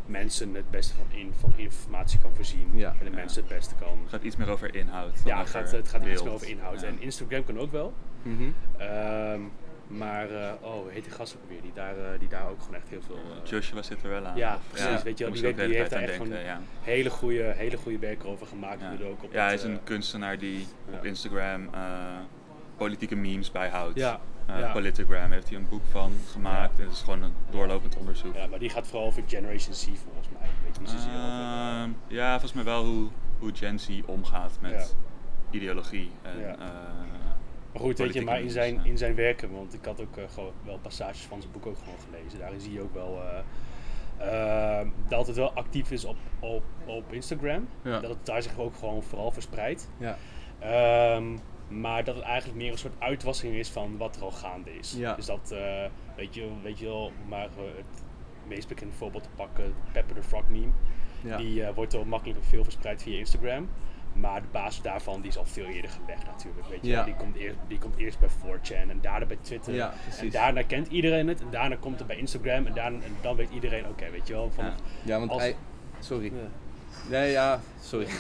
mensen 0.06 0.54
het 0.54 0.70
beste 0.72 0.94
van, 0.96 1.06
in, 1.10 1.34
van 1.40 1.54
informatie 1.56 2.20
kan 2.20 2.32
voorzien. 2.36 2.72
Ja. 2.74 2.90
En 2.90 2.98
de 3.06 3.10
Ja. 3.10 3.16
mensen 3.16 3.44
het 3.44 3.54
beste 3.56 3.76
kan. 3.76 3.98
Het 4.02 4.10
gaat 4.10 4.24
iets 4.24 4.36
meer 4.36 4.50
over 4.50 4.76
inhoud. 4.76 5.22
Ja, 5.26 5.38
het 5.38 5.48
over 5.48 5.60
gaat, 5.60 5.72
het 5.72 5.88
gaat 5.88 6.06
iets 6.06 6.24
meer 6.24 6.32
over 6.34 6.48
inhoud. 6.50 6.82
Ja. 6.82 6.88
En 6.88 7.02
Instagram 7.02 7.44
kan 7.44 7.60
ook 7.60 7.72
wel. 7.72 7.94
Mhm. 8.22 8.44
Ehm, 8.78 9.40
maar, 9.88 10.30
eh, 10.30 10.52
oh, 10.62 10.92
heet 10.92 11.04
die 11.04 11.14
gast 11.14 11.36
ook 11.36 11.50
weer? 11.50 11.62
Die 11.62 11.72
daar, 11.74 11.98
eh, 11.98 12.20
die 12.20 12.28
daar 12.28 12.50
ook 12.50 12.60
gewoon 12.60 12.76
echt 12.76 12.90
heel 12.90 13.02
veel... 13.02 13.16
eh, 13.16 13.50
Joshua 13.50 13.82
zit 13.82 14.04
er 14.04 14.10
wel 14.10 14.26
aan. 14.26 14.38
Ja, 14.38 14.60
precies, 14.72 15.04
weet 15.04 15.18
je 15.18 15.24
wel, 15.24 15.34
die 15.34 15.42
weet- 15.42 15.58
die 15.58 15.76
heeft 15.76 15.90
daar 15.90 16.02
echt 16.02 16.18
denken, 16.18 16.44
ja. 16.44 16.60
hele 16.82 17.10
goede, 17.10 17.44
hele 17.44 17.78
goede 17.78 18.00
werk 18.00 18.26
over 18.26 18.48
gemaakt. 18.48 18.82
Ja. 18.82 19.06
Ook 19.06 19.24
op 19.24 19.34
ja, 19.34 19.44
hij 19.46 19.54
is 19.54 19.64
een 19.64 19.80
kunstenaar 19.84 20.38
die 20.38 20.60
ja. 20.92 20.98
op 20.98 21.06
Instagram 21.06 21.68
eh, 21.74 21.80
politieke 22.78 23.16
memes 23.16 23.52
bijhoudt. 23.52 23.98
Ja, 24.00 24.20
Eh, 24.46 24.60
ja. 24.60 24.72
Politigram 24.72 25.32
heeft 25.32 25.50
hij 25.50 25.58
een 25.58 25.68
boek 25.70 25.86
van 25.92 26.12
gemaakt. 26.32 26.78
Ja. 26.78 26.84
Het 26.84 26.92
is 26.92 27.02
gewoon 27.02 27.22
een 27.24 27.34
doorlopend 27.50 27.98
onderzoek. 27.98 28.36
Ja, 28.36 28.48
maar 28.48 28.60
die 28.60 28.70
gaat 28.70 28.88
vooral 28.88 29.08
over 29.08 29.24
Generation 29.28 29.74
Z 29.74 29.84
volgens 29.86 30.28
mij. 30.40 30.50
Weet 30.64 30.80
over... 30.96 31.10
Ehm, 31.14 31.90
ja, 32.08 32.30
volgens 32.32 32.54
mij 32.54 32.64
wel 32.64 32.86
hoe, 32.86 33.08
hoe 33.40 33.52
Gen 33.54 33.80
Z 33.80 33.90
omgaat 34.06 34.58
met 34.62 34.96
ideologie. 35.50 36.12
En, 36.22 36.40
Ja. 36.40 36.52
eh, 36.54 36.58
Maar 37.72 37.84
goed, 37.84 37.98
weet 37.98 38.14
je, 38.14 38.22
maar 38.22 38.42
in 38.42 38.50
zijn, 38.50 38.74
ja. 38.76 38.84
in 38.84 38.98
zijn 38.98 39.16
werken, 39.16 39.52
want 39.52 39.74
ik 39.74 39.86
had 39.86 40.02
ook 40.02 40.18
eh, 40.18 40.24
gewoon 40.34 40.52
wel 40.66 40.78
passages 40.78 41.22
van 41.22 41.42
zijn 41.42 41.54
boek 41.54 41.66
ook 41.66 41.78
gewoon 41.78 42.00
gelezen. 42.10 42.40
Daarin 42.40 42.60
zie 42.60 42.74
je 42.74 42.82
ook 42.82 42.94
wel 42.94 43.22
eh, 43.22 44.80
eh, 44.82 44.88
dat 45.08 45.28
het 45.28 45.36
wel 45.36 45.52
actief 45.54 45.92
is 45.92 46.06
op, 46.06 46.16
op, 46.40 46.64
op 46.86 47.14
Instagram. 47.14 47.68
Ja. 47.82 48.00
Dat 48.00 48.10
het 48.10 48.26
daar 48.26 48.42
zich 48.42 48.58
ook 48.58 48.76
gewoon 48.76 49.04
vooral 49.04 49.32
verspreidt. 49.32 49.90
Ja. 49.98 50.18
Ehm, 50.60 51.38
maar 51.68 52.04
dat 52.04 52.16
het 52.16 52.24
eigenlijk 52.24 52.58
meer 52.58 52.72
een 52.72 52.78
soort 52.78 53.00
uitwassing 53.00 53.56
is 53.56 53.70
van 53.70 53.98
wat 53.98 54.16
er 54.16 54.24
al 54.24 54.32
gaande 54.32 54.78
is. 54.78 54.94
Ja. 54.98 55.16
Dus 55.16 55.26
dat, 55.26 55.52
eh, 55.52 55.86
weet, 56.16 56.34
je, 56.36 56.48
weet 56.64 56.80
je 56.80 56.86
wel, 56.86 57.12
maar 57.28 57.50
het 57.76 58.04
meest 58.48 58.68
bekende 58.68 58.94
voorbeeld 58.94 59.24
te 59.24 59.30
pakken, 59.36 59.74
Pepper 59.92 60.16
the 60.16 60.24
Frog 60.24 60.48
meme. 60.48 60.72
Ja. 61.22 61.38
Die 61.38 61.64
eh, 61.64 61.76
wordt 61.76 61.94
wel 61.94 62.06
makkelijk 62.06 62.40
veel 62.44 62.64
verspreid 62.64 63.04
via 63.04 63.18
Instagram. 63.18 63.70
Maar 64.14 64.42
de 64.42 64.48
basis 64.52 64.82
daarvan 64.82 65.22
die 65.22 65.30
is 65.30 65.38
al 65.38 65.46
veel 65.46 65.66
eerder 65.66 65.92
gelegd 65.92 66.26
natuurlijk. 66.26 66.68
Weet 66.68 66.80
je? 66.82 66.88
Ja. 66.88 67.04
Die, 67.04 67.16
komt 67.16 67.36
eerst, 67.36 67.58
die 67.68 67.78
komt 67.78 67.98
eerst 67.98 68.20
bij 68.20 68.30
4chan 68.30 68.90
en 68.90 69.00
daarna 69.02 69.26
bij 69.26 69.38
Twitter. 69.42 69.74
Ja, 69.74 69.94
en 70.20 70.30
daarna 70.30 70.62
kent 70.62 70.88
iedereen 70.88 71.28
het. 71.28 71.42
En 71.42 71.50
daarna 71.50 71.76
komt 71.76 71.98
het 71.98 72.08
bij 72.08 72.18
Instagram. 72.18 72.66
En, 72.66 72.74
daarna, 72.74 72.98
en 72.98 73.16
dan 73.22 73.36
weet 73.36 73.50
iedereen, 73.50 73.88
oké, 73.88 74.10
weet 74.12 74.28
je 74.28 74.34
wel. 74.34 74.52
Van, 74.52 74.66
Ja. 74.66 74.76
Ja, 75.04 75.20
want 75.20 75.32
Als- 75.32 75.42
hij... 75.42 75.56
Sorry. 76.00 76.32
Nee, 77.10 77.32
ja, 77.32 77.60
sorry. 77.82 78.08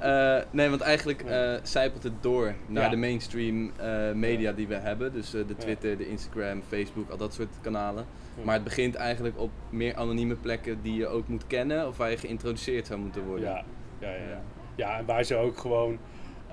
Eh, 0.00 0.38
nee, 0.50 0.68
want 0.68 0.80
eigenlijk 0.80 1.22
eh 1.22 1.54
zijpelt 1.62 2.02
het 2.02 2.22
door 2.22 2.54
naar 2.66 2.82
Ja. 2.84 2.88
de 2.90 2.96
mainstream 2.96 3.72
eh, 3.76 4.12
media 4.12 4.52
die 4.52 4.66
we 4.66 4.74
hebben. 4.74 5.12
Dus 5.12 5.30
de. 5.30 5.44
Twitter, 5.58 5.98
de 5.98 6.08
Instagram, 6.08 6.62
Facebook, 6.68 7.10
al 7.10 7.16
dat 7.16 7.34
soort 7.34 7.48
kanalen. 7.60 8.04
Maar 8.42 8.54
het 8.54 8.64
begint 8.64 8.94
eigenlijk 8.94 9.38
op 9.40 9.50
meer 9.70 9.94
anonieme 9.96 10.34
plekken 10.34 10.82
die 10.82 10.94
je 10.94 11.06
ook 11.06 11.28
moet 11.28 11.46
kennen 11.46 11.88
of 11.88 11.96
waar 11.96 12.10
je 12.10 12.16
geïntroduceerd 12.16 12.86
zou 12.86 13.00
moeten 13.00 13.24
worden. 13.24 13.48
Ja, 13.48 13.64
ja, 14.00 14.10
ja, 14.10 14.28
ja. 14.28 14.40
Ja. 14.74 14.98
en 14.98 15.04
waar 15.04 15.24
ze 15.24 15.36
ook 15.36 15.58
gewoon. 15.58 15.98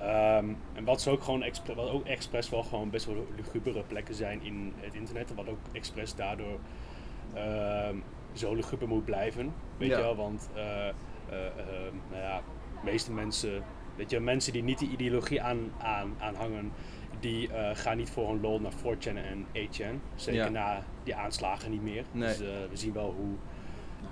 ehm, 0.00 0.44
en 0.74 0.84
wat 0.84 1.00
ze 1.00 1.10
ook 1.10 1.22
gewoon 1.22 1.42
expres, 1.42 1.74
wat 1.76 1.90
ook 1.90 2.06
expres 2.06 2.50
wel 2.50 2.62
gewoon 2.62 2.90
best 2.90 3.06
wel 3.06 3.26
lugubere 3.36 3.82
plekken 3.86 4.14
zijn 4.14 4.42
in 4.42 4.72
het 4.76 4.94
internet. 4.94 5.30
En 5.30 5.36
wat 5.36 5.48
ook 5.48 5.58
expres 5.72 6.14
daardoor 6.14 6.58
ehm, 7.34 7.94
zo 8.32 8.54
luguber 8.54 8.88
moet 8.88 9.04
blijven. 9.04 9.52
Weet 9.76 9.88
Ja. 9.88 9.96
je 9.96 10.02
wel, 10.02 10.16
want 10.16 10.48
nou 12.10 12.22
ja, 12.22 12.36
de 12.82 12.90
meeste 12.90 13.12
mensen, 13.12 13.62
weet 13.96 14.10
je, 14.10 14.20
mensen 14.20 14.52
die 14.52 14.62
niet 14.62 14.78
die 14.78 14.90
ideologie 14.90 15.42
aan, 15.42 15.72
aan, 15.78 16.14
aanhangen, 16.18 16.72
die 17.20 17.52
eh, 17.52 17.70
gaan 17.76 17.96
niet 17.96 18.10
voor 18.10 18.28
hun 18.28 18.40
lol 18.40 18.60
naar 18.60 18.72
4chan 18.72 19.16
en 19.16 19.46
8chan. 19.52 20.00
Zeker 20.14 20.40
Ja. 20.42 20.48
na 20.48 20.82
die 21.04 21.14
aanslagen 21.14 21.70
niet 21.70 21.82
meer. 21.82 22.04
Nee. 22.12 22.28
Dus 22.28 22.40
eh, 22.40 22.46
we 22.70 22.76
zien 22.76 22.92
wel 22.92 23.14
hoe 23.16 23.34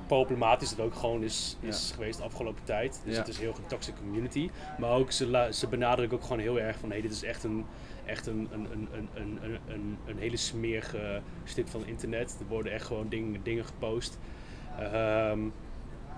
problematisch 0.06 0.70
het 0.70 0.80
ook 0.80 0.94
gewoon 0.94 1.22
is, 1.22 1.56
is 1.60 1.88
Ja. 1.88 1.94
geweest 1.94 2.18
de 2.18 2.24
afgelopen 2.24 2.64
tijd. 2.64 3.00
Dus 3.04 3.12
Ja. 3.14 3.18
het 3.20 3.28
is 3.28 3.38
heel 3.38 3.54
een 3.56 3.66
toxic 3.66 3.94
community. 3.96 4.50
Maar 4.78 4.90
ook 4.90 5.12
ze, 5.12 5.26
la- 5.26 5.52
ze 5.52 5.68
benadrukken 5.68 6.16
ook 6.18 6.22
gewoon 6.24 6.38
heel 6.38 6.60
erg 6.60 6.78
van 6.78 6.90
hey, 6.90 7.00
dit 7.00 7.10
is 7.12 7.22
echt 7.22 7.44
een, 7.44 7.64
echt 8.04 8.26
een, 8.26 8.48
een, 8.52 8.66
een, 8.72 9.08
een, 9.14 9.38
een, 9.68 9.98
een, 10.06 10.18
hele 10.18 10.36
smerige 10.36 11.20
stuk 11.44 11.68
van 11.68 11.86
internet. 11.86 12.36
Er 12.40 12.46
worden 12.46 12.72
echt 12.72 12.86
gewoon 12.86 13.08
dingen, 13.08 13.42
dingen 13.42 13.64
gepost. 13.64 14.18
Ehm, 14.78 15.40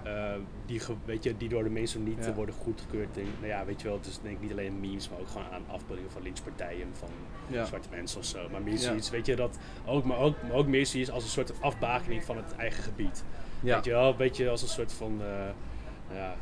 eh, 0.02 0.32
die, 0.66 0.80
weet 1.04 1.22
je, 1.24 1.36
die 1.36 1.48
door 1.48 1.62
de 1.62 1.70
mensen 1.70 2.02
niet 2.02 2.24
Ja. 2.24 2.32
worden 2.34 2.54
goedgekeurd. 2.54 3.14
Denk, 3.14 3.26
nou 3.36 3.46
ja, 3.46 3.64
weet 3.64 3.80
je 3.80 3.88
wel, 3.88 3.96
het 3.96 4.06
is 4.06 4.18
denk 4.22 4.34
ik 4.36 4.40
niet 4.42 4.50
alleen 4.50 4.80
memes, 4.80 5.08
maar 5.08 5.18
ook 5.18 5.28
gewoon 5.28 5.46
aan 5.52 5.62
afbeeldingen 5.68 6.10
van 6.10 6.22
lynchpartijen 6.22 6.88
van 6.92 7.08
Ja. 7.46 7.64
zwarte 7.64 7.88
mensen 7.90 8.18
of 8.18 8.24
zo. 8.24 8.48
Maar 8.50 8.62
meer 8.62 8.72
Ja. 8.72 8.78
zoiets, 8.78 9.10
weet 9.10 9.26
je, 9.26 9.36
dat 9.36 9.58
ook, 9.86 10.04
maar 10.04 10.18
ook, 10.18 10.34
maar 10.42 10.52
ook 10.52 10.66
meer 10.66 10.86
zoiets 10.86 11.10
als 11.10 11.22
een 11.24 11.28
soort 11.30 11.60
afbakening 11.62 12.24
van 12.24 12.36
het 12.36 12.54
eigen 12.56 12.82
gebied. 12.82 13.24
Weet 13.60 13.84
je 13.84 13.90
wel, 13.90 14.10
een 14.10 14.16
beetje 14.16 14.48
als 14.50 14.62
een 14.62 14.68
soort 14.68 14.92
van, 14.92 15.16
nou 15.16 15.52
ja, 16.14 16.34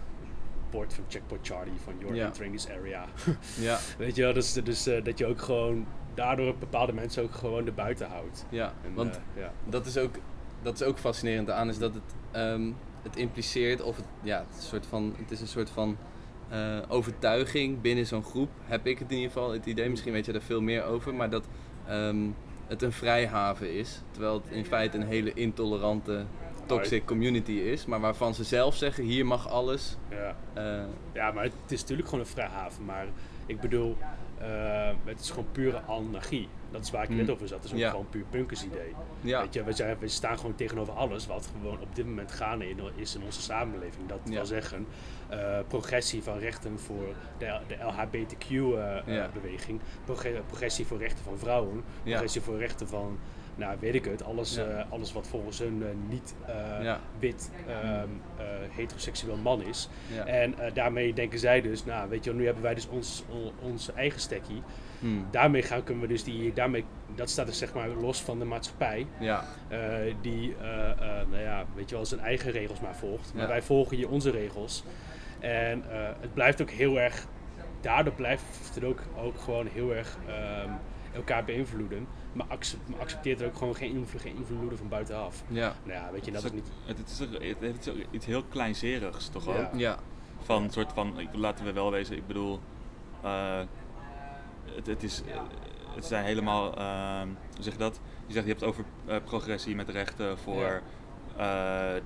bord 0.70 0.94
van 0.94 1.04
Checkpoint 1.08 1.46
Charlie 1.46 1.72
van 1.84 1.94
You're 1.98 2.14
Ja. 2.14 2.24
entering 2.26 2.54
this 2.54 2.68
area. 2.68 3.04
Ja, 3.60 3.78
weet 3.98 4.16
je 4.16 4.22
wel, 4.22 4.32
dus, 4.32 4.52
dus 4.52 4.86
eh, 4.86 5.04
dat 5.04 5.18
je 5.18 5.26
ook 5.26 5.40
gewoon 5.42 5.86
daardoor 6.14 6.54
bepaalde 6.58 6.92
mensen 6.92 7.22
ook 7.22 7.34
gewoon 7.34 7.66
erbuiten 7.66 8.08
houdt. 8.08 8.44
ja. 8.48 8.72
En, 8.84 8.94
want 8.94 9.20
ja. 9.36 9.52
dat 9.68 9.86
is 9.86 9.98
ook, 9.98 10.14
dat 10.62 10.80
is 10.80 10.86
ook 10.86 10.98
fascinerend 10.98 11.50
aan, 11.50 11.68
is 11.68 11.78
dat 11.78 11.94
het, 11.94 12.14
ehm, 12.30 12.70
het 13.02 13.16
impliceert 13.16 13.82
of 13.82 13.96
het, 13.96 14.04
ja, 14.22 14.38
het 14.38 14.48
is 14.50 14.56
een 14.56 14.68
soort 14.68 14.86
van, 14.86 15.14
het 15.18 15.30
is 15.30 15.40
een 15.40 15.46
soort 15.46 15.70
van 15.70 15.96
eh, 16.48 16.78
overtuiging 16.88 17.80
binnen 17.80 18.06
zo'n 18.06 18.24
groep, 18.24 18.48
heb 18.64 18.86
ik 18.86 18.98
het 18.98 19.10
in 19.10 19.16
ieder 19.16 19.32
geval 19.32 19.52
het 19.52 19.66
idee, 19.66 19.88
misschien 19.90 20.12
weet 20.12 20.26
je 20.26 20.32
er 20.32 20.42
veel 20.42 20.60
meer 20.60 20.84
over, 20.84 21.14
maar 21.14 21.30
dat 21.30 21.44
ehm, 21.86 22.16
het 22.66 22.82
een 22.82 22.92
vrijhaven 22.92 23.72
is, 23.74 24.00
terwijl 24.10 24.34
het 24.34 24.52
in 24.52 24.64
feite 24.64 24.96
een 24.96 25.06
hele 25.06 25.32
intolerante, 25.34 26.24
toxic 26.66 27.04
community 27.06 27.52
is, 27.52 27.86
maar 27.86 28.00
waarvan 28.00 28.34
ze 28.34 28.44
zelf 28.44 28.76
zeggen, 28.76 29.04
hier 29.04 29.26
mag 29.26 29.48
alles. 29.48 29.96
ja. 30.10 30.36
eh, 30.54 30.84
Ja, 31.12 31.32
maar 31.32 31.44
het 31.44 31.52
is 31.68 31.80
natuurlijk 31.80 32.08
gewoon 32.08 32.24
een 32.24 32.30
vrijhaven. 32.30 32.84
Maar 32.84 33.06
ik 33.46 33.60
bedoel, 33.60 33.96
eh, 34.40 34.90
het 35.04 35.20
is 35.20 35.30
gewoon 35.30 35.46
pure 35.52 35.80
anarchie. 35.80 36.48
Dat 36.70 36.82
is 36.84 36.90
waar 36.90 37.02
ik 37.02 37.08
Hmm. 37.08 37.16
net 37.16 37.30
over 37.30 37.48
zat. 37.48 37.56
Het 37.56 37.66
is 37.66 37.72
ook 37.72 37.78
Ja. 37.78 37.90
gewoon 37.90 38.08
puur 38.10 38.24
punkers 38.30 38.64
idee. 38.64 38.94
ja, 39.20 39.40
Weet 39.40 39.54
je, 39.54 39.64
we, 39.64 39.72
zijn, 39.72 39.96
we 39.98 40.08
staan 40.08 40.36
gewoon 40.38 40.54
tegenover 40.54 40.92
alles 40.94 41.26
wat 41.26 41.50
gewoon 41.60 41.80
op 41.80 41.94
dit 41.94 42.06
moment 42.06 42.32
gaande 42.32 42.74
is 42.94 43.14
in 43.14 43.22
onze 43.22 43.42
samenleving. 43.42 44.08
Dat 44.08 44.18
Ja. 44.24 44.30
wil 44.30 44.46
zeggen, 44.46 44.86
eh, 45.28 45.58
progressie 45.68 46.22
van 46.22 46.38
rechten 46.38 46.78
voor 46.78 47.14
de, 47.38 47.58
de. 47.66 47.76
LHBTQ-beweging, 47.84 49.80
progressie 50.46 50.86
voor 50.86 50.98
rechten 50.98 51.24
van 51.24 51.38
vrouwen, 51.38 51.84
progressie 52.02 52.40
voor 52.40 52.58
rechten 52.58 52.88
van, 52.88 53.18
nou 53.58 53.76
weet 53.80 53.94
ik 53.94 54.04
het, 54.04 54.24
alles, 54.24 54.54
Ja. 54.54 54.62
eh, 54.64 54.92
alles 54.92 55.12
wat 55.12 55.26
volgens 55.26 55.58
hun 55.58 55.82
eh, 55.82 55.88
niet 56.08 56.34
eh, 56.46 56.54
Ja. 56.82 57.00
wit 57.18 57.50
ehm, 57.68 58.08
eh, 58.36 58.44
heteroseksueel 58.70 59.36
man 59.36 59.62
is. 59.62 59.88
ja. 60.14 60.26
En 60.26 60.54
daarmee 60.74 61.12
denken 61.12 61.38
zij 61.38 61.60
dus, 61.60 61.84
nou 61.84 62.08
weet 62.08 62.24
je, 62.24 62.34
nu 62.34 62.44
hebben 62.44 62.62
wij 62.62 62.74
dus 62.74 62.88
ons, 62.88 63.24
on- 63.28 63.52
onze 63.62 63.92
eigen 63.92 64.20
stekkie. 64.20 64.62
Hmm. 64.98 65.26
Daarmee 65.30 65.62
gaan, 65.62 65.82
kunnen 65.84 66.02
we 66.02 66.08
dus 66.08 66.24
die, 66.24 66.52
daarmee, 66.52 66.84
dat 67.14 67.30
staat 67.30 67.46
dus 67.46 67.58
zeg 67.58 67.74
maar 67.74 67.88
los 67.88 68.22
van 68.22 68.38
de 68.38 68.44
maatschappij. 68.44 69.06
ja, 69.20 69.44
die, 70.20 70.54
nou 71.30 71.42
ja, 71.42 71.64
weet 71.74 71.88
je 71.88 71.94
wel, 71.94 72.04
zijn 72.06 72.20
eigen 72.20 72.50
regels 72.50 72.80
maar 72.80 72.94
volgt. 72.96 73.34
Maar 73.34 73.48
wij 73.48 73.62
volgen 73.62 73.96
hier 73.96 74.08
onze 74.08 74.30
regels. 74.30 74.84
En 75.40 75.82
het 76.20 76.34
blijft 76.34 76.62
ook 76.62 76.70
heel 76.70 77.00
erg, 77.00 77.26
daardoor 77.80 78.12
blijft 78.14 78.70
het 78.74 78.84
ook, 78.84 79.00
ook 79.16 79.38
gewoon 79.40 79.66
heel 79.66 79.94
erg 79.94 80.16
ehm, 80.26 80.70
elkaar 81.14 81.44
beïnvloeden. 81.44 82.06
Maar, 82.32 82.46
accep- 82.48 82.88
maar 82.88 83.00
accepteert 83.00 83.40
er 83.40 83.46
ook 83.46 83.56
gewoon 83.56 83.74
geen 83.76 83.94
invloed, 83.94 84.20
geen 84.20 84.36
invloeden 84.36 84.78
van 84.78 84.88
buitenaf. 84.88 85.42
ja, 85.48 85.74
Nou 85.84 85.98
ja, 85.98 86.08
weet 86.12 86.24
je, 86.24 86.30
dat 86.32 86.42
Het 86.42 86.52
is 86.52 86.58
is 86.60 86.64
niet... 86.66 86.72
Het, 86.86 86.98
het 86.98 87.08
is, 87.10 87.22
ook- 87.22 87.42
het, 87.42 87.60
het 87.76 87.86
is 87.86 87.92
ook 87.92 87.96
iets 88.10 88.26
heel 88.26 88.42
kleinzerigs, 88.44 89.28
toch 89.28 89.44
Ja. 89.46 89.52
ook? 89.60 89.68
ja, 89.78 89.98
Van 90.42 90.62
een 90.62 90.70
soort 90.70 90.92
van, 90.92 91.18
ik- 91.20 91.28
laten 91.34 91.64
we 91.64 91.72
wel 91.72 91.90
wezen, 91.90 92.16
ik 92.16 92.26
bedoel, 92.26 92.60
eh, 93.22 93.60
het, 94.74 94.86
het 94.86 95.02
is, 95.02 95.22
het 95.94 96.04
zijn 96.04 96.24
helemaal, 96.24 96.76
ehm, 96.76 97.26
hoe 97.54 97.62
zeg 97.62 97.72
je 97.72 97.78
dat? 97.78 98.00
Je 98.26 98.32
zegt 98.32 98.44
je 98.46 98.50
hebt 98.50 98.60
het 98.60 98.70
over 98.70 98.84
eh, 99.06 99.16
progressie 99.24 99.74
met 99.74 99.88
rechten 99.88 100.38
voor 100.38 100.82
eh, 101.36 101.42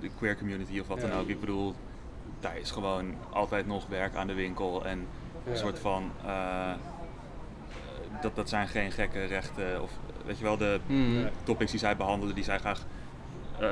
de 0.00 0.10
queer 0.16 0.36
community 0.38 0.78
of 0.80 0.86
wat 0.88 1.00
Ja. 1.00 1.08
dan 1.08 1.18
ook. 1.18 1.28
Ik 1.28 1.40
bedoel, 1.40 1.74
daar 2.40 2.56
is 2.58 2.70
gewoon 2.70 3.14
altijd 3.32 3.66
nog 3.66 3.86
werk 3.86 4.14
aan 4.14 4.26
de 4.26 4.34
winkel 4.34 4.84
en 4.86 4.98
een 5.46 5.52
Ja. 5.52 5.58
soort 5.58 5.78
van, 5.78 6.10
eh, 6.26 6.72
dat, 8.20 8.36
dat 8.36 8.48
zijn 8.48 8.68
geen 8.68 8.92
gekke 8.92 9.24
rechten 9.24 9.82
of 9.82 9.90
weet 10.26 10.38
je 10.38 10.44
wel, 10.44 10.56
de 10.56 10.80
Hmm. 10.86 11.28
Topics 11.42 11.70
die 11.70 11.80
zij 11.80 11.96
behandelen, 11.96 12.34
die 12.34 12.44
zij 12.44 12.58
graag 12.58 12.84
eh, 13.60 13.68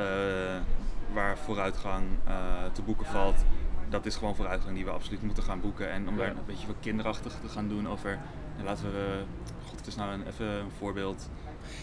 waar 1.12 1.38
vooruitgang 1.38 2.04
eh, 2.26 2.34
te 2.72 2.82
boeken 2.82 3.06
valt. 3.06 3.44
Dat 3.88 4.06
is 4.06 4.16
gewoon 4.16 4.36
vooruitgang 4.36 4.74
die 4.74 4.84
we 4.84 4.90
absoluut 4.90 5.22
moeten 5.22 5.42
gaan 5.42 5.60
boeken. 5.60 5.90
En 5.90 6.08
om 6.08 6.14
Ja. 6.14 6.20
daar 6.20 6.30
een 6.30 6.36
beetje 6.46 6.66
wat 6.66 6.76
kinderachtig 6.80 7.32
te 7.42 7.48
gaan 7.48 7.68
doen 7.68 7.88
over. 7.88 8.18
en 8.58 8.64
laten 8.64 8.92
we. 8.92 9.22
God, 9.68 9.76
het 9.78 9.86
is 9.86 9.96
nou 9.96 10.12
een, 10.12 10.26
even 10.26 10.46
een 10.46 10.70
voorbeeld. 10.78 11.30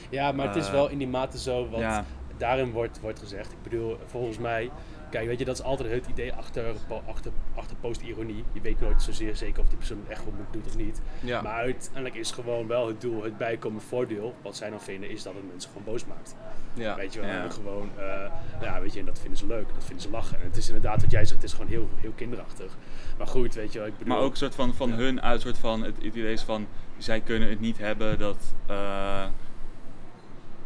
Ja, 0.10 0.32
maar 0.32 0.48
het 0.48 0.56
is 0.56 0.66
Eh, 0.66 0.72
wel 0.72 0.90
in 0.90 0.98
die 0.98 1.08
mate 1.08 1.40
zo, 1.40 1.70
want 1.70 1.82
ja. 1.84 2.06
daarin 2.38 2.72
wordt, 2.72 3.00
wordt 3.00 3.20
gezegd. 3.20 3.52
Ik 3.52 3.62
bedoel, 3.64 3.98
volgens 4.06 4.38
mij, 4.38 4.72
kijk, 5.10 5.28
weet 5.28 5.40
je, 5.40 5.46
dat 5.46 5.56
is 5.60 5.64
altijd 5.64 5.92
het 5.92 6.08
idee 6.08 6.34
achter, 6.34 6.66
achter, 7.08 7.32
achter 7.56 7.76
post-ironie. 7.82 8.44
Je 8.52 8.62
weet 8.62 8.80
nooit 8.80 9.02
zozeer 9.02 9.36
zeker 9.36 9.62
of 9.62 9.68
die 9.68 9.78
persoon 9.78 9.98
het 10.02 10.10
echt 10.10 10.22
goed 10.22 10.38
moet 10.38 10.46
doen 10.54 10.64
of 10.66 10.78
niet. 10.78 11.02
ja. 11.20 11.42
Maar 11.42 11.54
uiteindelijk 11.54 12.16
is 12.16 12.32
gewoon 12.32 12.68
wel 12.68 12.88
het 12.88 13.02
doel, 13.02 13.24
het 13.24 13.38
bijkomend 13.38 13.84
voordeel, 13.84 14.36
wat 14.42 14.56
zij 14.56 14.70
dan 14.70 14.82
vinden, 14.82 15.10
is 15.10 15.24
dat 15.24 15.34
het 15.34 15.48
mensen 15.52 15.70
gewoon 15.72 15.86
boos 15.94 16.06
maakt. 16.06 16.36
ja. 16.74 16.96
Weet 16.96 17.14
je 17.14 17.20
wel, 17.20 17.30
Ja. 17.30 17.50
gewoon, 17.50 17.90
eh, 17.98 18.32
ja, 18.62 18.82
weet 18.82 18.94
je, 18.94 19.00
en 19.00 19.06
dat 19.06 19.20
vinden 19.20 19.38
ze 19.38 19.48
leuk, 19.48 19.68
dat 19.74 19.84
vinden 19.84 20.02
ze 20.02 20.10
lachen. 20.10 20.38
En 20.40 20.46
het 20.46 20.58
is 20.58 20.68
inderdaad 20.68 21.02
wat 21.02 21.12
jij 21.12 21.26
zegt, 21.26 21.42
het 21.42 21.44
is 21.50 21.54
gewoon 21.54 21.70
heel, 21.72 21.90
heel 21.96 22.12
kinderachtig. 22.16 22.78
Maar 23.18 23.28
goed, 23.28 23.54
weet 23.54 23.74
je 23.74 23.80
wel, 23.80 23.88
ik 23.88 23.98
bedoel... 23.98 24.14
Maar 24.16 24.24
ook 24.24 24.32
een 24.32 24.38
soort 24.38 24.56
van, 24.56 24.74
van 24.74 24.92
hun 24.92 25.22
uit, 25.22 25.42
soort 25.42 25.58
van 25.58 25.84
het, 25.84 25.96
het 25.96 26.16
idee 26.16 26.32
is 26.34 26.42
van. 26.42 26.68
zij 26.98 27.22
kunnen 27.22 27.50
het 27.50 27.60
niet 27.60 27.78
hebben 27.78 28.20
dat. 28.20 28.38
eh, 28.68 29.26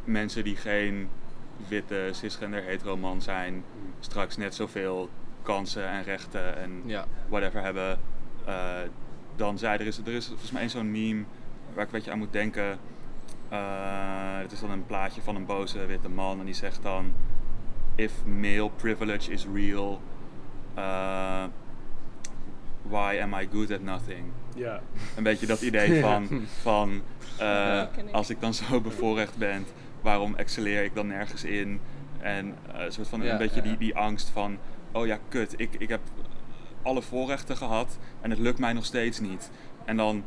mensen 0.04 0.44
die 0.44 0.56
geen 0.56 1.10
witte, 1.68 2.10
cisgender, 2.12 2.64
hetero 2.64 2.97
man 2.97 3.22
zijn. 3.22 3.64
straks 3.99 4.38
net 4.38 4.56
zoveel 4.56 5.10
kansen 5.41 5.88
en 5.88 6.04
rechten 6.04 6.58
en 6.58 6.82
ja. 6.86 7.06
whatever 7.30 7.62
hebben 7.62 7.99
eh, 8.45 8.80
dan 9.36 9.58
zij. 9.58 9.74
Er 9.74 9.88
is, 9.88 9.97
er 9.97 10.14
is 10.14 10.28
volgens 10.28 10.52
mij 10.52 10.62
één 10.62 10.70
zo'n 10.70 10.91
meme 10.91 11.24
waar 11.74 11.84
ik 11.84 11.91
een 11.91 11.97
beetje 11.97 12.12
aan 12.12 12.18
moet 12.18 12.34
denken. 12.34 12.80
Eh, 13.49 14.38
het 14.38 14.52
is 14.52 14.60
dan 14.60 14.72
een 14.72 14.86
plaatje 14.86 15.22
van 15.22 15.36
een 15.36 15.45
boze 15.45 15.86
witte 15.86 16.10
man 16.10 16.39
en 16.39 16.45
die 16.45 16.54
zegt 16.54 16.82
dan: 16.82 17.14
If 17.95 18.26
male 18.26 18.70
privilege 18.70 19.32
is 19.32 19.45
real, 19.54 20.02
eh, 20.74 21.43
why 22.82 23.20
am 23.22 23.34
I 23.34 23.47
good 23.52 23.72
at 23.72 23.82
nothing? 23.82 24.32
Ja. 24.56 24.82
Een 25.16 25.24
beetje 25.24 25.45
dat 25.45 25.62
idee 25.62 25.99
van, 26.06 26.28
van 26.62 27.02
eh, 27.38 27.84
als 28.12 28.30
ik 28.30 28.41
dan 28.41 28.54
zo 28.54 28.82
bevoorrecht 28.82 29.38
ben, 29.38 29.66
waarom 30.02 30.36
excelleer 30.36 30.84
ik 30.84 30.95
dan 30.95 31.08
nergens 31.08 31.43
in? 31.43 31.80
En 32.20 32.56
eh, 32.76 32.84
een 32.86 32.91
soort 32.91 33.08
van 33.08 33.22
Ja, 33.22 33.32
een 33.32 33.38
beetje 33.38 33.56
ja, 33.56 33.62
die, 33.62 33.72
ja. 33.72 33.78
die 33.78 33.95
angst 33.95 34.30
van, 34.30 34.58
oh 34.91 35.06
ja, 35.06 35.18
kut, 35.30 35.54
ik, 35.58 35.76
ik 35.78 35.89
heb 35.89 36.02
alle 36.82 37.02
voorrechten 37.02 37.58
gehad 37.58 37.97
en 38.22 38.30
het 38.30 38.39
lukt 38.39 38.60
mij 38.60 38.74
nog 38.74 38.86
steeds 38.86 39.20
niet. 39.20 39.52
En 39.86 39.97
dan 39.97 40.24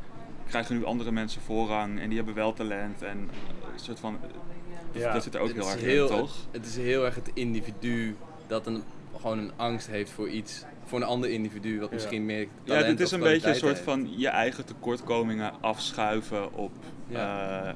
krijgen 0.48 0.76
nu 0.78 0.84
andere 0.84 1.10
mensen 1.10 1.40
voorrang 1.42 2.00
en 2.00 2.06
die 2.08 2.16
hebben 2.16 2.34
wel 2.34 2.52
talent 2.52 3.02
en 3.02 3.28
eh, 3.30 3.72
een 3.72 3.80
soort 3.80 4.00
van, 4.00 4.18
dat, 4.92 5.02
Ja. 5.02 5.12
dat 5.12 5.22
zit 5.22 5.34
er 5.34 5.40
ook 5.40 5.52
heel 5.52 5.70
erg 5.70 5.80
heel- 5.80 6.08
in, 6.10 6.16
toch? 6.16 6.36
Het, 6.50 6.62
het 6.62 6.66
is 6.66 6.76
heel 6.76 7.04
erg 7.04 7.14
het 7.14 7.30
individu 7.34 8.16
dat 8.46 8.66
een, 8.66 8.82
gewoon 9.20 9.38
een 9.38 9.52
angst 9.56 9.86
heeft 9.86 10.10
voor 10.10 10.28
iets, 10.28 10.64
voor 10.84 10.98
een 10.98 11.06
ander 11.06 11.30
individu 11.30 11.80
wat 11.80 11.88
Ja. 11.88 11.94
misschien 11.94 12.24
meer 12.26 12.46
Ja, 12.64 12.82
dit 12.82 13.00
is 13.00 13.10
een 13.10 13.20
beetje 13.20 13.48
een 13.48 13.54
soort 13.54 13.72
heeft. 13.72 13.84
van 13.84 14.18
je 14.18 14.28
eigen 14.28 14.64
tekortkomingen 14.64 15.52
afschuiven 15.60 16.52
op 16.54 16.72
Ja. 17.08 17.74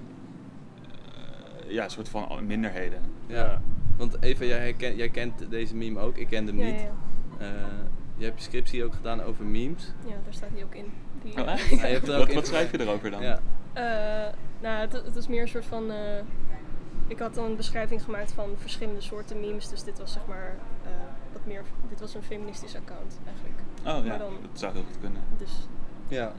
Ja, 1.69 1.85
een 1.85 1.91
soort 1.91 2.09
van 2.09 2.47
minderheden. 2.47 3.01
Ja. 3.27 3.61
Want 3.97 4.23
Eva, 4.23 4.45
jij, 4.45 4.59
herken- 4.59 4.97
jij 4.97 5.09
kent 5.09 5.51
deze 5.51 5.77
meme 5.77 6.01
ook, 6.01 6.17
ik 6.17 6.29
ken 6.29 6.47
hem 6.47 6.59
Ja, 6.59 6.65
niet. 6.65 6.81
ja, 6.81 6.91
Eh, 7.39 7.49
je 8.17 8.25
hebt 8.25 8.39
je 8.39 8.45
scriptie 8.45 8.85
ook 8.85 8.95
gedaan 8.95 9.23
over 9.23 9.45
memes. 9.45 9.93
ja, 10.07 10.15
daar 10.25 10.33
staat 10.35 10.49
hij 10.55 10.65
ook 10.65 10.75
in. 10.75 10.85
Die, 11.23 11.33
Oh, 11.43 11.53
echt? 11.53 11.69
Je 11.69 11.77
hebt 11.77 12.09
er 12.09 12.13
ook 12.15 12.19
Wat, 12.19 12.29
in- 12.29 12.35
wat 12.35 12.47
schrijf 12.47 12.71
je 12.71 12.81
erover 12.81 13.11
dan? 13.11 13.23
Ja. 13.23 13.41
Eh, 13.73 14.35
nou, 14.61 14.81
het, 14.81 14.93
het 14.93 15.17
is 15.17 15.29
meer 15.29 15.43
een 15.43 15.49
soort 15.49 15.65
van. 15.65 15.91
eh, 15.91 15.97
ik 17.07 17.19
had 17.19 17.35
dan 17.35 17.45
een 17.45 17.57
beschrijving 17.57 18.03
gemaakt 18.03 18.33
van 18.33 18.49
verschillende 18.57 19.01
soorten 19.01 19.41
memes. 19.41 19.69
Dus 19.69 19.83
dit 19.83 19.99
was 19.99 20.13
zeg 20.13 20.23
maar 20.27 20.57
eh, 20.85 20.91
wat 21.33 21.47
meer. 21.47 21.63
Dit 21.89 22.01
was 22.01 22.15
een 22.15 22.23
feministisch 22.23 22.77
account 22.77 23.21
eigenlijk. 23.27 23.59
Oh 23.79 24.05
ja, 24.05 24.09
Maar 24.11 24.19
dan- 24.19 24.37
dat 24.51 24.59
zou 24.61 24.73
heel 24.73 24.83
goed 24.83 24.99
kunnen. 25.01 25.23
Dus 25.39 25.69
ja. 26.09 26.33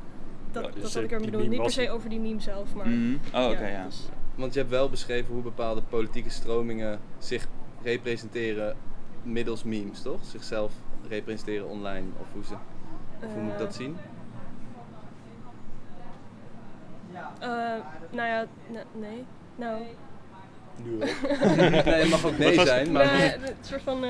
dat, 0.51 0.63
Ja, 0.65 0.71
dus, 0.71 0.81
dat 0.81 0.89
eh, 0.89 0.95
had 0.95 1.03
ik 1.03 1.11
er 1.11 1.19
bedoeld. 1.21 1.43
Niet 1.43 1.51
per 1.55 1.59
was- 1.63 1.73
se 1.73 1.89
over 1.89 2.09
die 2.09 2.19
meme 2.19 2.39
zelf, 2.41 2.75
maar. 2.75 2.87
Mhm. 2.87 3.15
Oh, 3.33 3.49
oké, 3.49 3.67
ja. 3.67 3.85
dus- 3.85 4.09
Want 4.39 4.53
je 4.53 4.59
hebt 4.59 4.71
wel 4.71 4.89
beschreven 4.89 5.33
hoe 5.33 5.43
bepaalde 5.43 5.81
politieke 5.81 6.29
stromingen 6.29 6.99
zich 7.17 7.47
representeren 7.83 8.75
middels 9.23 9.63
memes, 9.63 10.01
toch? 10.01 10.19
Zichzelf 10.25 10.73
representeren 11.07 11.67
online, 11.67 12.07
of 12.19 12.27
hoe, 12.33 12.43
ze, 12.43 12.53
of 13.23 13.33
hoe 13.33 13.41
moet 13.41 13.51
ik 13.51 13.57
dat 13.57 13.67
Eh, 13.67 13.73
zien? 13.73 13.97
eh, 17.39 17.49
nou 18.11 18.27
ja, 18.27 18.45
ne- 18.67 18.83
nee. 18.99 19.25
Nou, 19.55 19.81
Nu 20.83 20.97
wel. 20.97 21.07
nee, 21.69 21.81
het 21.83 22.09
mag 22.09 22.25
ook 22.25 22.37
nee 22.37 22.59
zijn, 22.65 22.91
maar... 22.91 23.05
nee, 23.17 23.33
een 23.35 23.41
soort 23.61 23.81
van. 23.81 24.03
eh, 24.03 24.09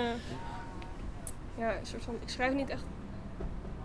ja, 1.57 1.77
een 1.79 1.85
soort 1.85 2.03
van. 2.03 2.13
Ik 2.21 2.29
schrijf 2.29 2.53
niet 2.53 2.69
echt 2.69 2.83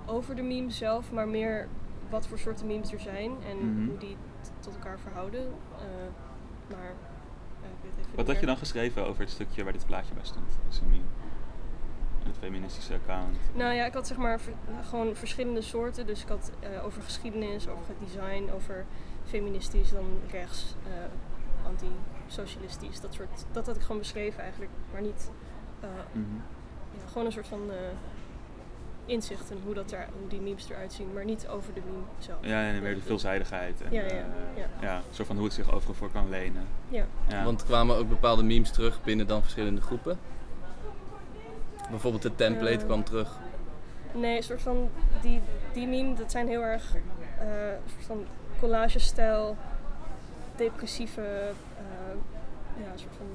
over 0.06 0.36
de 0.36 0.42
meme 0.42 0.70
zelf, 0.70 1.12
maar 1.12 1.28
meer 1.28 1.68
wat 2.10 2.26
voor 2.26 2.38
soorten 2.38 2.66
memes 2.66 2.92
er 2.92 3.00
zijn 3.00 3.30
en 3.48 3.56
Mhm. 3.56 3.88
hoe 3.88 3.98
die 3.98 4.16
tot 4.60 4.74
elkaar 4.74 4.98
verhouden. 4.98 5.40
Eh, 5.78 5.84
maar. 6.76 6.92
ja, 7.62 7.68
ik 7.68 7.82
weet 7.82 7.92
even 8.04 8.16
Wat 8.16 8.26
had 8.26 8.40
je 8.40 8.46
dan 8.46 8.56
geschreven 8.56 9.06
over 9.06 9.20
het 9.20 9.30
stukje 9.30 9.64
waar 9.64 9.72
dit 9.72 9.86
plaatje 9.86 10.14
bij 10.14 10.24
stond? 10.24 10.46
Dat 10.64 10.72
is 10.72 10.78
een 10.80 10.90
meme. 10.90 11.02
In 12.22 12.30
het 12.30 12.38
feministische 12.38 12.94
account. 12.94 13.36
Nou 13.54 13.74
ja, 13.74 13.84
ik 13.84 13.92
had 13.94 14.06
zeg 14.06 14.16
maar 14.16 14.40
gewoon 14.88 15.14
verschillende 15.16 15.62
soorten. 15.62 16.06
Dus 16.06 16.22
ik 16.22 16.28
had 16.28 16.52
eh, 16.60 16.84
over 16.84 17.02
geschiedenis, 17.02 17.68
over 17.68 17.84
het 17.88 17.98
design, 18.08 18.50
over 18.54 18.84
feministisch, 19.24 19.90
dan 19.90 20.04
rechts, 20.30 20.74
eh, 20.86 21.66
anti-socialistisch. 21.66 23.00
Dat 23.00 23.14
soort. 23.14 23.44
Dat 23.52 23.66
had 23.66 23.76
ik 23.76 23.82
gewoon 23.82 23.98
beschreven 23.98 24.40
eigenlijk, 24.42 24.70
maar 24.92 25.00
niet. 25.02 25.30
eh, 25.80 25.88
Mhm. 26.12 26.34
ja, 26.98 27.06
gewoon 27.08 27.26
een 27.26 27.32
soort 27.32 27.48
van 27.48 27.70
eh, 27.70 27.76
inzicht 29.06 29.50
in 29.50 29.58
hoe, 29.64 29.74
dat 29.74 29.92
er, 29.92 30.06
hoe 30.18 30.28
die 30.28 30.40
memes 30.40 30.68
eruit 30.70 30.92
zien, 30.92 31.12
maar 31.14 31.24
niet 31.24 31.48
over 31.48 31.74
de 31.74 31.80
meme 31.84 32.02
zelf. 32.18 32.38
Ja, 32.40 32.68
en 32.68 32.82
weer 32.82 32.94
de 32.94 33.00
veelzijdigheid. 33.00 33.82
En, 33.82 33.92
Ja, 33.92 34.02
ja, 34.02 34.08
eh, 34.08 34.16
ja. 34.56 34.66
ja, 34.80 34.96
een 34.96 35.02
soort 35.10 35.26
van 35.28 35.36
hoe 35.36 35.44
het 35.44 35.54
zich 35.54 35.72
overal 35.74 35.94
voor 35.94 36.10
kan 36.10 36.28
lenen. 36.28 36.66
Ja. 36.88 37.04
Ja. 37.28 37.44
Want 37.44 37.64
kwamen 37.64 37.96
ook 37.96 38.08
bepaalde 38.08 38.42
memes 38.42 38.70
terug 38.70 39.02
binnen 39.02 39.26
dan 39.26 39.42
verschillende 39.42 39.80
groepen? 39.80 40.18
Bijvoorbeeld 41.90 42.22
de 42.22 42.34
template 42.34 42.78
Eh. 42.78 42.84
kwam 42.84 43.04
terug. 43.04 43.38
Nee, 44.12 44.36
een 44.36 44.42
soort 44.42 44.62
van 44.62 44.90
die, 45.22 45.40
die 45.72 45.86
meme, 45.86 46.14
dat 46.14 46.30
zijn 46.30 46.48
heel 46.48 46.62
erg 46.62 46.94
eh, 47.38 47.66
een 47.70 47.90
soort 47.90 48.04
van 48.06 48.24
collage-stijl, 48.60 49.56
depressieve, 50.56 51.22
eh, 51.76 52.82
ja, 52.84 52.96
soort 52.96 53.14
van, 53.16 53.26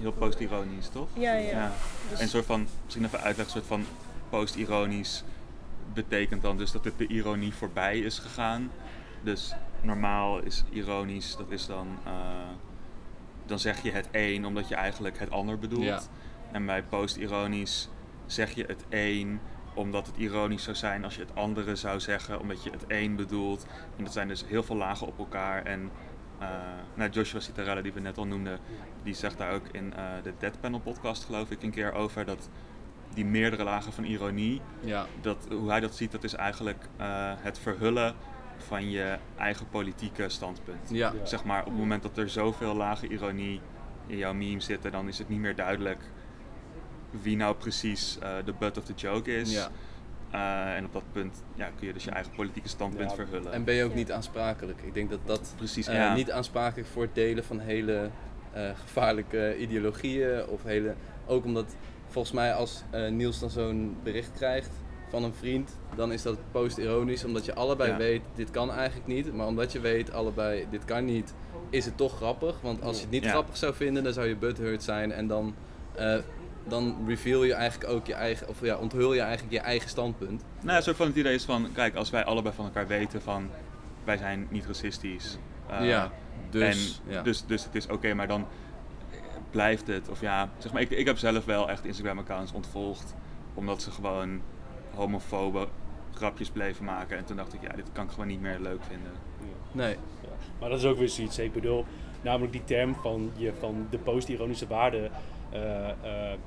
Heel 0.00 0.12
post-ironisch, 0.12 0.88
toch? 0.88 1.08
ja, 1.14 1.32
ja. 1.32 1.72
Dus, 2.10 2.18
En 2.18 2.24
een 2.24 2.30
soort 2.30 2.46
van, 2.46 2.66
misschien 2.84 3.04
even 3.04 3.20
uitleggen, 3.20 3.56
een 3.56 3.64
soort 3.66 3.80
van 3.80 3.84
post-ironisch 4.28 5.24
betekent 5.94 6.42
dan 6.42 6.56
dus 6.56 6.72
dat 6.72 6.84
het 6.84 6.98
de 6.98 7.06
ironie 7.06 7.54
voorbij 7.54 7.98
is 7.98 8.18
gegaan. 8.18 8.70
Dus 9.22 9.54
normaal 9.80 10.38
is 10.38 10.64
ironisch, 10.70 11.36
dat 11.36 11.50
is 11.50 11.66
dan, 11.66 11.86
eh, 12.04 12.12
dan 13.46 13.58
zeg 13.58 13.82
je 13.82 13.90
het 13.90 14.08
een 14.12 14.46
omdat 14.46 14.68
je 14.68 14.74
eigenlijk 14.74 15.18
het 15.18 15.30
ander 15.30 15.58
bedoelt. 15.58 15.84
Ja. 15.84 16.00
En 16.52 16.66
bij 16.66 16.82
post-ironisch 16.82 17.88
zeg 18.26 18.54
je 18.54 18.64
het 18.66 18.84
een 18.88 19.40
omdat 19.74 20.06
het 20.06 20.16
ironisch 20.16 20.62
zou 20.62 20.76
zijn 20.76 21.04
als 21.04 21.14
je 21.14 21.20
het 21.20 21.34
andere 21.34 21.76
zou 21.76 22.00
zeggen 22.00 22.40
omdat 22.40 22.62
je 22.62 22.70
het 22.70 22.84
een 22.88 23.16
bedoelt. 23.16 23.66
En 23.96 24.04
dat 24.04 24.12
zijn 24.12 24.28
dus 24.28 24.44
heel 24.46 24.62
veel 24.62 24.76
lagen 24.76 25.06
op 25.06 25.18
elkaar. 25.18 25.64
En 25.64 25.90
nou, 26.94 27.10
Joshua 27.10 27.40
Citarella, 27.40 27.80
die 27.82 27.92
we 27.92 28.00
net 28.00 28.18
al 28.18 28.26
noemden, 28.26 28.58
die 29.02 29.14
zegt 29.14 29.38
daar 29.38 29.52
ook 29.52 29.66
in 29.72 29.94
eh, 29.94 30.02
de 30.22 30.32
Dead 30.38 30.60
Panel 30.60 30.80
podcast 30.80 31.24
geloof 31.24 31.50
ik 31.50 31.62
een 31.62 31.70
keer 31.70 31.92
over 31.92 32.24
dat 32.24 32.48
die 33.14 33.24
meerdere 33.24 33.64
lagen 33.64 33.92
van 33.92 34.04
ironie, 34.04 34.60
Ja. 34.80 35.06
dat, 35.20 35.46
hoe 35.50 35.70
hij 35.70 35.80
dat 35.80 35.94
ziet, 35.94 36.12
dat 36.12 36.24
is 36.24 36.34
eigenlijk 36.34 36.84
eh, 36.96 37.32
het 37.36 37.58
verhullen 37.58 38.14
van 38.56 38.90
je 38.90 39.18
eigen 39.36 39.68
politieke 39.68 40.28
standpunt. 40.28 40.90
Ja. 40.90 41.12
Ja. 41.18 41.26
Zeg 41.26 41.44
maar, 41.44 41.60
op 41.60 41.66
het 41.70 41.78
moment 41.78 42.02
dat 42.02 42.18
er 42.18 42.28
zoveel 42.30 42.74
lage 42.74 43.08
ironie 43.08 43.60
in 44.06 44.16
jouw 44.16 44.34
meme 44.34 44.60
zitten, 44.60 44.92
dan 44.92 45.08
is 45.08 45.18
het 45.18 45.28
niet 45.28 45.38
meer 45.40 45.54
duidelijk 45.56 46.00
wie 47.10 47.36
nou 47.36 47.54
precies 47.56 48.18
eh, 48.18 48.30
de 48.44 48.52
butt 48.58 48.78
of 48.78 48.84
the 48.84 48.92
joke 48.96 49.36
is. 49.36 49.52
Ja. 49.52 49.68
Eh, 50.30 50.74
en 50.76 50.84
op 50.84 50.92
dat 50.92 51.02
punt 51.12 51.42
ja, 51.54 51.68
kun 51.78 51.86
je 51.86 51.92
dus 51.92 52.04
je 52.04 52.10
eigen 52.10 52.32
politieke 52.36 52.68
standpunt 52.68 53.10
Ja, 53.10 53.16
verhullen. 53.16 53.52
En 53.52 53.64
ben 53.64 53.74
je 53.74 53.84
ook 53.84 53.94
niet 53.94 54.12
aansprakelijk? 54.12 54.80
Ik 54.82 54.94
denk 54.94 55.10
dat 55.10 55.20
dat 55.24 55.52
Precies, 55.56 55.86
eh, 55.86 55.94
ja. 55.94 56.14
niet 56.14 56.30
aansprakelijk 56.30 56.88
voor 56.88 57.02
het 57.02 57.14
delen 57.14 57.44
van 57.44 57.58
hele 57.58 58.10
eh, 58.52 58.70
gevaarlijke 58.74 59.56
ideologieën 59.58 60.46
of 60.46 60.62
hele. 60.62 60.94
Ook 61.26 61.44
omdat 61.44 61.76
volgens 62.06 62.34
mij 62.34 62.54
als 62.54 62.82
eh, 62.90 63.08
Niels 63.10 63.38
dan 63.40 63.50
zo'n 63.50 63.96
bericht 64.02 64.32
krijgt 64.32 64.70
van 65.10 65.24
een 65.24 65.34
vriend, 65.34 65.78
dan 65.96 66.12
is 66.12 66.22
dat 66.22 66.38
post-ironisch, 66.50 67.24
omdat 67.24 67.44
je 67.44 67.54
allebei 67.54 67.90
Ja. 67.90 67.96
weet 67.96 68.22
dit 68.34 68.50
kan 68.50 68.70
eigenlijk 68.72 69.06
niet, 69.06 69.32
maar 69.34 69.46
omdat 69.46 69.72
je 69.72 69.80
weet 69.80 70.12
allebei 70.12 70.66
dit 70.70 70.84
kan 70.84 71.04
niet, 71.04 71.34
is 71.70 71.84
het 71.84 71.96
toch 71.96 72.16
grappig. 72.16 72.60
Want 72.60 72.82
als 72.82 72.96
je 72.96 73.02
het 73.02 73.10
niet 73.10 73.24
Ja. 73.24 73.30
grappig 73.30 73.56
zou 73.56 73.74
vinden, 73.74 74.04
dan 74.04 74.12
zou 74.12 74.26
je 74.28 74.36
butthurt 74.36 74.82
zijn 74.82 75.12
en 75.12 75.26
dan, 75.26 75.54
eh, 75.94 76.18
dan 76.68 76.96
reveal 77.06 77.44
je 77.44 77.54
eigenlijk 77.54 77.90
ook 77.90 78.06
je 78.06 78.14
eigen, 78.14 78.48
of 78.48 78.60
ja, 78.60 78.76
onthul 78.76 79.14
je 79.14 79.20
eigenlijk 79.20 79.52
je 79.52 79.60
eigen 79.60 79.88
standpunt. 79.88 80.44
Nou, 80.60 80.76
een 80.76 80.82
soort 80.82 80.96
van 80.96 81.06
het 81.06 81.16
idee 81.16 81.34
is 81.34 81.44
van, 81.44 81.68
kijk, 81.72 81.94
als 81.94 82.10
wij 82.10 82.24
allebei 82.24 82.54
van 82.54 82.64
elkaar 82.64 82.86
weten 82.86 83.22
van, 83.22 83.50
wij 84.04 84.16
zijn 84.16 84.46
niet 84.50 84.66
racistisch. 84.66 85.38
eh, 85.70 85.88
ja, 85.88 86.10
dus, 86.50 87.00
en 87.06 87.12
ja. 87.12 87.22
dus, 87.22 87.44
dus 87.46 87.64
het 87.64 87.74
is 87.74 87.86
oké, 87.86 88.14
maar 88.14 88.28
dan 88.28 88.46
blijft 89.50 89.86
het. 89.86 90.08
Of 90.08 90.20
ja, 90.20 90.50
zeg 90.58 90.72
maar, 90.72 90.82
ik, 90.82 90.90
ik 90.90 91.06
heb 91.06 91.18
zelf 91.18 91.44
wel 91.44 91.70
echt 91.70 91.84
Instagram-accounts 91.84 92.52
ontvolgd, 92.52 93.14
omdat 93.54 93.82
ze 93.82 93.90
gewoon 93.90 94.40
homofobe 94.94 95.68
grapjes 96.14 96.50
bleven 96.50 96.84
maken. 96.84 97.16
En 97.16 97.24
toen 97.24 97.36
dacht 97.36 97.54
ik, 97.54 97.62
ja, 97.62 97.72
dit 97.72 97.92
kan 97.92 98.04
ik 98.04 98.10
gewoon 98.10 98.26
niet 98.26 98.40
meer 98.40 98.58
leuk 98.60 98.82
vinden. 98.88 99.12
nee. 99.72 99.96
Ja. 100.22 100.28
Maar 100.60 100.68
dat 100.68 100.78
is 100.78 100.84
ook 100.84 100.98
weer 100.98 101.08
zoiets. 101.08 101.38
Ik 101.38 101.52
bedoel, 101.52 101.84
namelijk 102.20 102.52
die 102.52 102.64
term 102.64 102.94
van, 102.94 103.30
je, 103.36 103.52
van 103.58 103.86
de 103.90 103.98
post-ironische 103.98 104.66
waarde 104.66 105.10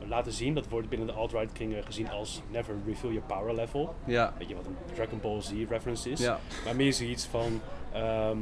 laten 0.07 0.31
zien. 0.31 0.53
Dat 0.53 0.69
wordt 0.69 0.89
binnen 0.89 1.07
de 1.07 1.13
alt-right 1.13 1.51
kringen 1.51 1.83
gezien 1.83 2.09
als 2.09 2.41
never 2.51 2.75
reveal 2.85 3.11
your 3.11 3.27
power 3.27 3.55
level. 3.55 3.95
Ja. 4.05 4.33
Weet 4.37 4.49
je 4.49 4.55
wat 4.55 4.65
een 4.65 4.75
Dragon 4.93 5.19
Ball 5.21 5.41
Z 5.41 5.51
reference 5.69 6.09
is? 6.09 6.19
Ja. 6.19 6.39
Maar 6.65 6.75
meer 6.75 6.93
zoiets 6.93 7.25
van, 7.25 7.61
ehm, 7.93 8.37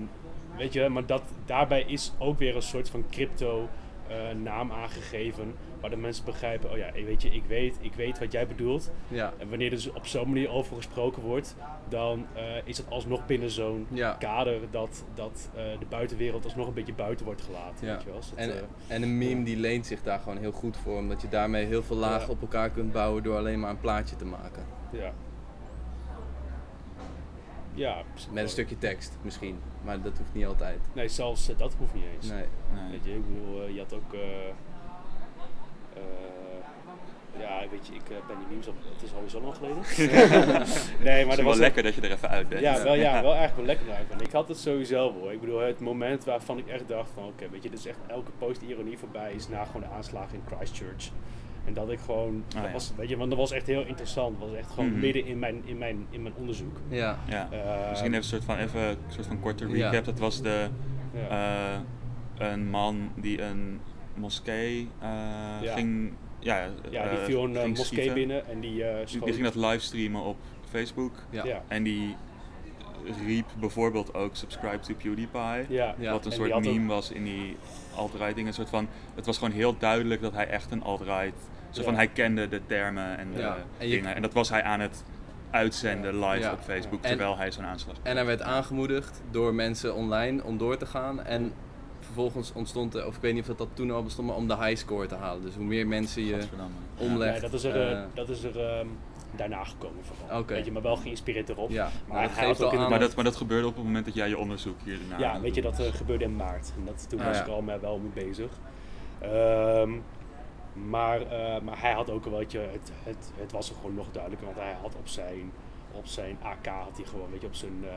weet 0.58 0.74
je, 0.74 0.90
maar 0.90 1.06
dat, 1.06 1.24
daarbij 1.46 1.82
is 1.82 2.14
ook 2.18 2.40
weer 2.40 2.56
een 2.56 2.62
soort 2.62 2.90
van 2.90 3.06
crypto 3.10 3.68
eh, 4.08 4.16
naam 4.44 4.72
aangegeven. 4.72 5.56
Waar 5.82 5.90
de 5.90 5.96
mensen 5.98 6.26
begrijpen, 6.26 6.72
oh 6.72 6.78
ja, 6.78 6.92
weet 6.92 7.22
je, 7.22 7.30
ik 7.30 7.44
weet, 7.48 7.78
ik 7.82 7.94
weet 7.94 8.20
wat 8.20 8.32
jij 8.32 8.48
bedoelt. 8.48 8.92
Ja. 9.08 9.34
En 9.38 9.50
wanneer 9.50 9.68
er 9.70 9.76
dus 9.76 9.92
op 9.92 10.06
zo'n 10.06 10.28
manier 10.28 10.50
over 10.50 10.76
gesproken 10.76 11.22
wordt, 11.24 11.56
dan 11.90 12.26
eh, 12.34 12.44
is 12.64 12.78
het 12.78 12.90
alsnog 12.90 13.26
binnen 13.26 13.50
zo'n 13.50 13.88
Ja. 13.90 14.14
kader 14.14 14.60
dat, 14.72 15.06
dat 15.14 15.50
eh, 15.56 15.64
de 15.80 15.86
buitenwereld 15.90 16.44
alsnog 16.44 16.68
een 16.68 16.74
beetje 16.74 16.94
buiten 16.94 17.26
wordt 17.26 17.42
gelaten. 17.42 17.88
Ja. 17.88 17.94
Weet 17.94 18.04
je 18.04 18.10
wel? 18.10 18.20
Dus 18.20 18.30
dat, 18.30 18.38
En, 18.40 18.50
eh, 18.52 18.62
en 18.88 19.02
een 19.02 19.18
meme 19.18 19.44
die 19.44 19.58
leent 19.58 19.86
zich 19.86 20.04
daar 20.04 20.20
gewoon 20.20 20.38
heel 20.38 20.52
goed 20.52 20.78
voor, 20.78 20.98
omdat 20.98 21.22
je 21.22 21.30
daarmee 21.30 21.66
heel 21.66 21.84
veel 21.84 21.96
lagen 21.98 22.28
Ja. 22.28 22.34
op 22.34 22.42
elkaar 22.42 22.70
kunt 22.70 22.92
bouwen 22.92 23.24
door 23.24 23.38
alleen 23.38 23.60
maar 23.60 23.70
een 23.70 23.80
plaatje 23.80 24.16
te 24.16 24.26
maken. 24.26 24.66
ja. 24.92 25.14
Ja, 27.74 28.02
Met 28.32 28.44
een 28.44 28.50
stukje 28.50 28.78
tekst 28.78 29.18
misschien, 29.22 29.60
maar 29.84 30.02
dat 30.02 30.18
hoeft 30.18 30.34
niet 30.34 30.46
altijd. 30.46 30.80
Nee, 30.94 31.08
zelfs 31.08 31.50
eh, 31.50 31.58
dat 31.58 31.74
hoeft 31.78 31.94
niet 31.94 32.04
eens. 32.16 32.30
Nee. 32.30 32.44
Nee. 32.74 32.92
Weet 32.92 33.06
je, 33.06 33.14
ik 33.16 33.28
bedoel, 33.34 33.64
eh, 33.64 33.74
je 33.74 33.80
had 33.80 33.94
ook. 33.94 34.14
Eh, 36.00 37.42
Ja, 37.42 37.62
weet 37.72 37.88
je, 37.88 37.94
ik 37.94 38.10
eh, 38.10 38.16
ben 38.28 38.38
die 38.38 38.48
memes 38.50 38.68
op, 38.68 38.76
het 38.94 39.04
is 39.04 39.14
alweer 39.14 39.30
zo 39.30 39.42
lang 39.42 39.56
geleden. 39.56 39.78
nee, 41.08 41.26
maar 41.26 41.28
Het 41.28 41.28
dat 41.28 41.30
is 41.30 41.36
wel 41.36 41.46
was 41.46 41.58
lekker 41.58 41.84
dat 41.84 41.96
je 41.96 42.02
er 42.02 42.12
even 42.12 42.30
uit 42.30 42.50
bent. 42.50 42.62
Ja, 42.62 42.84
wel, 42.84 42.96
ja, 42.96 43.22
wel 43.22 43.34
eigenlijk 43.36 43.56
wel 43.56 43.66
lekker 43.66 43.94
uit. 43.96 44.10
En 44.10 44.20
ik 44.22 44.32
had 44.32 44.48
het 44.48 44.58
sowieso 44.60 45.14
wel. 45.20 45.32
Ik 45.32 45.40
bedoel, 45.40 45.60
het 45.60 45.80
moment 45.80 46.24
waarvan 46.24 46.58
ik 46.58 46.68
echt 46.68 46.88
dacht 46.88 47.10
van, 47.14 47.24
oké, 47.24 47.50
weet 47.50 47.64
je, 47.64 47.70
dit 47.70 47.80
is 47.80 47.86
echt 47.86 47.98
elke 48.08 48.32
post 48.38 48.62
ironie 48.62 48.98
voorbij 48.98 49.34
is 49.34 49.48
na 49.50 49.66
gewoon 49.66 49.82
de 49.82 49.88
aanslagen 49.88 50.34
in 50.36 50.42
Christchurch. 50.56 51.10
En 51.66 51.74
dat 51.74 51.90
ik 51.92 52.00
gewoon, 52.00 52.44
Ah, 52.48 52.56
dat 52.56 52.64
ja. 52.66 52.72
was, 52.72 52.92
weet 52.98 53.10
je, 53.10 53.18
want 53.18 53.30
dat 53.30 53.40
was 53.40 53.52
echt 53.52 53.68
heel 53.68 53.86
interessant. 53.86 54.40
Dat 54.40 54.50
was 54.50 54.58
echt 54.58 54.72
gewoon 54.72 54.90
Mhm. 54.90 55.00
midden 55.00 55.26
in 55.26 55.40
mijn, 55.40 55.62
in 55.66 55.78
mijn, 55.78 56.06
in 56.10 56.22
mijn 56.22 56.34
onderzoek. 56.38 56.78
Ja. 56.88 57.18
Ja. 57.28 57.48
Eh, 57.52 57.90
Misschien 57.90 58.10
even 58.10 58.18
een 58.24 58.30
soort 58.30 58.44
van, 58.44 58.58
even 58.58 58.82
een 58.82 58.98
soort 59.08 59.26
van 59.28 59.40
korte 59.40 59.68
Ja. 59.68 59.90
recap. 59.90 60.06
Dat 60.06 60.20
was 60.20 60.42
de, 60.42 60.68
ja. 61.14 61.28
eh, 62.38 62.50
een 62.52 62.70
man 62.70 63.12
die 63.16 63.42
een 63.42 63.80
moskee 64.16 64.90
eh, 65.00 65.10
Ja. 65.62 65.74
ging. 65.74 66.14
Ja, 66.40 66.58
ja, 66.90 67.10
die 67.10 67.18
eh, 67.18 67.24
viel 67.26 67.44
een 67.44 67.56
eh, 67.56 67.62
ging 67.62 67.78
moskee 67.78 67.86
schieten. 67.98 68.14
binnen 68.14 68.48
en 68.48 68.60
die 68.60 68.84
eh 68.84 68.98
Die, 68.98 69.08
schoot. 69.08 69.24
die 69.24 69.34
ging 69.34 69.46
dat 69.46 69.56
livestreamen 69.56 70.22
op 70.22 70.38
Facebook. 70.70 71.14
Ja. 71.30 71.46
ja. 71.46 71.64
En 71.68 71.84
die 71.84 72.16
riep 73.26 73.46
bijvoorbeeld 73.60 74.14
ook 74.14 74.36
subscribe 74.36 74.80
to 74.80 74.94
PewDiePie. 74.94 75.66
Ja. 75.76 75.96
Ja. 75.98 76.12
Wat 76.12 76.26
een 76.26 76.32
En 76.32 76.38
soort 76.38 76.60
meme 76.64 76.88
was 76.88 77.12
in 77.12 77.24
die 77.24 77.58
alt-right 77.96 78.34
dingen. 78.36 78.48
Een 78.48 78.54
soort 78.54 78.70
van, 78.70 78.88
het 79.16 79.26
was 79.26 79.38
gewoon 79.38 79.54
heel 79.54 79.78
duidelijk 79.78 80.22
dat 80.22 80.34
hij 80.34 80.48
echt 80.48 80.72
een 80.72 80.84
alt-right... 80.84 81.34
Zo 81.70 81.80
Ja. 81.80 81.86
van, 81.86 81.96
hij 81.96 82.08
kende 82.08 82.48
de 82.50 82.62
termen 82.66 83.18
en 83.18 83.28
de 83.34 83.40
Ja. 83.40 83.58
En 83.78 83.88
je- 83.88 83.96
dingen. 83.96 84.16
En 84.16 84.22
dat 84.22 84.34
was 84.34 84.50
hij 84.50 84.64
aan 84.64 84.80
het 84.80 85.04
uitzenden 85.52 86.20
live 86.20 86.40
Ja. 86.40 86.52
op 86.52 86.60
Facebook, 86.60 87.02
En- 87.04 87.10
terwijl 87.10 87.38
hij 87.38 87.52
zo'n 87.52 87.64
aanslag 87.66 87.96
En 88.04 88.16
hij 88.16 88.26
werd 88.26 88.42
aangemoedigd 88.42 89.22
door 89.32 89.54
mensen 89.54 89.96
online 89.96 90.44
om 90.44 90.58
door 90.58 90.78
te 90.78 90.86
gaan. 90.86 91.24
En 91.24 91.54
vervolgens 92.14 92.52
ontstond 92.54 92.96
er, 92.96 93.06
of 93.08 93.16
ik 93.16 93.22
weet 93.22 93.34
niet 93.34 93.42
of 93.42 93.48
dat, 93.48 93.58
dat 93.58 93.68
toen 93.74 93.92
al 93.92 94.04
bestond, 94.04 94.28
maar 94.28 94.36
om 94.38 94.48
de 94.48 94.56
high 94.58 94.76
score 94.78 95.08
te 95.08 95.16
halen. 95.16 95.42
Dus 95.42 95.56
hoe 95.56 95.64
meer 95.66 95.88
mensen 95.88 96.26
je. 96.26 96.36
Ja. 96.36 96.68
omlegt. 96.98 97.32
Nee, 97.32 97.42
dat 97.42 97.54
is 97.54 97.64
er, 97.64 97.76
eh, 97.76 97.92
eh, 97.92 98.04
dat 98.14 98.30
is 98.30 98.44
er 98.44 98.60
ehm, 98.66 98.88
daarna 99.36 99.64
gekomen 99.64 100.04
vooral. 100.06 100.46
Weet 100.46 100.66
je, 100.66 100.72
maar 100.72 100.82
wel 100.82 100.96
geïnspireerd 100.98 101.50
erop. 101.50 101.70
ja, 101.70 101.90
Maar 102.08 102.30
geeft 102.30 102.40
had 102.60 102.64
ook 102.64 102.74
in. 102.74 102.80
Maar 102.80 102.90
dat- 102.90 103.00
dat, 103.00 103.16
maar 103.16 103.24
dat 103.24 103.36
gebeurde 103.36 103.68
op 103.68 103.76
het 103.76 103.84
moment 103.84 104.06
dat 104.06 104.14
jij 104.14 104.30
je 104.30 104.38
onderzoek 104.38 104.76
hierna 104.84 105.14
aan 105.16 105.20
Ja, 105.20 105.40
weet 105.42 105.56
je, 105.56 105.62
dat 105.62 105.80
eh, 105.80 105.94
gebeurde 105.94 106.24
in 106.24 106.36
maart. 106.36 106.72
En 106.78 106.86
dat, 106.86 107.06
toen 107.10 107.20
Ah, 107.20 107.26
was 107.26 107.38
ja. 107.38 107.44
ik 107.44 107.50
al 107.50 107.62
mee, 107.62 107.78
wel 107.78 107.98
mee 107.98 108.26
bezig. 108.26 108.52
Ehm, 109.20 109.92
maar, 110.90 111.22
eh, 111.22 111.62
maar 111.62 111.82
hij 111.82 111.94
had 111.94 112.10
ook 112.10 112.26
wel, 112.26 112.38
weet 112.38 112.52
je, 112.52 112.58
het, 112.60 112.92
het, 113.04 113.32
het 113.38 113.52
was 113.52 113.70
er 113.70 113.76
gewoon 113.76 113.96
nog 113.96 114.08
duidelijker. 114.12 114.48
Want 114.48 114.60
hij 114.60 114.76
had 114.82 114.96
op 114.96 115.08
zijn, 115.08 115.52
op 115.92 116.06
zijn 116.06 116.38
AK, 116.42 116.66
had 116.68 116.96
hij 116.98 117.06
gewoon, 117.06 117.28
weet 117.32 117.42
je, 117.42 117.48
op 117.48 117.56
zijn 117.56 117.84
eh, 117.84 117.90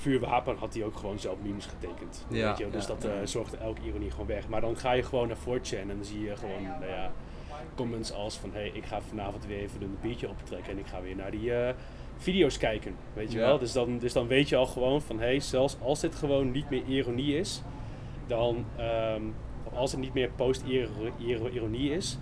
vuurwapen 0.00 0.56
had 0.56 0.74
hij 0.74 0.84
ook 0.84 0.96
gewoon 0.96 1.18
zelf 1.18 1.36
memes 1.42 1.66
getekend. 1.66 2.26
Ja, 2.28 2.48
weet 2.48 2.58
je, 2.58 2.70
dus 2.70 2.86
ja. 2.86 2.94
dat 2.94 3.04
eh, 3.04 3.12
zorgde 3.24 3.56
elke 3.56 3.80
ironie 3.82 4.10
gewoon 4.10 4.26
weg. 4.26 4.48
Maar 4.48 4.60
dan 4.60 4.76
ga 4.76 4.92
je 4.92 5.02
gewoon 5.02 5.28
naar 5.28 5.36
4chan 5.36 5.78
en 5.80 5.88
dan 5.88 6.04
zie 6.04 6.20
je 6.22 6.36
gewoon, 6.36 6.62
nou 6.62 6.86
ja, 6.86 7.10
comments 7.74 8.12
als 8.12 8.36
van, 8.36 8.50
hé, 8.52 8.58
hey, 8.60 8.70
ik 8.74 8.84
ga 8.84 9.00
vanavond 9.00 9.46
weer 9.46 9.58
even 9.58 9.82
een 9.82 9.96
biertje 10.00 10.28
optrekken 10.28 10.72
en 10.72 10.78
ik 10.78 10.86
ga 10.86 11.00
weer 11.02 11.16
naar 11.16 11.30
die... 11.30 11.54
eh, 11.54 11.74
video's 12.18 12.58
kijken, 12.58 12.94
weet 13.12 13.32
je 13.32 13.38
Ja. 13.38 13.44
wel. 13.46 13.58
Dus 13.58 13.72
dan, 13.72 13.98
dus 13.98 14.12
dan 14.12 14.26
weet 14.26 14.48
je 14.48 14.56
al 14.56 14.66
gewoon 14.66 15.02
van, 15.02 15.18
hé, 15.18 15.24
hey, 15.24 15.40
zelfs 15.40 15.76
als 15.82 16.00
dit 16.00 16.14
gewoon 16.14 16.50
niet 16.50 16.70
meer 16.70 16.82
ironie 16.86 17.38
is, 17.38 17.62
dan, 18.26 18.64
ehm, 18.76 19.22
of 19.64 19.74
als 19.74 19.90
het 19.92 20.00
niet 20.00 20.14
meer 20.14 20.30
post-ironie 20.36 21.90
is, 21.92 22.18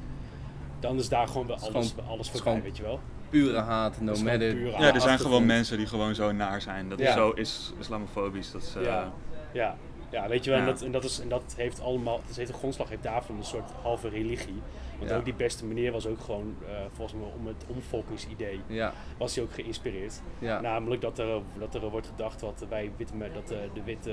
dan 0.81 0.97
is 0.97 1.09
daar 1.09 1.29
gewoon 1.29 1.47
wel 1.47 1.57
is 1.57 1.63
alles, 1.75 1.91
gewoon- 1.91 2.09
alles 2.09 2.31
voorbij, 2.31 2.63
weet 2.63 2.77
je 2.77 2.83
wel. 2.83 3.01
Pure 3.35 3.59
haat, 3.59 4.01
no 4.01 4.13
matter. 4.13 4.67
Ja, 4.67 4.95
er 4.95 5.01
zijn 5.01 5.19
gewoon 5.19 5.47
mensen 5.47 5.77
die 5.79 5.87
gewoon 5.87 6.15
zo 6.15 6.33
naar 6.33 6.61
zijn. 6.61 6.89
Dat 6.89 6.99
Ja. 6.99 7.09
is 7.09 7.15
zo 7.15 7.31
is 7.31 7.73
islamofobisch. 7.79 8.51
Dat 8.51 8.63
is, 8.63 8.75
eh, 8.75 8.83
Ja. 8.85 9.13
Ja, 9.53 9.77
ja, 10.11 10.29
weet 10.29 10.45
je 10.45 10.51
wel, 10.51 10.59
en, 10.59 10.67
dat, 10.67 10.83
en, 10.83 10.93
dat 10.93 11.05
is, 11.05 11.21
en 11.21 11.29
dat 11.29 11.55
heeft 11.57 11.81
allemaal, 11.81 12.21
dat 12.27 12.37
heeft 12.37 12.51
de 12.53 12.57
grondslag 12.59 12.89
heeft 12.89 13.03
daarvan 13.03 13.37
een 13.37 13.45
soort 13.45 13.71
halve 13.83 14.09
religie. 14.09 14.63
Want 14.99 15.11
Ja. 15.11 15.17
ook 15.17 15.25
die 15.25 15.35
beste 15.35 15.65
meneer 15.65 15.93
was 15.93 16.07
ook 16.07 16.21
gewoon, 16.21 16.57
eh, 16.67 16.75
volgens 16.93 17.21
mij 17.21 17.31
om 17.39 17.47
het 17.47 17.65
omvolkingsidee, 17.67 18.61
Ja, 18.67 18.93
was 19.19 19.35
hij 19.35 19.45
ook 19.45 19.53
geïnspireerd. 19.55 20.21
ja. 20.39 20.61
Namelijk 20.61 21.01
dat 21.01 21.19
er, 21.19 21.41
dat 21.59 21.75
er 21.75 21.91
wordt 21.91 22.07
gedacht 22.07 22.41
dat 22.41 22.65
wij 22.69 22.91
witte, 22.97 23.13
dat 23.35 23.49
de, 23.49 23.69
de 23.75 23.83
witte 23.83 24.13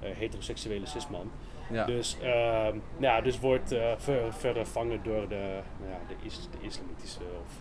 eh, 0.00 0.08
heteroseksuele 0.16 0.86
cisman. 0.86 1.30
ja. 1.70 1.84
Dus, 1.84 2.16
ehm, 2.22 2.74
nou 2.96 3.14
ja, 3.14 3.20
dus 3.20 3.38
wordt 3.40 3.72
eh, 3.72 3.92
ver- 3.96 4.32
vervangen 4.32 5.00
door 5.02 5.28
de, 5.28 5.60
nou 5.80 5.90
ja, 5.90 5.98
de, 6.08 6.14
is, 6.26 6.48
de 6.60 6.66
islamitische 6.66 7.20
of 7.20 7.60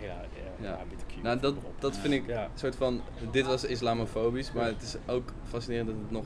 Ja. 0.00 0.20
ja. 0.60 0.78
Nou, 1.22 1.40
dat, 1.40 1.54
dat 1.78 1.96
vind 1.96 2.14
ik 2.14 2.26
Ja. 2.26 2.42
een 2.44 2.50
soort 2.54 2.76
van. 2.76 3.00
Dit 3.30 3.46
was 3.46 3.64
islamofobisch, 3.64 4.52
maar 4.52 4.64
het 4.64 4.82
is 4.82 4.96
ook 5.06 5.32
fascinerend 5.48 5.88
dat 5.88 5.96
het 6.00 6.10
nog. 6.10 6.24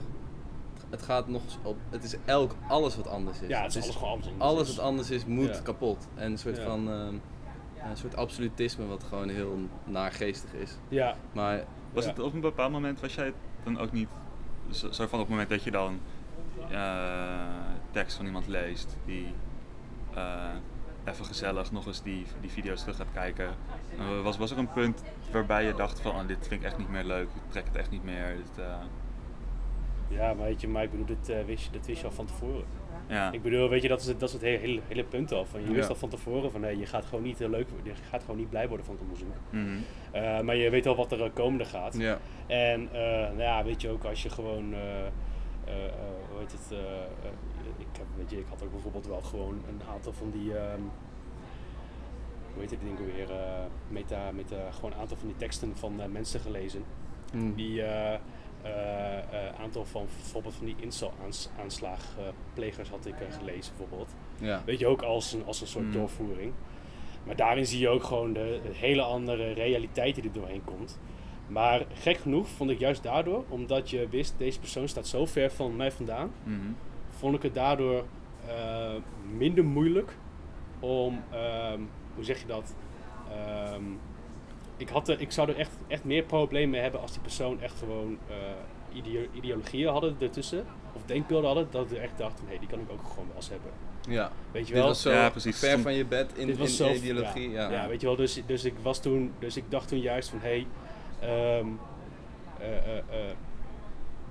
Het 0.90 1.02
gaat 1.02 1.28
nog 1.28 1.42
op. 1.62 1.76
Het 1.90 2.04
is 2.04 2.14
elk. 2.24 2.54
Alles 2.68 2.96
wat 2.96 3.06
anders 3.08 3.40
is. 3.40 3.48
ja, 3.48 3.62
het 3.62 3.74
is 3.74 3.82
alles 3.82 3.96
gewoon 3.96 4.12
anders. 4.12 4.32
alles 4.38 4.76
wat 4.76 4.84
anders 4.84 5.10
is, 5.10 5.24
moet 5.26 5.54
Ja. 5.54 5.60
kapot. 5.62 6.08
En 6.14 6.30
een 6.30 6.38
soort 6.38 6.56
Ja. 6.56 6.62
van. 6.64 6.90
ehm, 6.90 7.14
een 7.90 7.96
soort 7.96 8.16
absolutisme 8.16 8.86
wat 8.86 9.02
gewoon 9.04 9.28
heel 9.28 9.58
naargeestig 9.84 10.52
is. 10.54 10.76
Ja, 10.88 11.14
Maar 11.32 11.64
Was 11.92 12.04
Ja. 12.04 12.10
het 12.10 12.18
op 12.20 12.32
een 12.34 12.40
bepaald 12.40 12.72
moment, 12.72 13.00
was 13.00 13.14
jij 13.14 13.32
dan 13.64 13.78
ook 13.78 13.92
niet, 13.92 14.08
zo, 14.70 14.90
zo 14.90 15.06
van 15.06 15.18
op 15.18 15.24
het 15.24 15.28
moment 15.28 15.48
dat 15.48 15.62
je 15.62 15.70
dan 15.70 16.00
eh, 16.70 17.46
tekst 17.90 18.16
van 18.16 18.26
iemand 18.26 18.46
leest, 18.46 18.96
die 19.06 19.26
eh, 20.14 20.48
even 21.04 21.24
gezellig 21.24 21.72
nog 21.72 21.86
eens 21.86 22.02
die, 22.02 22.26
die 22.40 22.50
video's 22.50 22.80
terug 22.80 22.96
gaat 22.96 23.12
kijken, 23.12 23.48
eh, 23.98 24.22
was, 24.22 24.36
was 24.38 24.50
er 24.50 24.58
een 24.58 24.72
punt 24.72 25.02
waarbij 25.32 25.64
je 25.64 25.74
dacht 25.74 26.00
van, 26.00 26.12
oh, 26.14 26.26
dit 26.26 26.46
vind 26.48 26.60
ik 26.60 26.66
echt 26.66 26.78
niet 26.78 26.88
meer 26.88 27.04
leuk, 27.04 27.28
ik 27.34 27.42
trek 27.50 27.64
het 27.66 27.76
echt 27.76 27.90
niet 27.90 28.04
meer, 28.04 28.36
dit, 28.36 28.64
eh, 28.64 28.74
ja, 30.08 30.34
maar 30.34 30.46
weet 30.46 30.60
je, 30.60 30.68
maar 30.68 30.82
ik 30.82 30.90
bedoel, 30.90 31.06
dit, 31.06 31.28
eh, 31.28 31.44
wist 31.44 31.64
je, 31.64 31.70
dat 31.70 31.86
wist 31.86 32.00
je 32.00 32.06
al 32.06 32.12
van 32.12 32.26
tevoren. 32.26 32.64
ja. 33.06 33.32
Ik 33.32 33.42
bedoel, 33.42 33.68
weet 33.68 33.82
je, 33.82 33.88
dat 33.88 34.00
is 34.00 34.06
het, 34.06 34.20
dat 34.20 34.28
is 34.28 34.34
het 34.34 34.42
hele, 34.44 34.58
hele, 34.58 34.80
hele 34.88 35.04
punt 35.04 35.32
al. 35.32 35.44
Van, 35.44 35.60
je 35.60 35.66
wist 35.66 35.82
Ja. 35.82 35.88
al 35.88 35.94
van 35.94 36.08
tevoren 36.08 36.50
van, 36.50 36.60
nee, 36.60 36.78
je 36.78 36.86
gaat 36.86 37.04
gewoon 37.04 37.24
niet 37.24 37.38
heel 37.38 37.48
leuk 37.48 37.68
je 37.82 37.92
gaat 38.10 38.20
gewoon 38.20 38.36
niet 38.36 38.50
blij 38.50 38.68
worden 38.68 38.86
van 38.86 38.94
het 38.94 39.02
onderzoek. 39.04 39.34
Mhm. 39.50 40.44
Maar 40.44 40.56
je 40.56 40.70
weet 40.70 40.86
al 40.86 40.96
wat 40.96 41.12
er 41.12 41.30
komende 41.30 41.64
gaat. 41.64 41.96
ja, 41.98 42.18
En 42.46 42.88
nou 42.92 43.38
ja, 43.38 43.64
weet 43.64 43.80
je 43.80 43.88
ook, 43.88 44.04
als 44.04 44.22
je 44.22 44.30
gewoon, 44.30 44.74
hoe 46.32 46.40
heet 46.40 46.52
het, 46.52 46.72
eh, 46.72 46.78
eh, 46.78 47.32
ik, 47.78 47.86
heb, 47.98 48.06
weet 48.22 48.30
je, 48.30 48.38
ik 48.38 48.46
had 48.48 48.62
ook 48.62 48.70
bijvoorbeeld 48.70 49.06
wel 49.06 49.20
gewoon 49.20 49.62
een 49.68 49.80
aantal 49.92 50.12
van 50.12 50.30
die, 50.30 50.56
ehm, 50.58 50.80
hoe 52.52 52.60
heet 52.62 52.70
het 52.70 52.80
ding 52.80 52.98
weer, 53.14 53.30
eh 53.30 53.64
meta, 53.88 54.30
meta, 54.32 54.70
gewoon 54.70 54.92
een 54.92 54.98
aantal 54.98 55.16
van 55.16 55.26
die 55.28 55.36
teksten 55.36 55.76
van 55.76 56.00
eh, 56.00 56.06
mensen 56.08 56.40
gelezen. 56.40 56.84
Hm. 57.32 57.54
Die 57.54 57.82
eh, 57.82 58.18
aantal 59.60 59.84
van 59.84 60.06
bijvoorbeeld 60.16 60.54
van 60.54 60.66
die 60.66 60.76
incel-aanslagplegers 60.78 62.88
had 62.88 63.06
ik 63.06 63.14
gelezen 63.38 63.72
bijvoorbeeld. 63.76 64.14
ja. 64.38 64.62
Weet 64.66 64.78
je 64.78 64.86
ook 64.86 65.02
als 65.02 65.32
een, 65.32 65.44
als 65.46 65.60
een 65.60 65.66
soort 65.66 65.84
Mm. 65.84 65.92
doorvoering. 65.92 66.52
Maar 67.26 67.36
daarin 67.36 67.66
zie 67.66 67.80
je 67.80 67.88
ook 67.88 68.02
gewoon 68.04 68.32
de, 68.32 68.60
de 68.62 68.74
hele 68.74 69.02
andere 69.02 69.52
realiteit 69.52 70.14
die 70.14 70.24
er 70.24 70.32
doorheen 70.32 70.64
komt. 70.64 70.98
Maar 71.48 71.84
gek 71.94 72.16
genoeg 72.16 72.48
vond 72.48 72.70
ik 72.70 72.78
juist 72.78 73.02
daardoor, 73.02 73.44
omdat 73.48 73.90
je 73.90 74.08
wist 74.08 74.34
deze 74.38 74.58
persoon 74.60 74.88
staat 74.88 75.06
zo 75.06 75.26
ver 75.26 75.50
van 75.50 75.76
mij 75.76 75.92
vandaan, 75.92 76.30
Mhm. 76.44 76.56
Vond 77.22 77.34
ik 77.36 77.42
het 77.42 77.54
daardoor 77.54 78.04
eh, 78.46 78.92
minder 79.36 79.64
moeilijk 79.64 80.12
om, 80.80 81.22
ehm, 81.30 81.80
hoe 82.14 82.24
zeg 82.24 82.40
je 82.40 82.46
dat? 82.46 82.74
Ehm, 83.30 83.82
ik, 84.76 84.88
had 84.88 85.08
er, 85.08 85.20
ik 85.20 85.32
zou 85.32 85.48
er 85.48 85.56
echt, 85.56 85.70
echt 85.86 86.04
meer 86.04 86.22
problemen 86.22 86.70
mee 86.70 86.80
hebben 86.80 87.00
als 87.00 87.12
die 87.12 87.20
persoon 87.20 87.60
echt 87.60 87.78
gewoon 87.78 88.18
eh, 88.28 88.96
ideo- 88.96 89.26
ideologieën 89.32 89.88
hadden 89.92 90.16
ertussen, 90.20 90.64
of 90.92 91.02
denkbeelden 91.06 91.46
hadden, 91.46 91.66
dat 91.70 91.92
ik 91.92 91.98
echt 91.98 92.18
dacht 92.18 92.38
van 92.38 92.48
hé, 92.48 92.58
die 92.58 92.68
kan 92.68 92.78
ik 92.80 92.90
ook 92.90 93.06
gewoon 93.08 93.26
wel 93.26 93.36
eens 93.36 93.48
hebben. 93.48 93.70
ja. 94.08 94.30
Weet 94.52 94.66
je 94.66 94.72
Dit 94.72 94.78
wel? 94.82 94.88
was 94.92 95.02
zo 95.02 95.10
Ja, 95.10 95.30
precies. 95.30 95.58
ver 95.58 95.78
van 95.80 95.94
je 95.94 96.04
bed 96.04 96.30
in, 96.34 96.58
in 96.58 96.68
zo- 96.68 96.92
ideologie. 96.92 97.50
Ja, 97.50 97.70
Ja, 97.70 97.88
weet 97.88 98.00
je 98.00 98.06
wel, 98.06 98.16
dus, 98.16 98.42
dus 98.46 98.64
ik 98.64 98.74
was 98.82 99.02
toen, 99.02 99.32
dus 99.38 99.56
ik 99.56 99.64
dacht 99.68 99.88
toen 99.88 100.00
juist 100.00 100.28
van 100.28 100.38
hé, 100.42 100.48
hey, 100.48 100.66
ehm, 101.58 101.66
eh, 102.58 102.76
eh, 102.76 102.98
eh, 102.98 103.04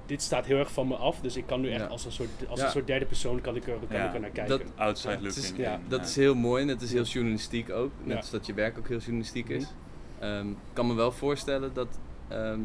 dit 0.06 0.22
staat 0.22 0.46
heel 0.46 0.58
erg 0.58 0.72
van 0.72 0.88
me 0.88 0.96
af, 0.96 1.20
dus 1.20 1.36
ik 1.38 1.46
kan 1.48 1.62
nu 1.62 1.70
echt 1.72 1.80
Ja. 1.82 1.88
als 1.88 2.06
een 2.06 2.12
soort, 2.12 2.30
als 2.50 2.60
Ja. 2.60 2.66
een 2.66 2.72
soort 2.72 2.88
derde 2.88 3.06
persoon 3.06 3.42
kan 3.42 3.56
ik 3.56 3.68
er, 3.68 3.74
kan 3.90 3.98
Ja. 3.98 4.08
ik 4.08 4.14
er 4.14 4.20
naar 4.20 4.30
kijken. 4.30 4.58
Dat- 4.60 4.72
Outside 4.76 5.14
is- 5.28 5.36
looking. 5.38 5.58
ja, 5.58 5.74
in, 5.74 5.82
Dat 5.88 6.00
ja. 6.00 6.06
is 6.06 6.16
heel 6.16 6.36
mooi 6.36 6.62
en 6.62 6.68
het 6.68 6.82
is 6.82 6.92
heel 6.94 7.04
journalistiek 7.04 7.70
ook. 7.70 7.92
Net 8.00 8.10
Ja. 8.12 8.16
als 8.16 8.30
dat 8.30 8.46
je 8.46 8.54
werk 8.54 8.78
ook 8.78 8.88
heel 8.88 8.98
journalistiek 9.00 9.50
is. 9.50 9.64
Mhm. 9.64 10.24
Ehm, 10.26 10.50
ik 10.50 10.56
kan 10.74 10.88
me 10.88 10.94
wel 10.94 11.12
voorstellen 11.12 11.74
dat. 11.74 12.00
ehm, 12.28 12.60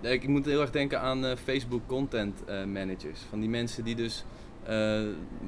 ik 0.00 0.28
moet 0.28 0.44
heel 0.44 0.60
erg 0.60 0.70
denken 0.70 1.00
aan 1.00 1.24
eh, 1.24 1.36
Facebook 1.36 1.86
content 1.86 2.44
eh, 2.44 2.64
managers. 2.64 3.20
Van 3.28 3.40
die 3.40 3.48
mensen 3.48 3.84
die 3.84 3.94
dus 3.94 4.24
eh, 4.62 5.02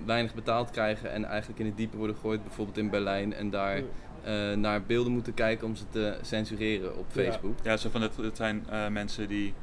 weinig 0.07 0.34
betaald 0.34 0.70
krijgen 0.70 1.12
en 1.12 1.24
eigenlijk 1.24 1.61
in 1.61 1.66
het 1.66 1.76
diepe 1.76 1.97
worden 1.97 2.16
gegooid, 2.16 2.43
bijvoorbeeld 2.45 2.78
in 2.78 2.91
Berlijn, 2.91 3.34
en 3.34 3.51
daar 3.51 3.82
eh, 4.22 4.53
naar 4.53 4.82
beelden 4.82 5.12
moeten 5.12 5.34
kijken 5.34 5.66
om 5.66 5.76
ze 5.76 5.84
te 5.91 6.18
censureren 6.22 6.97
op. 6.99 7.05
Facebook. 7.09 7.55
Ja, 7.62 7.76
zo 7.76 7.91
van 7.91 8.03
het, 8.03 8.16
het 8.16 8.37
zijn 8.37 8.66
eh, 8.70 8.89
mensen 8.89 9.28
die 9.28 9.55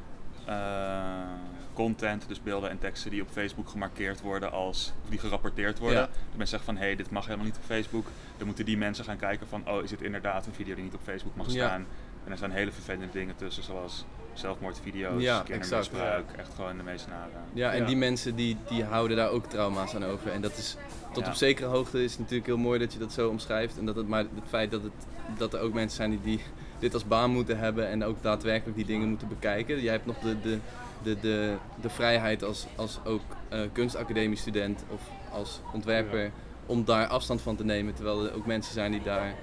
content, 1.74 2.28
dus 2.28 2.42
beelden 2.44 2.70
en 2.70 2.80
teksten 2.80 3.12
die 3.12 3.22
op 3.22 3.28
Facebook 3.32 3.70
gemarkeerd 3.70 4.22
worden 4.22 4.52
als, 4.52 4.94
of 5.04 5.10
die 5.10 5.20
gerapporteerd 5.20 5.80
worden. 5.80 6.00
Ja. 6.00 6.06
Dat 6.06 6.14
mensen 6.38 6.48
zeggen 6.48 6.66
van 6.66 6.78
hé, 6.78 6.86
hey, 6.86 6.96
dit 6.96 7.10
mag 7.10 7.26
helemaal 7.26 7.46
niet 7.46 7.56
op 7.58 7.64
Facebook. 7.66 8.06
Dan 8.38 8.46
moeten 8.48 8.66
die 8.66 8.78
mensen 8.78 9.06
gaan 9.06 9.18
kijken 9.18 9.48
van 9.48 9.68
oh, 9.68 9.84
is 9.84 9.90
dit 9.90 10.02
inderdaad 10.02 10.46
een 10.46 10.54
video 10.54 10.76
die 10.76 10.84
niet 10.84 10.94
op 10.94 11.02
Facebook 11.04 11.36
mag 11.36 11.46
Ja. 11.46 11.52
staan? 11.68 11.86
En 12.26 12.32
er 12.32 12.38
zijn 12.38 12.52
hele 12.52 12.72
vervelende 12.72 13.12
dingen 13.12 13.36
tussen, 13.36 13.64
zoals 13.64 14.06
zelfmoordvideo's, 14.34 15.22
Ja, 15.22 15.42
kindermisbruik, 15.42 16.32
echt 16.38 16.54
gewoon 16.56 16.78
de 16.78 16.84
meest 16.84 17.08
nare. 17.08 17.30
Ja, 17.54 17.72
en 17.72 17.80
Ja. 17.80 17.86
die 17.86 17.96
mensen 17.96 18.36
die, 18.36 18.58
die 18.68 18.84
houden 18.84 19.18
daar 19.18 19.30
ook 19.30 19.46
trauma's 19.46 19.96
aan 19.96 20.06
over. 20.06 20.32
En 20.32 20.42
dat 20.42 20.58
is 20.58 20.78
tot 21.14 21.24
Ja. 21.24 21.30
op 21.30 21.36
zekere 21.36 21.68
hoogte 21.68 22.04
is 22.04 22.12
het 22.12 22.20
natuurlijk 22.20 22.46
heel 22.48 22.58
mooi 22.58 22.80
dat 22.80 22.94
je 22.94 23.00
dat 23.00 23.14
zo 23.14 23.30
omschrijft. 23.30 23.78
En 23.78 23.86
dat 23.86 23.96
het, 23.96 24.08
maar 24.08 24.20
het 24.20 24.48
feit 24.48 24.72
dat, 24.72 24.84
het, 24.84 24.92
dat 25.38 25.54
er 25.54 25.60
ook 25.60 25.74
mensen 25.74 25.96
zijn 25.98 26.10
die, 26.10 26.22
die 26.22 26.42
dit 26.84 26.94
als 26.94 27.06
baan 27.08 27.32
moeten 27.32 27.58
hebben 27.60 27.88
en 27.90 28.04
ook 28.04 28.22
daadwerkelijk 28.22 28.76
die 28.78 28.86
dingen 28.86 29.10
moeten 29.10 29.28
bekijken. 29.28 29.82
Jij 29.82 29.92
hebt 29.94 30.06
nog 30.06 30.20
de, 30.20 30.42
de, 30.42 30.58
de, 31.04 31.20
de, 31.20 31.56
de 31.82 31.90
vrijheid 31.90 32.44
als, 32.44 32.68
als 32.76 33.00
ook 33.06 33.22
eh 33.50 33.60
kunstacademiestudent 33.72 34.84
of 34.90 35.02
als 35.32 35.62
ontwerper 35.74 36.24
Ja. 36.24 36.30
om 36.66 36.86
daar 36.86 37.08
afstand 37.08 37.42
van 37.42 37.56
te 37.56 37.64
nemen. 37.64 37.94
Terwijl 37.94 38.26
er 38.26 38.36
ook 38.36 38.46
mensen 38.46 38.74
zijn 38.74 38.92
die 38.92 39.04
daar 39.04 39.34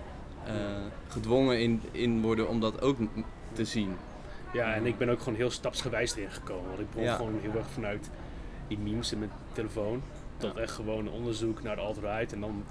eh, 0.46 0.52
gedwongen 1.08 1.60
in, 1.60 1.82
in 1.92 2.22
worden 2.22 2.48
om 2.48 2.60
dat 2.60 2.80
ook 2.80 2.96
te 3.52 3.64
zien. 3.64 3.96
Ja, 4.52 4.74
en 4.74 4.86
ik 4.86 4.98
ben 4.98 5.08
ook 5.08 5.18
gewoon 5.18 5.34
heel 5.38 5.50
stapsgewijs 5.50 6.16
erin 6.16 6.30
gekomen. 6.30 6.66
Want 6.68 6.80
ik 6.80 6.88
begon 6.90 7.04
Ja. 7.04 7.16
gewoon 7.16 7.38
heel 7.40 7.54
erg 7.56 7.70
vanuit 7.70 8.10
die 8.68 8.78
memes 8.78 9.12
in 9.12 9.18
mijn 9.18 9.30
telefoon. 9.52 10.02
Tot 10.36 10.56
echt 10.56 10.70
gewoon 10.72 11.08
onderzoek 11.08 11.62
naar 11.62 11.76
de 11.76 11.82
alt-right. 11.82 12.32
En 12.32 12.40
dan 12.40 12.64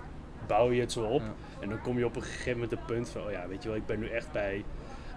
bouw 0.50 0.72
je 0.72 0.82
het 0.82 0.92
zo 0.92 1.04
op. 1.04 1.22
En 1.60 1.70
dan 1.70 1.82
kom 1.82 1.98
je 1.98 2.06
op 2.06 2.16
een 2.16 2.22
gegeven 2.22 2.52
moment 2.52 2.72
het 2.72 2.86
punt 2.86 3.10
van... 3.10 3.22
Oh 3.22 3.32
ja, 3.32 3.48
weet 3.48 3.64
je 3.64 3.70
wel, 3.70 3.78
ik 3.78 3.86
ben 3.86 4.00
nu 4.00 4.08
echt 4.10 4.32
bij 4.32 4.64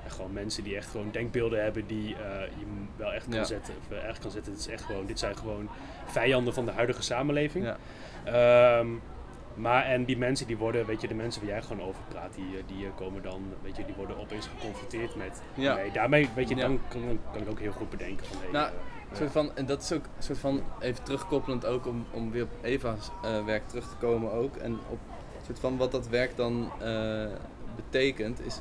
eh, 0.04 0.12
gewoon 0.12 0.32
mensen 0.32 0.64
die 0.64 0.76
echt 0.76 0.90
gewoon 0.90 1.08
denkbeelden 1.12 1.62
hebben... 1.62 1.86
die 1.86 2.14
eh, 2.16 2.40
je 2.58 2.64
wel 2.96 3.12
echt 3.12 3.24
kan 3.28 3.38
Ja. 3.38 3.44
zetten. 3.44 3.74
Of 3.84 3.96
eh, 3.96 4.08
echt 4.08 4.18
kan 4.18 4.30
zetten. 4.30 4.52
Het 4.52 4.60
is 4.60 4.66
echt 4.68 4.82
gewoon, 4.84 5.06
dit 5.06 5.18
zijn 5.18 5.36
gewoon 5.36 5.68
vijanden 6.06 6.54
van 6.54 6.64
de 6.64 6.72
huidige 6.72 7.02
samenleving. 7.02 7.64
Ja. 7.64 7.76
Ehm, 8.24 8.88
maar 9.54 9.84
en 9.84 10.04
die 10.04 10.18
mensen 10.18 10.46
die 10.46 10.56
worden, 10.56 10.86
weet 10.86 11.00
je, 11.00 11.08
de 11.08 11.14
mensen 11.14 11.42
waar 11.42 11.50
jij 11.50 11.62
gewoon 11.62 11.86
over 11.86 12.02
praat, 12.08 12.34
die, 12.34 12.76
die 12.76 12.90
komen 12.96 13.22
dan, 13.22 13.42
weet 13.62 13.76
je, 13.76 13.84
die 13.84 13.94
worden 13.94 14.18
opeens 14.18 14.46
geconfronteerd 14.46 15.14
met. 15.16 15.42
Ja. 15.54 15.74
Nee, 15.74 15.90
daarmee, 15.90 16.28
weet 16.34 16.48
je, 16.48 16.54
dan 16.54 16.80
kan, 16.88 17.02
ik 17.42 17.48
ook 17.50 17.58
heel 17.60 17.72
goed 17.72 17.90
bedenken 17.90 18.26
van. 18.26 18.36
Hey, 18.40 18.50
Nou, 18.50 18.70
Een 19.10 19.16
soort 19.16 19.30
van, 19.30 19.56
en 19.56 19.66
dat 19.66 19.82
is 19.82 19.92
ook 19.92 20.04
een 20.16 20.22
soort 20.22 20.38
van, 20.38 20.62
even 20.80 21.04
terugkoppelend 21.04 21.66
ook 21.66 21.86
om, 21.86 22.06
om 22.10 22.30
weer 22.30 22.42
op 22.42 22.50
Eva's 22.62 23.10
werk 23.46 23.68
terug 23.68 23.88
te 23.88 23.96
komen 23.96 24.32
ook. 24.32 24.56
En 24.56 24.72
op 24.72 24.98
een 25.10 25.11
soort 25.46 25.58
van 25.58 25.76
wat 25.76 25.92
dat 25.92 26.08
werk 26.08 26.36
dan 26.36 26.70
eh, 26.80 27.24
betekent, 27.76 28.40
is 28.46 28.60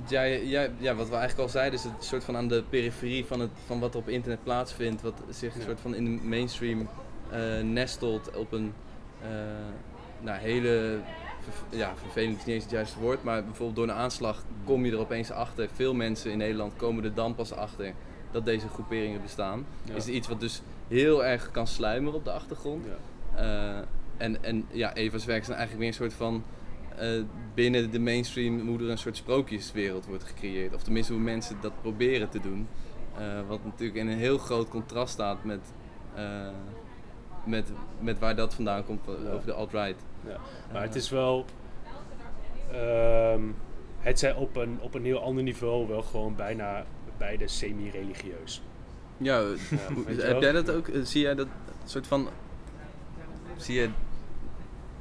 wat, 0.00 0.10
jij, 0.10 0.46
jij, 0.46 0.70
ja, 0.78 0.94
wat 0.94 1.08
we 1.08 1.14
eigenlijk 1.14 1.42
al 1.42 1.52
zeiden, 1.52 1.78
is 1.78 1.84
het 1.84 2.04
soort 2.04 2.24
van 2.24 2.36
aan 2.36 2.48
de 2.48 2.64
periferie 2.70 3.24
van, 3.24 3.40
het, 3.40 3.50
van 3.66 3.80
wat 3.80 3.94
er 3.94 4.00
op 4.00 4.08
internet 4.08 4.42
plaatsvindt. 4.42 5.02
Wat 5.02 5.22
zich 5.30 5.54
een 5.54 5.62
soort 5.62 5.80
van 5.80 5.94
in 5.94 6.04
de 6.04 6.22
mainstream 6.24 6.88
eh, 7.30 7.60
nestelt 7.62 8.36
op 8.36 8.52
een 8.52 8.72
eh, 9.22 9.28
nou, 10.20 10.38
hele, 10.38 10.98
ja, 11.70 11.92
vervelend 11.96 12.38
is 12.38 12.44
niet 12.44 12.54
eens 12.54 12.62
het 12.62 12.72
juiste 12.72 12.98
woord, 12.98 13.22
maar 13.22 13.44
bijvoorbeeld 13.44 13.76
door 13.76 13.88
een 13.88 14.02
aanslag 14.02 14.44
kom 14.64 14.84
je 14.84 14.92
er 14.92 14.98
opeens 14.98 15.30
achter. 15.30 15.68
Veel 15.74 15.94
mensen 15.94 16.30
in 16.30 16.38
Nederland 16.38 16.72
komen 16.76 17.04
er 17.04 17.14
dan 17.14 17.34
pas 17.34 17.52
achter 17.52 17.92
dat 18.30 18.44
deze 18.44 18.68
groeperingen 18.68 19.22
bestaan. 19.22 19.66
Ja. 19.84 19.94
Is 19.94 20.06
iets 20.06 20.28
wat 20.28 20.40
dus 20.40 20.62
heel 20.88 21.24
erg 21.24 21.50
kan 21.50 21.66
sluimeren 21.66 22.18
op 22.18 22.24
de 22.24 22.32
achtergrond. 22.32 22.84
ja. 23.34 23.84
En, 24.20 24.44
en 24.44 24.66
ja, 24.70 24.94
Eva's 24.94 25.24
werk 25.24 25.40
is 25.40 25.46
dan 25.46 25.56
eigenlijk 25.56 25.84
weer 25.84 26.00
een 26.00 26.10
soort 26.10 26.18
van 26.18 26.44
eh, 26.96 27.22
binnen 27.54 27.90
de 27.90 27.98
mainstream 27.98 28.68
hoe 28.68 28.78
er 28.78 28.90
een 28.90 28.98
soort 28.98 29.16
sprookjeswereld 29.16 30.06
wordt 30.06 30.24
gecreëerd. 30.24 30.74
Of 30.74 30.82
tenminste 30.82 31.12
hoe 31.12 31.22
mensen 31.22 31.56
dat 31.60 31.80
proberen 31.80 32.28
te 32.28 32.40
doen. 32.40 32.68
Eh, 33.18 33.40
wat 33.48 33.64
natuurlijk 33.64 33.98
in 33.98 34.08
een 34.08 34.18
heel 34.18 34.38
groot 34.38 34.68
contrast 34.68 35.12
staat 35.12 35.44
met, 35.44 35.60
eh, 36.14 36.48
met, 37.44 37.72
met 38.00 38.18
waar 38.18 38.36
dat 38.36 38.54
vandaan 38.54 38.84
komt 38.84 39.00
Ja. 39.06 39.30
over 39.30 39.46
de 39.46 39.52
alt-right. 39.52 40.02
Ja. 40.26 40.36
Maar 40.72 40.82
het 40.82 40.94
is 40.94 41.10
wel, 41.10 41.44
ehm, 42.72 43.42
het 43.98 44.18
zijn 44.18 44.36
op 44.36 44.56
een, 44.56 44.78
op 44.80 44.94
een 44.94 45.04
heel 45.04 45.22
ander 45.22 45.42
niveau 45.42 45.88
wel 45.88 46.02
gewoon 46.02 46.34
bijna 46.34 46.84
beide 47.18 47.48
semi-religieus. 47.48 48.62
Ja, 49.16 49.38
je 49.38 50.22
heb 50.22 50.40
jij 50.40 50.52
dat 50.52 50.70
ook? 50.70 50.90
Zie 51.02 51.22
jij 51.22 51.34
dat 51.34 51.48
soort 51.84 52.06
van. 52.06 52.28
Zie 53.56 53.80
je. 53.80 53.88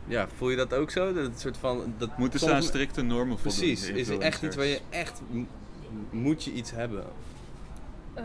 Ja, 0.10 0.28
voel 0.28 0.50
je 0.50 0.56
dat 0.56 0.74
ook 0.74 0.92
zo? 0.92 1.14
Dat 1.14 1.24
het 1.24 1.40
soort 1.40 1.58
van. 1.58 1.94
Dat 1.98 2.18
Moeten 2.18 2.40
ze 2.40 2.54
aan 2.54 2.64
strikte 2.64 3.02
normen 3.02 3.40
voldoen? 3.40 3.60
Precies, 3.60 3.90
is 3.90 4.08
er 4.10 4.20
echt 4.20 4.44
iets 4.44 4.56
waar 4.56 4.66
je 4.66 4.82
echt. 4.90 5.22
Moet 6.10 6.44
je 6.44 6.52
iets 6.52 6.72
hebben? 6.72 7.04
Eh, 8.14 8.24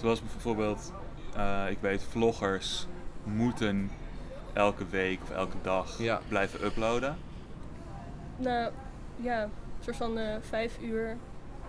Zoals 0.00 0.20
bijvoorbeeld, 0.20 0.92
eh, 1.36 1.64
ik 1.70 1.78
weet, 1.80 2.02
vloggers 2.10 2.86
moeten 3.24 3.90
elke 4.52 4.86
week 4.90 5.18
of 5.22 5.30
elke 5.30 5.56
dag 5.62 5.98
Ja. 5.98 6.20
blijven 6.28 6.64
uploaden. 6.64 7.16
nou 8.36 8.72
ja, 9.16 9.42
een 9.42 9.50
soort 9.80 9.96
van 9.96 10.18
eh, 10.18 10.36
vijf 10.40 10.78
uur 10.82 11.16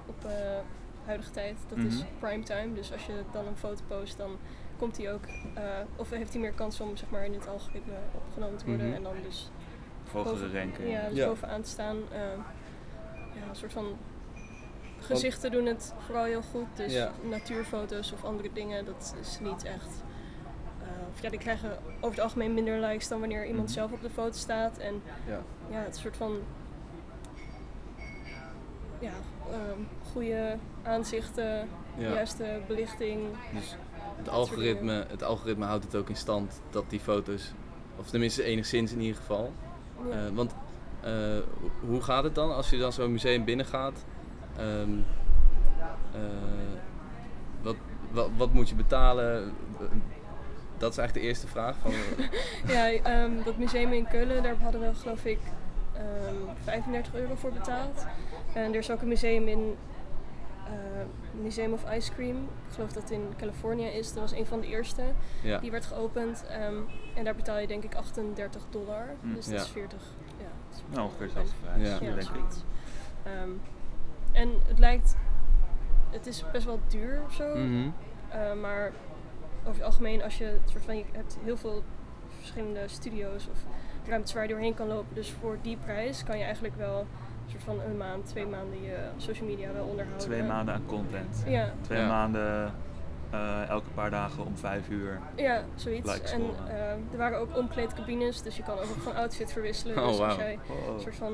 op 0.06 0.26
eh, 0.26 0.32
huidige 1.06 1.32
tijd. 1.32 1.56
Dat 1.70 1.78
is 1.78 1.96
Mhm. 1.98 2.06
prime 2.20 2.44
time. 2.44 2.74
Dus 2.74 2.92
als 2.92 3.06
je 3.06 3.22
dan 3.32 3.46
een 3.48 3.58
foto 3.58 3.82
post, 3.88 4.18
dan 4.18 4.38
komt 4.78 4.98
hij 4.98 5.14
ook, 5.14 5.26
eh, 5.54 5.64
of 5.96 6.10
heeft 6.10 6.32
hij 6.34 6.42
meer 6.42 6.52
kans 6.54 6.80
om 6.80 6.98
zeg 6.98 7.10
maar, 7.10 7.26
in 7.26 7.34
het 7.34 7.48
algoritme 7.48 7.94
opgenomen 8.28 8.58
te 8.58 8.66
worden. 8.66 8.86
Mhm. 8.88 8.96
En 8.96 9.04
dan 9.04 9.14
dus, 9.24 9.50
boven- 10.14 10.54
ranking. 10.54 10.90
ja, 10.92 11.08
dus 11.10 11.18
Ja. 11.18 11.28
bovenaan 11.28 11.62
te 11.62 11.70
staan. 11.70 11.98
eh, 12.12 12.20
ja, 13.36 13.50
een 13.50 13.56
soort 13.56 13.74
van 13.74 13.86
gezichten 15.00 15.52
doen 15.52 15.66
het 15.66 15.94
vooral 16.06 16.24
heel 16.24 16.42
goed. 16.42 16.66
Dus 16.76 16.94
Ja. 16.94 17.12
natuurfoto's 17.30 18.12
of 18.12 18.24
andere 18.26 18.50
dingen, 18.54 18.86
dat 18.86 19.16
is 19.22 19.40
niet 19.40 19.64
echt. 19.64 20.04
eh, 20.82 20.88
of 21.14 21.22
ja, 21.22 21.30
die 21.30 21.40
krijgen 21.40 21.78
over 21.96 22.10
het 22.10 22.20
algemeen 22.20 22.54
minder 22.54 22.80
likes 22.80 23.08
dan 23.08 23.20
wanneer 23.20 23.46
iemand 23.46 23.64
Mhm. 23.66 23.74
zelf 23.74 23.92
op 23.92 24.02
de 24.02 24.10
foto 24.10 24.38
staat. 24.38 24.78
En 24.78 25.02
Ja. 25.28 25.42
ja, 25.70 25.78
het 25.80 25.96
soort 25.98 26.18
van 26.18 26.40
ja, 29.00 29.12
ehm, 29.52 29.80
goede 30.12 30.58
aanzichten, 30.84 31.68
Ja. 31.98 32.10
juiste 32.14 32.60
belichting. 32.68 33.22
Dus 33.54 33.76
het 34.16 34.30
algoritme, 34.30 35.06
het 35.10 35.24
algoritme 35.24 35.66
houdt 35.66 35.84
het 35.84 35.96
ook 35.96 36.10
in 36.10 36.16
stand 36.16 36.62
dat 36.70 36.84
die 36.90 37.00
foto's, 37.00 37.52
of 37.96 38.10
tenminste 38.10 38.44
enigszins 38.44 38.92
in 38.92 39.00
ieder 39.02 39.16
geval. 39.18 39.52
Ja. 40.10 40.12
Eh, 40.26 40.32
want 40.34 40.56
eh, 41.02 41.12
ho- 41.12 41.88
hoe 41.88 42.02
gaat 42.02 42.24
het 42.24 42.36
dan 42.36 42.56
als 42.56 42.70
je 42.70 42.78
dan 42.78 42.94
zo'n 42.94 43.12
museum 43.12 43.44
binnengaat? 43.46 44.06
Ehm, 44.58 44.90
eh, 46.14 46.20
wat, 47.62 47.76
wat, 48.12 48.30
wat 48.38 48.54
moet 48.54 48.70
je 48.70 48.76
betalen? 48.76 49.54
Dat 50.78 50.92
is 50.92 50.98
eigenlijk 50.98 51.14
de 51.14 51.20
eerste 51.32 51.48
vraag. 51.48 51.76
Van, 51.82 51.92
Ja, 52.74 52.90
ehm, 52.92 53.32
dat 53.44 53.58
museum 53.58 53.94
in 53.94 54.08
Keulen, 54.08 54.44
daar 54.44 54.56
hadden 54.62 54.82
we 54.82 54.94
geloof 54.94 55.26
ik 55.26 55.40
ehm 55.94 56.36
35 56.64 57.16
euro 57.16 57.36
voor 57.36 57.52
betaald. 57.52 58.06
En 58.54 58.72
er 58.74 58.80
is 58.80 58.92
ook 58.92 59.02
een 59.02 59.08
museum 59.08 59.48
in 59.48 59.76
eh, 60.68 61.42
Museum 61.42 61.74
of 61.74 61.92
Ice 61.94 62.12
Cream. 62.14 62.36
Ik 62.38 62.74
geloof 62.74 62.92
dat 62.94 63.02
het 63.04 63.12
in 63.12 63.34
Californië 63.38 63.86
is. 63.86 64.14
Dat 64.14 64.22
was 64.30 64.32
een 64.40 64.46
van 64.46 64.60
de 64.60 64.68
eerste. 64.68 65.02
ja. 65.42 65.58
Die 65.60 65.72
werd 65.72 65.86
geopend. 65.86 66.46
ehm, 66.50 66.76
en 67.16 67.24
daar 67.24 67.36
betaal 67.36 67.58
je 67.60 67.68
denk 67.68 67.84
ik 67.84 67.96
38 67.96 68.62
dollar. 68.70 69.08
Hm. 69.22 69.34
Dus 69.34 69.46
dat 69.46 69.54
Ja. 69.56 69.62
is 69.62 69.68
40. 69.70 70.02
Ja, 70.38 70.44
dat 70.70 70.78
is 70.78 70.84
Nou, 70.96 71.06
ongeveer 71.06 71.26
dezelfde 71.28 71.54
prijs, 71.62 71.82
Ja. 71.88 71.94
Ja, 71.94 72.00
denk 72.00 72.16
ik. 72.16 72.22
zoiets. 72.22 72.64
Ehm, 73.24 73.50
en 74.32 74.50
het 74.68 74.80
lijkt, 74.80 75.16
het 76.10 76.26
is 76.28 76.44
best 76.52 76.66
wel 76.66 76.80
duur 76.88 77.22
of 77.26 77.34
zo. 77.34 77.56
Mhm. 77.58 77.90
Eh, 78.30 78.54
maar 78.54 78.92
over 79.60 79.74
het 79.76 79.84
algemeen, 79.84 80.24
als 80.24 80.38
je 80.38 80.44
het 80.44 80.70
soort 80.70 80.84
van, 80.84 80.98
je 80.98 81.04
hebt 81.12 81.38
heel 81.44 81.58
veel 81.58 81.84
verschillende 82.38 82.88
studio's 82.88 83.48
of 83.52 83.58
ruimtes 84.08 84.34
waar 84.34 84.44
je 84.44 84.50
doorheen 84.50 84.74
kan 84.74 84.88
lopen. 84.88 85.16
Dus 85.16 85.32
voor 85.32 85.58
die 85.62 85.78
prijs 85.78 86.24
kan 86.24 86.38
je 86.38 86.44
eigenlijk 86.44 86.76
wel 86.76 87.06
soort 87.48 87.64
van 87.64 87.82
een 87.82 87.98
maand, 87.98 88.26
twee 88.26 88.46
maanden 88.46 88.82
je 88.84 88.98
social 89.18 89.48
media 89.48 89.74
wel 89.74 89.86
onderhouden. 89.86 90.26
Twee 90.28 90.44
maanden 90.44 90.74
aan 90.74 90.86
content. 90.86 91.44
Ja, 91.48 91.72
Twee 91.82 92.00
Ja. 92.00 92.08
maanden, 92.08 92.74
eh, 93.32 93.70
elke 93.70 93.90
paar 93.90 94.10
dagen 94.10 94.46
om 94.46 94.58
vijf 94.58 94.90
uur. 94.90 95.20
ja 95.36 95.64
zoiets. 95.76 96.32
En 96.32 96.42
eh, 96.68 96.90
er 96.92 97.18
waren 97.18 97.40
ook 97.40 97.58
omkleedcabines, 97.58 98.42
dus 98.42 98.58
je 98.58 98.64
kan 98.64 98.78
ook 98.78 98.86
van 98.86 99.16
outfit 99.16 99.52
verwisselen. 99.52 99.98
Oh, 99.98 100.08
dus 100.08 100.20
als 100.20 100.36
jij 100.36 100.54
een 100.96 101.00
soort 101.02 101.16
van... 101.16 101.34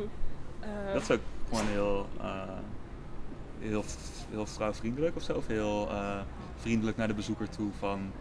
eh, 0.59 0.93
Dat 0.93 1.01
is 1.01 1.11
ook 1.11 1.19
gewoon 1.49 1.65
heel, 1.67 2.05
eh, 2.21 2.41
heel, 3.59 3.83
heel 4.29 4.45
vrouwvriendelijk 4.45 5.15
of 5.15 5.21
zo. 5.21 5.33
Of 5.33 5.47
heel 5.47 5.89
eh, 5.89 6.19
vriendelijk 6.55 6.97
naar 6.97 7.07
de 7.07 7.13
bezoeker 7.13 7.49
toe 7.49 7.71
van 7.79 8.11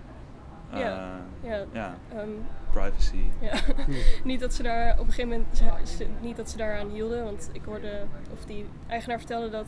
Ja. 0.79 1.21
ja, 1.43 1.65
ja, 1.73 1.95
ehm, 2.17 2.29
privacy. 2.71 3.25
Ja, 3.41 3.55
niet 4.25 4.41
dat 4.41 4.55
ze 4.55 4.63
daar 4.63 4.93
op 4.93 5.07
een 5.07 5.13
gegeven 5.13 5.29
moment 5.31 5.57
ze- 5.57 5.97
ze- 5.97 6.07
niet 6.21 6.37
dat 6.37 6.51
ze 6.51 6.57
daaraan 6.57 6.89
hielden, 6.91 7.25
want 7.25 7.49
ik 7.53 7.63
hoorde 7.65 8.03
of 8.33 8.45
die 8.45 8.67
eigenaar 8.87 9.19
vertelde 9.19 9.51
dat 9.51 9.67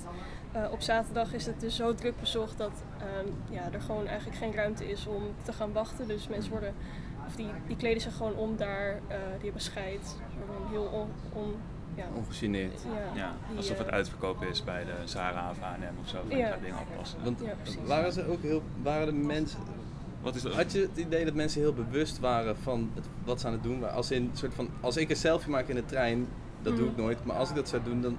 eh, 0.53 0.63
op 0.73 0.81
zaterdag 0.83 1.33
is 1.33 1.47
het 1.47 1.61
dus 1.61 1.77
zo 1.77 1.95
druk 1.95 2.21
bezocht 2.21 2.59
dat 2.59 2.83
ehm, 2.99 3.55
ja, 3.55 3.69
er 3.73 3.81
gewoon 3.81 4.07
eigenlijk 4.07 4.39
geen 4.39 4.55
ruimte 4.55 4.91
is 4.91 5.07
om 5.07 5.23
te 5.43 5.53
gaan 5.53 5.73
wachten. 5.73 6.09
Dus 6.09 6.29
mensen 6.29 6.51
worden 6.51 6.75
of 7.27 7.35
die, 7.37 7.49
die 7.67 7.77
kleden 7.77 8.03
zich 8.03 8.17
gewoon 8.17 8.35
om 8.35 8.57
daar, 8.57 8.89
eh, 8.89 9.17
die 9.35 9.43
hebben 9.45 9.61
scheid, 9.63 10.17
gewoon 10.47 10.71
heel 10.71 10.85
on, 10.85 11.09
on 11.43 11.55
ja, 11.95 12.05
Ongegeneerd. 12.17 12.83
ja, 13.15 13.33
alsof 13.57 13.79
het 13.79 13.87
eh, 13.87 13.93
uitverkoop 13.93 14.43
is 14.43 14.65
bij 14.65 14.85
de 14.85 14.93
Zara 15.05 15.51
of 15.51 15.59
H&M 15.61 15.99
of 16.01 16.09
zo. 16.09 16.19
Van 16.29 16.39
Ja. 16.39 16.57
dingen 16.63 16.79
oppassen. 16.91 17.19
Want 17.25 17.41
Ja, 17.41 17.53
waren 17.87 18.13
ze 18.13 18.27
ook 18.29 18.43
heel, 18.43 18.63
waren 18.83 19.07
de 19.07 19.13
mensen, 19.13 19.59
Wat 20.25 20.35
is 20.35 20.43
dat? 20.43 20.55
had 20.55 20.73
je 20.73 20.81
het 20.81 20.97
idee 21.07 21.25
dat 21.25 21.35
mensen 21.35 21.61
heel 21.61 21.73
bewust 21.73 22.19
waren 22.19 22.57
van 22.57 22.91
het, 22.95 23.05
wat 23.25 23.41
ze 23.41 23.47
aan 23.47 23.53
het 23.53 23.63
doen 23.63 23.81
waren? 23.81 23.97
Als, 23.97 24.11
in, 24.11 24.31
soort 24.33 24.55
van, 24.55 24.69
als 24.81 24.97
ik 24.97 25.11
een 25.11 25.17
selfie 25.17 25.51
maak 25.51 25.69
in 25.69 25.75
de 25.75 25.85
trein, 25.85 26.27
Dat 26.63 26.77
doe 26.77 26.89
ik 26.89 26.97
nooit. 26.97 27.25
Maar 27.25 27.37
als 27.37 27.49
ik 27.49 27.55
dat 27.55 27.69
zou 27.69 27.83
doen, 27.83 28.01
dan 28.03 28.17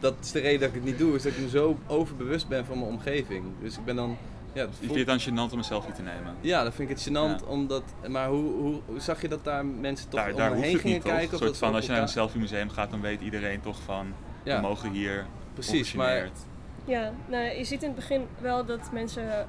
dat 0.00 0.14
is 0.20 0.32
de 0.32 0.40
reden 0.40 0.60
dat 0.60 0.68
ik 0.68 0.74
het 0.74 0.84
niet 0.84 0.98
doe. 0.98 1.14
Is 1.14 1.22
dat 1.22 1.32
ik 1.32 1.38
me 1.38 1.48
zo 1.48 1.78
overbewust 1.86 2.48
ben 2.48 2.64
van 2.64 2.78
mijn 2.78 2.90
omgeving. 2.90 3.44
Dus 3.60 3.76
ik 3.78 3.84
ben 3.84 3.96
dan. 3.96 4.16
Ja, 4.52 4.64
dat 4.64 4.72
Je 4.80 4.86
vindt 4.86 4.94
het 4.96 5.06
dan 5.06 5.20
gênant 5.20 5.52
om 5.52 5.58
een 5.58 5.64
selfie 5.64 5.92
te 5.92 6.02
nemen? 6.02 6.34
ja, 6.40 6.62
dan 6.62 6.72
vind 6.72 6.90
ik 6.90 6.96
het 6.96 7.08
gênant. 7.08 7.40
Ja. 7.44 7.46
Omdat, 7.46 7.82
maar 8.08 8.28
hoe, 8.28 8.52
hoe, 8.52 8.80
hoe 8.86 9.00
zag 9.00 9.20
je 9.22 9.28
dat 9.28 9.44
daar 9.44 9.66
mensen 9.66 10.08
toch 10.08 10.20
daar 10.20 10.30
om 10.30 10.36
daar 10.36 10.54
hoeft 10.54 10.66
gingen 10.66 10.84
niet, 10.84 11.02
kijken? 11.02 11.18
Een 11.20 11.24
of 11.24 11.30
soort 11.30 11.42
dat 11.42 11.56
van, 11.56 11.74
als 11.74 11.86
je 11.86 11.92
naar 11.92 12.02
een 12.02 12.08
selfie 12.08 12.40
museum 12.40 12.70
gaat, 12.70 12.90
dan 12.90 13.00
weet 13.00 13.20
iedereen 13.20 13.60
toch 13.60 13.80
van, 13.84 14.06
Ja. 14.42 14.56
we 14.56 14.62
mogen 14.66 14.90
hier 14.90 15.26
Precies, 15.54 15.92
maar. 15.94 16.28
Ja, 16.84 17.12
nou, 17.26 17.44
je 17.44 17.64
ziet 17.64 17.82
in 17.82 17.86
het 17.88 17.96
begin 17.96 18.26
wel 18.40 18.64
dat 18.64 18.92
mensen 18.92 19.46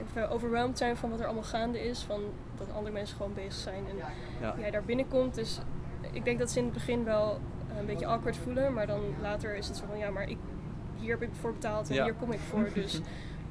even 0.00 0.30
overwhelmed 0.30 0.78
zijn 0.78 0.96
van 0.96 1.10
wat 1.10 1.18
er 1.20 1.24
allemaal 1.24 1.42
gaande 1.42 1.88
is. 1.88 2.02
Van 2.02 2.20
dat 2.58 2.66
andere 2.72 2.92
mensen 2.92 3.16
gewoon 3.16 3.34
bezig 3.34 3.52
zijn 3.54 3.84
en 3.88 3.96
ja. 4.40 4.54
jij 4.58 4.70
daar 4.70 4.84
binnenkomt. 4.84 5.34
Dus 5.34 5.58
ik 6.12 6.24
denk 6.24 6.38
dat 6.38 6.50
ze 6.50 6.58
in 6.58 6.64
het 6.64 6.74
begin 6.74 7.04
wel 7.04 7.40
een 7.78 7.86
beetje 7.86 8.06
awkward 8.06 8.36
voelen. 8.36 8.72
Maar 8.72 8.86
dan 8.86 9.00
later 9.20 9.54
is 9.56 9.66
het 9.66 9.76
zo 9.76 9.84
van, 9.88 9.98
ja, 9.98 10.10
maar 10.10 10.28
ik, 10.28 10.38
hier 10.96 11.10
heb 11.10 11.22
ik 11.22 11.30
voor 11.40 11.52
betaald 11.52 11.88
en 11.88 11.94
Ja. 11.94 12.04
hier 12.04 12.14
kom 12.14 12.32
ik 12.32 12.40
voor. 12.40 12.68
Dus 12.74 13.00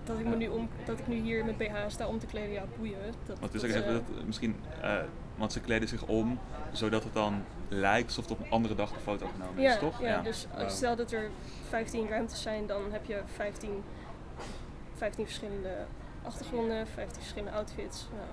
dat 0.04 0.20
ik, 0.20 0.26
me 0.26 0.36
nu 0.36 0.48
om, 0.48 0.70
dat 0.86 1.00
ik 1.00 1.08
nu 1.08 1.16
hier 1.16 1.46
met 1.46 1.58
BH 1.58 1.76
sta 1.88 2.08
om 2.08 2.20
te 2.20 2.26
kleden, 2.26 2.52
ja, 2.52 2.64
boeien. 2.78 2.98
Dat, 3.26 3.39
Want 3.39 3.54
het 3.54 3.64
is 3.64 3.74
dat, 3.74 3.82
even 3.82 3.88
eh, 3.88 3.94
dat, 4.16 4.26
misschien, 4.26 4.56
eh, 4.82 4.98
want 5.36 5.52
ze 5.52 5.60
kleden 5.60 5.88
zich 5.88 6.04
om 6.06 6.39
zodat 6.72 7.04
het 7.04 7.14
dan 7.14 7.44
lijkt 7.68 8.08
alsof 8.08 8.24
het 8.24 8.34
op 8.34 8.46
een 8.46 8.52
andere 8.52 8.76
dag 8.76 8.91
de 8.94 9.00
foto 9.00 9.28
genomen 9.28 9.64
is, 9.64 9.74
ja, 9.74 9.80
toch? 9.80 10.02
Ja, 10.02 10.22
dus 10.22 10.46
als- 10.52 10.58
Wauw. 10.62 10.70
stel 10.70 10.96
dat 10.96 11.12
er 11.12 11.30
15 11.70 12.08
ruimtes 12.10 12.41
zijn, 12.41 12.66
dan 12.68 12.82
heb 12.91 13.06
je 13.06 13.22
15, 13.26 13.84
15 14.96 15.26
verschillende 15.26 15.70
achtergronden, 16.26 16.88
15 16.88 17.21
verschillende 17.21 17.51
outfits. 17.57 18.07
Nou, 18.11 18.24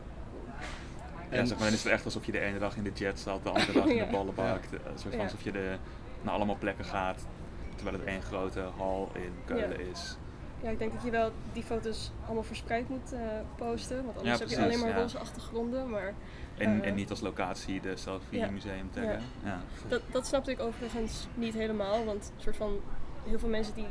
Ja, 1.30 1.36
En- 1.36 1.46
zeg 1.46 1.56
maar, 1.58 1.66
dan 1.66 1.76
is 1.76 1.84
het 1.84 1.92
echt 1.92 2.04
alsof 2.04 2.26
je 2.26 2.32
de 2.32 2.40
ene 2.40 2.58
dag 2.58 2.76
in 2.76 2.82
de 2.82 2.90
jet 2.94 3.20
zat, 3.20 3.42
de 3.42 3.48
andere 3.48 3.72
dag 3.80 3.84
in 3.86 3.94
Ja. 3.94 4.04
de 4.04 4.10
ballenbak. 4.10 4.62
Een 4.72 4.80
soort 4.98 5.00
van 5.02 5.10
Ja. 5.12 5.22
alsof 5.22 5.42
je 5.42 5.52
de, 5.52 5.76
naar 6.22 6.34
allemaal 6.34 6.56
plekken 6.58 6.84
gaat, 6.84 7.26
terwijl 7.74 7.96
het 7.98 8.06
één 8.06 8.22
grote 8.22 8.60
hal 8.76 9.10
in 9.14 9.32
Keulen 9.44 9.84
Ja. 9.84 9.90
is. 9.90 10.16
Ja, 10.62 10.70
ik 10.70 10.78
denk 10.78 10.92
dat 10.92 11.02
je 11.02 11.10
wel 11.10 11.30
die 11.52 11.62
foto's 11.62 12.12
allemaal 12.24 12.42
verspreid 12.42 12.88
moet 12.88 13.12
eh, 13.12 13.20
posten. 13.56 14.04
Want 14.04 14.18
anders 14.18 14.38
heb 14.38 14.48
je 14.48 14.62
alleen 14.62 14.78
maar 14.80 14.88
ja. 14.88 14.96
roze 14.96 15.18
achtergronden. 15.18 15.90
Maar 15.90 16.14
En, 16.58 16.82
Eh, 16.82 16.88
en 16.88 16.94
niet 16.94 17.10
als 17.10 17.20
locatie 17.20 17.80
de 17.80 17.96
selfie 17.96 18.38
ja. 18.38 18.50
museum 18.50 18.90
taggen. 18.90 19.20
Ja. 19.44 19.60
dat, 19.88 20.00
dat 20.10 20.26
snapte 20.26 20.50
ik 20.50 20.60
overigens 20.60 21.26
niet 21.34 21.54
helemaal. 21.54 22.04
Want 22.04 22.32
soort 22.36 22.56
van, 22.56 22.80
heel 23.24 23.38
veel 23.38 23.48
mensen 23.48 23.74
die 23.74 23.86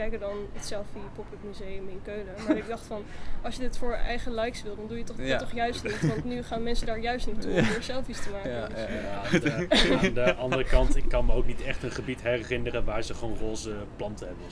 taggen 0.00 0.20
dan 0.20 0.36
het 0.52 0.64
selfie 0.64 1.00
pop-up 1.14 1.38
museum 1.44 1.88
in 1.88 2.00
Keulen. 2.04 2.34
Maar 2.46 2.56
ik 2.56 2.68
dacht 2.68 2.86
van, 2.86 3.02
als 3.42 3.54
je 3.54 3.60
dit 3.60 3.78
voor 3.78 3.92
eigen 3.92 4.34
likes 4.34 4.62
wil, 4.62 4.76
dan 4.76 4.86
doe 4.88 4.98
je 4.98 5.04
toch, 5.04 5.16
Ja. 5.18 5.28
dat 5.28 5.38
toch 5.38 5.52
juist 5.52 5.82
niet. 5.84 6.00
Want 6.08 6.24
nu 6.24 6.42
gaan 6.42 6.62
mensen 6.62 6.86
daar 6.86 6.98
juist 7.00 7.26
naartoe 7.26 7.50
om 7.50 7.56
weer 7.56 7.82
selfies 7.82 8.20
te 8.22 8.30
maken. 8.30 8.50
Ja, 8.50 8.66
Dus- 8.66 8.78
ja, 8.78 8.88
ja. 8.88 9.00
Ja, 9.00 9.22
aan, 9.24 9.40
de, 9.40 10.08
aan 10.08 10.14
de 10.14 10.34
andere 10.34 10.64
kant, 10.64 10.96
ik 10.96 11.08
kan 11.08 11.26
me 11.26 11.32
ook 11.32 11.46
niet 11.46 11.62
echt 11.62 11.82
een 11.82 11.90
gebied 11.90 12.22
herinneren 12.22 12.84
waar 12.84 13.02
ze 13.02 13.14
gewoon 13.14 13.36
roze 13.38 13.74
planten 13.96 14.26
hebben. 14.26 14.44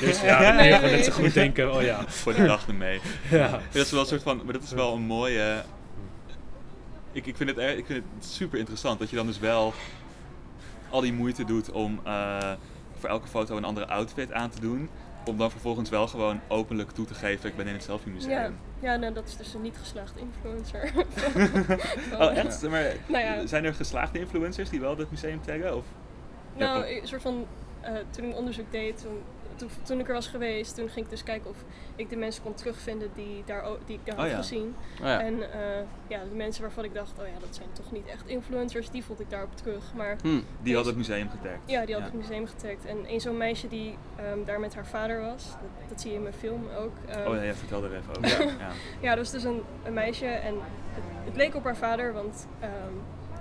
dus 0.00 0.20
ja, 0.20 0.62
je 0.62 0.74
gewoon 0.74 0.90
net 0.90 1.04
zo 1.04 1.12
goed 1.12 1.34
denken, 1.34 1.74
oh 1.74 1.82
ja. 1.82 2.04
Voor 2.08 2.34
de 2.34 2.44
dag 2.46 2.66
ermee. 2.68 3.00
ja. 3.30 3.50
Dat 3.72 3.84
is 3.84 3.90
wel 3.90 4.00
een 4.00 4.06
soort 4.06 4.22
van, 4.22 4.40
maar 4.44 4.52
dat 4.52 4.62
is 4.62 4.72
wel 4.72 4.94
een 4.94 5.02
mooie. 5.02 5.62
Ik, 7.12 7.26
ik, 7.26 7.36
vind 7.36 7.50
het, 7.50 7.58
ik 7.78 7.86
vind 7.86 8.04
het 8.18 8.24
super 8.26 8.58
interessant 8.58 8.98
dat 8.98 9.10
je 9.10 9.16
dan 9.16 9.26
dus 9.26 9.38
wel 9.38 9.72
al 10.90 11.00
die 11.00 11.12
moeite 11.12 11.44
doet 11.44 11.70
om 11.70 12.00
eh, 12.04 12.52
voor 13.02 13.10
elke 13.10 13.28
foto 13.28 13.56
een 13.56 13.64
andere 13.64 13.86
outfit 13.86 14.32
aan 14.32 14.50
te 14.50 14.60
doen. 14.60 14.88
Om 15.24 15.38
dan 15.38 15.50
vervolgens 15.50 15.90
wel 15.90 16.08
gewoon 16.08 16.40
openlijk 16.48 16.90
toe 16.90 17.06
te 17.06 17.14
geven, 17.14 17.48
ik 17.48 17.56
ben 17.56 17.66
in 17.66 17.72
het 17.72 17.82
selfie 17.82 18.12
museum. 18.12 18.30
Ja, 18.30 18.52
ja 18.80 18.96
nou, 18.96 19.12
dat 19.14 19.28
is 19.28 19.36
dus 19.36 19.54
een 19.54 19.62
niet 19.62 19.76
geslaagd 19.76 20.14
influencer. 20.16 20.92
Oh, 22.20 22.36
echt? 22.36 22.62
Maar 22.62 22.96
Nou 23.06 23.24
ja. 23.24 23.46
zijn 23.46 23.64
er 23.64 23.74
geslaagde 23.74 24.18
influencers 24.18 24.70
die 24.70 24.80
wel 24.80 24.96
dit 24.96 25.10
museum 25.10 25.42
taggen? 25.42 25.76
Of? 25.76 25.84
Nou, 26.56 26.86
een 26.86 27.06
soort 27.06 27.22
van, 27.22 27.46
eh, 27.80 27.92
toen 28.10 28.24
ik 28.24 28.36
onderzoek 28.36 28.72
deed, 28.72 29.00
toen, 29.00 29.18
toen, 29.68 29.84
toen 29.84 30.00
ik 30.00 30.08
er 30.08 30.14
was 30.14 30.26
geweest, 30.26 30.74
toen 30.76 30.88
ging 30.88 31.04
ik 31.04 31.10
dus 31.10 31.22
kijken 31.22 31.50
of 31.50 31.56
ik 31.96 32.10
de 32.10 32.16
mensen 32.16 32.42
kon 32.42 32.54
terugvinden 32.54 33.10
die, 33.14 33.42
daar, 33.46 33.64
die 33.86 33.96
ik 33.96 34.06
daar 34.06 34.14
Oh 34.14 34.20
had 34.20 34.30
ja. 34.30 34.36
gezien. 34.36 34.74
Oh 35.00 35.06
ja. 35.06 35.20
En 35.20 35.52
eh, 35.52 35.58
ja, 36.06 36.18
de 36.30 36.34
mensen 36.36 36.62
waarvan 36.62 36.84
ik 36.84 36.94
dacht, 36.94 37.12
oh 37.20 37.26
ja, 37.26 37.38
dat 37.40 37.54
zijn 37.56 37.68
toch 37.72 37.92
niet 37.92 38.06
echt 38.06 38.26
influencers, 38.26 38.90
die 38.90 39.04
vond 39.04 39.20
ik 39.20 39.30
daarop 39.30 39.56
terug. 39.56 39.92
Maar 39.94 40.16
Hm. 40.22 40.40
Die 40.62 40.74
had 40.76 40.86
het 40.86 40.96
museum 40.96 41.30
getagd. 41.30 41.58
ja, 41.66 41.84
die 41.86 41.94
had 41.94 42.04
het 42.04 42.14
museum 42.14 42.46
getagd. 42.46 42.84
En 42.84 42.96
een 43.12 43.20
zo'n 43.20 43.36
meisje 43.36 43.68
die 43.68 43.98
ehm, 44.16 44.44
daar 44.44 44.60
met 44.60 44.74
haar 44.74 44.86
vader 44.86 45.20
was, 45.20 45.44
dat, 45.44 45.88
dat 45.88 46.00
zie 46.00 46.10
je 46.10 46.16
in 46.16 46.22
mijn 46.22 46.34
film 46.34 46.62
ook. 46.78 46.92
Ehm, 47.08 47.28
Oh 47.28 47.34
ja, 47.34 47.42
ja, 47.42 47.54
vertel 47.54 47.84
er 47.84 47.94
even 47.96 48.16
over. 48.16 48.40
Ja. 48.58 48.70
ja, 49.00 49.10
er 49.10 49.16
was 49.16 49.30
dus 49.30 49.44
een, 49.44 49.62
een 49.84 49.92
meisje 49.92 50.26
en 50.26 50.54
het, 50.92 51.04
het 51.24 51.36
leek 51.36 51.54
op 51.54 51.64
haar 51.64 51.76
vader, 51.76 52.12
want 52.12 52.46
ehm, 52.60 52.70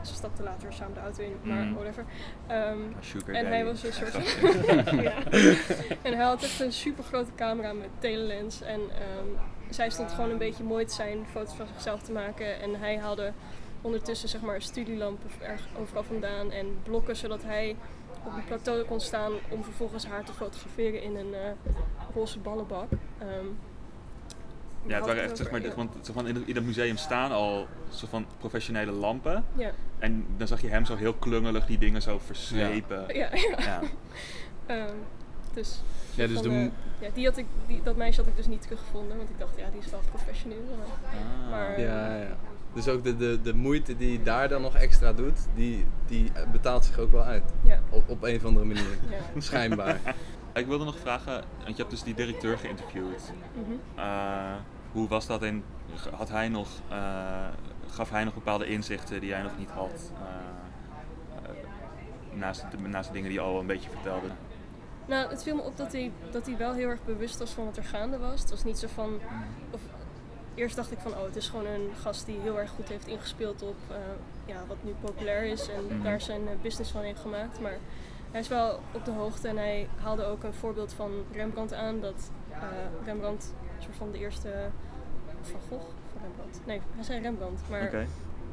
ze 0.08 0.14
stapten 0.14 0.44
later 0.44 0.74
samen 0.74 0.94
de 0.94 1.00
auto 1.00 1.24
in, 1.24 1.36
maar 1.44 1.58
Mhm. 1.66 1.74
whatever. 1.74 2.06
Ehm, 2.48 2.78
Sugar 3.00 3.36
en 3.36 3.46
hij 3.46 3.66
was 3.66 3.84
een 3.84 3.94
soort 3.94 4.14
ja. 5.02 5.14
En 6.02 6.14
hij 6.14 6.26
had 6.26 6.44
echt 6.44 6.60
een 6.60 6.72
super 6.74 7.04
grote 7.04 7.32
camera 7.36 7.74
met 7.74 7.90
telelens. 8.00 8.62
En 8.62 8.80
ehm, 8.80 9.28
zij 9.70 9.90
stond 9.90 10.12
gewoon 10.12 10.30
een 10.30 10.38
beetje 10.38 10.64
mooi 10.64 10.86
te 10.86 10.94
zijn, 10.94 11.26
foto's 11.32 11.54
van 11.56 11.68
zichzelf 11.68 12.02
te 12.02 12.12
maken. 12.12 12.62
En 12.62 12.76
hij 12.80 12.98
haalde 13.00 13.32
ondertussen 13.82 14.30
zeg 14.30 14.42
maar 14.42 14.62
studielampen 14.62 15.30
erg 15.42 15.68
overal 15.80 16.04
vandaan 16.04 16.52
en 16.52 16.78
blokken, 16.84 17.16
zodat 17.16 17.44
hij 17.44 17.76
op 18.26 18.34
een 18.34 18.46
plateau 18.46 18.84
kon 18.84 19.00
staan 19.00 19.32
om 19.50 19.64
vervolgens 19.64 20.06
haar 20.06 20.24
te 20.24 20.34
fotograferen 20.34 21.02
in 21.02 21.16
een 21.16 21.34
eh, 21.34 21.52
roze 22.14 22.40
ballenbak. 22.40 22.88
Ehm, 23.20 23.46
Ja, 24.86 24.96
het 24.96 25.06
waren 25.06 25.24
echt, 25.24 25.38
zeg 25.38 25.52
maar, 25.52 25.62
ja. 25.62 25.74
want 25.76 25.92
zeg 26.02 26.16
maar, 26.16 26.28
in, 26.28 26.56
het 26.56 26.66
museum 26.66 26.98
staan 26.98 27.32
al 27.32 27.68
soort 27.90 28.12
van 28.12 28.26
professionele 28.40 28.92
lampen. 28.92 29.44
Ja, 29.56 29.72
En 30.00 30.26
dan 30.38 30.48
zag 30.48 30.62
je 30.62 30.68
hem 30.68 30.86
zo 30.86 30.96
heel 30.96 31.14
klungelig 31.14 31.66
die 31.66 31.78
dingen 31.78 32.02
zo 32.02 32.20
verslepen. 32.26 33.04
ja, 33.16 33.30
ja. 33.36 33.58
Ja. 33.58 33.80
Ehm, 34.66 34.94
dus 35.54 35.82
Ja, 36.16 36.28
dus 36.28 36.42
de 36.42 36.50
eh, 36.50 36.64
ja, 37.00 37.10
die 37.14 37.26
had 37.26 37.38
ik, 37.38 37.46
die, 37.68 37.82
dat 37.84 37.96
meisje 37.96 38.20
had 38.20 38.30
ik 38.30 38.36
dus 38.36 38.48
niet 38.48 38.62
teruggevonden, 38.62 39.18
want 39.18 39.30
ik 39.30 39.40
dacht, 39.40 39.58
ja, 39.58 39.70
die 39.72 39.80
is 39.80 39.92
wel 39.92 40.00
professioneel. 40.10 40.58
Maar, 40.78 41.20
Ah. 41.22 41.50
Maar- 41.50 41.80
Ja, 41.80 42.16
ja. 42.18 42.38
Dus 42.74 42.88
ook 42.88 43.04
de, 43.04 43.18
de, 43.18 43.40
de 43.44 43.54
moeite 43.54 43.98
die 43.98 44.12
je 44.12 44.24
daar 44.24 44.50
dan 44.50 44.62
nog 44.62 44.76
extra 44.76 45.14
doet, 45.14 45.40
die, 45.56 45.86
die 46.08 46.32
betaalt 46.52 46.86
zich 46.86 46.98
ook 46.98 47.12
wel 47.12 47.24
uit. 47.24 47.44
ja, 47.64 47.80
Op, 47.90 48.10
op 48.10 48.24
een 48.24 48.36
of 48.36 48.46
andere 48.46 48.66
manier. 48.66 48.98
ja. 49.10 49.42
Schijnbaar. 49.42 50.00
Ik 50.54 50.66
wilde 50.68 50.86
nog 50.86 51.00
vragen, 51.00 51.44
want 51.58 51.70
je 51.70 51.76
hebt 51.76 51.90
dus 51.90 52.04
die 52.04 52.14
directeur 52.14 52.58
geïnterviewd. 52.58 53.32
Mhm. 53.54 54.00
Eh, 54.00 54.54
hoe 54.92 55.08
was 55.08 55.28
dat 55.28 55.42
en 55.42 55.64
had 56.16 56.30
hij 56.30 56.48
nog, 56.50 56.68
eh, 56.90 57.48
gaf 57.90 58.10
hij 58.10 58.24
nog 58.24 58.34
bepaalde 58.34 58.66
inzichten 58.66 59.20
die 59.20 59.30
jij 59.30 59.42
nog 59.42 59.58
niet 59.58 59.70
had? 59.70 60.12
eh, 60.14 61.50
naast, 62.34 62.66
de, 62.72 62.78
naast 62.88 63.08
de 63.08 63.14
dingen 63.14 63.30
die 63.30 63.40
je 63.40 63.46
al 63.46 63.60
een 63.60 63.66
beetje 63.66 63.90
vertelde. 63.90 64.28
Nou, 65.06 65.30
het 65.30 65.44
viel 65.44 65.56
me 65.56 65.62
op 65.62 65.78
dat 65.78 65.92
hij, 65.92 66.12
dat 66.32 66.46
hij 66.46 66.58
wel 66.58 66.74
heel 66.74 66.90
erg 66.90 67.06
bewust 67.06 67.40
was 67.40 67.52
van 67.52 67.66
wat 67.66 67.78
er 67.78 67.84
gaande 67.84 68.18
was. 68.18 68.40
Het 68.42 68.50
was 68.50 68.64
niet 68.64 68.78
zo 68.80 68.88
van. 68.94 69.20
Of, 69.72 69.82
eerst 70.56 70.76
dacht 70.76 70.92
ik 70.92 70.98
van, 71.00 71.12
oh, 71.12 71.24
het 71.24 71.36
is 71.36 71.50
gewoon 71.50 71.66
een 71.66 71.90
gast 72.02 72.26
die 72.26 72.40
heel 72.40 72.60
erg 72.60 72.70
goed 72.70 72.90
heeft 72.90 73.08
ingespeeld 73.08 73.62
op 73.62 73.76
ja, 74.46 74.64
wat 74.68 74.78
nu 74.84 74.92
populair 75.02 75.44
is 75.44 75.70
en 75.70 75.86
Mhm. 75.86 76.04
daar 76.04 76.22
zijn 76.22 76.42
business 76.62 76.92
van 76.92 77.02
heeft 77.02 77.20
gemaakt. 77.20 77.60
Maar 77.60 77.78
hij 78.32 78.40
is 78.40 78.48
wel 78.48 78.80
op 78.92 79.06
de 79.06 79.12
hoogte 79.12 79.48
en 79.48 79.58
hij 79.58 79.88
haalde 80.04 80.26
ook 80.26 80.44
een 80.44 80.54
voorbeeld 80.54 80.94
van 80.94 81.12
Rembrandt 81.32 81.74
aan. 81.74 82.00
Dat 82.00 82.32
eh, 82.52 82.60
Rembrandt, 83.06 83.54
een 83.78 83.84
soort 83.84 83.96
van 83.96 84.12
de 84.12 84.18
eerste. 84.18 84.50
Van 85.42 85.60
Gogh? 85.70 85.86
Van 86.12 86.22
Rembrandt? 86.22 86.60
Nee, 86.66 86.82
hij 86.96 87.04
zei 87.04 87.22
Rembrandt. 87.22 87.62
Maar 87.70 87.92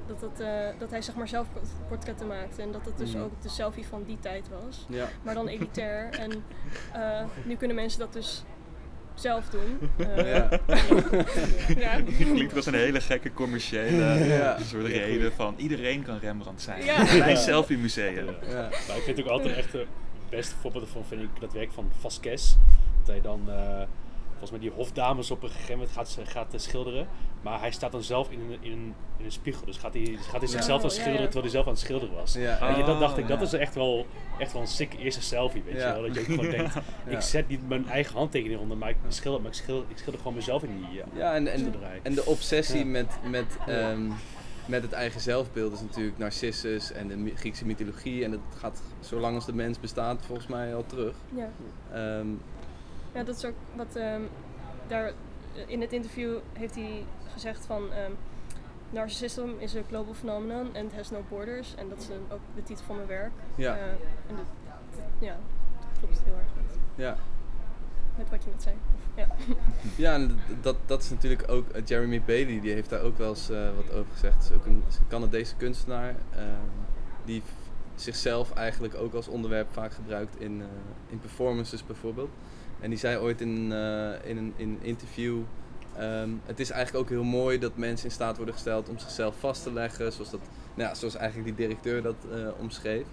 dat, 0.07 0.20
dat, 0.20 0.41
eh, 0.41 0.68
dat 0.79 0.91
hij 0.91 1.03
zeg 1.03 1.14
maar 1.14 1.29
zelf 1.29 1.47
port- 1.53 1.68
portretten 1.89 2.26
maakte 2.26 2.62
en 2.62 2.72
dat 2.72 2.85
dat 2.85 2.99
dus 2.99 3.12
Mhm. 3.14 3.22
ook 3.22 3.43
de 3.43 3.49
selfie 3.49 3.87
van 3.87 4.03
die 4.05 4.18
tijd 4.20 4.49
was. 4.64 4.87
Ja. 4.89 5.07
Maar 5.22 5.35
dan 5.35 5.49
elitair. 5.49 6.09
en 6.18 6.45
eh, 6.93 7.24
nu 7.45 7.57
kunnen 7.57 7.76
mensen 7.76 7.99
dat 8.01 8.12
dus 8.12 8.45
zelf 9.19 9.45
doen. 9.49 9.91
Eh, 10.16 10.27
Ja. 10.33 10.49
ja. 11.85 12.01
Klinkt 12.19 12.57
als 12.57 12.66
een 12.66 12.75
hele 12.75 13.01
gekke 13.01 13.33
commerciële 13.33 14.25
Ja. 14.25 14.59
soort 14.66 14.87
reden 14.87 15.33
van 15.33 15.55
iedereen 15.57 16.03
kan 16.03 16.19
Rembrandt 16.19 16.62
zijn. 16.62 16.85
Ja. 16.85 17.05
Bij. 17.19 17.37
Selfie 17.37 17.79
Museum. 17.79 18.27
Ja. 18.49 18.69
Maar 18.89 18.97
ik 18.97 19.03
vind 19.03 19.21
ook 19.21 19.27
altijd 19.27 19.57
echt 19.57 19.73
het 19.73 19.87
beste 20.31 20.55
voorbeeld 20.61 20.85
ervan 20.85 21.05
vind 21.09 21.23
ik 21.23 21.29
dat 21.41 21.53
werk 21.53 21.73
van 21.73 21.91
Vasquez. 22.01 22.55
Dat 22.99 23.07
hij 23.07 23.21
dan 23.21 23.41
eh, 23.49 23.83
volgens 24.39 24.51
mij 24.51 24.61
die 24.61 24.70
hofdames 24.70 25.30
op 25.30 25.43
een 25.43 25.49
gegeven 25.49 25.72
moment 25.72 25.91
gaat, 25.91 26.09
ze- 26.09 26.26
gaat 26.26 26.55
eh, 26.55 26.61
schilderen. 26.61 27.07
Maar 27.43 27.61
hij 27.61 27.70
staat 27.70 27.93
dan 27.93 28.03
zelf 28.03 28.30
in 28.30 28.41
een, 28.41 28.57
in 28.61 28.72
een, 28.72 28.95
in 29.16 29.24
een 29.24 29.32
spiegel. 29.32 29.66
Dus 29.66 29.76
gaat 29.76 29.93
hij, 29.95 30.18
gaat 30.20 30.41
hij 30.41 30.49
zichzelf 30.51 30.80
dan 30.80 30.91
ja, 30.91 30.97
schilderen 30.97 31.20
ja. 31.26 31.30
terwijl 31.32 31.43
hij 31.43 31.53
zelf 31.53 31.66
aan 31.66 31.72
het 31.72 31.80
schilderen 31.80 32.14
was. 32.14 32.32
Ja. 32.34 32.59
Weet 32.66 32.76
je, 32.76 32.84
dat 32.84 32.95
Oh, 32.95 33.01
dacht 33.01 33.18
ik, 33.18 33.28
dat 33.28 33.43
is 33.43 33.53
echt 33.53 33.74
wel, 33.74 34.07
echt 34.39 34.53
wel 34.53 34.61
een 34.62 34.68
sick 34.68 34.95
eerste 34.99 35.22
selfie, 35.22 35.62
weet 35.62 35.74
Ja. 35.80 35.86
je 35.86 35.93
wel. 35.93 36.03
Dat 36.03 36.14
je 36.14 36.20
ook 36.20 36.26
gewoon 36.26 36.51
denkt, 36.51 36.74
Ja. 37.07 37.11
ik 37.11 37.20
zet 37.20 37.49
niet 37.49 37.68
mijn 37.68 37.89
eigen 37.89 38.16
handtekening 38.16 38.61
onder, 38.61 38.76
maar 38.76 38.89
ik 38.91 38.97
schilder, 39.09 39.41
maar 39.41 39.51
ik 39.51 39.57
schilder, 39.57 39.84
ik 39.91 39.99
schilder 39.99 40.20
gewoon 40.20 40.36
mezelf 40.36 40.62
in 40.62 40.86
die... 40.91 41.01
eh, 41.03 41.07
Ja, 41.16 41.34
en, 41.34 41.47
en, 41.53 41.59
Schilderij. 41.59 42.01
en 42.03 42.14
de 42.14 42.24
obsessie 42.26 42.78
Ja. 42.78 42.84
met, 42.84 43.18
met, 43.30 43.57
ehm, 43.66 44.01
met 44.66 44.82
het 44.82 44.93
eigen 44.93 45.20
zelfbeeld 45.20 45.72
is 45.72 45.80
natuurlijk 45.80 46.18
Narcissus 46.18 46.93
en 46.93 47.09
de 47.09 47.32
Griekse 47.36 47.66
mythologie. 47.66 48.24
En 48.24 48.30
dat 48.30 48.41
gaat 48.57 48.82
zolang 49.01 49.34
als 49.34 49.47
de 49.47 49.53
mens 49.55 49.80
bestaat 49.80 50.24
volgens 50.26 50.47
mij 50.47 50.74
al 50.74 50.84
terug. 50.86 51.14
Ja. 51.34 51.51
Ehm, 51.93 52.26
ja, 53.15 53.23
dat 53.23 53.37
is 53.37 53.45
ook 53.45 53.55
wat 53.77 53.97
ehm, 53.97 54.21
daar 54.87 55.13
in 55.67 55.81
het 55.81 55.93
interview 55.93 56.37
heeft 56.53 56.75
hij 56.75 57.05
gezegd 57.33 57.67
van. 57.67 57.93
ehm, 57.93 58.13
Narcissism 58.91 59.49
is 59.59 59.77
a 59.77 59.81
global 59.89 60.15
phenomenon 60.15 60.77
and 60.77 60.93
has 60.95 61.11
no 61.11 61.23
borders. 61.29 61.75
En 61.75 61.89
dat 61.89 61.99
is 61.99 62.09
een- 62.09 62.27
ook 62.33 62.41
de 62.55 62.63
titel 62.63 62.85
van 62.85 62.97
mijn 62.97 63.09
werk. 63.09 63.31
Ja. 63.55 63.77
Eh, 63.77 63.83
en 64.29 64.37
dat, 64.37 64.47
ja, 65.19 65.37
dat 65.91 65.99
klopt 65.99 66.23
heel 66.25 66.35
erg 66.35 66.47
goed. 66.57 66.79
Ja. 66.95 67.17
Met 68.17 68.31
wat 68.31 68.45
je 68.45 68.51
net 68.51 68.63
zei. 68.63 68.75
Ja. 69.15 69.27
Ja, 70.05 70.15
en 70.15 70.39
dat, 70.61 70.77
dat 70.87 71.03
is 71.03 71.11
natuurlijk 71.11 71.51
ook 71.51 71.69
eh, 71.69 71.83
Jeremy 71.87 72.23
Bailey, 72.23 72.61
die 72.61 72.73
heeft 72.73 72.91
daar 72.91 73.03
ook 73.03 73.19
wel 73.19 73.29
eens 73.29 73.51
eh, 73.51 73.69
wat 73.77 73.91
over 73.93 74.13
gezegd. 74.13 74.43
is 74.45 74.53
ook 74.57 74.67
een, 74.67 74.83
Canadese 75.09 75.55
kunstenaar 75.57 76.15
eh, 76.35 76.43
die 77.25 77.43
zichzelf 77.95 78.53
eigenlijk 78.55 78.95
ook 78.95 79.15
als 79.15 79.29
onderwerp 79.29 79.73
vaak 79.73 79.93
gebruikt 79.93 80.41
in, 80.41 80.61
eh, 80.61 80.67
in 81.13 81.19
performances 81.21 81.87
bijvoorbeeld. 81.87 82.31
En 82.81 82.91
die 82.91 82.99
zei 82.99 83.18
ooit 83.18 83.41
in, 83.41 83.72
eh, 83.72 84.31
in 84.31 84.37
een 84.37 84.53
in 84.57 84.79
interview, 84.83 85.39
ehm, 85.97 86.31
het 86.45 86.61
is 86.61 86.70
eigenlijk 86.70 87.05
ook 87.05 87.11
heel 87.11 87.24
mooi 87.24 87.59
dat 87.59 87.76
mensen 87.76 88.07
in 88.07 88.12
staat 88.12 88.37
worden 88.37 88.55
gesteld 88.55 88.89
om 88.89 88.99
zichzelf 88.99 89.35
vast 89.39 89.62
te 89.62 89.72
leggen, 89.72 90.12
zoals, 90.12 90.31
dat, 90.31 90.41
nou 90.74 90.89
ja, 90.89 90.95
zoals 90.95 91.16
eigenlijk 91.16 91.57
die 91.57 91.66
directeur 91.66 92.03
dat 92.03 92.16
eh, 92.33 92.39
omschreef. 92.61 93.07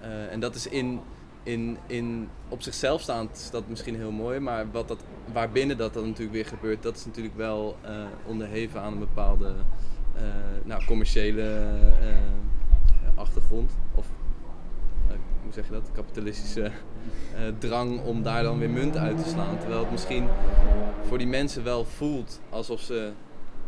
Eh, 0.00 0.32
en 0.32 0.40
dat 0.40 0.54
is 0.54 0.66
in, 0.66 1.00
in, 1.42 1.78
in, 1.86 2.28
op 2.48 2.62
zichzelf 2.62 3.00
staand 3.00 3.48
dat 3.52 3.68
misschien 3.68 3.96
heel 3.96 4.10
mooi, 4.12 4.38
maar 4.38 4.70
wat 4.70 4.88
dat, 4.88 5.04
waarbinnen 5.32 5.76
dat 5.76 5.94
dan 5.94 6.06
natuurlijk 6.06 6.32
weer 6.32 6.46
gebeurt, 6.46 6.82
dat 6.82 6.96
is 6.96 7.04
natuurlijk 7.04 7.36
wel 7.36 7.76
eh, 7.82 8.04
onderheven 8.26 8.80
aan 8.80 8.92
een 8.92 8.98
bepaalde 8.98 9.54
nou, 10.64 10.84
commerciële 10.84 11.68
achtergrond. 13.14 13.72
Of 13.94 14.06
hoe 15.54 15.62
zeg 15.62 15.68
je 15.68 15.80
dat? 15.80 15.92
Kapitalistische 15.92 16.62
eh, 16.64 17.42
drang 17.58 18.00
om 18.04 18.22
daar 18.22 18.42
dan 18.42 18.58
weer 18.58 18.70
munt 18.70 18.96
uit 18.96 19.22
te 19.24 19.28
slaan. 19.28 19.58
Terwijl 19.58 19.80
het 19.80 19.90
misschien 19.90 20.28
voor 21.06 21.18
die 21.18 21.26
mensen 21.26 21.64
wel 21.64 21.84
voelt 21.84 22.40
alsof 22.50 22.80
ze 22.80 23.12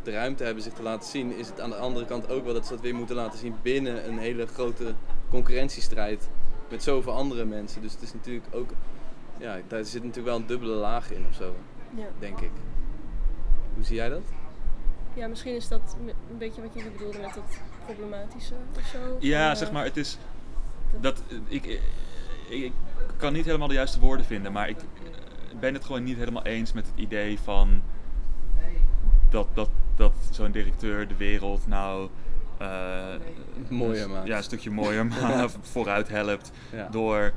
de 0.03 0.11
ruimte 0.11 0.45
hebben 0.45 0.63
zich 0.63 0.73
te 0.73 0.83
laten 0.83 1.09
zien, 1.09 1.37
is 1.37 1.49
het 1.49 1.61
aan 1.61 1.71
de 1.71 1.77
andere 1.77 2.05
kant 2.07 2.31
ook 2.31 2.45
wel 2.45 2.55
dat 2.55 2.67
ze 2.67 2.73
dat 2.73 2.83
weer 2.83 2.95
moeten 2.95 3.17
laten 3.17 3.39
zien 3.39 3.55
binnen 3.63 4.09
een 4.09 4.19
hele 4.19 4.47
grote 4.47 4.95
concurrentiestrijd 5.31 6.29
met 6.71 6.83
zoveel 6.83 7.13
andere 7.13 7.45
mensen. 7.45 7.83
Dus 7.83 7.93
het 7.93 8.03
is 8.03 8.13
natuurlijk 8.13 8.47
ook, 8.51 8.71
ja, 9.39 9.59
daar 9.69 9.85
zit 9.85 10.01
natuurlijk 10.05 10.27
wel 10.27 10.37
een 10.37 10.47
dubbele 10.47 10.75
laag 10.75 11.11
in 11.11 11.27
of 11.29 11.35
zo, 11.35 11.55
Ja. 11.95 12.07
denk 12.19 12.41
ik. 12.41 12.51
Hoe 13.75 13.85
zie 13.85 13.97
jij 13.97 14.09
dat? 14.09 14.23
ja, 15.15 15.27
misschien 15.27 15.55
is 15.55 15.69
dat 15.69 15.97
een 16.31 16.39
beetje 16.39 16.63
wat 16.63 16.71
jullie 16.75 16.91
bedoelden 16.91 17.21
met 17.21 17.35
dat 17.35 17.59
problematische 17.85 18.55
of 18.77 18.87
zo. 18.87 19.17
Ja, 19.21 19.47
Van, 19.47 19.57
zeg 19.57 19.69
eh, 19.69 19.75
maar, 19.75 19.85
het 19.85 19.97
is. 19.97 20.19
Dat, 21.01 21.23
eh, 21.29 21.37
ik, 21.49 21.65
ik, 21.67 21.81
ik 22.49 22.73
kan 23.17 23.33
niet 23.33 23.45
helemaal 23.45 23.69
de 23.69 23.75
juiste 23.75 24.01
woorden 24.01 24.27
vinden, 24.27 24.53
maar 24.53 24.69
ik 24.69 24.77
eh, 24.79 25.59
ben 25.61 25.75
het 25.75 25.85
gewoon 25.85 26.03
niet 26.03 26.17
helemaal 26.17 26.45
eens 26.45 26.73
met 26.73 26.87
het 26.87 26.95
idee 26.99 27.39
van. 27.39 27.83
Dat, 29.31 29.47
dat, 29.55 29.69
dat 29.97 30.13
zo'n 30.31 30.51
directeur 30.53 31.09
de 31.09 31.17
wereld 31.17 31.67
nou. 31.67 32.09
eh, 32.59 32.69
Mooier 33.69 34.11
maakt. 34.11 34.27
Ja, 34.27 34.37
een 34.37 34.43
stukje 34.43 34.71
mooier 34.71 35.07
maar 35.13 35.51
vooruit 35.61 36.09
helpt. 36.09 36.51
Ja. 36.73 36.89
Door 36.91 37.33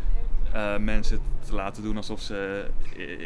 eh, 0.53 0.77
mensen 0.77 1.19
te 1.45 1.53
laten 1.55 1.83
doen 1.83 1.97
alsof 1.97 2.21
ze 2.21 2.65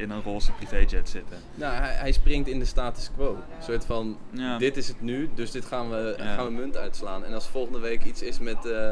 in 0.01 0.09
een 0.11 0.21
roze 0.21 0.51
privéjet 0.51 1.09
zitten. 1.09 1.38
Nou, 1.55 1.73
hij, 1.75 1.93
hij 1.93 2.11
springt 2.11 2.47
in 2.47 2.59
de 2.59 2.65
status 2.65 3.09
quo. 3.15 3.34
Een 3.57 3.63
soort 3.63 3.86
van, 3.86 4.17
Ja. 4.32 4.57
dit 4.57 4.77
is 4.77 4.88
het 4.88 5.01
nu, 5.01 5.30
dus 5.36 5.51
dit 5.51 5.65
gaan 5.65 5.89
we, 5.89 6.15
Ja. 6.17 6.34
gaan 6.36 6.45
we 6.45 6.51
munt 6.51 6.77
uitslaan. 6.77 7.25
En 7.25 7.34
als 7.34 7.47
volgende 7.47 7.80
week 7.80 8.03
iets 8.03 8.21
is 8.21 8.39
met 8.39 8.65
eh, 8.65 8.91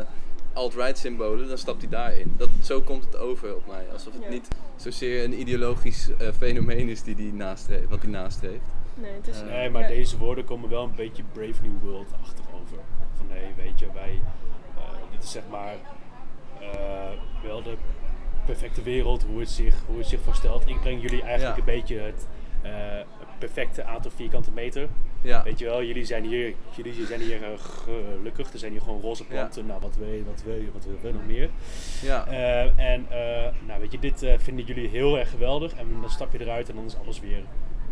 alt-right 0.57 0.97
symbolen, 0.97 1.47
dan 1.47 1.57
stapt 1.57 1.81
hij 1.81 1.89
daarin. 1.89 2.33
Dat, 2.37 2.49
zo 2.63 2.81
komt 2.81 3.03
het 3.03 3.17
over 3.17 3.55
op 3.55 3.67
mij. 3.67 3.85
Alsof 3.93 4.13
het 4.13 4.23
Ja. 4.23 4.29
niet 4.29 4.47
zozeer 4.75 5.23
een 5.23 5.39
ideologisch 5.39 6.09
eh, 6.17 6.27
fenomeen 6.37 6.89
is 6.89 7.03
die 7.03 7.15
die 7.15 7.33
nastreeft, 7.33 7.89
wat 7.89 8.01
hij 8.01 8.11
nastreeft. 8.11 8.65
Nee, 8.93 9.11
het 9.11 9.27
is... 9.27 9.39
Eh, 9.41 9.45
Nee, 9.47 9.69
maar 9.69 9.81
ja, 9.81 9.87
deze 9.87 10.17
woorden 10.17 10.43
komen 10.45 10.69
wel 10.69 10.83
een 10.83 10.95
beetje 10.95 11.23
Brave 11.33 11.61
New 11.61 11.81
World-achtig 11.81 12.45
over. 12.61 12.77
Van 13.17 13.27
nee, 13.27 13.53
weet 13.65 13.79
je, 13.79 13.87
wij, 13.93 14.19
eh, 14.77 14.81
dit 15.11 15.23
is 15.23 15.31
zeg 15.31 15.43
maar 15.51 15.75
eh, 16.59 17.09
wel 17.43 17.63
de 17.63 17.75
perfecte 18.45 18.81
wereld, 18.81 19.23
hoe 19.23 19.39
het 19.39 19.49
zich, 19.49 19.75
hoe 19.87 19.97
het 19.97 20.07
zich 20.07 20.19
voorstelt. 20.21 20.67
Ik 20.69 20.79
breng 20.81 21.01
jullie 21.01 21.21
eigenlijk 21.21 21.57
Ja. 21.57 21.63
een 21.73 21.77
beetje 21.79 21.97
het 21.99 22.27
eh, 22.61 22.71
perfecte 23.39 23.83
aantal 23.83 24.11
vierkante 24.11 24.51
meter. 24.51 24.87
Ja, 25.27 25.43
Weet 25.43 25.59
je 25.59 25.65
wel, 25.65 25.83
jullie 25.83 26.05
zijn 26.05 26.23
hier, 26.23 26.53
jullie 26.75 27.05
zijn 27.05 27.19
hier 27.21 27.43
eh, 27.43 27.49
gelukkig, 27.59 28.53
er 28.53 28.59
zijn 28.59 28.71
hier 28.71 28.81
gewoon 28.81 29.01
roze 29.01 29.23
planten. 29.25 29.65
Nou, 29.65 29.81
wat 29.81 29.95
wil 29.95 30.07
je, 30.07 30.23
wat 30.25 30.43
wil 30.45 30.55
je, 30.55 30.69
wat 30.73 30.85
wil 30.85 30.97
je 31.01 31.13
nog 31.13 31.25
meer? 31.25 31.49
ja. 32.01 32.25
Eh, 32.27 32.91
en 32.93 33.05
eh, 33.09 33.53
nou 33.67 33.79
weet 33.79 33.91
je, 33.91 33.99
dit 33.99 34.23
eh, 34.23 34.33
vinden 34.39 34.65
jullie 34.65 34.87
heel 34.89 35.17
erg 35.17 35.29
geweldig. 35.29 35.73
En 35.73 35.87
dan 36.01 36.09
stap 36.09 36.31
je 36.33 36.39
eruit 36.41 36.69
en 36.69 36.75
dan 36.75 36.85
is 36.85 36.95
alles 36.97 37.19
weer 37.19 37.43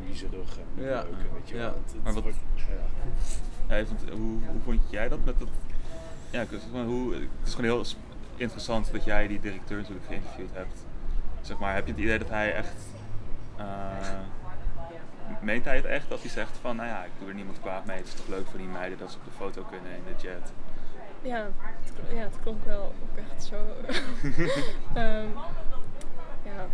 miserig 0.08 0.58
en 0.78 0.84
Ja. 0.84 1.02
leuk. 1.04 1.06
Weet 1.34 1.50
je 1.50 1.56
Ja. 1.56 1.62
wel. 1.62 1.70
Het- 1.84 1.92
het 1.94 2.04
Maar 2.04 2.14
wat- 2.14 2.24
wordt- 2.24 2.38
ja. 2.56 2.64
Ja, 3.70 3.76
ik 3.76 3.88
vond- 3.88 4.10
hoe, 4.12 4.40
hoe 4.52 4.62
vond 4.64 4.80
jij 4.90 5.08
dat 5.10 5.26
met 5.26 5.40
dat? 5.40 5.48
Ja, 6.32 6.42
ik- 6.42 6.48
zeg 6.52 6.72
maar, 6.74 6.86
hoe, 6.86 7.14
het 7.14 7.22
is 7.46 7.54
gewoon 7.54 7.70
heel 7.72 7.86
interessant 8.36 8.92
dat 8.92 9.04
jij 9.04 9.28
die 9.28 9.40
directeur 9.40 9.78
natuurlijk 9.78 10.06
geïnterviewd 10.08 10.50
hebt. 10.54 10.86
Zeg 11.42 11.58
maar, 11.60 11.74
heb 11.74 11.86
je 11.86 11.92
het 11.92 12.02
idee 12.02 12.18
dat 12.20 12.30
hij 12.30 12.54
echt. 12.54 12.76
Meent 15.42 15.66
hij 15.66 15.76
het 15.76 15.86
echt 15.86 16.12
als 16.12 16.22
hij 16.22 16.30
zegt 16.30 16.58
van, 16.62 16.76
nou 16.76 16.88
ja, 16.90 17.04
ik 17.04 17.12
doe 17.20 17.28
er 17.28 17.34
niemand 17.34 17.60
kwaad 17.60 17.86
mee. 17.86 17.98
Het 17.98 18.08
is 18.08 18.14
toch 18.14 18.28
leuk 18.28 18.48
voor 18.48 18.58
die 18.60 18.68
meiden 18.68 18.98
dat 18.98 19.12
ze 19.12 19.18
op 19.18 19.26
de 19.26 19.32
foto 19.32 19.64
kunnen 19.64 19.92
in 19.92 20.04
de 20.06 20.22
jet. 20.28 20.52
Ja, 21.22 21.48
het, 21.60 21.92
kl- 22.10 22.16
ja, 22.16 22.22
het 22.24 22.38
klonk 22.44 22.66
wel 22.66 22.84
ook 23.04 23.18
echt 23.32 23.44
zo. 23.44 23.56
Ehm, 24.94 25.28
ja. 26.44 26.68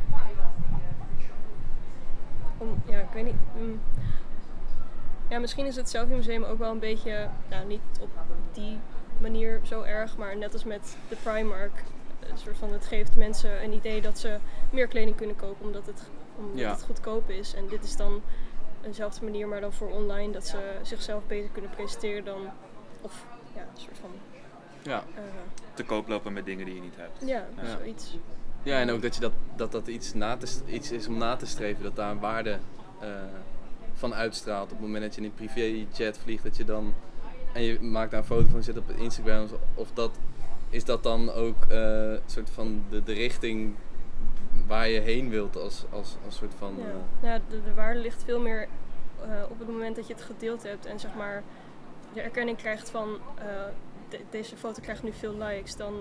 Om, 2.57 2.81
ja, 2.85 2.97
ik 2.99 3.09
weet 3.13 3.23
niet. 3.25 3.35
mm. 3.57 3.79
Ja, 5.29 5.39
misschien 5.39 5.65
is 5.65 5.75
het 5.75 5.89
Selfie 5.89 6.15
Museum 6.15 6.43
ook 6.43 6.57
wel 6.59 6.71
een 6.71 6.79
beetje, 6.79 7.27
nou 7.49 7.65
niet 7.67 7.81
op 8.01 8.09
die 8.51 8.77
manier 9.19 9.59
zo 9.63 9.81
erg, 9.81 10.17
maar 10.17 10.37
net 10.37 10.53
als 10.53 10.63
met 10.63 10.97
de 11.09 11.15
Primark. 11.23 11.83
Een 12.19 12.37
soort 12.37 12.57
van, 12.57 12.71
het 12.73 12.85
geeft 12.85 13.15
mensen 13.15 13.63
een 13.63 13.73
idee 13.73 14.01
dat 14.01 14.19
ze 14.19 14.37
meer 14.69 14.87
kleding 14.87 15.15
kunnen 15.15 15.35
kopen 15.35 15.65
omdat 15.65 15.85
het, 15.85 16.09
omdat 16.37 16.59
Ja. 16.59 16.71
het 16.71 16.83
goedkoop 16.83 17.29
is. 17.29 17.53
En 17.53 17.67
dit 17.67 17.83
is 17.83 17.95
dan 17.95 18.21
eenzelfde 18.85 19.23
manier, 19.25 19.47
maar 19.47 19.61
dan 19.61 19.73
voor 19.73 19.89
online, 19.89 20.31
dat 20.33 20.47
ze 20.47 20.57
zichzelf 20.81 21.23
beter 21.27 21.49
kunnen 21.49 21.71
presenteren 21.71 22.25
dan, 22.25 22.41
of 23.01 23.25
ja, 23.55 23.61
een 23.61 23.81
soort 23.81 23.97
van 24.01 24.09
ja. 24.81 25.03
eh, 25.15 25.23
Te 25.73 25.83
koop 25.83 26.07
lopen 26.07 26.33
met 26.33 26.45
dingen 26.45 26.65
die 26.65 26.75
je 26.75 26.81
niet 26.81 26.95
hebt. 26.95 27.17
ja, 27.29 27.47
Ja. 27.61 27.77
zoiets. 27.77 28.17
Ja, 28.63 28.79
en 28.79 28.89
ook 28.89 29.01
dat 29.01 29.15
je 29.15 29.21
dat, 29.21 29.31
dat, 29.55 29.71
dat 29.71 29.87
iets, 29.87 30.13
na 30.13 30.37
te, 30.37 30.47
iets 30.65 30.91
is 30.91 31.07
om 31.07 31.17
na 31.17 31.35
te 31.35 31.45
streven, 31.45 31.83
dat 31.83 31.95
daar 31.95 32.11
een 32.11 32.19
waarde 32.19 32.57
eh, 32.99 33.07
van 33.93 34.13
uitstraalt. 34.13 34.63
Op 34.63 34.69
het 34.69 34.79
moment 34.79 35.03
dat 35.03 35.15
je 35.15 35.21
in 35.21 35.27
een 35.27 35.33
privéjet 35.33 36.17
vliegt, 36.17 36.43
dat 36.43 36.57
je 36.57 36.63
dan. 36.65 36.93
En 37.53 37.61
je 37.61 37.81
maakt 37.81 38.11
daar 38.11 38.19
een 38.19 38.25
foto 38.25 38.47
van, 38.49 38.63
zet 38.63 38.77
op 38.77 38.89
Instagram. 38.89 39.47
Of 39.75 39.91
dat. 39.93 40.11
Is 40.69 40.83
dat 40.85 41.03
dan 41.03 41.31
ook 41.31 41.65
eh, 41.69 41.77
een 42.11 42.19
soort 42.25 42.49
van 42.49 42.83
de, 42.89 43.03
de 43.03 43.13
richting 43.13 43.75
waar 44.67 44.87
je 44.89 44.99
heen 44.99 45.29
wilt 45.29 45.55
als, 45.57 45.85
als, 45.89 46.15
als 46.25 46.35
soort 46.35 46.53
van. 46.57 46.73
Ja, 46.77 46.83
eh, 46.85 47.29
ja 47.29 47.39
de, 47.49 47.63
de 47.63 47.73
waarde 47.73 47.99
ligt 47.99 48.23
veel 48.23 48.39
meer 48.39 48.67
eh, 49.21 49.27
op 49.49 49.59
het 49.59 49.67
moment 49.67 49.95
dat 49.95 50.07
je 50.07 50.13
het 50.13 50.23
gedeeld 50.23 50.63
hebt 50.63 50.85
en 50.85 50.99
zeg 50.99 51.13
maar 51.15 51.43
de 52.13 52.21
erkenning 52.21 52.57
krijgt 52.57 52.89
van 52.89 53.17
eh, 53.37 53.45
de- 54.09 54.21
deze 54.29 54.55
foto 54.57 54.81
krijgt 54.81 55.03
nu 55.03 55.11
veel 55.13 55.33
likes 55.37 55.75
dan 55.75 55.93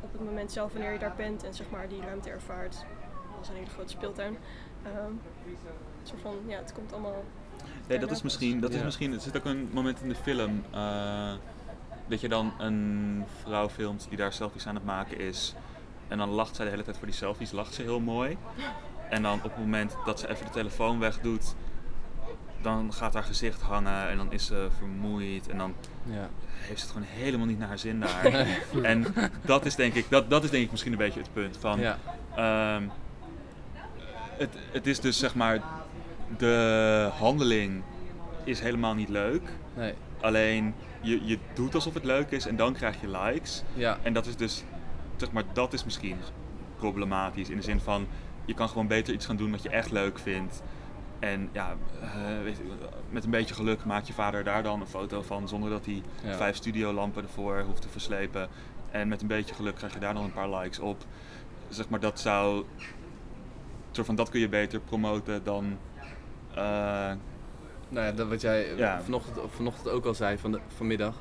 op 0.00 0.12
het 0.12 0.24
moment 0.24 0.52
zelf 0.52 0.72
wanneer 0.72 0.92
je 0.92 0.98
daar 0.98 1.14
bent 1.16 1.44
en 1.44 1.54
zeg 1.54 1.70
maar 1.70 1.88
die 1.88 2.00
ruimte 2.00 2.30
ervaart. 2.30 2.72
Dat 2.72 3.42
is 3.42 3.48
een 3.48 3.54
hele 3.54 3.70
grote 3.70 3.90
speeltuin. 3.92 4.36
Ehm, 4.82 4.96
een 5.06 5.56
soort 6.02 6.20
van, 6.20 6.34
ja, 6.46 6.56
het 6.58 6.72
komt 6.72 6.92
allemaal. 6.92 7.24
Nee, 7.88 7.98
dat 7.98 8.10
is 8.10 8.22
misschien, 8.22 8.60
dat 8.60 8.70
is 8.70 8.78
Ja. 8.78 8.84
misschien, 8.84 9.12
er 9.12 9.20
zit 9.20 9.36
ook 9.36 9.44
een 9.44 9.68
moment 9.72 10.00
in 10.00 10.08
de 10.08 10.14
film 10.14 10.64
eh, 10.72 11.32
dat 12.06 12.20
je 12.20 12.28
dan 12.28 12.52
een 12.58 13.24
vrouw 13.42 13.68
filmt 13.68 14.06
die 14.08 14.18
daar 14.18 14.32
selfies 14.32 14.66
aan 14.66 14.74
het 14.74 14.84
maken 14.84 15.18
is. 15.18 15.54
En 16.08 16.18
dan 16.18 16.28
lacht 16.28 16.56
zij 16.56 16.64
de 16.64 16.70
hele 16.70 16.82
tijd 16.82 16.96
voor 16.96 17.06
die 17.06 17.16
selfies, 17.16 17.50
lacht 17.52 17.74
ze 17.74 17.82
heel 17.82 18.00
mooi. 18.00 18.36
En 19.10 19.22
dan 19.22 19.34
op 19.34 19.42
het 19.42 19.58
moment 19.58 19.96
dat 20.04 20.20
ze 20.20 20.28
even 20.28 20.46
de 20.46 20.52
telefoon 20.52 20.98
wegdoet, 20.98 21.54
dan 22.62 22.92
gaat 22.92 23.14
haar 23.14 23.22
gezicht 23.22 23.60
hangen 23.60 24.08
en 24.08 24.16
dan 24.16 24.32
is 24.32 24.46
ze 24.46 24.68
vermoeid. 24.78 25.48
En 25.48 25.58
dan 25.58 25.74
ja. 26.04 26.28
heeft 26.58 26.80
ze 26.80 26.86
het 26.86 26.94
gewoon 26.94 27.08
helemaal 27.10 27.46
niet 27.46 27.58
naar 27.58 27.68
haar 27.68 27.78
zin 27.78 28.00
daar. 28.00 28.24
En 28.82 29.06
dat 29.44 29.64
is 29.64 29.74
denk 29.74 29.94
ik, 29.94 30.06
dat, 30.08 30.30
dat 30.30 30.44
is 30.44 30.50
denk 30.50 30.64
ik 30.64 30.70
misschien 30.70 30.92
een 30.92 30.98
beetje 30.98 31.20
het 31.20 31.32
punt 31.32 31.56
van. 31.56 31.80
ja. 31.80 31.98
Ehm, 32.36 32.82
het, 34.38 34.56
het 34.72 34.86
is 34.86 35.00
dus 35.00 35.18
zeg 35.18 35.34
maar, 35.34 35.62
de 36.36 37.10
handeling 37.18 37.82
is 38.44 38.60
helemaal 38.60 38.94
niet 38.94 39.08
leuk. 39.08 39.42
Nee. 39.74 39.94
Alleen 40.20 40.74
je, 41.00 41.26
je 41.26 41.38
doet 41.54 41.74
alsof 41.74 41.94
het 41.94 42.04
leuk 42.04 42.30
is 42.30 42.46
en 42.46 42.56
dan 42.56 42.72
krijg 42.72 43.00
je 43.00 43.08
likes. 43.08 43.62
Ja. 43.74 43.98
En 44.02 44.12
dat 44.12 44.26
is 44.26 44.36
dus, 44.36 44.64
zeg 45.20 45.32
maar, 45.32 45.44
dat 45.52 45.72
is 45.72 45.84
misschien 45.84 46.16
problematisch 46.76 47.48
in 47.48 47.56
de 47.56 47.62
zin 47.62 47.80
van 47.80 48.06
je 48.44 48.54
kan 48.54 48.68
gewoon 48.68 48.86
beter 48.86 49.14
iets 49.14 49.26
gaan 49.26 49.36
doen 49.36 49.50
wat 49.50 49.62
je 49.62 49.68
echt 49.68 49.90
leuk 49.90 50.18
vindt. 50.18 50.62
En 51.18 51.48
ja, 51.52 51.76
eh, 52.00 52.08
weet 52.42 52.56
je, 52.56 52.62
met 53.10 53.24
een 53.24 53.30
beetje 53.30 53.54
geluk 53.54 53.84
maakt 53.84 54.06
je 54.06 54.12
vader 54.12 54.44
daar 54.44 54.62
dan 54.62 54.80
een 54.80 54.86
foto 54.86 55.22
van 55.22 55.48
zonder 55.48 55.70
dat 55.70 55.84
hij 55.84 56.02
Ja. 56.24 56.36
vijf 56.36 56.56
studiolampen 56.56 57.22
ervoor 57.22 57.60
hoeft 57.66 57.82
te 57.82 57.88
verslepen. 57.88 58.48
En 58.90 59.08
met 59.08 59.20
een 59.22 59.26
beetje 59.28 59.54
geluk 59.54 59.74
krijg 59.74 59.92
je 59.92 59.98
daar 60.00 60.14
dan 60.14 60.24
een 60.24 60.32
paar 60.32 60.50
likes 60.50 60.78
op. 60.78 61.04
Zeg 61.68 61.88
maar, 61.88 62.00
dat 62.00 62.20
zou. 62.20 62.64
soort 63.90 64.06
van, 64.06 64.16
dat 64.16 64.28
kun 64.28 64.40
je 64.40 64.48
beter 64.48 64.80
promoten 64.80 65.44
dan. 65.44 65.78
eh, 66.54 67.12
Nou 67.88 68.06
ja, 68.06 68.12
dat 68.12 68.28
wat 68.28 68.40
jij 68.40 68.76
Ja. 68.76 69.02
vanochtend, 69.02 69.36
vanochtend 69.54 69.88
ook 69.88 70.04
al 70.04 70.14
zei, 70.14 70.38
van 70.38 70.52
de, 70.52 70.60
vanmiddag. 70.76 71.14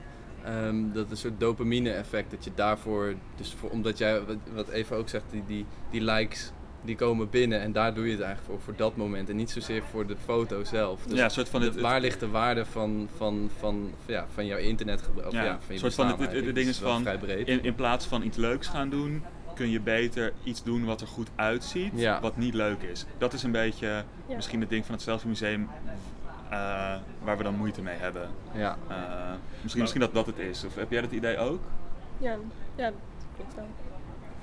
Ehm, 0.47 0.75
dat 0.93 1.11
een 1.11 1.17
soort 1.17 1.39
dopamine 1.39 1.91
effect, 1.91 2.31
dat 2.31 2.43
je 2.43 2.51
daarvoor, 2.55 3.13
dus 3.35 3.55
voor, 3.59 3.69
omdat 3.69 3.97
jij, 3.97 4.21
wat, 4.25 4.35
wat 4.53 4.69
Eva 4.69 4.95
ook 4.95 5.09
zegt, 5.09 5.23
die, 5.31 5.43
die, 5.47 5.65
die 5.91 6.01
likes, 6.01 6.51
die 6.81 6.95
komen 6.95 7.29
binnen 7.29 7.61
en 7.61 7.71
daar 7.71 7.93
doe 7.93 8.05
je 8.05 8.11
het 8.11 8.21
eigenlijk 8.21 8.53
voor, 8.53 8.61
voor 8.63 8.75
dat 8.85 8.95
moment. 8.95 9.29
En 9.29 9.35
niet 9.35 9.49
zozeer 9.49 9.83
voor 9.91 10.07
de 10.07 10.15
foto 10.25 10.63
zelf. 10.63 11.03
Dus 11.03 11.17
ja, 11.17 11.23
een 11.23 11.31
soort 11.31 11.49
van 11.49 11.59
de- 11.59 11.65
het, 11.65 11.75
het- 11.75 11.83
waar 11.83 12.01
ligt 12.01 12.19
de 12.19 12.27
waarde 12.27 12.65
van, 12.65 13.09
van, 13.17 13.49
van, 13.59 13.91
ja, 14.05 14.25
van 14.33 14.45
jouw 14.45 14.57
internetgebruik? 14.57 15.27
Of 15.27 15.33
Ja, 15.33 15.43
ja, 15.43 15.51
een 15.53 15.57
van 15.65 15.73
je 15.75 15.79
soort 15.79 15.93
van 15.93 16.07
het- 16.07 16.31
het- 16.31 16.55
ding 16.55 16.67
is 16.69 16.79
wel 16.79 16.91
van, 16.91 17.01
vrij 17.01 17.17
breed. 17.17 17.47
in, 17.47 17.63
in 17.63 17.75
plaats 17.75 18.05
van 18.05 18.23
iets 18.23 18.37
leuks 18.37 18.67
gaan 18.67 18.89
doen, 18.89 19.23
kun 19.55 19.69
je 19.69 19.79
beter 19.81 20.33
iets 20.43 20.63
doen 20.63 20.85
wat 20.85 21.01
er 21.01 21.07
goed 21.07 21.29
uitziet, 21.35 21.91
Ja. 21.95 22.21
wat 22.21 22.37
niet 22.37 22.53
leuk 22.53 22.81
is. 22.81 23.05
Dat 23.17 23.33
is 23.33 23.43
een 23.43 23.51
beetje 23.51 23.87
Ja. 24.27 24.35
misschien 24.35 24.59
het 24.59 24.69
ding 24.69 24.85
van 24.85 24.93
het 24.93 25.03
Selfie-museum 25.03 25.67
eh, 26.49 26.95
waar 27.23 27.37
we 27.37 27.43
dan 27.43 27.55
moeite 27.55 27.81
mee 27.81 27.95
hebben. 27.97 28.29
ja. 28.53 28.77
Eh, 28.87 28.95
misschien, 29.61 29.81
misschien 29.81 30.01
dat 30.01 30.13
dat 30.13 30.25
het 30.25 30.37
is. 30.37 30.63
Of 30.63 30.75
heb 30.75 30.91
jij 30.91 31.01
dat 31.01 31.11
idee 31.11 31.37
ook? 31.37 31.59
Ja, 32.17 32.35
ja, 32.75 32.85
dat 32.85 32.93
klopt 33.35 33.55
wel. 33.55 33.67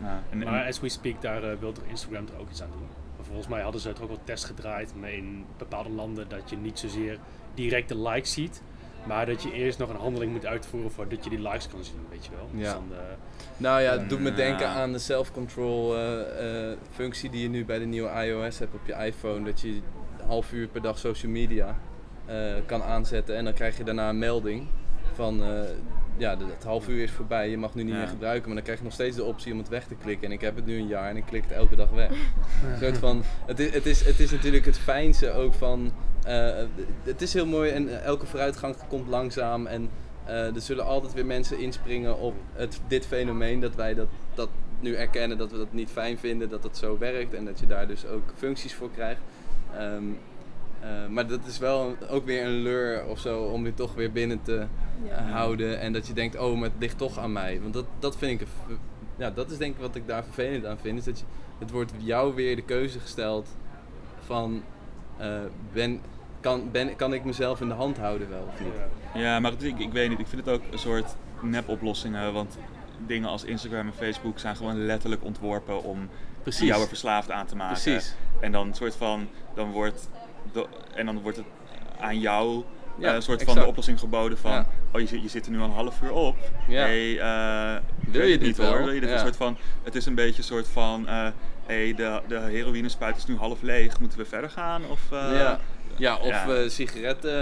Ja, 0.01 0.23
en, 0.31 0.43
en- 0.43 0.51
Maar 0.51 0.67
as 0.67 0.81
we 0.81 0.89
speak, 0.89 1.23
daar 1.23 1.43
eh, 1.43 1.59
wil 1.61 1.71
er 1.71 1.89
Instagram 1.91 2.27
er 2.35 2.41
ook 2.41 2.51
iets 2.51 2.63
aan 2.63 2.71
doen. 2.71 2.89
Maar 3.17 3.27
volgens 3.27 3.49
mij 3.49 3.63
hadden 3.63 3.81
ze 3.81 3.89
het 3.89 4.01
ook 4.01 4.11
al 4.11 4.19
test 4.25 4.45
gedraaid 4.45 4.93
met 5.01 5.11
in 5.11 5.45
bepaalde 5.59 5.91
landen 5.91 6.29
dat 6.29 6.51
je 6.51 6.57
niet 6.57 6.79
zozeer 6.79 7.19
direct 7.55 7.89
de 7.89 7.99
likes 7.99 8.33
ziet, 8.33 8.63
maar 9.07 9.27
dat 9.27 9.43
je 9.43 9.53
eerst 9.53 9.79
nog 9.79 9.89
een 9.89 9.97
handeling 9.97 10.33
moet 10.33 10.47
uitvoeren 10.47 10.91
voordat 10.91 11.25
je 11.25 11.31
die 11.31 11.41
likes 11.41 11.69
kan 11.69 11.85
zien, 11.85 12.07
weet 12.11 12.25
je 12.25 12.31
wel. 12.31 12.49
Ja. 12.53 12.59
Dus 12.63 12.73
dan, 12.73 12.85
eh, 12.93 12.99
Nou 13.57 13.81
ja, 13.81 13.91
het 13.99 14.09
doet 14.09 14.21
me 14.21 14.35
denken 14.35 14.69
aan 14.69 14.93
de 14.93 14.99
self-control 14.99 15.97
eh, 15.97 16.71
eh, 16.71 16.79
functie 16.91 17.31
die 17.31 17.43
je 17.43 17.49
nu 17.49 17.65
bij 17.65 17.79
de 17.79 17.85
nieuwe 17.85 18.25
iOS 18.27 18.59
hebt 18.59 18.75
op 18.75 18.87
je 18.87 18.93
iPhone. 18.93 19.45
Dat 19.45 19.61
je 19.61 19.69
een 19.69 19.83
half 20.27 20.53
uur 20.53 20.69
per 20.69 20.83
dag 20.83 20.99
social 20.99 21.33
media 21.33 21.77
kan 22.67 22.83
aanzetten 22.83 23.37
en 23.37 23.45
dan 23.45 23.53
krijg 23.55 23.77
je 23.77 23.85
daarna 23.85 24.09
een 24.09 24.19
melding 24.19 24.67
van 25.13 25.43
eh, 25.43 25.49
ja, 26.17 26.37
het 26.55 26.65
half 26.65 26.89
uur 26.89 27.03
is 27.03 27.11
voorbij, 27.11 27.51
je 27.51 27.59
mag 27.59 27.75
nu 27.75 27.83
niet 27.83 27.93
Ja. 27.93 27.99
meer 27.99 28.09
gebruiken. 28.09 28.45
Maar 28.47 28.55
dan 28.55 28.63
krijg 28.65 28.79
je 28.79 28.85
nog 28.85 28.93
steeds 28.93 29.17
de 29.17 29.25
optie 29.25 29.53
om 29.53 29.59
het 29.59 29.69
weg 29.69 29.87
te 29.87 29.95
klikken. 29.95 30.27
En 30.27 30.33
ik 30.33 30.41
heb 30.41 30.57
het 30.57 30.67
nu 30.67 30.79
een 30.79 30.87
jaar 30.87 31.09
en 31.11 31.17
ik 31.17 31.25
klik 31.27 31.43
het 31.43 31.53
elke 31.53 31.77
dag 31.77 31.91
weg. 31.91 32.11
Soort 32.81 32.99
van, 32.99 33.23
het, 33.47 33.59
is, 33.61 33.75
het, 33.75 33.87
is, 33.87 34.05
het 34.05 34.21
is 34.21 34.31
natuurlijk 34.31 34.65
het 34.65 34.79
fijnste 34.79 35.31
ook 35.33 35.55
van. 35.55 35.93
eh, 36.25 36.53
het 37.03 37.23
is 37.23 37.33
heel 37.35 37.47
mooi 37.47 37.71
en 37.71 38.03
elke 38.03 38.27
vooruitgang 38.27 38.77
komt 38.89 39.09
langzaam. 39.09 39.67
En 39.67 39.89
eh, 40.25 40.55
er 40.55 40.61
zullen 40.61 40.85
altijd 40.85 41.13
weer 41.13 41.27
mensen 41.27 41.59
inspringen 41.59 42.19
op 42.19 42.35
het, 42.53 42.81
dit 42.89 43.07
fenomeen. 43.07 43.61
Dat 43.61 43.75
wij 43.75 43.95
dat, 43.95 44.09
dat 44.35 44.49
nu 44.81 44.95
erkennen 44.95 45.39
dat 45.39 45.51
we 45.51 45.57
dat 45.59 45.73
niet 45.73 45.91
fijn 45.91 46.19
vinden, 46.19 46.49
dat 46.49 46.63
het 46.63 46.77
zo 46.77 46.99
werkt. 46.99 47.35
En 47.35 47.45
dat 47.45 47.61
je 47.61 47.67
daar 47.67 47.87
dus 47.87 48.07
ook 48.07 48.23
functies 48.37 48.75
voor 48.75 48.91
krijgt. 48.91 49.21
Ehm, 49.79 50.05
eh, 50.85 51.07
maar 51.09 51.27
dat 51.27 51.41
is 51.47 51.59
wel 51.59 51.97
ook 52.11 52.25
weer 52.25 52.45
een 52.45 52.63
lure 52.63 53.05
of 53.07 53.19
zo 53.19 53.43
om 53.43 53.65
je 53.65 53.75
toch 53.75 53.95
weer 53.95 54.13
binnen 54.13 54.43
te 54.43 54.67
Ja. 55.05 55.11
eh, 55.17 55.31
houden. 55.33 55.81
En 55.81 55.93
dat 55.93 56.07
je 56.07 56.13
denkt, 56.13 56.39
oh, 56.39 56.55
maar 56.59 56.69
het 56.69 56.79
ligt 56.79 56.99
toch 56.99 57.19
aan 57.19 57.33
mij. 57.33 57.61
Want 57.63 57.75
dat, 57.75 57.85
dat 57.99 58.17
vind 58.17 58.41
ik, 58.41 58.47
ja, 59.17 59.31
dat 59.31 59.51
is 59.51 59.57
denk 59.59 59.75
ik 59.75 59.81
wat 59.81 59.95
ik 59.95 60.07
daar 60.07 60.25
vervelend 60.25 60.67
aan 60.67 60.79
vind. 60.79 60.99
Is 60.99 61.05
dat 61.05 61.19
je, 61.19 61.25
het 61.59 61.71
wordt 61.71 61.93
jou 61.99 62.35
weer 62.35 62.57
de 62.57 62.63
keuze 62.63 63.01
gesteld 63.01 63.49
van, 64.21 64.63
eh, 65.17 65.39
ben, 65.73 66.01
kan, 66.41 66.69
ben, 66.71 66.97
kan 66.97 67.13
ik 67.15 67.25
mezelf 67.25 67.61
in 67.61 67.69
de 67.69 67.75
hand 67.75 67.99
houden 67.99 68.29
wel 68.29 68.47
of 68.53 68.61
niet? 68.61 68.73
ja. 69.15 69.21
Ja, 69.21 69.41
maar 69.41 69.51
het- 69.51 69.63
ik, 69.63 69.79
ik 69.79 69.93
weet 69.93 70.09
niet. 70.09 70.19
Ik 70.19 70.27
vind 70.27 70.45
het 70.47 70.55
ook 70.55 70.63
een 70.71 70.79
soort 70.79 71.17
nep-oplossingen. 71.43 72.33
Want 72.33 72.59
dingen 73.07 73.29
als 73.29 73.45
Instagram 73.45 73.87
en 73.87 73.93
Facebook 73.95 74.39
zijn 74.39 74.57
gewoon 74.57 74.85
letterlijk 74.87 75.25
ontworpen 75.25 75.83
om 75.83 76.09
Precies. 76.43 76.69
jou 76.69 76.83
er 76.83 76.89
verslaafd 76.89 77.31
aan 77.31 77.47
te 77.47 77.57
maken. 77.57 77.83
Precies. 77.83 78.15
En 78.41 78.53
dan 78.53 78.67
een 78.67 78.75
soort 78.75 78.97
van, 78.97 79.29
dan 79.55 79.71
wordt, 79.71 80.09
de, 80.53 80.67
en 80.95 81.07
dan 81.07 81.21
wordt 81.23 81.37
het 81.37 81.47
aan 82.01 82.21
jou 82.21 82.63
Ja, 82.99 83.09
eh, 83.09 83.15
een 83.15 83.23
soort 83.23 83.43
van 83.43 83.55
de 83.55 83.67
oplossing 83.67 83.99
geboden 83.99 84.39
van, 84.39 84.51
Ja. 84.51 84.67
oh 84.93 85.01
je, 85.01 85.07
zit- 85.07 85.23
je 85.23 85.29
zit 85.29 85.47
er 85.47 85.53
nu 85.53 85.59
al 85.59 85.65
een 85.65 85.71
half 85.71 86.03
uur 86.03 86.13
op. 86.13 86.37
Ja. 86.69 86.81
Hey, 86.81 87.19
eh, 87.19 87.81
Wil 88.11 88.23
je 88.25 88.31
het 88.31 88.41
dit 88.41 88.49
niet 88.49 88.57
wel? 88.57 88.69
hoor. 88.73 88.85
Wil 88.85 88.93
je 88.93 89.01
dit? 89.01 89.09
Ja. 89.09 89.15
Een 89.15 89.21
soort 89.21 89.37
van, 89.37 89.57
het 89.83 89.95
is 89.95 90.07
een 90.07 90.15
beetje 90.15 90.39
een 90.39 90.45
soort 90.45 90.69
van, 90.69 91.09
eh 91.09 91.27
hey, 91.67 91.95
de, 91.95 92.21
de 92.29 92.39
heroïnespuit 92.39 93.17
is 93.17 93.27
nu 93.27 93.37
half 93.37 93.63
leeg, 93.63 94.01
moeten 94.01 94.19
we 94.19 94.25
verder 94.25 94.51
gaan? 94.51 94.83
Of, 94.91 95.01
eh, 95.13 95.19
ja. 95.33 95.61
ja, 95.97 96.17
of 96.17 96.27
ja. 96.29 96.47
eh, 96.55 96.69
sigaretten, 96.69 97.33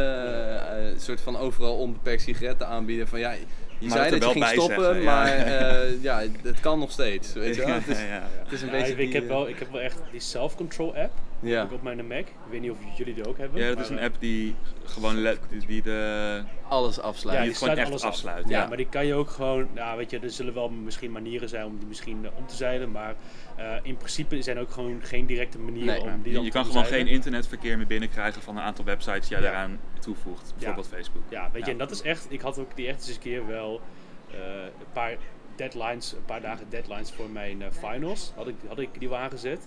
een 0.92 1.00
soort 1.00 1.20
van 1.20 1.36
overal 1.38 1.76
onbeperkt 1.76 2.22
sigaretten 2.22 2.66
aanbieden. 2.66 3.08
Van 3.08 3.18
ja, 3.18 3.30
je 3.32 3.88
Maar 3.88 3.90
zei 3.98 4.04
er 4.04 4.10
dat 4.10 4.18
je 4.18 4.24
wel 4.24 4.32
ging 4.32 4.44
bij 4.44 4.54
stoppen, 4.54 4.84
zeggen, 4.84 5.02
ja. 5.02 5.14
maar 5.14 5.26
eh, 5.36 6.02
ja, 6.02 6.22
het 6.42 6.60
kan 6.60 6.78
nog 6.78 6.90
steeds. 6.90 7.32
Weet 7.32 7.54
je 7.54 7.60
wel? 7.60 7.68
Ja, 7.70 7.74
Het 7.74 7.88
is, 7.88 7.98
ja, 7.98 8.04
ja. 8.06 8.22
het 8.44 8.52
is 8.52 8.60
een 8.62 8.66
Ja, 8.66 8.72
beetje 8.72 8.90
ik, 8.92 8.96
die, 8.96 9.14
heb 9.20 9.28
wel, 9.28 9.48
ik 9.48 9.58
heb 9.58 9.72
wel 9.72 9.80
echt 9.80 9.98
die 10.10 10.20
self-control 10.20 10.96
app 10.96 11.12
Ja, 11.42 11.62
ook 11.62 11.72
op 11.72 11.82
mijn 11.82 12.06
Mac. 12.06 12.18
Ik 12.18 12.34
weet 12.50 12.60
niet 12.60 12.70
of 12.70 12.78
jullie 12.96 13.14
die 13.14 13.28
ook 13.28 13.38
hebben. 13.38 13.60
Ja, 13.62 13.68
dat 13.68 13.78
is 13.78 13.88
een 13.88 13.98
eh, 13.98 14.04
app 14.04 14.16
die 14.18 14.54
gewoon 14.84 15.20
let, 15.20 15.38
die, 15.48 15.66
die 15.66 15.82
de, 15.82 16.42
alles 16.68 16.96
Ja, 16.96 17.02
afsluiten. 17.02 17.44
die 17.44 17.52
het 17.54 17.62
gewoon 17.62 17.78
echt 17.78 17.88
alles 17.88 18.02
af. 18.02 18.08
afsluit. 18.08 18.48
Ja, 18.48 18.60
Ja. 18.60 18.66
maar 18.68 18.76
die 18.76 18.88
kan 18.88 19.06
je 19.06 19.14
ook 19.14 19.30
gewoon, 19.30 19.68
nou 19.74 19.96
weet 19.98 20.10
je, 20.10 20.18
er 20.18 20.30
zullen 20.30 20.54
wel 20.54 20.68
misschien 20.70 21.12
manieren 21.12 21.48
zijn 21.48 21.66
om 21.66 21.78
die 21.78 21.86
misschien 21.88 22.26
om 22.34 22.46
te 22.46 22.54
zeilen, 22.56 22.90
maar 22.90 23.14
eh, 23.56 23.74
in 23.82 23.96
principe 23.96 24.42
zijn 24.42 24.58
ook 24.58 24.70
gewoon 24.70 25.00
geen 25.02 25.26
directe 25.26 25.58
manieren 25.58 25.86
Nee, 25.94 26.00
om 26.00 26.08
Ja, 26.08 26.16
die 26.22 26.32
dan 26.32 26.42
je 26.44 26.50
te 26.50 26.56
kan 26.56 26.66
gewoon 26.66 26.84
geen 26.84 27.06
internetverkeer 27.06 27.76
meer 27.76 27.86
binnenkrijgen 27.86 28.42
van 28.42 28.56
een 28.56 28.62
aantal 28.62 28.84
websites 28.84 29.28
die 29.28 29.36
jij 29.36 29.46
Ja. 29.46 29.52
daaraan 29.52 29.80
toevoegt. 30.00 30.52
Bijvoorbeeld 30.56 30.88
Facebook. 30.88 31.22
Ja, 31.28 31.42
weet 31.52 31.60
je, 31.60 31.66
Ja. 31.66 31.72
en 31.72 31.78
dat 31.78 31.90
is 31.90 32.02
echt, 32.02 32.26
ik 32.28 32.40
had 32.40 32.58
ook 32.58 32.76
die 32.76 32.86
echt 32.88 33.06
eens 33.06 33.16
een 33.16 33.22
keer 33.22 33.46
wel 33.46 33.80
eh, 34.30 34.38
een 34.62 34.92
paar 34.92 35.16
deadlines, 35.56 36.12
een 36.12 36.24
paar 36.24 36.40
dagen 36.40 36.66
deadlines 36.68 37.10
voor 37.12 37.30
mijn 37.30 37.62
finals, 37.70 38.32
had 38.36 38.48
ik, 38.48 38.54
had 38.68 38.78
ik 38.78 38.88
die 38.98 39.08
wel 39.08 39.18
aangezet. 39.18 39.66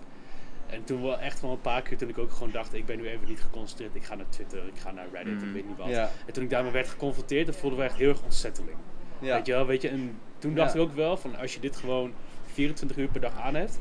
En 0.67 0.83
toen 0.83 1.01
wel 1.01 1.19
echt 1.19 1.41
wel 1.41 1.51
een 1.51 1.61
paar 1.61 1.81
keer 1.81 1.97
toen 1.97 2.09
ik 2.09 2.17
ook 2.17 2.31
gewoon 2.31 2.51
dacht, 2.51 2.73
ik 2.73 2.85
ben 2.85 2.97
nu 2.97 3.07
even 3.07 3.27
niet 3.27 3.41
geconcentreerd, 3.41 3.95
ik 3.95 4.03
ga 4.03 4.15
naar 4.15 4.29
Twitter, 4.29 4.67
ik 4.67 4.79
ga 4.79 4.91
naar 4.91 5.07
Reddit, 5.11 5.41
ik 5.41 5.53
weet 5.53 5.67
niet 5.67 5.77
wat. 5.77 5.87
Ja. 5.87 6.09
En 6.25 6.33
toen 6.33 6.43
ik 6.43 6.49
daarmee 6.49 6.71
werd 6.71 6.87
geconfronteerd, 6.87 7.45
dat 7.45 7.55
voelde 7.55 7.75
wel 7.75 7.85
echt 7.85 7.95
heel 7.95 8.09
erg 8.09 8.23
ontzetteling. 8.23 8.77
Ja. 9.19 9.35
Weet 9.35 9.45
je 9.45 9.51
wel, 9.51 9.65
weet 9.65 9.81
je, 9.81 9.89
en 9.89 10.19
toen 10.39 10.55
dacht 10.55 10.75
ik 10.75 10.81
ook 10.81 10.93
wel 10.93 11.17
van 11.17 11.35
als 11.35 11.53
je 11.53 11.59
dit 11.59 11.75
gewoon 11.75 12.13
24 12.45 12.97
uur 12.97 13.07
per 13.07 13.21
dag 13.21 13.39
aan 13.39 13.55
hebt, 13.55 13.79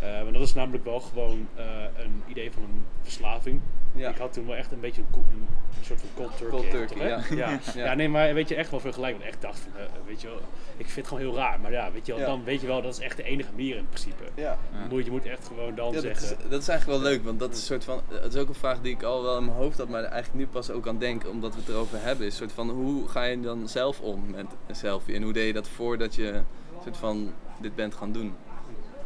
eh, 0.00 0.22
want 0.22 0.32
dat 0.32 0.42
is 0.42 0.54
namelijk 0.54 0.84
wel 0.84 1.00
gewoon 1.00 1.48
eh, 1.54 1.64
een 1.96 2.22
idee 2.26 2.52
van 2.52 2.62
een 2.62 2.84
verslaving. 3.02 3.60
Ja. 3.96 4.10
Ik 4.10 4.16
had 4.16 4.32
toen 4.32 4.46
wel 4.46 4.56
echt 4.56 4.72
een 4.72 4.80
beetje 4.80 5.02
een, 5.12 5.46
soort 5.82 6.00
van 6.00 6.08
cold 6.14 6.36
turkey. 6.36 6.58
Cold 6.58 6.70
turkey, 6.70 7.08
ja. 7.08 7.22
Ja. 7.30 7.48
Ja. 7.74 7.84
ja. 7.84 7.94
nee, 7.94 8.08
maar 8.08 8.34
weet 8.34 8.48
je 8.48 8.54
echt 8.54 8.70
wel 8.70 8.80
vergelijk. 8.80 9.12
Want 9.12 9.24
ik 9.24 9.30
echt 9.30 9.42
dacht 9.42 9.58
van, 9.58 9.80
eh, 9.80 9.86
weet 10.06 10.20
je 10.20 10.28
wel, 10.28 10.40
ik 10.76 10.84
vind 10.84 10.96
het 10.96 11.06
gewoon 11.06 11.22
heel 11.22 11.34
raar. 11.34 11.60
Maar 11.60 11.72
ja, 11.72 11.92
weet 11.92 12.06
je 12.06 12.14
wel, 12.14 12.26
dan 12.26 12.44
weet 12.44 12.60
je 12.60 12.66
wel, 12.66 12.82
dat 12.82 12.92
is 12.92 13.00
echt 13.00 13.16
de 13.16 13.22
enige 13.22 13.50
manier 13.50 13.76
in 13.76 13.86
principe. 13.88 14.24
Ja. 14.34 14.58
Moet, 14.90 15.04
je 15.04 15.10
moet 15.10 15.24
echt 15.24 15.46
gewoon 15.46 15.74
dan 15.74 15.92
dat, 15.92 16.02
zeggen. 16.02 16.38
is, 16.38 16.48
dat 16.48 16.60
is 16.62 16.68
eigenlijk 16.68 17.00
wel 17.02 17.10
leuk, 17.10 17.24
want 17.24 17.38
dat 17.38 17.50
is 17.50 17.56
een 17.56 17.64
soort 17.64 17.84
van. 17.84 18.00
Het 18.08 18.34
is 18.34 18.40
ook 18.40 18.48
een 18.48 18.54
vraag 18.54 18.80
die 18.80 18.92
ik 18.92 19.02
al 19.02 19.22
wel 19.22 19.38
in 19.38 19.44
mijn 19.44 19.56
hoofd 19.56 19.78
had, 19.78 19.88
maar 19.88 20.04
eigenlijk 20.04 20.34
nu 20.34 20.46
pas 20.46 20.70
ook 20.70 20.88
aan 20.88 20.98
denk, 20.98 21.28
omdat 21.28 21.54
we 21.54 21.60
het 21.60 21.68
erover 21.68 22.02
hebben. 22.02 22.26
Is 22.26 22.32
een 22.32 22.38
soort 22.38 22.52
van 22.52 22.70
hoe 22.70 23.08
ga 23.08 23.22
je 23.22 23.40
dan 23.40 23.68
zelf 23.68 24.00
om 24.00 24.30
met 24.30 24.46
een 24.66 24.76
selfie 24.76 25.14
en 25.14 25.22
hoe 25.22 25.32
deed 25.32 25.46
je 25.46 25.52
dat 25.52 25.68
voordat 25.68 26.14
je 26.14 26.32
een 26.32 26.44
soort 26.82 26.96
van 26.96 27.32
dit 27.60 27.74
bent 27.74 27.94
gaan 27.94 28.12
doen? 28.12 28.34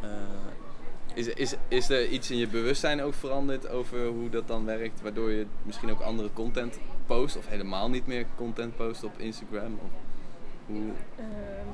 Eh, 0.01 0.09
is, 1.13 1.27
is, 1.27 1.55
is 1.67 1.89
er 1.89 2.07
iets 2.07 2.31
in 2.31 2.37
je 2.37 2.47
bewustzijn 2.47 3.01
ook 3.01 3.13
veranderd 3.13 3.69
over 3.69 4.05
hoe 4.07 4.29
dat 4.29 4.47
dan 4.47 4.65
werkt, 4.65 5.01
waardoor 5.01 5.31
je 5.31 5.45
misschien 5.63 5.91
ook 5.91 5.99
andere 6.01 6.29
content 6.33 6.79
post 7.05 7.37
of 7.37 7.47
helemaal 7.47 7.89
niet 7.89 8.07
meer 8.07 8.25
content 8.35 8.75
post 8.75 9.03
op 9.03 9.11
Instagram? 9.17 9.79
Of 9.83 9.89
hoe, 10.65 10.91
Ehm, 11.17 11.67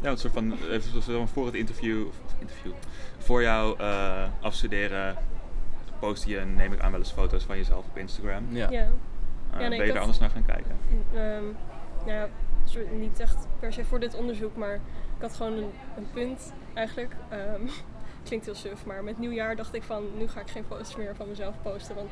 Ja, 0.00 0.10
een 0.10 0.18
soort 0.18 0.32
van, 0.32 0.52
even 0.70 1.28
voor 1.28 1.46
het 1.46 1.54
interview, 1.54 2.06
of 2.06 2.16
interview 2.38 2.72
voor 3.18 3.42
jou 3.42 3.78
eh, 3.78 4.24
afstuderen, 4.40 5.16
post 5.98 6.24
je, 6.24 6.40
neem 6.40 6.72
ik 6.72 6.80
aan, 6.80 6.90
wel 6.90 7.00
eens 7.00 7.10
foto's 7.12 7.44
van 7.44 7.56
jezelf 7.56 7.84
op 7.90 7.96
Instagram. 7.98 8.44
ja. 8.50 8.70
ja. 8.70 8.80
Eh, 8.80 9.60
Ja, 9.60 9.68
nee, 9.68 9.78
ben 9.78 9.86
je 9.86 9.92
er 9.92 9.98
anders 10.00 10.18
naar 10.18 10.30
gaan 10.30 10.44
kijken? 10.44 10.76
Ehm, 11.14 11.44
nou 12.06 12.18
ja, 12.18 12.28
soort- 12.64 12.92
niet 12.98 13.20
echt 13.20 13.46
per 13.60 13.72
se 13.72 13.84
voor 13.84 14.00
dit 14.00 14.14
onderzoek, 14.14 14.56
maar 14.56 14.80
ik 15.22 15.28
had 15.28 15.36
gewoon 15.36 15.52
een, 15.52 15.70
een 15.96 16.06
punt 16.12 16.52
eigenlijk. 16.74 17.12
Ehm, 17.28 17.66
klinkt 18.28 18.44
heel 18.44 18.54
suf, 18.54 18.84
maar 18.86 19.04
met 19.04 19.18
nieuwjaar 19.18 19.56
dacht 19.56 19.74
ik 19.74 19.82
van 19.82 20.04
nu 20.16 20.28
ga 20.28 20.40
ik 20.40 20.48
geen 20.50 20.64
foto's 20.64 20.96
meer 20.96 21.16
van 21.16 21.28
mezelf 21.28 21.54
posten, 21.62 21.94
want 21.94 22.10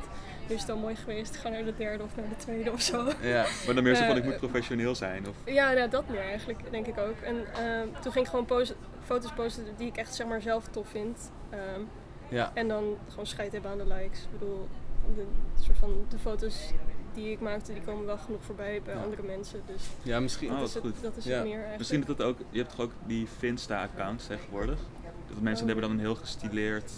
nu 0.49 0.55
is 0.55 0.61
het 0.61 0.69
al 0.69 0.77
mooi 0.77 0.95
geweest. 0.95 1.35
Ik 1.35 1.39
ga 1.41 1.49
naar 1.49 1.63
de 1.65 1.73
derde 1.77 2.03
of 2.03 2.15
naar 2.15 2.29
de 2.29 2.35
tweede 2.35 2.71
of 2.71 2.81
zo. 2.81 3.07
Ja. 3.21 3.45
Maar 3.65 3.75
dan 3.75 3.83
meer 3.83 3.95
zo 3.95 4.01
van, 4.03 4.11
Eh, 4.11 4.17
ik 4.17 4.23
moet 4.23 4.37
professioneel 4.37 4.95
zijn? 4.95 5.27
Of? 5.27 5.35
Ja, 5.45 5.71
nou, 5.71 5.89
dat 5.89 6.07
meer 6.09 6.19
eigenlijk, 6.21 6.71
denk 6.71 6.87
ik 6.87 6.97
ook. 6.97 7.17
En 7.21 7.35
ehm, 7.53 7.87
toen 8.01 8.11
ging 8.11 8.25
ik 8.25 8.29
gewoon 8.31 8.45
post- 8.45 8.75
foto's 9.05 9.31
posten 9.33 9.63
die 9.77 9.87
ik 9.87 9.97
echt 9.97 10.15
zeg 10.15 10.27
maar 10.27 10.41
zelf 10.41 10.67
tof 10.67 10.87
vind. 10.89 11.31
Ehm, 11.49 11.81
Ja. 12.27 12.51
en 12.53 12.67
dan 12.67 12.97
gewoon 13.09 13.25
scheid 13.27 13.51
hebben 13.51 13.71
aan 13.71 13.77
de 13.77 13.87
likes. 13.87 14.21
Ik 14.21 14.39
bedoel, 14.39 14.67
de, 15.15 15.25
soort 15.63 15.77
van, 15.77 16.05
de 16.09 16.17
foto's 16.17 16.71
die 17.13 17.31
ik 17.31 17.39
maakte, 17.39 17.73
die 17.73 17.81
komen 17.81 18.05
wel 18.05 18.17
genoeg 18.17 18.43
voorbij 18.43 18.81
bij 18.85 18.93
Ja. 18.95 19.01
andere 19.03 19.23
mensen. 19.23 19.61
Dus 19.67 19.83
ja, 20.03 20.19
misschien. 20.19 20.51
Oh, 20.51 20.59
dat 20.59 20.67
is 20.67 20.73
wat 20.73 20.83
het, 20.83 20.93
goed. 20.93 21.03
dat 21.03 21.17
is 21.17 21.23
Ja. 21.25 21.31
het 21.31 21.41
meer 21.43 21.49
eigenlijk. 21.51 21.77
Misschien 21.77 21.99
dat 21.99 22.17
het 22.17 22.21
ook, 22.27 22.37
je 22.49 22.57
hebt 22.59 22.69
toch 22.75 22.85
ook 22.85 22.91
die 23.05 23.27
Finsta-accounts 23.37 24.27
tegenwoordig? 24.27 24.79
Dat 25.27 25.41
mensen 25.41 25.65
Oh. 25.65 25.71
hebben 25.71 25.89
dan 25.89 25.91
een 25.99 26.05
heel 26.05 26.15
gestileerd 26.15 26.91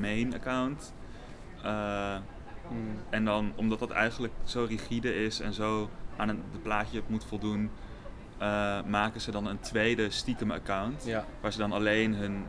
main-account. 0.00 0.92
Eh, 1.62 2.16
Hmm. 2.68 2.96
en 3.10 3.24
dan, 3.24 3.52
omdat 3.56 3.78
dat 3.78 3.90
eigenlijk 3.90 4.32
zo 4.44 4.64
rigide 4.68 5.14
is 5.24 5.40
en 5.40 5.52
zo 5.52 5.88
aan 6.16 6.28
een, 6.28 6.42
het 6.52 6.62
plaatje 6.62 7.02
moet 7.06 7.24
voldoen, 7.24 7.70
eh, 8.38 8.82
maken 8.86 9.20
ze 9.20 9.30
dan 9.30 9.46
een 9.46 9.60
tweede 9.60 10.10
stiekem 10.10 10.50
account. 10.50 11.04
Ja. 11.04 11.24
Waar 11.40 11.52
ze 11.52 11.58
dan 11.58 11.72
alleen 11.72 12.14
hun 12.14 12.44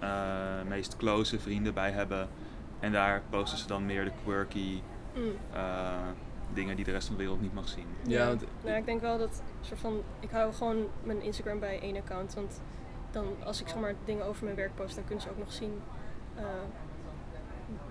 eh, 0.00 0.62
meest 0.68 0.96
close 0.96 1.38
vrienden 1.38 1.74
bij 1.74 1.90
hebben. 1.90 2.28
En 2.80 2.92
daar 2.92 3.22
posten 3.30 3.58
ze 3.58 3.66
dan 3.66 3.86
meer 3.86 4.04
de 4.04 4.10
quirky 4.24 4.80
Mm. 5.16 5.22
eh, 5.52 5.60
dingen 6.52 6.76
die 6.76 6.84
de 6.84 6.90
rest 6.90 7.06
van 7.06 7.16
de 7.16 7.22
wereld 7.22 7.40
niet 7.40 7.54
mag 7.54 7.68
zien. 7.68 7.86
Ja, 8.06 8.26
want 8.26 8.44
nou, 8.64 8.76
ik 8.76 8.84
denk 8.84 9.00
wel 9.00 9.18
dat 9.18 9.42
soort 9.60 9.80
van, 9.80 10.02
ik 10.20 10.30
hou 10.30 10.52
gewoon 10.52 10.86
mijn 11.02 11.22
Instagram 11.22 11.58
bij 11.60 11.80
één 11.80 11.96
account. 11.96 12.34
Want 12.34 12.60
dan, 13.10 13.26
als 13.44 13.60
ik 13.60 13.68
zeg 13.68 13.78
maar 13.80 13.94
dingen 14.04 14.24
over 14.26 14.44
mijn 14.44 14.56
werk 14.56 14.74
post, 14.74 14.94
dan 14.94 15.04
kunnen 15.04 15.22
ze 15.24 15.30
ook 15.30 15.38
nog 15.38 15.52
zien 15.52 15.80
eh, 16.36 16.44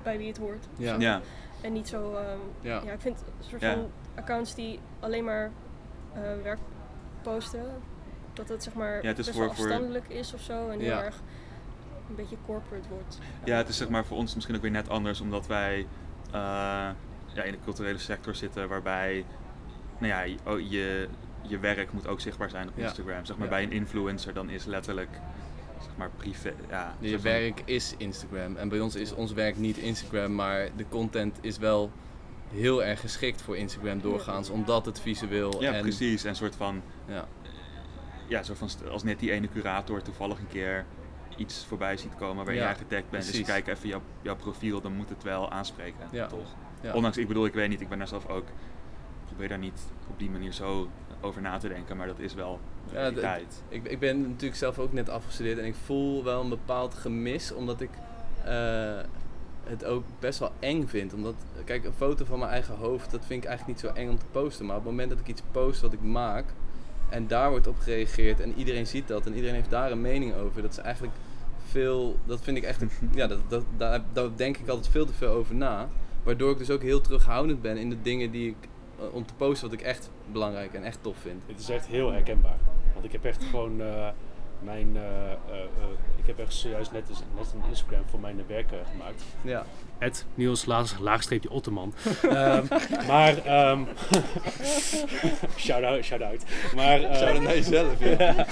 bij 0.04 0.18
wie 0.18 0.28
het 0.28 0.38
hoort. 0.38 0.68
Ja. 0.78 0.96
Ja, 1.00 1.22
En 1.62 1.74
niet 1.74 1.88
zo, 1.88 2.14
ehm, 2.16 2.38
Ja. 2.62 2.82
ja. 2.86 2.92
ik 2.92 3.02
vind 3.02 3.20
een 3.20 3.44
soort 3.50 3.62
Ja. 3.62 3.74
van 3.74 3.92
accounts 4.16 4.56
die 4.56 4.80
alleen 5.00 5.24
maar 5.24 5.52
eh, 6.14 6.22
werk 6.44 6.60
posten, 7.22 7.66
dat 8.34 8.50
het 8.50 8.64
zeg 8.64 8.74
maar 8.74 9.02
Ja, 9.02 9.08
het 9.08 9.20
is 9.20 9.26
best 9.26 9.38
voor- 9.38 9.46
wel 9.46 9.56
voor- 9.56 9.66
afstandelijk 9.66 10.08
is 10.10 10.34
of 10.34 10.42
zo. 10.42 10.70
En 10.70 10.80
heel 10.80 10.90
Ja. 10.90 11.04
erg 11.04 11.22
een 12.10 12.16
beetje 12.16 12.38
corporate 12.46 12.90
wordt. 12.90 13.20
ja, 13.44 13.58
het 13.58 13.68
is 13.70 13.78
zeg 13.78 13.90
maar 13.90 14.06
voor 14.06 14.18
ons 14.18 14.34
misschien 14.36 14.56
ook 14.56 14.62
weer 14.62 14.72
net 14.72 14.90
anders, 14.90 15.22
omdat 15.22 15.48
wij 15.48 15.88
eh, 16.32 16.90
ja, 17.34 17.44
in 17.44 17.52
de 17.52 17.58
culturele 17.64 17.98
sector 17.98 18.36
zitten, 18.36 18.68
waarbij 18.70 19.26
nou 19.98 20.12
ja, 20.14 20.22
je, 20.22 20.36
oh, 20.46 20.60
je, 20.70 21.08
je 21.42 21.60
werk 21.60 21.92
moet 21.92 22.08
ook 22.08 22.20
zichtbaar 22.20 22.50
zijn 22.50 22.68
op 22.68 22.74
Ja. 22.78 22.84
Instagram. 22.84 23.26
Zeg 23.26 23.38
maar 23.38 23.46
Ja. 23.48 23.54
bij 23.54 23.64
een 23.64 23.72
influencer 23.72 24.34
dan 24.34 24.50
is 24.50 24.66
letterlijk 24.66 25.10
zeg 25.82 25.92
maar 25.98 26.10
privé. 26.18 26.54
Ja, 26.70 26.96
Je 27.00 27.20
werk 27.20 27.62
is 27.66 27.94
Instagram. 27.98 28.56
En 28.56 28.70
bij 28.70 28.80
ons 28.80 28.96
is 28.96 29.14
ons 29.14 29.34
werk 29.34 29.58
niet 29.58 29.78
Instagram, 29.78 30.36
maar 30.36 30.70
de 30.76 30.86
content 30.90 31.38
is 31.42 31.58
wel 31.58 31.92
heel 32.52 32.84
erg 32.84 33.00
geschikt 33.00 33.42
voor 33.42 33.58
Instagram 33.58 34.02
doorgaans, 34.02 34.50
omdat 34.50 34.86
het 34.86 35.00
visueel 35.00 35.62
Ja, 35.62 35.72
en 35.74 35.82
precies. 35.82 36.24
En 36.24 36.30
een 36.30 36.36
soort 36.36 36.56
van 36.56 36.82
ja, 37.08 37.28
ja, 38.28 38.44
zo 38.44 38.54
van 38.54 38.70
als 38.92 39.04
net 39.04 39.20
die 39.20 39.32
ene 39.32 39.48
curator 39.50 40.02
toevallig 40.02 40.40
een 40.40 40.48
keer 40.48 40.86
iets 41.36 41.66
voorbij 41.66 41.98
ziet 41.98 42.16
komen 42.16 42.36
waarin 42.46 42.56
Ja, 42.64 42.70
jij 42.70 42.76
getagd 42.78 43.10
bent. 43.10 43.24
Dus 43.24 43.26
precies. 43.32 43.48
kijk 43.48 43.68
even 43.68 43.90
jouw, 43.90 44.02
jouw 44.22 44.36
profiel, 44.36 44.82
dan 44.82 44.94
moet 44.96 45.10
het 45.10 45.24
wel 45.24 45.52
aanspreken, 45.52 46.08
Ja. 46.12 46.28
toch? 46.28 46.56
Ja. 46.82 46.94
Ondanks, 46.94 47.18
ik 47.18 47.28
bedoel, 47.28 47.46
ik 47.46 47.54
weet 47.54 47.70
niet, 47.70 47.82
ik 47.82 47.90
ben 47.90 47.98
daar 47.98 48.08
zelf 48.08 48.28
ook, 48.28 48.44
ik 48.48 49.26
probeer 49.28 49.48
daar 49.48 49.58
niet 49.58 49.82
op 50.10 50.20
die 50.20 50.30
manier 50.30 50.52
zo 50.52 50.88
over 51.22 51.42
na 51.42 51.58
te 51.58 51.68
denken, 51.68 51.98
maar 51.98 52.08
dat 52.08 52.20
is 52.20 52.34
wel 52.34 52.60
de 52.90 52.94
Ja, 52.96 53.00
d- 53.00 53.14
realiteit. 53.14 53.64
Ik, 53.70 53.88
ik 53.88 54.00
ben 54.00 54.22
natuurlijk 54.22 54.56
zelf 54.56 54.80
ook 54.80 54.94
net 54.94 55.10
afgestudeerd 55.10 55.58
en 55.58 55.66
ik 55.66 55.76
voel 55.86 56.24
wel 56.24 56.42
een 56.42 56.50
bepaald 56.50 56.94
gemis, 56.94 57.52
omdat 57.54 57.82
ik 57.82 57.90
eh, 58.46 59.00
het 59.64 59.86
ook 59.86 60.04
best 60.20 60.40
wel 60.40 60.52
eng 60.60 60.88
vind. 60.88 61.14
Omdat, 61.14 61.36
kijk, 61.66 61.86
een 61.86 61.94
foto 61.94 62.26
van 62.26 62.40
mijn 62.40 62.52
eigen 62.52 62.76
hoofd, 62.76 63.12
dat 63.12 63.26
vind 63.26 63.44
ik 63.44 63.50
eigenlijk 63.50 63.82
niet 63.82 63.92
zo 63.92 64.00
eng 64.00 64.10
om 64.10 64.18
te 64.20 64.26
posten. 64.32 64.66
Maar 64.66 64.76
op 64.76 64.82
het 64.82 64.92
moment 64.92 65.10
dat 65.10 65.20
ik 65.20 65.28
iets 65.28 65.42
post 65.52 65.82
wat 65.82 65.94
ik 65.94 66.02
maak 66.02 66.46
en 67.10 67.28
daar 67.28 67.50
wordt 67.50 67.68
op 67.68 67.80
gereageerd 67.80 68.40
en 68.40 68.54
iedereen 68.56 68.88
ziet 68.88 69.08
dat 69.08 69.26
en 69.26 69.34
iedereen 69.34 69.56
heeft 69.56 69.70
daar 69.70 69.92
een 69.92 70.02
mening 70.02 70.34
over, 70.36 70.62
dat 70.62 70.72
is 70.72 70.78
eigenlijk 70.78 71.16
veel, 71.68 72.18
dat 72.26 72.42
vind 72.42 72.58
ik 72.58 72.64
echt, 72.64 72.84
ja, 73.14 73.28
dat, 73.28 73.40
dat, 73.48 73.64
daar, 73.78 74.02
daar 74.14 74.30
denk 74.36 74.58
ik 74.58 74.68
altijd 74.68 74.88
veel 74.88 75.06
te 75.06 75.14
veel 75.14 75.32
over 75.32 75.56
na. 75.56 75.88
Waardoor 76.24 76.52
ik 76.52 76.58
dus 76.58 76.70
ook 76.70 76.82
heel 76.82 77.02
terughoudend 77.02 77.62
ben 77.62 77.78
in 77.78 77.90
de 77.90 78.02
dingen 78.02 78.32
die 78.32 78.50
ik, 78.50 78.70
eh, 79.00 79.14
om 79.14 79.26
te 79.26 79.34
posten 79.34 79.70
wat 79.70 79.80
ik 79.80 79.86
echt 79.86 80.12
belangrijk 80.32 80.74
en 80.74 80.84
echt 80.84 80.98
tof 81.02 81.18
vind. 81.18 81.42
Dit 81.48 81.60
is 81.60 81.70
echt 81.70 81.88
heel 81.88 82.12
herkenbaar. 82.12 82.58
Want 82.94 83.06
ik 83.06 83.12
heb 83.12 83.26
echt 83.26 83.44
gewoon 83.44 83.82
eh, 83.82 84.08
mijn. 84.62 84.98
eh, 84.98 85.02
eh, 85.32 85.32
eh, 85.60 85.64
ik 86.18 86.28
heb 86.28 86.40
echt 86.40 86.54
zojuist 86.54 86.92
net, 86.92 87.08
net 87.38 87.54
een 87.54 87.70
Instagram 87.70 88.04
voor 88.10 88.20
mijn 88.20 88.44
werk 88.48 88.68
gemaakt. 88.92 89.24
Ja. 89.42 89.66
Het 89.98 90.26
Niels 90.36 90.66
laag, 90.66 91.00
laagstreepje 91.00 91.50
Otterman. 91.50 91.94
Ehm, 92.24 92.66
maar. 93.08 93.38
ehm 93.46 93.84
shout 95.58 95.84
out, 95.84 96.04
shout 96.04 96.22
out. 96.22 96.44
Maar. 96.76 97.02
eh, 97.02 97.40
naar 97.42 97.56
jezelf, 97.56 98.00
ja. 98.00 98.36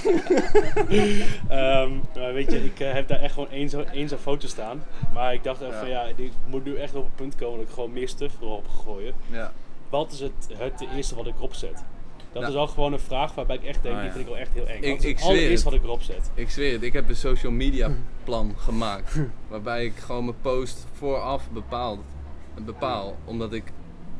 Ehm, 1.50 1.92
maar 2.16 2.34
weet 2.34 2.52
je, 2.52 2.64
ik 2.66 2.78
heb 2.78 3.08
daar 3.08 3.20
echt 3.20 3.34
gewoon 3.34 3.50
één 3.50 3.70
zo'n 3.70 3.90
één 3.90 4.10
zo'n 4.10 4.18
foto 4.18 4.48
staan. 4.48 4.84
Maar 5.14 5.34
ik 5.34 5.44
dacht 5.44 5.62
even 5.62 5.74
Ja. 5.74 5.80
van 5.80 5.90
ja, 5.90 6.04
ik 6.16 6.32
moet 6.48 6.66
nu 6.66 6.76
echt 6.76 6.96
op 6.96 7.04
een 7.06 7.12
punt 7.16 7.36
komen 7.36 7.58
dat 7.60 7.68
ik 7.68 7.74
gewoon 7.74 7.94
meer 7.94 8.08
stuff 8.10 8.34
erop 8.42 8.68
ga 8.68 8.82
gooien. 8.84 9.14
ja. 9.32 9.52
Wat 9.90 10.12
is 10.12 10.20
het, 10.20 10.50
het 10.58 10.86
eerste 10.96 11.16
wat 11.16 11.28
ik 11.28 11.36
erop 11.38 11.54
zet? 11.54 11.84
Dat 12.32 12.42
Nou. 12.42 12.46
is 12.48 12.54
wel 12.54 12.68
gewoon 12.68 12.94
een 12.94 13.00
vraag 13.00 13.34
waarbij 13.36 13.56
ik 13.56 13.64
echt 13.64 13.84
denk, 13.84 13.96
Oh, 13.96 14.02
die 14.02 14.12
vind 14.12 14.24
ik 14.24 14.30
wel 14.30 14.38
echt 14.40 14.54
heel 14.54 14.68
eng. 14.68 14.82
Ik- 14.84 15.02
ik 15.04 15.20
wat 15.64 15.74
ik 15.74 15.84
erop 15.84 16.02
zet? 16.02 16.32
Ik 16.34 16.50
zweer 16.50 16.72
het, 16.74 16.84
ik 16.84 16.94
heb 16.94 17.10
een 17.10 17.16
social 17.16 17.52
media 17.52 17.92
plan 18.24 18.54
gemaakt. 18.58 19.20
waarbij 19.48 19.86
ik 19.86 19.96
gewoon 19.96 20.26
mijn 20.26 20.38
post 20.42 20.86
vooraf 20.94 21.50
bepaal, 21.52 22.00
bepaal. 22.66 23.16
Omdat 23.26 23.54
ik 23.54 23.64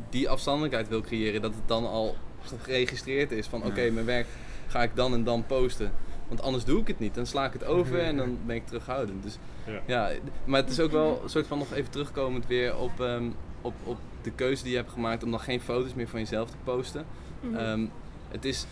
die 0.10 0.30
afstandelijkheid 0.30 0.88
wil 0.88 1.02
creëren. 1.02 1.42
Dat 1.42 1.54
het 1.56 1.68
dan 1.68 1.88
al 1.88 2.16
geregistreerd 2.62 3.32
is 3.32 3.48
van 3.48 3.64
oké, 3.64 3.90
mijn 3.90 4.06
werk 4.06 4.28
ga 4.68 4.84
ik 4.84 4.96
dan 4.96 5.14
en 5.14 5.24
dan 5.24 5.46
posten. 5.46 5.92
Want 6.28 6.42
anders 6.42 6.64
doe 6.64 6.80
ik 6.82 6.88
het 6.88 7.00
niet. 7.00 7.16
Dan 7.16 7.26
sla 7.26 7.46
ik 7.46 7.54
het 7.54 7.64
over 7.66 8.00
en 8.00 8.18
dan 8.18 8.38
ben 8.46 8.56
ik 8.56 8.66
terughoudend. 8.68 9.24
Dus 9.24 9.38
Ja. 9.66 9.82
ja, 9.86 10.12
maar 10.46 10.62
het 10.62 10.70
is 10.70 10.80
ook 10.80 10.92
wel 10.92 11.20
een 11.24 11.30
soort 11.30 11.48
van 11.48 11.58
nog 11.58 11.74
even 11.74 11.92
terugkomend 11.92 12.48
weer 12.48 12.78
op, 12.78 13.00
ehm, 13.02 13.24
op, 13.62 13.74
op 13.84 13.98
de 14.22 14.32
keuze 14.32 14.64
die 14.64 14.72
je 14.72 14.78
hebt 14.78 14.92
gemaakt 14.92 15.24
om 15.24 15.32
dan 15.32 15.40
geen 15.40 15.62
foto's 15.62 15.94
meer 15.94 16.08
van 16.08 16.20
jezelf 16.20 16.50
te 16.50 16.56
posten. 16.64 17.06
Mhm. 17.42 17.56
Ehm, 17.56 17.86
het 18.32 18.46
is 18.46 18.66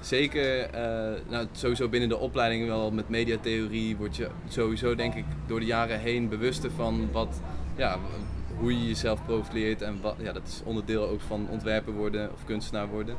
zeker, 0.00 0.60
eh, 0.60 1.20
nou, 1.28 1.46
sowieso 1.52 1.88
binnen 1.88 2.08
de 2.08 2.18
opleiding 2.18 2.66
wel 2.66 2.90
met 2.90 3.08
mediatheorie 3.08 3.96
word 3.96 4.16
je 4.16 4.28
sowieso 4.48 4.94
denk 4.94 5.14
ik 5.14 5.24
door 5.46 5.60
de 5.60 5.66
jaren 5.66 6.00
heen 6.00 6.28
bewuster 6.28 6.70
van 6.70 7.08
wat, 7.12 7.40
ja, 7.76 7.98
hoe 8.58 8.78
je 8.78 8.86
jezelf 8.86 9.24
profileert 9.24 9.82
en 9.82 10.00
wat, 10.00 10.14
ja, 10.18 10.32
dat 10.32 10.46
is 10.46 10.60
onderdeel 10.64 11.08
ook 11.08 11.20
van 11.20 11.48
ontwerper 11.50 11.92
worden 11.92 12.32
of 12.32 12.44
kunstenaar 12.44 12.88
worden. 12.88 13.16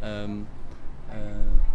Ja. 0.00 0.22
Ehm, 0.22 0.30
eh, 1.08 1.16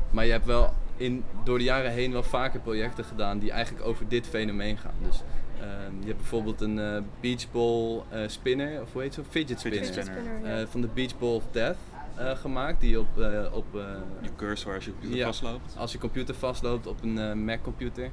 maar 0.10 0.26
je 0.26 0.31
hebt 0.31 0.45
wel 0.45 0.73
in, 0.98 1.23
door 1.44 1.57
de 1.57 1.64
jaren 1.64 1.91
heen 1.91 2.11
wel 2.11 2.23
vaker 2.23 2.60
projecten 2.60 3.03
gedaan 3.03 3.39
die 3.39 3.52
eigenlijk 3.52 3.85
over 3.85 4.07
dit 4.07 4.27
fenomeen 4.27 4.77
gaan. 4.77 4.95
Dus 5.02 5.23
ehm, 5.60 5.99
je 5.99 6.06
hebt 6.06 6.18
bijvoorbeeld 6.18 6.61
een 6.61 6.80
eh 6.80 7.02
beachball 7.19 8.02
eh, 8.10 8.19
spinner, 8.27 8.81
of 8.81 8.94
hoe 8.94 9.02
heet 9.02 9.15
het 9.15 9.26
zo? 9.26 9.31
Fidget 9.31 9.60
spinner. 9.60 9.85
Fidget. 9.85 10.10
Eh, 10.44 10.53
van 10.69 10.81
de 10.81 10.88
Beach 10.94 11.18
Ball 11.18 11.35
of 11.35 11.44
Death 11.52 11.77
eh, 12.18 12.35
gemaakt, 12.38 12.80
die 12.81 12.99
op, 12.99 13.19
eh, 13.19 13.53
op 13.53 13.76
eh, 13.76 13.81
Je 14.22 14.30
cursor 14.35 14.73
als 14.76 14.85
je 14.85 14.91
computer 14.91 15.18
Ja. 15.18 15.26
vastloopt. 15.26 15.76
als 15.77 15.91
je 15.91 15.98
computer 15.98 16.35
vastloopt 16.35 16.88
op 16.88 17.03
een 17.03 17.18
eh, 17.18 17.34
Mac 17.34 17.61
computer. 17.64 18.10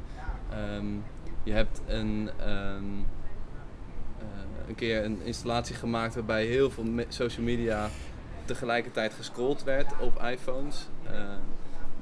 Ehm, 0.51 0.87
je 1.43 1.53
hebt 1.53 1.81
een, 1.87 2.31
ehm, 2.39 2.85
eh, 4.19 4.69
een 4.69 4.75
keer 4.75 5.05
een 5.05 5.21
installatie 5.23 5.75
gemaakt 5.75 6.15
waarbij 6.15 6.45
heel 6.47 6.71
veel 6.71 6.85
me- 6.85 7.07
social 7.09 7.45
media 7.45 7.89
tegelijkertijd 8.45 9.13
gescrolld 9.15 9.63
werd 9.63 9.93
op 10.01 10.23
iPhones. 10.23 10.89
Eh, 11.03 11.13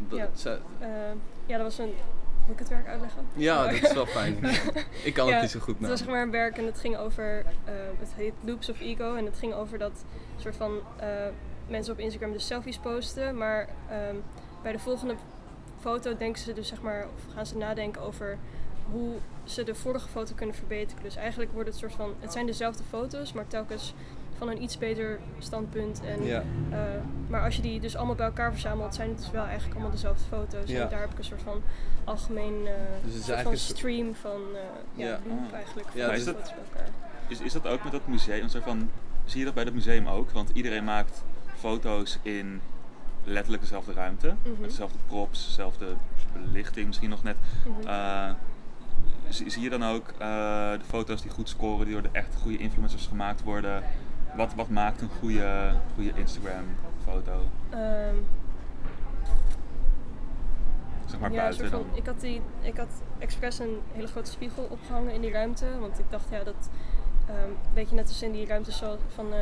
Ja. 0.09 0.29
zou- 0.33 0.59
Eh, 0.79 0.89
ja, 1.47 1.57
dat 1.57 1.63
was 1.67 1.79
een. 1.79 1.93
Moet 2.47 2.53
ik 2.53 2.59
het 2.59 2.69
werk 2.69 2.87
uitleggen? 2.87 3.27
ja, 3.35 3.63
Maar- 3.63 3.73
dat 3.73 3.83
is 3.83 3.93
wel 3.95 4.07
fijn. 4.07 4.37
ik 5.05 5.15
kan 5.15 5.27
Ja, 5.27 5.33
het 5.33 5.43
niet 5.43 5.51
zo 5.51 5.61
goed 5.61 5.79
Het 5.79 5.89
was 5.89 5.99
zeg 5.99 6.09
maar 6.09 6.23
een 6.23 6.31
werk 6.31 6.59
en 6.59 6.65
het 6.67 6.79
ging 6.79 6.97
over, 6.97 7.45
eh, 7.65 7.73
het 7.99 8.13
heet 8.17 8.33
Loops 8.41 8.69
of 8.71 8.81
Ego 8.81 9.15
en 9.15 9.25
het 9.25 9.39
ging 9.39 9.53
over 9.55 9.79
dat 9.79 10.05
soort 10.37 10.57
van 10.57 10.79
eh, 10.97 11.07
mensen 11.69 11.93
op 11.93 11.99
Instagram 11.99 12.33
dus 12.33 12.47
selfies 12.47 12.79
posten, 12.79 13.37
maar 13.37 13.69
ehm, 13.91 14.17
bij 14.63 14.73
de 14.73 14.79
volgende 14.79 15.15
foto 15.81 16.17
denken 16.17 16.43
ze 16.43 16.53
dus 16.53 16.69
zeg 16.69 16.81
maar, 16.83 17.07
of 17.17 17.35
gaan 17.35 17.47
ze 17.47 17.57
nadenken 17.57 18.03
over 18.03 18.39
hoe 18.91 19.15
ze 19.45 19.63
de 19.63 19.75
vorige 19.75 20.09
foto 20.09 20.35
kunnen 20.35 20.55
verbeteren. 20.55 21.03
Dus 21.03 21.17
eigenlijk 21.17 21.53
wordt 21.53 21.69
het 21.69 21.79
soort 21.79 21.93
van, 21.93 22.15
het 22.21 22.33
zijn 22.33 22.47
dezelfde 22.47 22.83
foto's, 22.89 23.33
maar 23.33 23.47
telkens 23.49 23.95
van 24.39 24.49
een 24.49 24.63
iets 24.63 24.79
beter 24.79 25.19
standpunt. 25.39 26.01
En, 26.05 26.25
Ja. 26.25 26.43
eh, 26.71 26.79
maar 27.29 27.45
als 27.45 27.57
je 27.57 27.63
die 27.63 27.81
dus 27.81 27.97
allemaal 27.97 28.15
bij 28.15 28.27
elkaar 28.27 28.51
verzamelt, 28.53 28.95
zijn 28.95 29.09
het 29.09 29.19
dus 29.19 29.31
wel 29.31 29.45
eigenlijk 29.45 29.73
allemaal 29.75 29.91
dezelfde 29.93 30.25
foto's. 30.29 30.71
Ja. 30.71 30.83
En 30.83 30.89
daar 30.89 31.01
heb 31.01 31.11
ik 31.13 31.19
een 31.19 31.25
soort 31.25 31.43
van 31.43 31.63
algemeen 32.05 32.67
eh, 32.67 32.73
Dus 33.05 33.13
het 33.13 33.21
is 33.21 33.27
soort 33.27 33.43
van 33.43 33.57
stream 33.57 34.15
van 34.15 34.41
eh, 34.55 34.61
ja, 34.95 35.07
Ja. 35.07 35.19
loop 35.29 35.53
eigenlijk. 35.53 35.89
Ja, 35.95 36.05
van 36.07 36.15
dus 36.15 36.25
die 36.25 36.33
dat- 36.35 36.43
foto's 36.43 36.55
bij 36.73 36.81
elkaar. 36.81 36.95
Is, 37.29 37.41
is 37.41 37.53
dat 37.53 37.67
ook 37.67 37.83
met 37.83 37.93
dat 37.93 38.07
museum? 38.07 38.49
Soort 38.49 38.65
van, 38.65 38.91
zie 39.25 39.39
je 39.39 39.45
dat 39.45 39.55
bij 39.55 39.65
dat 39.65 39.75
museum 39.75 40.09
ook? 40.09 40.31
Want 40.31 40.51
iedereen 40.53 40.85
maakt 40.85 41.23
foto's 41.63 42.19
in 42.23 42.61
letterlijk 43.25 43.63
dezelfde 43.63 43.93
ruimte. 43.93 44.35
Mhm. 44.43 44.61
Met 44.61 44.71
dezelfde 44.71 44.99
props, 45.07 45.45
dezelfde 45.45 45.87
belichting 46.33 46.87
misschien 46.87 47.11
nog 47.11 47.23
net. 47.23 47.37
Mhm. 47.67 47.89
Eh, 47.89 48.31
zie, 49.29 49.51
zie 49.51 49.63
je 49.63 49.71
dan 49.71 49.85
ook 49.85 50.09
eh, 50.09 50.19
de 50.73 50.85
foto's 50.87 51.23
die 51.23 51.31
goed 51.31 51.49
scoren, 51.49 51.85
die 51.85 51.95
door 51.95 52.03
de 52.03 52.09
echt 52.13 52.35
goede 52.35 52.59
influencers 52.59 53.07
gemaakt 53.07 53.43
worden? 53.43 53.83
Wat, 54.37 54.55
wat 54.55 54.69
maakt 54.69 55.01
een 55.01 55.11
goede, 55.19 55.75
goede 55.95 56.13
Instagram 56.15 56.65
foto? 57.05 57.33
Ehm, 57.71 58.17
Zeg 61.07 61.21
maar 61.21 61.31
ja, 61.31 61.37
buiten 61.37 61.59
soort 61.59 61.71
van, 61.71 61.91
dan. 61.91 61.99
ik 61.99 62.07
had, 62.07 62.21
die, 62.21 62.41
ik 62.61 62.77
had 62.77 63.03
expres 63.19 63.59
een 63.59 63.79
hele 63.93 64.07
grote 64.07 64.31
spiegel 64.31 64.67
opgehangen 64.71 65.13
in 65.13 65.21
die 65.21 65.31
ruimte. 65.31 65.67
Want 65.81 65.99
ik 65.99 66.05
dacht, 66.09 66.29
ja, 66.31 66.43
dat 66.45 66.71
ehm 67.27 67.51
weet 67.75 67.89
je 67.89 67.95
net 67.95 68.09
als 68.09 68.23
in 68.23 68.33
die 68.33 68.47
ruimte 68.47 68.99
van 69.15 69.33
eh 69.33 69.41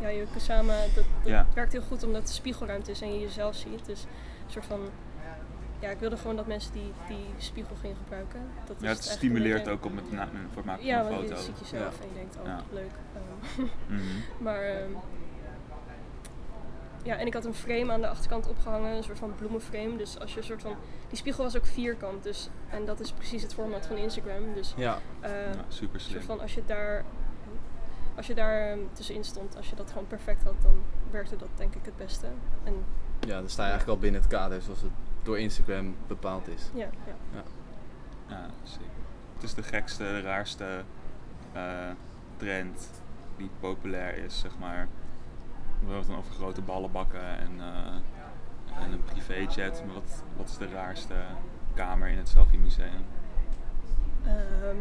ja, 0.00 0.08
je 0.08 0.26
Kusama, 0.32 0.80
dat, 0.82 0.94
dat 0.94 1.04
Ja. 1.24 1.46
werkt 1.54 1.72
heel 1.72 1.82
goed 1.82 2.02
omdat 2.04 2.22
het 2.22 2.30
spiegelruimte 2.30 2.90
is 2.90 3.00
en 3.00 3.12
je 3.14 3.20
jezelf 3.20 3.54
ziet. 3.54 3.86
Dus 3.86 4.02
een 4.02 4.52
soort 4.52 4.64
van, 4.64 4.80
ja, 5.80 5.88
ik 5.90 5.98
wilde 5.98 6.16
gewoon 6.16 6.36
dat 6.36 6.46
mensen 6.46 6.72
die, 6.72 6.92
die 7.08 7.26
spiegel 7.36 7.76
gingen 7.80 7.96
gebruiken. 7.96 8.40
Dat 8.66 8.76
Ja, 8.80 8.88
het 8.88 9.04
stimuleert 9.04 9.68
ook 9.68 9.84
om 9.84 9.96
het 9.96 10.12
na- 10.12 10.28
voor 10.48 10.56
het 10.56 10.64
maken 10.64 10.84
Ja, 10.84 10.96
van 11.02 11.06
een 11.06 11.16
want 11.16 11.28
je 11.28 11.34
foto. 11.34 11.46
ziet 11.46 11.58
jezelf 11.70 11.96
Ja. 11.98 12.02
en 12.02 12.08
je 12.08 12.14
denkt, 12.14 12.36
oh, 12.36 12.44
Ja. 12.46 12.60
leuk. 12.72 12.90
Ehm, 13.14 13.62
Mhm. 13.94 14.02
Maar 14.44 14.62
ehm, 14.62 14.90
ja, 17.02 17.16
en 17.16 17.26
ik 17.26 17.34
had 17.34 17.44
een 17.44 17.54
frame 17.54 17.92
aan 17.92 18.00
de 18.00 18.08
achterkant 18.08 18.48
opgehangen, 18.48 18.96
een 18.96 19.02
soort 19.02 19.18
van 19.18 19.34
bloemenframe. 19.34 19.96
Dus 19.96 20.18
als 20.18 20.32
je 20.32 20.38
een 20.38 20.44
soort 20.44 20.62
van. 20.62 20.74
Die 21.08 21.18
spiegel 21.18 21.44
was 21.44 21.56
ook 21.56 21.66
vierkant. 21.66 22.22
Dus, 22.22 22.48
en 22.70 22.84
dat 22.84 23.00
is 23.00 23.12
precies 23.12 23.42
het 23.42 23.54
format 23.54 23.86
van 23.86 23.96
Instagram. 23.96 24.54
Dus 24.54 24.74
Ja, 24.76 24.98
eh, 25.20 25.30
Ja, 25.30 25.64
super 25.68 25.94
een 25.94 26.00
slim. 26.00 26.12
soort 26.14 26.24
van 26.24 26.40
als 26.40 26.54
je 26.54 26.62
daar. 26.66 27.04
Als 28.16 28.26
je 28.26 28.34
daar 28.34 28.70
ehm, 28.70 28.78
tussenin 28.92 29.24
stond, 29.24 29.56
als 29.56 29.70
je 29.70 29.76
dat 29.76 29.88
gewoon 29.90 30.06
perfect 30.06 30.42
had, 30.42 30.54
dan 30.62 30.82
werkte 31.10 31.36
dat 31.36 31.48
denk 31.54 31.74
ik 31.74 31.84
het 31.84 31.96
beste. 31.96 32.26
En 32.64 32.84
Ja, 33.20 33.38
dan 33.38 33.48
sta 33.48 33.62
je 33.62 33.68
eigenlijk 33.70 33.98
al 33.98 34.02
binnen 34.02 34.20
het 34.20 34.30
kader 34.30 34.62
zoals 34.62 34.80
het 34.80 34.90
door 35.22 35.38
Instagram 35.38 35.94
bepaald 36.06 36.48
is. 36.48 36.70
ja, 36.74 36.88
ja. 37.06 37.42
Ja, 38.28 38.50
zeker. 38.62 38.86
Het 39.34 39.42
is 39.42 39.54
de 39.54 39.62
gekste, 39.62 40.02
de 40.02 40.20
raarste 40.20 40.82
eh, 41.52 41.90
trend 42.36 42.90
die 43.36 43.50
populair 43.60 44.16
is, 44.16 44.38
zeg 44.38 44.58
maar. 44.58 44.88
We 45.78 45.78
hebben 45.78 45.96
het 45.98 46.06
dan 46.06 46.16
over 46.16 46.32
grote 46.32 46.62
ballenbakken 46.62 47.38
en, 47.38 47.50
eh, 47.58 48.82
en 48.84 48.92
een 48.92 49.04
privéjet. 49.04 49.82
Maar 49.86 49.94
wat, 49.94 50.22
wat 50.36 50.48
is 50.48 50.56
de 50.56 50.68
raarste 50.68 51.14
kamer 51.74 52.08
in 52.08 52.18
het 52.18 52.28
Selfie 52.28 52.58
Museum? 52.58 53.04
Ehm, 54.24 54.76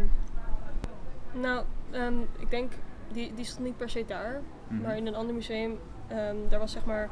nou, 1.42 1.66
ehm, 1.92 2.22
ik 2.38 2.50
denk, 2.50 2.72
die, 3.12 3.34
die 3.34 3.46
stond 3.46 3.66
niet 3.66 3.78
per 3.78 3.90
se 3.90 4.04
daar, 4.08 4.42
Mhm. 4.68 4.82
maar 4.82 4.98
in 4.98 5.08
een 5.08 5.16
ander 5.16 5.36
museum, 5.36 5.80
ehm, 6.08 6.36
daar 6.50 6.60
was 6.60 6.72
zeg 6.72 6.86
maar, 6.86 7.10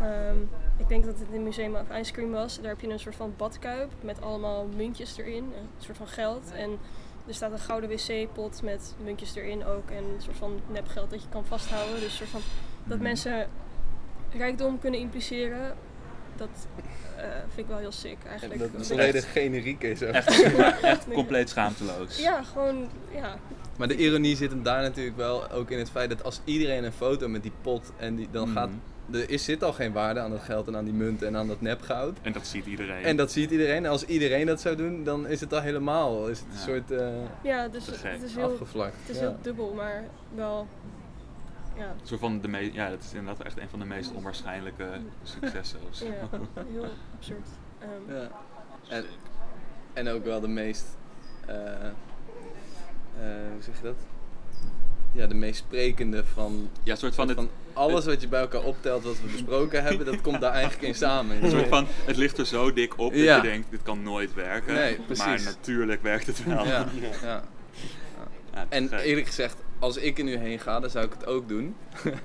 ehm, 0.00 0.36
ik 0.76 0.88
denk 0.88 1.04
dat 1.04 1.18
het 1.18 1.28
een 1.32 1.42
museum 1.42 1.74
of 1.74 1.96
Ice 1.98 2.12
Cream 2.12 2.30
was. 2.30 2.56
Daar 2.60 2.70
heb 2.70 2.80
je 2.80 2.88
een 2.88 2.98
soort 2.98 3.16
van 3.16 3.34
badkuip 3.36 3.90
met 4.00 4.20
allemaal 4.22 4.66
muntjes 4.76 5.16
erin, 5.18 5.44
een 5.44 5.68
soort 5.78 5.96
van 5.96 6.08
geld. 6.08 6.52
En 6.52 6.78
er 7.26 7.34
staat 7.34 7.52
een 7.52 7.58
gouden 7.58 7.90
wc-pot 7.90 8.62
met 8.62 8.94
muntjes 9.04 9.34
erin 9.34 9.64
ook 9.64 9.90
en 9.90 10.04
een 10.04 10.20
soort 10.22 10.36
van 10.36 10.60
nepgeld 10.66 11.10
dat 11.10 11.22
je 11.22 11.28
kan 11.28 11.44
vasthouden. 11.44 11.94
Dus 11.94 12.02
een 12.04 12.10
soort 12.10 12.30
van, 12.30 12.40
dat 12.84 12.96
Mhm. 12.96 13.06
mensen 13.06 13.48
rijkdom 14.32 14.78
kunnen 14.78 15.00
impliceren, 15.00 15.74
dat 16.40 16.66
eh, 17.16 17.24
vind 17.54 17.58
ik 17.58 17.66
wel 17.66 17.78
heel 17.78 17.92
sick 17.92 18.16
eigenlijk. 18.28 18.60
Dat 18.60 18.68
het 18.70 18.78
Een 18.80 18.86
volledig 18.86 19.32
generiek 19.32 19.82
is. 19.82 20.02
ook. 20.02 20.08
Echt, 20.12 20.42
echt 20.82 21.06
compleet 21.12 21.48
schaamteloos. 21.48 22.18
Ja, 22.18 22.42
gewoon, 22.42 22.88
ja. 23.14 23.36
Maar 23.78 23.88
de 23.88 23.96
ironie 23.96 24.36
zit 24.36 24.50
hem 24.50 24.62
daar 24.62 24.82
natuurlijk 24.82 25.16
wel 25.16 25.50
ook 25.50 25.70
in 25.70 25.78
het 25.78 25.90
feit 25.90 26.08
dat 26.10 26.24
als 26.24 26.40
iedereen 26.44 26.84
een 26.84 26.92
foto 26.92 27.28
met 27.28 27.42
die 27.42 27.52
pot 27.60 27.92
en 27.96 28.16
die, 28.16 28.28
dan 28.30 28.48
Mhm. 28.48 28.56
gaat. 28.58 28.70
Er 29.12 29.30
is, 29.30 29.44
zit 29.44 29.62
al 29.64 29.72
geen 29.72 29.92
waarde 29.92 30.20
aan 30.20 30.30
dat 30.30 30.40
geld 30.42 30.66
en 30.66 30.76
aan 30.76 30.84
die 30.84 30.94
munt 30.94 31.22
en 31.22 31.36
aan 31.36 31.48
dat 31.48 31.60
nepgoud. 31.60 32.16
En 32.22 32.32
dat 32.32 32.46
ziet 32.46 32.66
iedereen. 32.66 33.02
En 33.04 33.16
dat 33.16 33.32
ziet 33.32 33.50
iedereen. 33.50 33.84
En 33.84 33.90
als 33.90 34.04
iedereen 34.04 34.46
dat 34.46 34.60
zou 34.60 34.76
doen, 34.76 35.04
dan 35.04 35.26
is 35.28 35.40
het 35.40 35.52
al 35.54 35.60
helemaal. 35.60 36.28
Is 36.28 36.38
het 36.38 36.46
een 36.48 36.54
Ja. 36.58 36.64
soort 36.78 36.90
eh, 37.00 37.08
Ja, 37.42 37.68
dus 37.68 37.86
het, 37.86 38.22
is 38.24 38.34
heel, 38.34 38.44
afgevlakt. 38.50 38.94
het 39.00 39.08
is 39.16 39.16
Ja. 39.22 39.28
heel 39.28 39.36
dubbel, 39.42 39.72
maar 39.74 40.04
wel. 40.34 40.66
Ja, 41.80 41.86
Een 41.86 42.06
soort 42.06 42.20
van 42.20 42.40
de 42.40 42.48
me- 42.48 42.72
ja, 42.72 42.90
dat 42.90 43.02
is 43.02 43.12
inderdaad 43.14 43.46
echt 43.46 43.58
een 43.58 43.68
van 43.68 43.78
de 43.78 43.84
meest 43.84 44.12
onwaarschijnlijke 44.12 44.88
successen. 45.22 45.78
of 45.90 45.96
zo. 45.96 46.04
ja 46.04 46.28
heel 46.72 46.86
absurd. 47.16 47.48
Ehm, 47.78 48.14
Ja. 48.16 48.30
En, 48.88 49.04
en 49.92 50.08
ook 50.08 50.24
wel 50.24 50.40
de 50.40 50.48
meest. 50.48 50.84
eh, 51.46 51.56
eh, 51.56 51.92
hoe 53.52 53.62
zeg 53.62 53.76
je 53.76 53.82
dat? 53.82 53.96
Ja, 55.12 55.26
de 55.26 55.34
meest 55.34 55.58
sprekende 55.58 56.24
van. 56.24 56.68
Ja, 56.82 56.94
soort 56.94 57.14
van, 57.14 57.28
het, 57.28 57.36
van 57.36 57.48
alles 57.72 58.04
wat 58.04 58.20
je 58.20 58.28
bij 58.28 58.40
elkaar 58.40 58.62
optelt, 58.62 59.04
wat 59.04 59.20
we 59.20 59.30
besproken 59.32 59.82
hebben, 59.82 60.06
dat 60.06 60.20
komt 60.20 60.40
daar 60.46 60.52
eigenlijk 60.52 60.82
in 60.82 60.94
samen. 60.94 61.44
een 61.44 61.50
soort 61.50 61.68
van, 61.68 61.86
het 62.04 62.16
ligt 62.16 62.38
er 62.38 62.46
zo 62.46 62.72
dik 62.72 62.98
op 62.98 63.12
dat 63.12 63.20
je 63.20 63.38
denkt, 63.42 63.70
dit 63.70 63.82
kan 63.82 64.02
nooit 64.02 64.34
werken. 64.34 64.74
Nee, 64.74 64.98
maar 65.16 65.40
natuurlijk 65.42 66.02
werkt 66.02 66.26
het 66.26 66.44
wel. 66.44 66.64
Ja, 66.66 66.86
ja. 67.22 67.42
Ja, 68.54 68.66
te 68.68 68.76
En 68.76 68.88
gek. 68.88 69.00
eerlijk 69.00 69.26
gezegd, 69.26 69.56
als 69.80 69.96
ik 69.96 70.18
er 70.18 70.24
nu 70.24 70.36
heen 70.36 70.58
ga, 70.58 70.80
dan 70.80 70.90
zou 70.90 71.04
ik 71.04 71.12
het 71.12 71.26
ook 71.26 71.48
doen. 71.48 71.74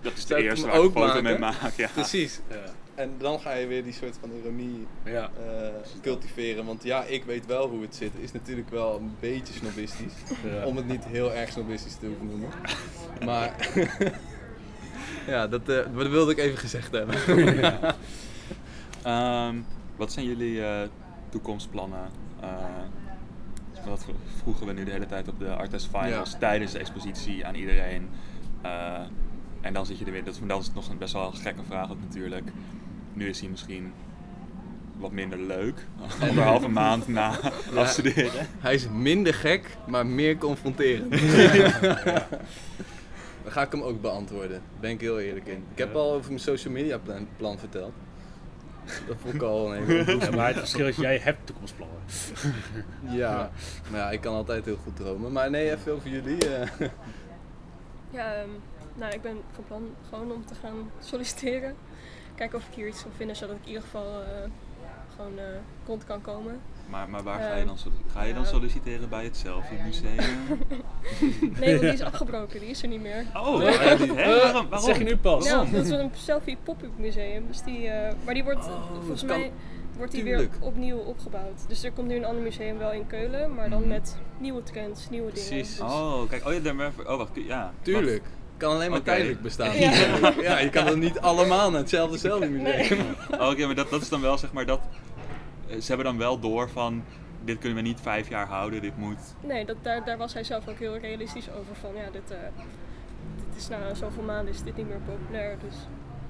dat 0.02 0.14
is 0.16 0.26
de 0.26 0.36
eerste 0.44 0.68
waar 0.68 0.84
ik 0.84 0.92
foto 0.92 1.22
mee 1.22 1.38
maken? 1.40 1.58
maak. 1.62 1.74
Ja. 1.76 1.90
Precies. 1.94 2.40
Ja. 2.50 2.56
En 2.96 3.12
dan 3.18 3.40
ga 3.40 3.54
je 3.54 3.68
weer 3.68 3.84
die 3.84 3.94
soort 3.94 4.18
van 4.20 4.32
ironie 4.42 4.88
Ja. 5.06 5.30
eh, 5.48 5.68
cultiveren. 6.02 6.66
Want 6.66 6.84
ja, 6.84 7.04
ik 7.04 7.24
weet 7.24 7.46
wel 7.46 7.68
hoe 7.70 7.82
het 7.82 7.96
zit. 7.96 8.12
Is 8.20 8.32
natuurlijk 8.32 8.70
wel 8.70 8.98
een 8.98 9.16
beetje 9.20 9.54
snobistisch. 9.54 10.14
Ja. 10.44 10.66
Om 10.66 10.76
het 10.76 10.88
niet 10.88 11.06
heel 11.06 11.34
erg 11.34 11.52
snobistisch 11.52 11.96
te 11.96 12.06
hoeven 12.06 12.28
noemen. 12.28 12.50
Maar 13.26 13.56
ja, 15.28 15.48
dat, 15.48 15.62
eh, 15.70 15.76
dat 15.96 16.08
wilde 16.08 16.32
ik 16.32 16.38
even 16.38 16.58
gezegd 16.58 16.92
hebben. 16.92 17.16
Ehm, 19.04 19.56
wat 19.96 20.12
zijn 20.12 20.26
jullie 20.26 20.64
eh, 20.66 20.88
toekomstplannen? 21.30 22.10
Dat 23.86 24.06
vroegen 24.42 24.68
we 24.68 24.74
nu 24.74 24.84
de 24.84 24.92
hele 24.92 25.06
tijd 25.06 25.28
op 25.28 25.40
de 25.40 25.50
Artist 25.56 25.88
Finals 25.88 26.32
Ja. 26.32 26.38
tijdens 26.38 26.72
de 26.72 26.80
expositie 26.80 27.46
aan 27.46 27.56
iedereen. 27.56 28.10
Eh, 28.62 29.00
en 29.62 29.74
dan 29.74 29.86
zit 29.86 29.98
je 30.00 30.06
er 30.06 30.12
weer. 30.12 30.24
Dat, 30.24 30.40
dat 30.48 30.62
is 30.62 30.72
nog 30.74 30.90
een 30.90 30.98
best 30.98 31.14
wel 31.14 31.26
een 31.28 31.36
gekke 31.36 31.64
vraag 31.68 31.92
ook 31.92 32.00
natuurlijk. 32.00 32.44
Nu 33.14 33.30
is 33.30 33.40
hij 33.40 33.50
misschien 33.50 33.94
wat 34.98 35.12
minder 35.12 35.40
leuk. 35.40 35.86
Anderhalve 36.22 36.68
maand 36.68 37.08
na 37.08 37.40
afstuderen. 37.76 38.48
Hij 38.60 38.74
is 38.74 38.88
minder 38.90 39.34
gek, 39.34 39.78
maar 39.88 40.06
meer 40.06 40.38
confronterend. 40.38 41.12
Dan 43.44 43.54
ga 43.54 43.62
ik 43.62 43.72
hem 43.72 43.82
ook 43.82 44.02
beantwoorden. 44.02 44.50
Daar 44.50 44.80
ben 44.80 44.90
ik 44.92 45.02
heel 45.02 45.20
eerlijk 45.20 45.48
in. 45.48 45.64
Ik 45.72 45.78
heb 45.78 45.94
Ja. 45.94 46.00
al 46.00 46.14
over 46.14 46.28
mijn 46.28 46.40
social 46.42 46.74
media 46.74 46.98
plan, 46.98 47.28
plan 47.38 47.60
verteld. 47.60 47.94
Dat 49.08 49.16
vond 49.22 49.34
ik 49.34 49.42
al 49.42 49.74
een 49.76 49.86
hele 49.86 50.18
Ja, 50.26 50.32
maar 50.32 50.48
het 50.48 50.58
verschil 50.58 50.88
is, 50.88 50.96
jij 50.96 51.18
hebt 51.18 51.46
toekomstplannen. 51.46 51.98
Ja, 53.18 53.50
maar 53.92 54.00
ja, 54.00 54.12
ik 54.12 54.22
kan 54.22 54.34
altijd 54.36 54.66
heel 54.66 54.78
goed 54.84 54.96
dromen. 54.96 55.32
Maar 55.32 55.50
nee, 55.50 55.72
even 55.72 55.94
over 55.94 56.10
jullie. 56.10 56.50
eh. 56.56 56.90
ja, 58.10 58.34
ehm, 58.34 58.50
nou, 58.96 59.14
ik 59.14 59.22
ben 59.22 59.38
van 59.52 59.64
plan 59.68 59.96
gewoon 60.10 60.32
om 60.32 60.46
te 60.46 60.56
gaan 60.56 60.92
solliciteren. 61.00 61.76
Kijken 62.36 62.58
of 62.58 62.68
ik 62.68 62.74
hier 62.74 62.88
iets 62.88 63.02
kan 63.02 63.12
vinden, 63.18 63.36
zodat 63.36 63.56
ik 63.56 63.62
in 63.62 63.68
ieder 63.68 63.84
geval 63.84 64.22
eh, 64.22 64.28
gewoon 65.16 65.38
eh 65.38 65.44
rond 65.86 66.04
kan 66.06 66.22
komen. 66.22 66.60
Maar, 66.90 67.10
maar 67.10 67.24
waar 67.24 67.40
ga 67.40 67.48
je 67.54 67.54
Ehm, 67.60 67.68
dan 67.68 67.78
solliciteren? 67.78 68.12
Ga 68.22 68.24
je 68.24 68.34
dan 68.34 68.46
solliciteren 68.46 69.10
bij 69.10 69.24
het 69.24 69.38
Selfie 69.38 69.78
Museum? 69.86 70.16
Nee, 71.60 71.70
want 71.70 71.82
die 71.82 71.90
is 71.94 72.02
afgebroken, 72.02 72.60
die 72.60 72.70
is 72.70 72.82
er 72.82 72.88
niet 72.88 73.02
meer. 73.02 73.26
Oh, 73.34 73.58
Nee. 73.58 73.68
hè? 73.78 73.98
waarom? 73.98 74.54
Dat 74.54 74.70
waarom? 74.70 74.80
zeg 74.80 74.98
je 74.98 75.04
nu 75.04 75.18
pas. 75.18 75.46
Ja, 75.46 75.64
dat 75.66 75.84
is 75.86 75.90
een 75.90 76.12
selfie 76.14 76.58
pop-up 76.64 76.92
museum. 76.98 77.48
Dus 77.48 77.62
die, 77.62 77.88
eh, 77.88 78.14
maar 78.26 78.34
die 78.34 78.44
wordt, 78.44 78.66
Oh, 78.66 78.92
volgens 78.94 79.24
mij 79.24 79.52
wordt 79.98 80.12
die 80.12 80.24
Tuurlijk. 80.24 80.52
weer 80.54 80.68
opnieuw 80.68 80.98
opgebouwd. 80.98 81.68
Dus 81.68 81.84
er 81.84 81.92
komt 81.92 82.08
nu 82.08 82.16
een 82.16 82.26
ander 82.26 82.44
museum 82.44 82.78
wel 82.78 82.92
in 82.92 83.08
Keulen, 83.08 83.54
maar 83.56 83.70
dan 83.70 83.80
Mhm. 83.80 83.90
met 83.90 84.18
nieuwe 84.38 84.64
trends, 84.64 85.10
nieuwe 85.10 85.32
dingen. 85.34 85.50
Precies. 85.50 85.70
Dus- 85.78 85.80
Oh, 85.92 86.30
kijk, 86.30 86.46
oh 86.48 86.54
ja, 86.54 86.60
daar 86.60 86.76
ben 86.76 86.92
ik- 87.00 87.10
Oh, 87.10 87.18
wacht, 87.18 87.30
ja. 87.34 87.74
Tuurlijk. 87.82 88.24
Kan 88.58 88.72
alleen 88.74 88.92
maar 88.92 89.02
tijdelijk 89.02 89.42
bestaan. 89.42 89.78
Ja. 89.80 89.92
ja, 90.42 90.60
je 90.60 90.70
kan 90.70 90.88
er 90.88 90.98
niet 90.98 91.20
allemaal 91.20 91.70
naar 91.72 91.80
hetzelfde 91.80 92.18
zelfde 92.18 92.50
museum. 92.50 92.98
Wat- 93.30 93.40
Oh, 93.40 93.50
Oké, 93.50 93.66
maar 93.66 93.76
dat, 93.76 93.90
dat 93.90 94.02
is 94.02 94.10
dan 94.10 94.22
wel 94.22 94.38
zeg 94.38 94.54
maar 94.54 94.66
dat. 94.66 94.80
eh, 95.68 95.80
Ze 95.80 95.88
hebben 95.88 96.06
dan 96.06 96.18
wel 96.18 96.40
door 96.40 96.70
van. 96.70 97.04
Dit 97.44 97.58
kunnen 97.60 97.78
we 97.78 97.84
niet 97.84 98.00
vijf 98.02 98.30
jaar 98.30 98.48
houden, 98.48 98.82
dit 98.82 98.98
moet. 98.98 99.18
Nee, 99.42 99.66
dat, 99.66 99.76
daar, 99.82 100.06
daar 100.06 100.18
was 100.18 100.34
hij 100.34 100.44
zelf 100.44 100.68
ook 100.68 100.80
heel 100.80 100.98
realistisch 100.98 101.50
over. 101.50 101.76
Van 101.82 101.90
ja, 101.96 102.10
dit, 102.12 102.32
eh, 102.32 102.38
dit 103.50 103.62
is 103.62 103.68
na 103.68 103.94
zoveel 103.94 104.24
maanden 104.24 104.54
is 104.54 104.64
dit 104.64 104.78
niet 104.78 104.88
meer 104.88 105.00
populair. 105.06 105.58
Dus 105.70 105.76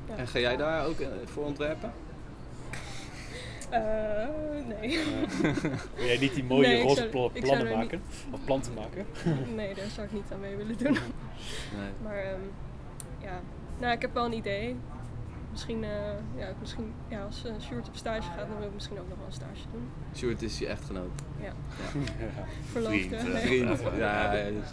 ja. 0.09 0.15
En 0.15 0.27
ga 0.27 0.39
jij 0.39 0.57
daar 0.57 0.85
ook 0.85 0.99
eh, 0.99 1.07
voor 1.25 1.43
ontwerpen? 1.45 1.91
Eh, 3.69 4.27
nee. 4.67 4.99
Wil 5.95 6.05
jij 6.05 6.17
niet 6.17 6.33
die 6.33 6.43
mooie 6.43 6.67
Nee, 6.67 6.81
roze 6.81 7.09
zou- 7.11 7.31
plannen 7.31 7.77
maken? 7.77 8.01
Of 8.31 8.43
planten 8.45 8.73
maken? 8.73 9.05
nee, 9.55 9.73
daar 9.75 9.85
zou 9.85 10.07
ik 10.07 10.13
niet 10.13 10.23
aan 10.33 10.39
mee 10.39 10.55
willen 10.55 10.77
doen. 10.77 10.91
Nee. 10.91 11.89
Maar 12.03 12.17
ehm, 12.17 12.39
ja, 13.21 13.39
nou, 13.79 13.93
ik 13.93 14.01
heb 14.01 14.13
wel 14.13 14.25
een 14.25 14.33
idee. 14.33 14.75
Misschien, 15.51 15.83
eh, 15.83 15.89
ja, 16.35 16.47
misschien 16.59 16.93
ja, 17.07 17.23
als 17.23 17.43
uh, 17.45 17.51
Sjoerd 17.61 17.87
op 17.87 17.95
stage 17.95 18.21
gaat, 18.37 18.47
dan 18.47 18.57
wil 18.57 18.67
ik 18.67 18.73
misschien 18.73 18.99
ook 18.99 19.07
nog 19.09 19.17
wel 19.17 19.27
een 19.27 19.33
stage 19.33 19.61
doen. 19.71 19.89
Sjoerd 20.15 20.41
is 20.41 20.59
je 20.59 20.67
echtgenoot. 20.67 21.21
Ja, 21.41 21.45
Ja. 21.45 21.53
verloofde. 22.71 23.19
Vriend. 23.19 23.39
Vriend. 23.39 23.81
Ja, 23.97 24.33
ja, 24.33 24.49
dus- 24.49 24.69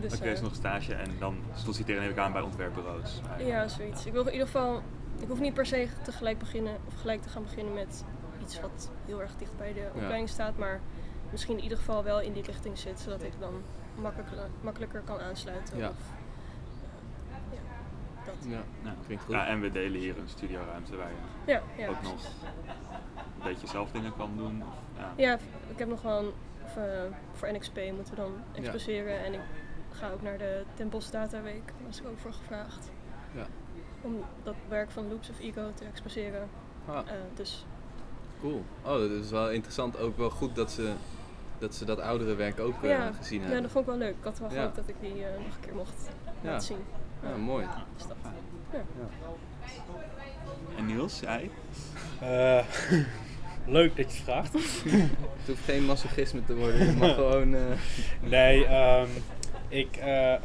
Dus, 0.00 0.14
Oké, 0.18 0.30
is 0.30 0.40
nog 0.40 0.54
stage 0.54 0.94
en 0.94 1.10
dan 1.18 1.36
solliciteren 1.54 2.00
neem 2.02 2.10
ik 2.10 2.18
aan 2.18 2.32
bij 2.32 2.40
ontwerpbureaus. 2.42 3.20
Ja, 3.38 3.68
zoiets. 3.68 4.06
Ik 4.06 4.12
wil 4.12 4.26
in 4.26 4.32
ieder 4.32 4.46
geval, 4.46 4.82
ik 5.20 5.28
hoef 5.28 5.40
niet 5.40 5.54
per 5.54 5.66
se 5.66 5.88
tegelijk 6.02 6.38
beginnen 6.38 6.76
of 6.86 7.00
gelijk 7.00 7.22
te 7.22 7.28
gaan 7.28 7.42
beginnen 7.42 7.74
met 7.74 8.04
iets 8.42 8.60
wat 8.60 8.90
heel 9.06 9.20
erg 9.20 9.36
dicht 9.36 9.56
bij 9.56 9.72
de 9.72 9.88
opleiding 9.94 10.28
staat, 10.28 10.56
maar 10.56 10.80
misschien 11.30 11.56
in 11.56 11.62
ieder 11.62 11.78
geval 11.78 12.04
wel 12.04 12.20
in 12.20 12.32
die 12.32 12.42
richting 12.42 12.78
zit, 12.78 13.00
zodat 13.00 13.22
ik 13.22 13.32
dan 13.38 13.62
makkelijker, 13.94 14.38
makkelijker 14.60 15.00
kan 15.00 15.20
aansluiten. 15.20 15.78
Ja. 15.78 15.88
Of, 15.88 15.96
eh, 17.28 17.58
ja, 17.58 17.60
dat. 18.24 18.62
ja, 18.82 18.94
klinkt 19.06 19.24
goed. 19.24 19.34
Ja, 19.34 19.46
en 19.46 19.60
we 19.60 19.70
delen 19.70 20.00
hier 20.00 20.18
een 20.18 20.28
studioruimte 20.28 20.96
waar 20.96 21.10
je 21.10 21.52
Ja, 21.52 21.62
ja, 21.76 21.88
ook 21.88 22.02
nog 22.02 22.24
een 23.14 23.42
beetje 23.44 23.66
zelf 23.66 23.90
dingen 23.90 24.16
kan 24.16 24.36
doen. 24.36 24.62
Of, 24.62 24.74
ja. 24.98 25.12
Ja, 25.16 25.38
ik 25.70 25.78
heb 25.78 25.88
nog 25.88 26.02
wel 26.02 26.18
een, 26.18 26.32
of, 26.64 26.76
eh, 26.76 26.84
voor 27.32 27.52
NXP 27.52 27.76
moeten 27.94 28.14
we 28.14 28.20
dan 28.20 28.32
exposeren 28.52 29.24
en 29.24 29.32
ik 29.32 29.40
ga 29.90 30.10
ook 30.10 30.22
naar 30.22 30.38
de 30.38 30.64
Ten 30.74 30.88
Bosch 30.88 31.10
Data 31.10 31.42
Week, 31.42 31.66
daar 31.66 31.86
was 31.86 32.00
ik 32.00 32.06
ook 32.06 32.18
voor 32.18 32.32
gevraagd. 32.32 32.90
Ja. 33.34 33.46
Om 34.02 34.24
dat 34.42 34.54
werk 34.68 34.90
van 34.90 35.08
Loops 35.08 35.30
of 35.30 35.40
Ego 35.40 35.70
te 35.74 35.84
exposeren. 35.84 36.48
Ah, 36.86 36.96
Eh, 36.96 37.12
dus 37.34 37.64
cool. 38.40 38.64
Oh, 38.82 38.92
dat 38.92 39.10
is 39.10 39.30
wel 39.30 39.50
interessant. 39.50 39.98
Ook 39.98 40.16
wel 40.16 40.30
goed 40.30 40.54
dat 40.56 40.70
ze 40.70 40.92
dat, 41.58 41.74
ze 41.74 41.84
dat 41.84 42.00
oudere 42.00 42.34
werk 42.34 42.60
ook 42.60 42.82
eh, 42.82 42.90
ja, 42.90 43.12
gezien 43.12 43.38
ja, 43.40 43.44
hebben. 43.44 43.62
dat 43.62 43.70
vond 43.70 43.84
ik 43.84 43.90
wel 43.90 44.00
leuk. 44.00 44.16
Ik 44.18 44.24
had 44.24 44.38
wel 44.38 44.48
Ja. 44.50 44.54
gehoopt 44.54 44.76
dat 44.76 44.88
ik 44.88 44.94
die 45.00 45.24
eh, 45.24 45.32
nog 45.44 45.54
een 45.54 45.60
keer 45.60 45.74
mocht 45.74 46.08
Ja. 46.40 46.50
laten 46.50 46.66
zien. 46.66 46.84
Ja, 47.22 47.36
mooi. 47.36 47.66
Dus 47.96 48.06
dat. 48.06 48.16
En 50.76 50.86
Niels, 50.86 51.20
jij? 51.20 51.50
Eh, 52.20 52.64
leuk 53.76 53.96
dat 53.96 54.10
je 54.12 54.16
het 54.16 54.24
vraagt. 54.24 54.52
Het 55.40 55.46
hoeft 55.46 55.64
geen 55.64 55.84
masochisme 55.84 56.44
te 56.44 56.54
worden. 56.56 56.86
Het 56.86 56.96
mag 56.98 57.14
gewoon... 57.22 57.54
eh, 57.54 57.60
Nee, 58.20 58.66
ehm, 58.66 59.08
Ik 59.72 59.96
eh, 59.96 60.32
eh, 60.34 60.40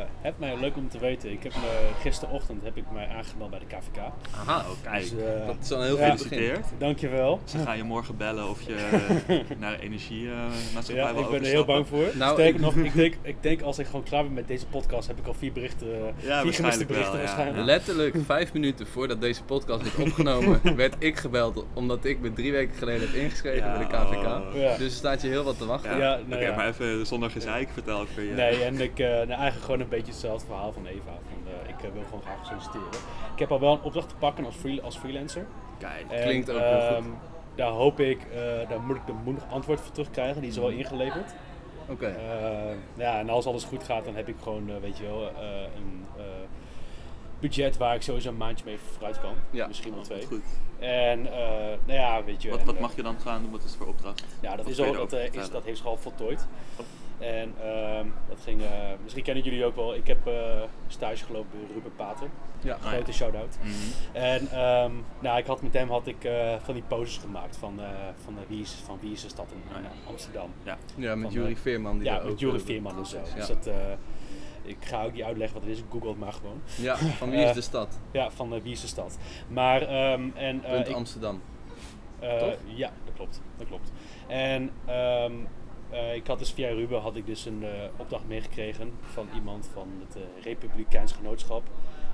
eh, 0.00 0.06
heb 0.20 0.38
mij 0.38 0.56
leuk 0.60 0.76
om 0.76 0.88
te 0.88 0.98
weten. 0.98 1.30
Ik 1.32 1.42
heb 1.42 1.52
me, 1.54 1.88
gisterochtend 2.00 2.64
heb 2.64 2.76
ik 2.76 2.84
mij 2.92 3.08
aangemeld 3.16 3.50
bij 3.50 3.58
de 3.58 3.64
KVK. 3.66 3.98
Aha, 4.40 4.58
oh, 4.58 4.66
kijk. 4.82 5.00
Dus, 5.02 5.12
Dat 5.46 5.56
is 5.62 5.72
al 5.72 5.82
heel 5.82 5.98
Ja. 5.98 6.10
goed 6.10 6.18
begin. 6.22 6.38
Gefeliciteerd. 6.38 6.80
dankjewel. 6.80 7.40
Ze 7.44 7.58
gaan 7.58 7.76
je 7.76 7.82
morgen 7.82 8.16
bellen 8.16 8.48
of 8.48 8.62
je 8.62 8.74
naar 9.58 9.76
de 9.76 9.82
energiemaatschappij 9.82 10.94
Ja, 11.04 11.12
wil 11.14 11.22
ik 11.22 11.30
ben 11.30 11.40
er 11.40 11.46
heel 11.46 11.64
bang 11.64 11.86
voor. 11.86 12.04
Nou, 12.14 12.42
ik- 12.42 12.60
nog, 12.60 12.74
ik 12.76 12.94
denk, 13.02 13.14
ik 13.22 13.36
denk 13.42 13.62
als 13.62 13.78
ik 13.78 13.86
gewoon 13.86 14.02
klaar 14.02 14.22
ben 14.22 14.32
met 14.32 14.48
deze 14.48 14.66
podcast, 14.66 15.08
heb 15.08 15.18
ik 15.18 15.26
al 15.26 15.34
vier 15.34 15.52
berichten, 15.52 16.14
vier 16.18 16.32
gemiste 16.52 16.62
wel, 16.78 16.86
berichten 16.86 17.12
ja. 17.18 17.18
waarschijnlijk. 17.24 17.64
Letterlijk 17.66 18.14
vijf 18.24 18.52
minuten 18.52 18.86
voordat 18.86 19.20
deze 19.20 19.42
podcast 19.44 19.82
werd 19.82 20.08
opgenomen, 20.08 20.60
werd 20.76 20.94
ik 20.98 21.16
gebeld 21.16 21.64
omdat 21.74 22.04
ik 22.04 22.20
me 22.20 22.32
drie 22.32 22.52
weken 22.52 22.76
geleden 22.76 23.00
heb 23.08 23.14
ingeschreven 23.16 23.66
Ja, 23.68 23.78
bij 23.78 23.86
de 23.86 23.92
KVK. 23.92 24.24
oh. 24.26 24.60
Ja. 24.60 24.76
Dus 24.76 24.86
er 24.86 24.90
staat 24.90 25.22
je 25.22 25.28
heel 25.28 25.44
wat 25.44 25.58
te 25.58 25.66
wachten. 25.66 25.90
Ja, 25.90 25.96
Ja, 25.98 26.14
Oké, 26.14 26.28
nou 26.28 26.42
ja. 26.42 26.54
maar 26.56 26.68
even 26.68 27.06
zonder 27.06 27.30
gezeik 27.30 27.68
vertel 27.72 28.00
over 28.00 28.22
je... 28.22 28.30
Nee, 28.32 28.55
en 28.62 28.80
ik, 28.80 28.98
nou, 28.98 29.28
eigenlijk 29.28 29.64
gewoon 29.64 29.80
een 29.80 29.88
beetje 29.88 30.12
hetzelfde 30.12 30.46
verhaal 30.46 30.72
van 30.72 30.86
Eva. 30.86 31.12
Van, 31.28 31.52
eh, 31.52 31.68
ik 31.68 31.82
eh, 31.82 31.90
wil 31.92 32.02
gewoon 32.04 32.22
graag 32.22 32.46
solliciteren. 32.46 32.88
Ik 33.32 33.38
heb 33.38 33.52
al 33.52 33.60
wel 33.60 33.72
een 33.72 33.82
opdracht 33.82 34.08
te 34.08 34.14
pakken 34.14 34.44
als, 34.44 34.54
free, 34.54 34.82
als 34.82 34.96
freelancer. 34.98 35.46
Kijk. 35.78 36.10
En, 36.10 36.22
Klinkt 36.22 36.50
ook 36.50 36.58
heel 36.58 36.66
ehm, 36.66 37.02
goed. 37.02 37.12
Daar 37.54 37.70
hoop 37.70 38.00
ik, 38.00 38.18
daar 38.68 38.80
moet 38.80 38.96
ik 38.96 39.06
de 39.06 39.12
moet 39.24 39.34
nog 39.34 39.50
antwoord 39.50 39.80
voor 39.80 39.92
terugkrijgen. 39.92 40.40
Die 40.40 40.50
is 40.50 40.58
al 40.58 40.68
ingeleverd. 40.68 41.34
Oké. 41.88 42.06
Eh, 42.06 42.76
ja, 42.96 43.18
en 43.18 43.28
als 43.28 43.46
alles 43.46 43.64
goed 43.64 43.84
gaat, 43.84 44.04
dan 44.04 44.16
heb 44.16 44.28
ik 44.28 44.36
gewoon, 44.42 44.80
weet 44.80 44.98
je 44.98 45.04
wel, 45.04 45.30
een 45.76 46.06
budget 47.40 47.76
waar 47.76 47.94
ik 47.94 48.02
sowieso 48.02 48.28
een 48.28 48.36
maandje 48.36 48.64
mee 48.64 48.78
vooruit 48.92 49.20
kan. 49.20 49.34
Ja. 49.50 49.66
Misschien 49.66 49.94
wel 49.94 50.02
twee. 50.02 50.26
Goed. 50.26 50.44
En, 50.78 51.32
eh, 51.32 51.38
nou 51.84 51.98
ja, 51.98 52.24
weet 52.24 52.42
je. 52.42 52.50
Wat, 52.50 52.60
en, 52.60 52.66
wat 52.66 52.80
mag 52.80 52.96
je 52.96 53.02
dan 53.02 53.20
gaan 53.20 53.42
doen? 53.42 53.50
Wat 53.50 53.62
is 53.62 53.70
het 53.70 53.78
voor 53.78 53.86
opdracht? 53.86 54.24
Ja, 54.40 54.56
dat, 54.56 54.66
is 54.66 54.80
al, 54.80 54.92
dat, 54.92 55.12
is, 55.12 55.50
dat 55.50 55.64
heeft 55.64 55.76
zich 55.76 55.86
al 55.86 55.96
voltooid. 55.96 56.46
En 57.18 57.54
ehm, 57.62 58.06
dat 58.28 58.38
ging, 58.44 58.62
eh, 58.62 58.68
misschien 59.02 59.22
kennen 59.24 59.44
jullie 59.44 59.64
ook 59.64 59.76
wel, 59.76 59.94
ik 59.94 60.06
heb 60.06 60.26
eh, 60.26 60.62
stage 60.86 61.24
gelopen 61.24 61.58
bij 61.60 61.74
Ruben 61.74 61.92
Pater. 61.96 62.28
Ja. 62.60 62.74
Ah, 62.74 62.82
ja. 62.82 62.88
Grote 62.90 63.12
shout-out. 63.12 63.56
Mhm. 63.62 63.72
En 64.16 64.48
ehm, 64.50 64.92
nou, 65.18 65.38
ik 65.38 65.46
had 65.46 65.62
met 65.62 65.72
hem 65.72 65.88
had 65.90 66.06
ik, 66.06 66.24
eh, 66.24 66.54
van 66.62 66.74
die 66.74 66.82
poses 66.82 67.16
gemaakt 67.18 67.56
van, 67.56 67.80
eh, 67.80 67.86
van, 68.24 68.34
eh, 68.38 68.42
wie, 68.48 68.60
is, 68.60 68.72
van 68.84 68.98
wie 69.00 69.12
is 69.12 69.22
de 69.22 69.28
stad 69.28 69.52
in 69.52 69.76
Ah, 69.76 69.82
ja. 69.82 69.88
eh, 69.88 70.08
Amsterdam. 70.08 70.50
Ja, 70.96 71.14
met 71.14 71.24
Van, 71.24 71.32
Jurie 71.40 71.54
eh, 71.54 71.60
Veerman. 71.60 71.98
Die 71.98 72.06
Ja, 72.06 72.14
daar 72.18 72.26
met 72.26 72.42
eh, 72.42 72.58
Veerman 72.64 72.98
en 72.98 73.06
zo. 73.06 73.18
Ja. 73.18 73.34
Dus 73.34 73.46
dat, 73.46 73.66
eh, 73.66 73.74
ik 74.62 74.76
ga 74.80 75.04
ook 75.04 75.12
niet 75.12 75.22
uitleggen 75.22 75.58
wat 75.60 75.68
het 75.68 75.76
is, 75.78 75.84
google 75.90 76.08
het 76.08 76.18
maar 76.18 76.32
gewoon. 76.32 76.60
Ja, 76.76 76.96
van 76.96 77.30
wie 77.30 77.40
is 77.40 77.52
de 77.52 77.60
stad? 77.60 77.98
Ja, 78.10 78.30
van 78.30 78.62
wie 78.62 78.72
is 78.72 78.80
de 78.80 78.86
stad. 78.86 79.18
Maar, 79.48 79.82
ehm, 79.82 80.28
en, 80.34 80.64
eh, 80.64 80.70
Punt 80.72 80.88
ik- 80.88 80.94
Amsterdam. 80.94 81.40
eh, 82.18 82.36
Toch? 82.36 82.56
ja, 82.64 82.90
dat 83.04 83.14
klopt. 83.14 83.40
Dat 83.56 83.66
klopt. 83.66 83.92
En 84.26 84.70
ehm, 84.86 85.32
eh, 85.90 86.14
ik 86.14 86.26
had 86.26 86.38
dus 86.38 86.52
via 86.52 86.68
Ruben 86.68 87.00
had 87.00 87.16
ik 87.16 87.26
dus 87.26 87.44
een 87.44 87.64
eh, 87.64 87.70
opdracht 87.96 88.26
meegekregen 88.28 88.92
van 89.00 89.28
iemand 89.34 89.70
van 89.72 89.88
het 90.06 90.16
eh, 90.16 90.42
Republikeins 90.42 91.12
Genootschap. 91.12 91.62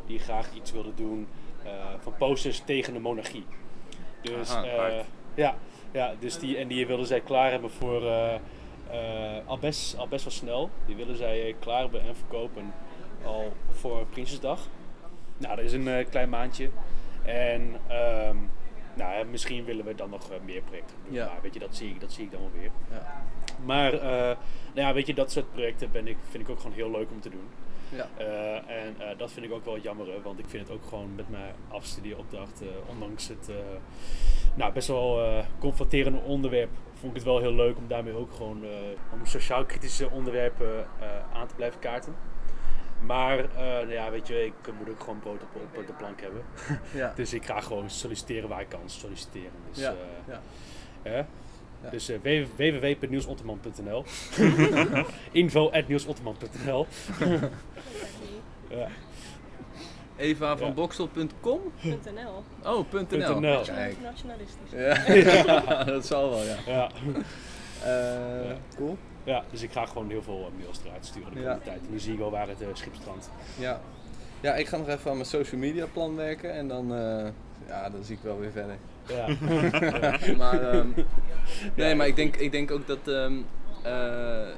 Die 0.06 0.18
graag 0.18 0.54
iets 0.54 0.72
wilde 0.72 0.94
doen 0.94 1.26
eh, 1.64 1.70
van 2.00 2.16
posters 2.16 2.60
tegen 2.60 2.92
de 2.92 3.00
monarchie. 3.00 3.46
Dus, 4.22 4.50
Aha, 4.50 4.64
eh, 4.64 5.04
ja, 5.34 5.56
ja, 5.92 6.14
dus 6.18 6.38
die, 6.38 6.56
en 6.56 6.68
die 6.68 6.86
wilden 6.86 7.06
zij 7.06 7.20
klaar 7.20 7.50
hebben 7.50 7.70
voor 7.70 8.06
eh, 8.06 8.34
eh, 8.90 9.46
al, 9.46 9.58
best, 9.58 9.96
al 9.98 10.08
best 10.08 10.24
wel 10.24 10.32
snel. 10.32 10.70
Die 10.86 10.96
willen 10.96 11.16
zij 11.16 11.56
klaar 11.58 11.80
hebben 11.80 12.02
en 12.02 12.16
verkopen 12.16 12.74
al 13.24 13.52
voor 13.70 14.06
Prinsjesdag. 14.06 14.60
Nou, 15.38 15.56
dat 15.56 15.64
is 15.64 15.72
een 15.72 15.88
eh, 15.88 16.08
klein 16.10 16.28
maandje. 16.28 16.70
En 17.24 17.76
ehm, 17.88 18.36
nou, 18.94 19.24
misschien 19.26 19.64
willen 19.64 19.84
we 19.84 19.94
dan 19.94 20.10
nog 20.10 20.28
meer 20.44 20.62
projecten 20.62 20.96
doen. 21.04 21.14
Ja. 21.14 21.26
Maar 21.26 21.42
weet 21.42 21.54
je, 21.54 21.60
dat 21.60 21.76
zie 21.76 21.88
ik, 21.88 22.00
dat 22.00 22.12
zie 22.12 22.24
ik 22.24 22.30
dan 22.30 22.40
wel 22.40 22.50
weer. 22.60 22.70
Ja. 22.90 23.24
Maar 23.64 23.92
eh, 23.92 24.36
nou 24.74 24.86
ja, 24.86 24.92
weet 24.92 25.06
je, 25.06 25.14
dat 25.14 25.32
soort 25.32 25.52
projecten 25.52 25.92
ben 25.92 26.06
ik, 26.06 26.16
vind 26.30 26.42
ik 26.42 26.50
ook 26.50 26.60
gewoon 26.60 26.76
heel 26.76 26.90
leuk 26.90 27.10
om 27.10 27.20
te 27.20 27.30
doen. 27.30 27.48
Ja. 27.96 28.08
Eh, 28.16 28.84
en 28.84 28.94
eh, 28.98 29.18
dat 29.18 29.32
vind 29.32 29.46
ik 29.46 29.52
ook 29.52 29.64
wel 29.64 29.78
jammer, 29.78 30.22
want 30.22 30.38
ik 30.38 30.44
vind 30.48 30.68
het 30.68 30.76
ook 30.76 30.84
gewoon 30.88 31.14
met 31.14 31.28
mijn 31.28 31.54
afstudeeropdracht, 31.68 32.62
eh, 32.62 32.68
ondanks 32.86 33.28
het 33.28 33.50
nou, 34.54 34.72
best 34.72 34.88
wel 34.88 35.44
confronterende 35.58 36.18
onderwerp, 36.18 36.70
vond 36.94 37.10
ik 37.10 37.14
het 37.14 37.24
wel 37.24 37.38
heel 37.38 37.54
leuk 37.54 37.76
om 37.76 37.88
daarmee 37.88 38.14
ook 38.14 38.32
gewoon 38.32 38.64
om 39.12 39.26
sociaal-kritische 39.26 40.10
onderwerpen 40.10 40.86
aan 41.32 41.46
te 41.46 41.54
blijven 41.54 41.80
kaarten. 41.80 42.14
Maar 43.00 43.48
nou 43.56 43.92
ja, 43.92 44.10
weet 44.10 44.28
je, 44.28 44.44
ik 44.44 44.72
moet 44.78 44.90
ook 44.90 45.00
gewoon 45.00 45.18
brood 45.18 45.42
op, 45.42 45.78
op 45.78 45.86
de 45.86 45.92
plank 45.92 46.20
hebben. 46.20 46.42
Ja. 46.94 47.12
Dus 47.16 47.32
ik 47.32 47.44
ga 47.44 47.60
gewoon 47.60 47.90
solliciteren 47.90 48.48
waar 48.48 48.60
ik 48.60 48.68
kan 48.68 48.80
solliciteren. 48.86 49.52
Dus, 49.70 49.82
Ja. 49.82 49.94
Ja. 51.04 51.26
Ja. 51.82 51.90
Dus 51.90 52.08
eh, 52.08 52.22
Info 55.32 55.70
at 55.70 55.88
nielsotterman.nl 55.88 56.86
ja. 58.78 58.88
Eva 60.16 60.56
van 60.56 60.66
Ja. 60.66 60.72
Boksel.com? 60.72 61.60
.nl. 61.82 62.42
Oh, 62.64 62.92
.nl. 62.92 63.40
.nl. 63.40 63.60
Kijk. 63.62 63.96
Nationalistisch. 64.02 64.70
Ja, 64.70 65.84
dat 65.94 66.06
zal 66.06 66.30
wel, 66.30 66.42
ja. 66.42 66.56
Ja. 66.66 66.90
Eh, 67.82 68.48
Ja. 68.48 68.56
Cool. 68.76 68.96
ja, 69.24 69.44
dus 69.50 69.62
ik 69.62 69.72
ga 69.72 69.86
gewoon 69.86 70.10
heel 70.10 70.22
veel 70.22 70.38
eh, 70.52 70.58
mails 70.62 70.80
eruit 70.86 71.06
sturen 71.06 71.32
de 71.34 71.40
Ja. 71.40 71.44
komende 71.44 71.64
tijd. 71.64 71.80
En 71.80 71.86
nu 71.90 71.98
zie 71.98 72.12
ik 72.12 72.18
wel 72.18 72.30
waar 72.30 72.48
het 72.48 72.60
uh, 72.62 72.66
schip 72.72 72.94
strandt. 73.00 73.30
Ja. 73.58 73.80
ja, 74.40 74.54
ik 74.54 74.66
ga 74.66 74.76
nog 74.76 74.88
even 74.88 75.10
aan 75.10 75.16
mijn 75.16 75.28
social 75.28 75.60
media 75.60 75.86
plan 75.92 76.16
werken 76.16 76.52
en 76.52 76.68
dan, 76.68 76.94
eh, 76.94 77.26
ja, 77.66 77.90
dan 77.90 78.04
zie 78.04 78.16
ik 78.16 78.22
wel 78.22 78.38
weer 78.38 78.50
verder. 78.52 78.76
Ja. 79.06 79.26
maar, 80.42 80.62
ehm, 80.70 80.88
nee, 81.74 81.94
maar 81.94 82.06
ik 82.06 82.16
denk, 82.16 82.36
ik 82.36 82.52
denk 82.52 82.70
ook 82.70 82.86
dat 82.86 83.08
ehm, 83.08 83.32
eh, 83.82 84.48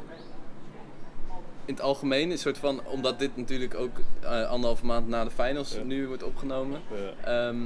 in 1.64 1.74
het 1.74 1.80
algemeen, 1.80 2.30
een 2.30 2.38
soort 2.38 2.58
van, 2.58 2.86
omdat 2.86 3.18
dit 3.18 3.36
natuurlijk 3.36 3.74
ook 3.74 4.00
eh, 4.20 4.48
anderhalve 4.48 4.86
maand 4.86 5.08
na 5.08 5.24
de 5.24 5.30
finals 5.30 5.78
nu 5.84 6.06
wordt 6.06 6.22
opgenomen. 6.22 6.80
Ehm, 7.24 7.56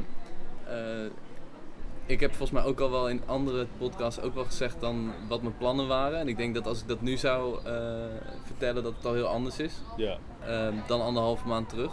eh, 0.67 1.05
ik 2.07 2.21
heb 2.21 2.31
volgens 2.31 2.51
mij 2.61 2.71
ook 2.71 2.81
al 2.81 2.91
wel 2.91 3.09
in 3.09 3.23
andere 3.27 3.67
podcasts 3.79 4.21
ook 4.21 4.35
wel 4.35 4.45
gezegd 4.45 4.81
dan 4.81 5.13
wat 5.29 5.43
mijn 5.43 5.57
plannen 5.57 5.87
waren. 5.87 6.19
En 6.19 6.29
ik 6.29 6.37
denk 6.37 6.55
dat 6.55 6.67
als 6.67 6.81
ik 6.81 6.89
dat 6.89 7.01
nu 7.01 7.17
zou 7.17 7.59
vertellen, 8.45 8.83
dat 8.83 8.95
het 8.97 9.07
al 9.07 9.15
heel 9.15 9.27
anders 9.27 9.59
is 9.59 9.75
ja. 9.97 10.19
dan 10.87 11.01
anderhalve 11.01 11.47
maand 11.47 11.69
terug. 11.69 11.93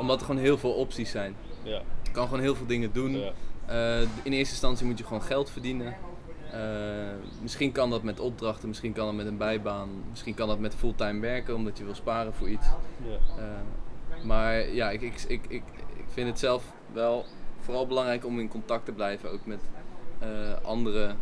Omdat 0.00 0.20
er 0.20 0.26
gewoon 0.26 0.40
heel 0.40 0.58
veel 0.58 0.72
opties 0.72 1.10
zijn. 1.10 1.36
Ja. 1.62 1.82
Je 2.02 2.10
kan 2.10 2.24
gewoon 2.24 2.40
heel 2.40 2.54
veel 2.54 2.66
dingen 2.66 2.92
doen. 2.92 3.18
Ja. 3.18 3.32
Eh, 3.66 4.00
in 4.00 4.32
eerste 4.32 4.52
instantie 4.52 4.86
moet 4.86 4.98
je 4.98 5.04
gewoon 5.04 5.22
geld 5.22 5.50
verdienen. 5.50 5.96
Eh, 6.52 6.60
misschien 7.42 7.72
kan 7.72 7.90
dat 7.90 8.02
met 8.02 8.20
opdrachten, 8.20 8.68
misschien 8.68 8.92
kan 8.92 9.06
dat 9.06 9.14
met 9.14 9.26
een 9.26 9.36
bijbaan, 9.36 9.88
misschien 10.10 10.34
kan 10.34 10.48
dat 10.48 10.58
met 10.58 10.74
fulltime 10.74 11.20
werken 11.20 11.54
omdat 11.54 11.78
je 11.78 11.84
wil 11.84 11.94
sparen 11.94 12.34
voor 12.34 12.48
iets. 12.48 12.66
Eh, 13.38 14.24
maar 14.24 14.68
ja, 14.68 14.90
ik, 14.90 15.00
ik, 15.00 15.24
ik, 15.28 15.44
ik, 15.48 15.62
vind 16.08 16.28
het 16.28 16.38
zelf 16.38 16.64
wel 16.92 17.24
vooral 17.60 17.86
belangrijk 17.86 18.26
om 18.26 18.40
in 18.40 18.48
contact 18.48 18.84
te 18.84 18.92
blijven 18.92 19.30
ook 19.30 19.46
met 19.46 19.60
andere, 20.62 21.14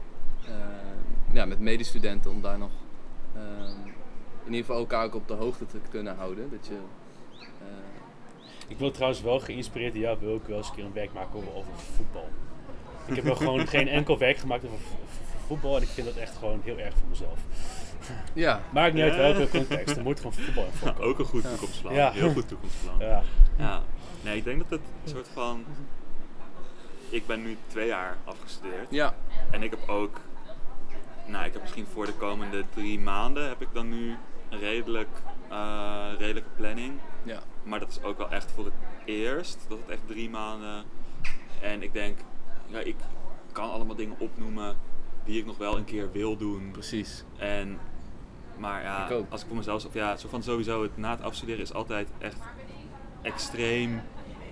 ja, 1.33 1.45
met 1.45 1.61
medestudenten 1.61 2.31
om 2.31 2.41
daar 2.41 2.59
nog 2.59 2.71
in 4.45 4.53
ieder 4.53 4.67
geval 4.67 4.79
elkaar 4.79 5.05
ook 5.05 5.15
op 5.15 5.29
de 5.29 5.35
hoogte 5.35 5.67
te 5.67 5.79
kunnen 5.91 6.17
houden. 6.17 6.51
Dat 6.51 6.67
je, 6.67 6.79
Ik 8.73 8.79
wil 8.79 8.91
trouwens 8.91 9.21
wel 9.23 9.41
geïnspireerd, 9.41 9.95
ja, 9.95 10.19
wil 10.19 10.35
ik 10.35 10.43
wel 10.47 10.57
eens 10.57 10.69
een 10.69 10.75
keer 10.75 10.85
een 10.85 10.93
werk 10.93 11.13
maken 11.13 11.37
over, 11.37 11.55
over 11.55 11.73
voetbal. 11.97 12.29
Ik 13.07 13.15
heb 13.15 13.25
wel 13.25 13.35
gewoon 13.37 13.67
geen 13.77 13.89
enkel 13.89 14.19
werk 14.19 14.37
gemaakt 14.37 14.65
over 14.65 14.79
vo- 14.79 14.97
vo- 15.07 15.47
voetbal 15.47 15.77
en 15.77 15.83
ik 15.83 15.89
vind 15.89 16.07
dat 16.07 16.17
echt 16.17 16.37
gewoon 16.37 16.61
heel 16.65 16.79
erg 16.79 16.95
voor 16.95 17.09
mezelf. 17.09 17.39
ja, 18.33 18.61
Maakt 18.73 18.95
niet 18.95 19.03
uit 19.03 19.17
welke 19.17 19.49
context, 19.49 19.97
er 19.97 20.03
moet 20.03 20.17
gewoon 20.17 20.33
voetbal 20.33 20.65
in 20.65 20.73
voorkomen. 20.73 21.09
ook 21.09 21.19
een 21.19 21.25
goed 21.25 21.43
toekomstplan. 21.49 21.95
Ja. 21.95 22.11
Heel 22.13 22.33
goed 22.33 22.49
toekomstplan. 22.49 22.95
Ja, 22.99 23.23
Ja. 23.59 23.83
Nee, 24.23 24.37
ik 24.37 24.45
denk 24.45 24.59
dat 24.59 24.71
het 24.71 24.81
een 25.05 25.11
soort 25.11 25.29
van... 25.33 25.65
Ik 27.09 27.27
ben 27.27 27.43
nu 27.43 27.57
twee 27.67 27.87
jaar 27.87 28.17
afgestudeerd. 28.25 28.87
ja, 28.91 29.15
En 29.51 29.63
ik 29.63 29.71
heb 29.71 29.89
ook... 29.89 30.21
Nou, 31.27 31.45
ik 31.45 31.53
heb 31.53 31.63
misschien 31.63 31.87
voor 31.93 32.07
de 32.07 32.13
komende 32.15 32.65
drie 32.75 32.99
maanden 32.99 33.49
heb 33.49 33.61
ik 33.63 33.69
dan 33.73 33.89
nu 33.89 34.17
een 34.49 34.59
redelijk, 34.59 35.09
eh, 35.51 36.07
redelijke 36.19 36.49
planning. 36.57 36.93
Ja, 37.23 37.41
Maar 37.63 37.81
dat 37.81 37.89
is 37.91 38.03
ook 38.03 38.19
wel 38.19 38.31
echt 38.31 38.51
voor 38.53 38.65
het 38.65 38.75
eerst. 39.05 39.59
Dat 39.69 39.79
het 39.79 39.89
echt 39.89 40.07
drie 40.07 40.31
maanden. 40.31 40.85
En 41.61 41.83
ik 41.83 41.93
denk, 41.93 42.19
ja, 42.67 42.79
ik 42.79 42.97
kan 43.53 43.71
allemaal 43.71 43.97
dingen 43.97 44.17
opnoemen 44.19 44.77
die 45.25 45.39
ik 45.39 45.47
nog 45.47 45.59
wel 45.59 45.77
een 45.77 45.85
keer 45.85 46.13
wil 46.13 46.37
doen. 46.37 46.71
precies. 46.71 47.25
En, 47.37 47.79
maar 48.57 48.83
ja, 48.83 49.09
Ik 49.09 49.25
als 49.31 49.41
ik 49.41 49.47
voor 49.47 49.57
mezelf, 49.57 49.85
of 49.85 49.95
ja, 49.95 50.17
zo 50.17 50.29
van 50.29 50.43
sowieso 50.43 50.83
het 50.83 50.97
na 50.97 51.11
het 51.11 51.23
afstuderen 51.23 51.61
is 51.63 51.73
altijd 51.73 52.09
echt 52.19 52.37
extreem. 53.23 54.01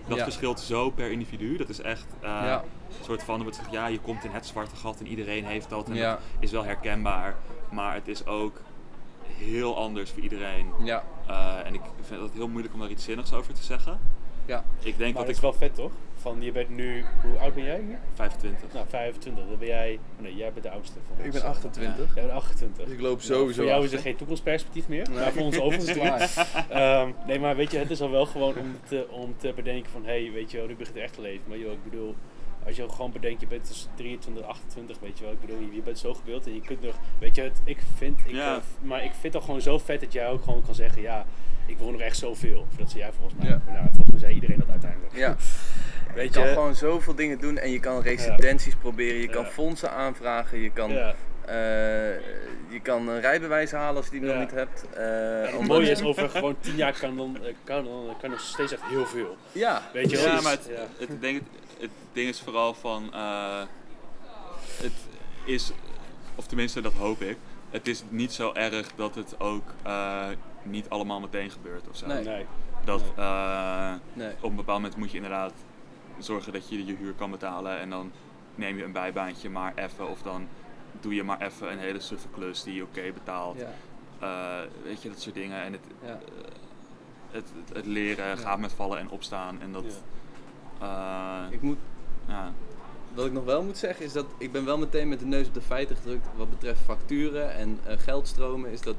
Dat 0.09 0.19
Ja. 0.19 0.25
verschilt 0.25 0.61
zo 0.61 0.91
per 0.91 1.11
individu. 1.11 1.57
Dat 1.57 1.69
is 1.69 1.81
echt 1.81 2.07
eh, 2.21 2.29
Ja. 2.29 2.63
een 2.99 3.05
soort 3.05 3.23
van, 3.23 3.43
wordt 3.43 3.57
gezegd, 3.57 3.75
ja, 3.75 3.87
je 3.87 3.99
komt 4.01 4.25
in 4.25 4.31
het 4.31 4.47
zwarte 4.47 4.77
gat 4.77 5.01
en 5.01 5.07
iedereen 5.07 5.45
heeft 5.45 5.69
dat. 5.71 5.89
En 5.89 5.95
Ja. 5.95 6.11
dat 6.11 6.21
is 6.39 6.51
wel 6.51 6.65
herkenbaar. 6.65 7.37
Maar 7.71 7.95
het 7.95 8.09
is 8.09 8.27
ook 8.27 8.61
heel 9.41 9.77
anders 9.77 10.11
voor 10.11 10.23
iedereen. 10.23 10.67
Ja, 10.85 11.05
Eh, 11.27 11.57
en 11.67 11.75
ik 11.75 11.81
vind 12.01 12.21
het 12.21 12.33
heel 12.33 12.49
moeilijk 12.49 12.75
om 12.75 12.81
daar 12.81 12.91
iets 12.91 13.05
zinnigs 13.05 13.33
over 13.33 13.55
te 13.55 13.63
zeggen. 13.63 13.99
Ja. 14.47 14.65
Ik 14.79 14.99
denk 14.99 15.15
Maar 15.15 15.23
dat 15.23 15.31
ik 15.31 15.37
is 15.37 15.41
wel 15.41 15.53
vet 15.53 15.75
toch? 15.75 15.91
Van 16.17 16.43
je 16.43 16.53
bent 16.53 16.69
nu, 16.69 17.05
hoe 17.23 17.39
oud 17.39 17.55
ben 17.55 17.65
jij 17.65 17.79
nu? 17.81 17.97
25. 18.15 18.73
Nou, 18.73 18.87
25. 18.89 19.45
Dan 19.49 19.59
ben 19.59 19.69
jij, 19.69 19.99
oh 20.17 20.23
nee, 20.23 20.35
jij 20.37 20.53
bent 20.53 20.65
de 20.65 20.71
oudste 20.71 20.99
van 21.09 21.19
Ik 21.19 21.25
ons. 21.33 21.35
ben 21.41 21.51
28. 21.51 22.15
Jij 22.15 22.23
bent 22.25 22.35
28. 22.37 22.85
Dus 22.85 22.95
ik 22.95 23.01
loop 23.01 23.17
Nou, 23.17 23.21
sowieso 23.23 23.61
Voor 23.61 23.71
jou 23.71 23.85
is 23.85 23.93
er 23.93 23.99
geen 23.99 24.17
toekomstperspectief 24.17 24.89
meer, 24.89 25.07
Nee. 25.11 25.19
maar 25.19 25.33
voor 25.33 25.43
ons 25.43 25.59
overigens 25.61 25.93
Klaar. 25.99 26.47
Ehm, 26.69 27.11
nee, 27.27 27.39
maar 27.41 27.57
weet 27.57 27.71
je, 27.71 27.79
het 27.79 27.91
is 27.91 28.01
al 28.01 28.11
wel 28.11 28.27
gewoon 28.27 28.55
om 28.59 28.77
te, 28.89 29.07
om 29.11 29.35
te 29.39 29.53
bedenken 29.57 29.91
van, 29.91 30.05
hé, 30.05 30.23
hey, 30.23 30.33
weet 30.33 30.51
je 30.51 30.57
wel, 30.57 30.67
nu 30.67 30.77
begint 30.77 30.95
het 30.97 31.05
echt 31.05 31.15
te 31.15 31.21
leven. 31.21 31.45
Maar 31.49 31.59
joh, 31.59 31.73
ik 31.73 31.85
bedoel, 31.91 32.15
als 32.79 32.89
je 32.89 32.89
gewoon 32.95 33.13
bedenkt, 33.13 33.41
je 33.41 33.47
bent 33.47 33.69
dus 33.69 33.89
23, 33.95 34.45
28, 34.47 34.99
weet 35.01 35.19
je 35.19 35.25
wel. 35.25 35.33
Ik 35.33 35.41
bedoel, 35.41 35.59
je, 35.59 35.75
je 35.75 35.83
bent 35.83 35.99
zo 35.99 36.15
gewild 36.15 36.47
en 36.47 36.55
je 36.55 36.61
kunt 36.61 36.83
nog, 36.83 36.95
weet 37.19 37.35
je, 37.35 37.43
het, 37.43 37.61
ik 37.65 37.79
vind, 37.97 38.21
ik, 38.27 38.35
Ja. 38.35 38.55
eh, 38.55 38.61
maar 38.81 39.05
ik 39.05 39.13
vind 39.21 39.35
het 39.35 39.45
gewoon 39.45 39.61
zo 39.61 39.79
vet 39.79 40.01
dat 40.01 40.13
jij 40.13 40.29
ook 40.29 40.43
gewoon 40.43 40.63
kan 40.65 40.75
zeggen, 40.75 41.03
ja, 41.03 41.27
ik 41.67 41.79
wil 41.79 41.91
nog 41.91 42.01
echt 42.01 42.17
zoveel. 42.17 42.61
Of 42.71 42.77
dat 42.79 42.91
zei 42.91 43.03
jij 43.03 43.13
volgens 43.13 43.35
mij. 43.41 43.49
Ja. 43.49 43.61
Nou, 43.67 43.85
volgens 43.87 44.11
mij 44.11 44.19
zei 44.19 44.35
iedereen 44.35 44.59
dat 44.59 44.69
uiteindelijk. 44.71 45.17
Ja. 45.17 45.37
Weet 46.15 46.35
Je 46.35 46.41
kan 46.41 46.49
je, 46.49 46.55
gewoon 46.55 46.75
zoveel 46.75 47.15
dingen 47.15 47.39
doen 47.41 47.59
en 47.59 47.71
je 47.71 47.81
kan 47.81 48.03
residenties 48.03 48.75
proberen, 48.77 49.21
je 49.21 49.29
kan 49.29 49.43
Ja. 49.45 49.49
fondsen 49.51 49.91
aanvragen, 49.91 50.59
je 50.59 50.71
kan, 50.73 50.91
ja. 50.91 51.15
eh, 51.47 51.55
je 52.69 52.81
kan 52.83 53.09
een 53.09 53.21
rijbewijs 53.21 53.71
halen 53.73 53.97
als 53.97 54.05
je 54.05 54.11
die 54.11 54.21
nog 54.21 54.39
niet 54.39 54.51
hebt. 54.51 54.85
eh, 54.95 55.39
En 55.39 55.43
het 55.47 55.53
omdat- 55.55 55.77
mooie 55.77 55.91
is, 55.91 56.03
over 56.03 56.29
gewoon 56.29 56.57
10 56.61 56.77
jaar 56.77 56.99
kan 57.01 57.17
dan, 57.17 57.39
eh, 57.45 57.55
kan, 57.65 57.85
dan 57.85 58.15
kan 58.21 58.31
nog 58.31 58.41
steeds 58.41 58.73
echt 58.73 58.83
heel 58.85 59.07
veel. 59.07 59.37
Ja, 59.53 59.83
Weet 59.93 60.11
je 60.11 60.17
wel? 60.17 60.25
Ja, 60.27 60.31
Precies. 60.31 60.45
maar 60.45 60.53
het, 60.57 60.67
Ja. 60.77 60.87
het, 60.99 61.09
ik 61.11 61.21
denk 61.21 61.41
het, 61.81 61.91
ding 62.13 62.29
is 62.29 62.41
vooral 62.41 62.75
van. 62.75 63.13
eh, 63.15 63.63
het 64.83 64.93
is, 65.45 65.73
of 66.35 66.47
tenminste 66.47 66.81
dat 66.81 66.93
hoop 66.93 67.21
ik. 67.21 67.37
Het 67.71 67.89
is 67.89 68.03
niet 68.09 68.33
zo 68.33 68.53
erg 68.53 68.95
dat 68.95 69.15
het 69.15 69.41
ook 69.41 69.73
eh, 69.83 70.29
niet 70.63 70.89
allemaal 70.89 71.21
meteen 71.21 71.51
gebeurt 71.51 71.89
of 71.89 71.97
zo. 71.97 72.07
Nee. 72.07 72.25
Nee. 72.25 72.47
Dat 72.85 73.01
Nee. 73.01 73.27
eh, 73.27 73.93
nee. 74.13 74.33
op 74.41 74.51
een 74.51 74.57
bepaald 74.57 74.79
moment 74.81 74.97
moet 74.97 75.11
je 75.11 75.17
inderdaad 75.17 75.53
zorgen 76.19 76.53
dat 76.53 76.69
je 76.69 76.87
je 76.87 76.97
huur 76.97 77.13
kan 77.13 77.31
betalen 77.31 77.79
en 77.79 77.91
dan 77.91 78.13
neem 78.55 78.77
je 78.77 78.85
een 78.85 78.93
bijbaantje 78.93 79.51
maar 79.51 79.73
even 79.77 80.09
of 80.09 80.23
dan 80.23 80.49
doe 81.01 81.15
je 81.15 81.23
maar 81.23 81.41
even 81.41 81.73
een 81.73 81.79
hele 81.79 82.01
suffe 82.01 82.29
klus 82.29 82.63
die 82.63 82.75
je 82.75 82.83
oké 82.83 83.13
betaalt. 83.13 83.59
Ja, 83.59 83.73
Eh, 84.21 84.69
weet 84.83 85.03
je, 85.03 85.09
dat 85.09 85.21
soort 85.21 85.35
dingen. 85.35 85.63
En 85.63 85.73
het, 85.73 85.81
ja. 86.05 86.19
het, 87.31 87.49
het, 87.65 87.77
het 87.77 87.87
leren 87.87 88.39
gaat 88.39 88.59
met 88.59 88.73
vallen 88.73 88.99
en 88.99 89.11
opstaan 89.11 89.61
en 89.61 89.73
dat... 89.73 90.03
eh, 90.81 91.43
Ik 91.51 91.63
moet, 91.63 91.79
ja. 92.27 92.53
wat 93.15 93.27
ik 93.27 93.33
nog 93.33 93.45
wel 93.45 93.63
moet 93.63 93.79
zeggen 93.79 94.05
is 94.05 94.13
dat 94.13 94.27
ik 94.39 94.53
ben 94.53 94.65
wel 94.65 94.79
meteen 94.79 95.09
met 95.09 95.19
de 95.19 95.27
neus 95.27 95.47
op 95.47 95.55
de 95.55 95.61
feiten 95.61 95.97
gedrukt 95.97 96.29
wat 96.37 96.51
betreft 96.51 96.81
facturen 96.81 97.55
en 97.55 97.79
eh, 97.85 97.99
geldstromen. 97.99 98.71
Is 98.71 98.81
dat 98.81 98.97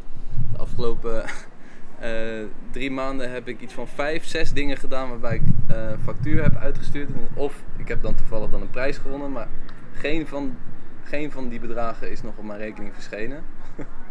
de 0.51 0.57
afgelopen 0.57 1.23
eh, 1.99 2.43
drie 2.71 2.91
maanden 2.91 3.31
heb 3.31 3.47
ik 3.47 3.61
iets 3.61 3.73
van 3.73 3.87
vijf, 3.87 4.25
zes 4.25 4.53
dingen 4.53 4.77
gedaan 4.77 5.09
waarbij 5.09 5.35
ik 5.35 5.43
eh 5.67 5.91
factuur 6.03 6.43
heb 6.43 6.55
uitgestuurd. 6.55 7.09
Of 7.33 7.63
ik 7.77 7.87
heb 7.87 8.01
dan 8.01 8.15
toevallig 8.15 8.49
dan 8.49 8.61
een 8.61 8.69
prijs 8.69 8.97
gewonnen, 8.97 9.31
maar 9.31 9.47
geen 9.93 10.27
van, 10.27 10.57
geen 11.03 11.31
van 11.31 11.49
die 11.49 11.59
bedragen 11.59 12.11
is 12.11 12.21
nog 12.21 12.37
op 12.37 12.43
mijn 12.43 12.59
rekening 12.59 12.93
verschenen. 12.93 13.43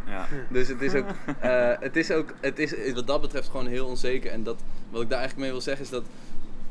Ja. 0.06 0.26
Dus 0.56 0.68
het 0.68 0.82
is 0.82 0.94
ook, 0.94 1.06
het 1.80 1.96
is 1.96 2.10
ook, 2.12 2.34
het 2.40 2.58
is 2.58 2.92
wat 2.92 3.06
dat 3.06 3.20
betreft 3.20 3.48
gewoon 3.48 3.66
heel 3.66 3.86
onzeker. 3.86 4.30
En 4.30 4.42
dat, 4.42 4.62
wat 4.90 5.02
ik 5.02 5.08
daar 5.08 5.18
eigenlijk 5.18 5.48
mee 5.48 5.50
wil 5.50 5.60
zeggen 5.60 5.84
is 5.84 5.90
dat 5.90 6.04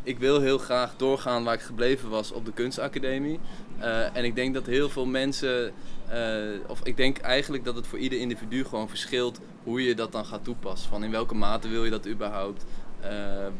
ik 0.09 0.19
wil 0.19 0.41
heel 0.41 0.57
graag 0.57 0.95
doorgaan 0.95 1.43
waar 1.43 1.53
ik 1.53 1.61
gebleven 1.61 2.09
was 2.09 2.31
op 2.31 2.45
de 2.45 2.51
kunstacademie. 2.51 3.39
Eh, 3.77 4.15
en 4.15 4.23
ik 4.23 4.35
denk 4.35 4.53
dat 4.53 4.65
heel 4.65 4.89
veel 4.89 5.05
mensen, 5.05 5.71
eh, 6.07 6.19
of 6.67 6.79
ik 6.83 6.97
denk 6.97 7.17
eigenlijk 7.17 7.63
dat 7.63 7.75
het 7.75 7.87
voor 7.87 7.99
ieder 7.99 8.19
individu 8.19 8.63
gewoon 8.63 8.89
verschilt 8.89 9.39
hoe 9.63 9.83
je 9.83 9.95
dat 9.95 10.11
dan 10.11 10.25
gaat 10.25 10.43
toepassen. 10.43 10.89
Van 10.89 11.03
in 11.03 11.11
welke 11.11 11.35
mate 11.35 11.67
wil 11.67 11.83
je 11.83 11.89
dat 11.89 12.07
überhaupt? 12.07 12.65
Eh, 12.99 13.11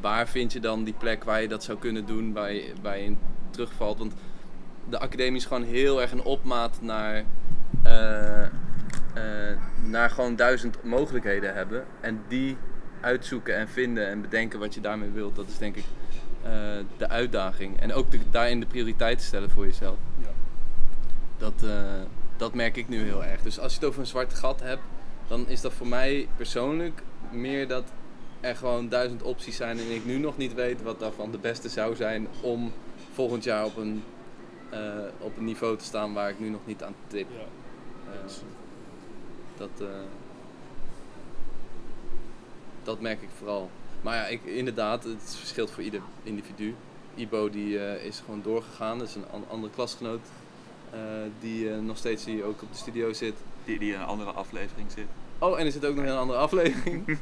waar 0.02 0.28
vind 0.28 0.54
je 0.54 0.60
dan 0.60 0.84
die 0.84 0.94
plek 0.94 1.24
waar 1.24 1.42
je 1.42 1.48
dat 1.48 1.64
zou 1.64 1.78
kunnen 1.78 2.06
doen, 2.06 2.34
waar 2.34 2.54
je, 2.54 2.74
waar 2.82 3.00
je 3.00 3.14
terugvalt? 3.50 3.98
Want 3.98 4.14
de 4.90 5.00
academie 5.00 5.40
is 5.40 5.46
gewoon 5.46 5.64
heel 5.64 6.02
erg 6.02 6.12
een 6.12 6.24
opmaat 6.24 6.82
naar, 6.82 7.24
naar 9.84 10.10
gewoon 10.10 10.36
duizend 10.36 10.84
mogelijkheden 10.84 11.54
hebben. 11.54 11.86
En 12.02 12.22
die 12.28 12.58
uitzoeken 13.02 13.56
en 13.56 13.70
vinden 13.70 14.08
en 14.08 14.22
bedenken 14.22 14.60
wat 14.60 14.74
je 14.74 14.82
daarmee 14.82 15.10
wilt. 15.10 15.36
Dat 15.36 15.48
is 15.48 15.58
denk 15.58 15.76
ik 15.76 15.84
eh, 16.44 16.52
de 16.98 17.10
uitdaging. 17.10 17.80
En 17.80 17.94
ook 17.94 18.12
de, 18.12 18.20
daarin 18.32 18.60
de 18.60 18.66
prioriteiten 18.66 19.26
stellen 19.26 19.50
voor 19.50 19.66
jezelf. 19.66 19.98
Ja. 20.22 20.30
Dat, 21.38 21.64
eh, 21.64 22.02
dat 22.38 22.54
merk 22.54 22.76
ik 22.76 22.90
nu 22.90 23.04
heel 23.04 23.24
erg. 23.24 23.42
Dus 23.42 23.60
als 23.60 23.74
je 23.74 23.80
het 23.80 23.88
over 23.88 24.00
een 24.00 24.08
zwart 24.08 24.34
gat 24.34 24.60
hebt, 24.60 24.82
dan 25.28 25.48
is 25.48 25.62
dat 25.62 25.74
voor 25.74 25.88
mij 25.88 26.28
persoonlijk 26.36 27.02
meer 27.32 27.68
dat 27.68 27.84
er 28.40 28.56
gewoon 28.56 28.90
duizend 28.90 29.22
opties 29.24 29.56
zijn 29.56 29.80
en 29.80 29.92
ik 29.92 30.06
nu 30.06 30.18
nog 30.18 30.38
niet 30.38 30.54
weet 30.54 30.82
wat 30.82 31.00
daarvan 31.00 31.32
de 31.32 31.38
beste 31.38 31.70
zou 31.70 31.96
zijn 31.96 32.28
om 32.42 32.72
volgend 33.14 33.44
jaar 33.44 33.66
op 33.66 33.78
een, 33.78 34.04
eh, 34.70 34.80
op 35.20 35.38
een 35.38 35.46
niveau 35.46 35.78
te 35.78 35.84
staan 35.84 36.14
waar 36.14 36.30
ik 36.30 36.40
nu 36.40 36.50
nog 36.50 36.62
niet 36.66 36.84
aan 36.84 36.96
tip. 37.08 37.28
Ja. 37.32 37.46
Dat, 39.58 39.88
dat 42.84 43.02
merk 43.02 43.22
ik 43.22 43.30
vooral. 43.38 43.70
Maar 44.02 44.16
ja, 44.16 44.26
ik, 44.26 44.44
inderdaad, 44.46 45.04
het 45.04 45.36
verschilt 45.40 45.72
voor 45.72 45.84
ieder 45.84 46.02
individu. 46.24 46.76
Ibo 47.16 47.50
die, 47.50 47.80
eh, 47.86 48.06
is 48.06 48.22
gewoon 48.26 48.42
doorgegaan, 48.44 49.00
dat 49.00 49.08
is 49.08 49.16
een 49.16 49.26
an- 49.32 49.46
andere 49.50 49.74
klasgenoot. 49.74 50.20
eh, 50.92 51.00
die 51.40 51.72
eh, 51.74 51.80
nog 51.80 51.98
steeds 51.98 52.26
hier 52.26 52.44
ook 52.44 52.62
op 52.62 52.72
de 52.72 52.78
studio 52.78 53.14
zit. 53.14 53.34
Die, 53.66 53.80
die 53.80 53.94
in 53.94 54.00
een 54.00 54.06
andere 54.06 54.32
aflevering 54.32 54.92
zit. 54.92 55.06
Oh, 55.40 55.60
en 55.60 55.66
er 55.66 55.72
zit 55.72 55.86
ook 55.86 55.96
nog 55.96 56.06
een 56.06 56.12
andere 56.18 56.40
aflevering. 56.40 57.06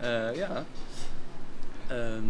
Eh, 0.00 0.36
ja. 0.36 0.64
Ehm, 1.88 2.24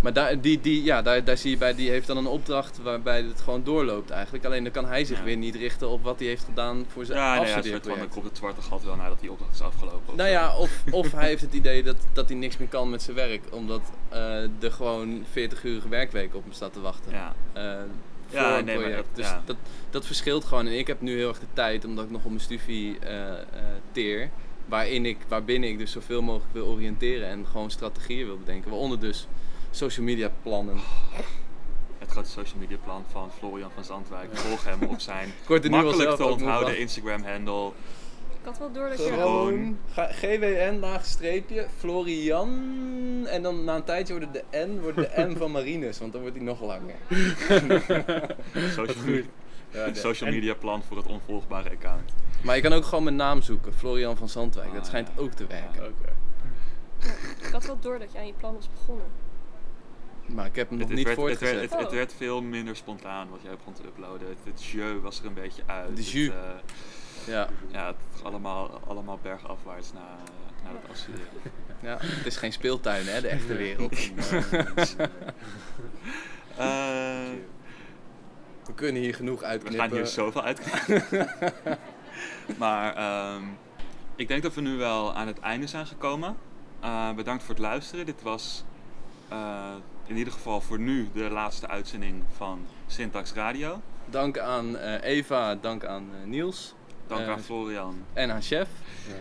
maar 0.00 0.12
daar, 0.12 0.40
die, 0.40 0.60
die, 0.60 0.82
ja, 0.82 1.02
daar, 1.02 1.24
daar 1.24 1.36
zie 1.36 1.50
je 1.50 1.56
bij, 1.56 1.74
die 1.74 1.90
heeft 1.90 2.06
dan 2.06 2.16
een 2.16 2.26
opdracht 2.26 2.78
waarbij 2.82 3.22
het 3.22 3.40
gewoon 3.40 3.64
doorloopt 3.64 4.10
eigenlijk. 4.10 4.44
Alleen 4.44 4.62
dan 4.62 4.72
kan 4.72 4.86
hij 4.86 5.04
zich 5.04 5.18
Ja. 5.18 5.24
weer 5.24 5.36
niet 5.36 5.54
richten 5.54 5.88
op 5.88 6.02
wat 6.02 6.18
hij 6.18 6.28
heeft 6.28 6.44
gedaan 6.44 6.84
voor 6.88 7.04
zijn 7.04 7.18
Ja, 7.18 7.24
ja, 7.34 7.36
van, 7.36 7.44
afstudeerproject. 7.54 8.00
dan 8.00 8.08
komt 8.08 8.24
het 8.24 8.36
zwarte 8.36 8.62
gat 8.62 8.84
wel 8.84 8.96
nadat 8.96 9.20
die 9.20 9.30
opdracht 9.30 9.54
is 9.54 9.60
afgelopen. 9.60 10.00
of 10.08 10.14
Nou 10.16 10.28
ja, 10.30 10.56
of, 10.56 10.82
of 10.90 11.12
hij 11.12 11.26
heeft 11.26 11.40
het 11.42 11.52
idee 11.52 11.82
dat, 11.82 11.96
dat 12.12 12.28
hij 12.28 12.38
niks 12.38 12.56
meer 12.56 12.68
kan 12.68 12.90
met 12.90 13.02
zijn 13.02 13.16
werk, 13.16 13.42
omdat 13.50 13.80
eh, 14.08 14.62
er 14.62 14.72
gewoon 14.72 15.24
40-urige 15.30 15.88
werkweek 15.88 16.34
op 16.34 16.42
hem 16.42 16.52
staat 16.52 16.72
te 16.72 16.80
wachten. 16.80 17.12
Ja. 17.12 17.34
Eh, 17.52 17.62
voor 18.28 18.38
Ja, 18.40 18.58
een 18.58 18.64
nee, 18.64 18.74
maar 18.76 18.84
project. 18.84 19.06
dat- 19.06 19.16
dus 19.16 19.26
ja. 19.26 19.42
dat, 19.44 19.56
dat 19.90 20.06
verschilt 20.06 20.44
gewoon. 20.44 20.66
En 20.66 20.78
ik 20.78 20.86
heb 20.86 21.00
nu 21.00 21.16
heel 21.16 21.28
erg 21.28 21.38
de 21.38 21.46
tijd, 21.52 21.84
omdat 21.84 22.04
ik 22.04 22.10
nog 22.10 22.24
op 22.24 22.28
mijn 22.30 22.40
studie 22.42 22.98
eh, 22.98 23.32
teer, 23.92 24.30
waarin 24.68 25.06
ik, 25.06 25.16
waarbinnen 25.28 25.68
ik 25.68 25.78
dus 25.78 25.92
zoveel 25.92 26.22
mogelijk 26.22 26.52
wil 26.52 26.66
oriënteren 26.66 27.28
en 27.28 27.46
gewoon 27.50 27.70
strategieën 27.70 28.26
wil 28.26 28.38
bedenken. 28.38 28.70
Waaronder 28.70 29.00
dus 29.00 29.26
social 29.76 30.04
media 30.06 30.30
plannen. 30.42 30.76
Het 31.98 32.10
grote 32.10 32.28
social 32.30 32.58
media 32.58 32.76
plan 32.84 33.04
van 33.10 33.30
Florian 33.38 33.70
van 33.74 33.84
Zandwijk. 33.84 34.36
Volg 34.36 34.64
hem 34.64 34.82
op 34.82 35.00
zijn 35.00 35.28
makkelijk 35.70 36.16
te 36.16 36.24
onthouden. 36.26 36.78
Instagram 36.78 37.22
handle. 37.22 37.66
Ik 38.28 38.52
had 38.52 38.58
wel 38.58 38.72
door 38.72 38.88
dat 38.88 38.98
je... 38.98 39.12
Gewoon. 39.12 39.78
GWN 39.94 40.76
laag 40.80 41.04
streepje, 41.04 41.66
Florian. 41.78 42.50
En 43.26 43.42
dan 43.42 43.64
na 43.64 43.74
een 43.74 43.84
tijdje 43.84 44.18
wordt 44.18 44.28
het 44.32 44.44
de 44.50 44.66
N, 44.66 44.80
wordt 44.80 44.96
de 44.96 45.26
M 45.32 45.36
van 45.36 45.50
Marinus, 45.50 45.98
want 45.98 46.12
dan 46.12 46.20
wordt 46.20 46.36
hij 46.36 46.44
nog 46.44 46.60
langer. 46.60 46.94
Social, 48.74 49.04
media, 49.04 49.24
Ja, 49.70 49.94
social 49.94 50.30
media 50.30 50.54
plan 50.54 50.82
voor 50.82 50.96
het 50.96 51.06
onvolgbare 51.06 51.70
account. 51.70 52.12
Maar 52.42 52.56
je 52.56 52.62
kan 52.62 52.72
ook 52.72 52.84
gewoon 52.84 53.04
mijn 53.04 53.16
naam 53.16 53.42
zoeken, 53.42 53.72
Florian 53.72 54.16
van 54.16 54.28
Zandwijk. 54.28 54.72
Dat 54.72 54.80
Ah, 54.80 54.86
schijnt 54.86 55.08
ja. 55.16 55.22
ook 55.22 55.32
te 55.32 55.46
werken. 55.46 55.82
Oké. 55.82 56.12
Ik 57.46 57.52
had 57.52 57.66
wel 57.66 57.78
door 57.80 57.98
dat 57.98 58.12
je 58.12 58.18
aan 58.18 58.26
je 58.26 58.34
plan 58.38 58.54
was 58.54 58.68
begonnen. 58.78 59.06
Maar 60.26 60.46
ik 60.46 60.56
heb 60.56 60.68
hem 60.68 60.78
nog 60.78 60.88
Het, 60.88 60.96
niet 60.96 61.06
het, 61.08 61.16
werd, 61.16 61.28
voortgezet. 61.38 61.70
het, 61.70 61.80
het 61.80 61.92
werd 61.92 62.14
veel 62.16 62.42
minder 62.42 62.76
spontaan 62.76 63.28
wat 63.30 63.38
jij 63.42 63.56
begon 63.56 63.72
te 63.72 63.82
uploaden. 63.84 64.28
Het, 64.28 64.38
het 64.44 64.64
jeu 64.64 65.00
was 65.00 65.20
er 65.20 65.26
een 65.26 65.34
beetje 65.34 65.62
uit. 65.66 65.96
De 65.96 66.02
jus. 66.02 66.28
eh, 66.28 66.34
Ja, 67.26 67.48
ja, 67.72 67.86
het 67.86 67.96
is 68.14 68.22
allemaal, 68.22 68.80
allemaal 68.86 69.18
bergafwaarts 69.22 69.92
na, 69.92 70.16
na 70.64 70.70
het 70.80 70.90
afstuderen. 70.90 71.26
ja, 71.80 71.96
het 72.00 72.26
is 72.26 72.36
geen 72.36 72.52
speeltuin, 72.52 73.06
hè, 73.06 73.20
de 73.20 73.28
echte 73.28 73.54
wereld. 73.56 73.96
Eh, 76.56 76.66
We 78.66 78.74
kunnen 78.74 79.02
hier 79.02 79.14
genoeg 79.14 79.40
we 79.40 79.46
uitknippen. 79.46 79.80
gaan 79.80 79.96
hier 79.96 80.06
zoveel 80.06 80.42
uitknippen. 80.42 81.28
maar 82.58 82.94
ehm, 82.96 83.42
ik 84.16 84.28
denk 84.28 84.42
dat 84.42 84.54
we 84.54 84.60
nu 84.60 84.76
wel 84.76 85.14
aan 85.14 85.26
het 85.26 85.38
einde 85.40 85.66
zijn 85.66 85.86
gekomen. 85.86 86.36
Eh, 86.80 87.12
bedankt 87.12 87.42
voor 87.42 87.54
het 87.54 87.62
luisteren. 87.62 88.06
Dit 88.06 88.22
was 88.22 88.64
eh, 89.28 89.74
in 90.06 90.16
ieder 90.16 90.32
geval 90.32 90.60
voor 90.60 90.78
nu 90.78 91.08
de 91.14 91.30
laatste 91.30 91.68
uitzending 91.68 92.22
van 92.36 92.58
Syntax 92.86 93.32
Radio. 93.32 93.80
Dank 94.10 94.38
aan 94.38 94.76
eh, 94.76 95.02
Eva, 95.16 95.54
dank 95.54 95.84
aan 95.84 96.04
eh, 96.22 96.26
Niels 96.28 96.74
Dank 97.06 97.20
Eh, 97.20 97.30
aan 97.32 97.40
Florian. 97.40 97.94
en 98.12 98.30
aan 98.32 98.42
Chef. 98.42 98.68
Ja. 99.08 99.14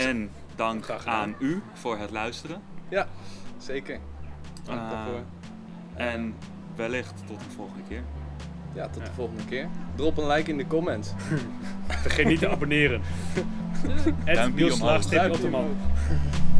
En 0.00 0.30
dank 0.56 0.90
aan 1.04 1.34
u 1.38 1.62
voor 1.72 1.98
het 1.98 2.10
luisteren. 2.10 2.62
Ja, 2.88 3.06
zeker. 3.58 3.98
Dank 4.64 4.80
Eh, 4.80 4.90
daarvoor. 4.90 5.20
En 5.94 6.34
wellicht 6.76 7.14
tot 7.26 7.38
de 7.38 7.50
volgende 7.56 7.82
keer. 7.88 8.02
Ja, 8.74 8.88
tot 8.88 9.04
de 9.06 9.12
volgende 9.12 9.44
keer. 9.44 9.68
Drop 9.94 10.18
een 10.18 10.26
like 10.26 10.50
in 10.50 10.56
de 10.56 10.66
comments. 10.66 11.10
Vergeet 12.02 12.26
niet 12.26 12.38
te 12.38 12.48
abonneren. 12.48 13.02
Duimpje 14.24 14.64
Niels 14.64 14.80
omhoog. 14.80 15.10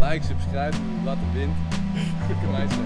Like, 0.00 0.24
subscribe, 0.24 0.76
laat 1.04 1.16
het 1.20 1.32
wind. 1.32 1.52
Dikke 2.28 2.46
meisje. 2.46 2.78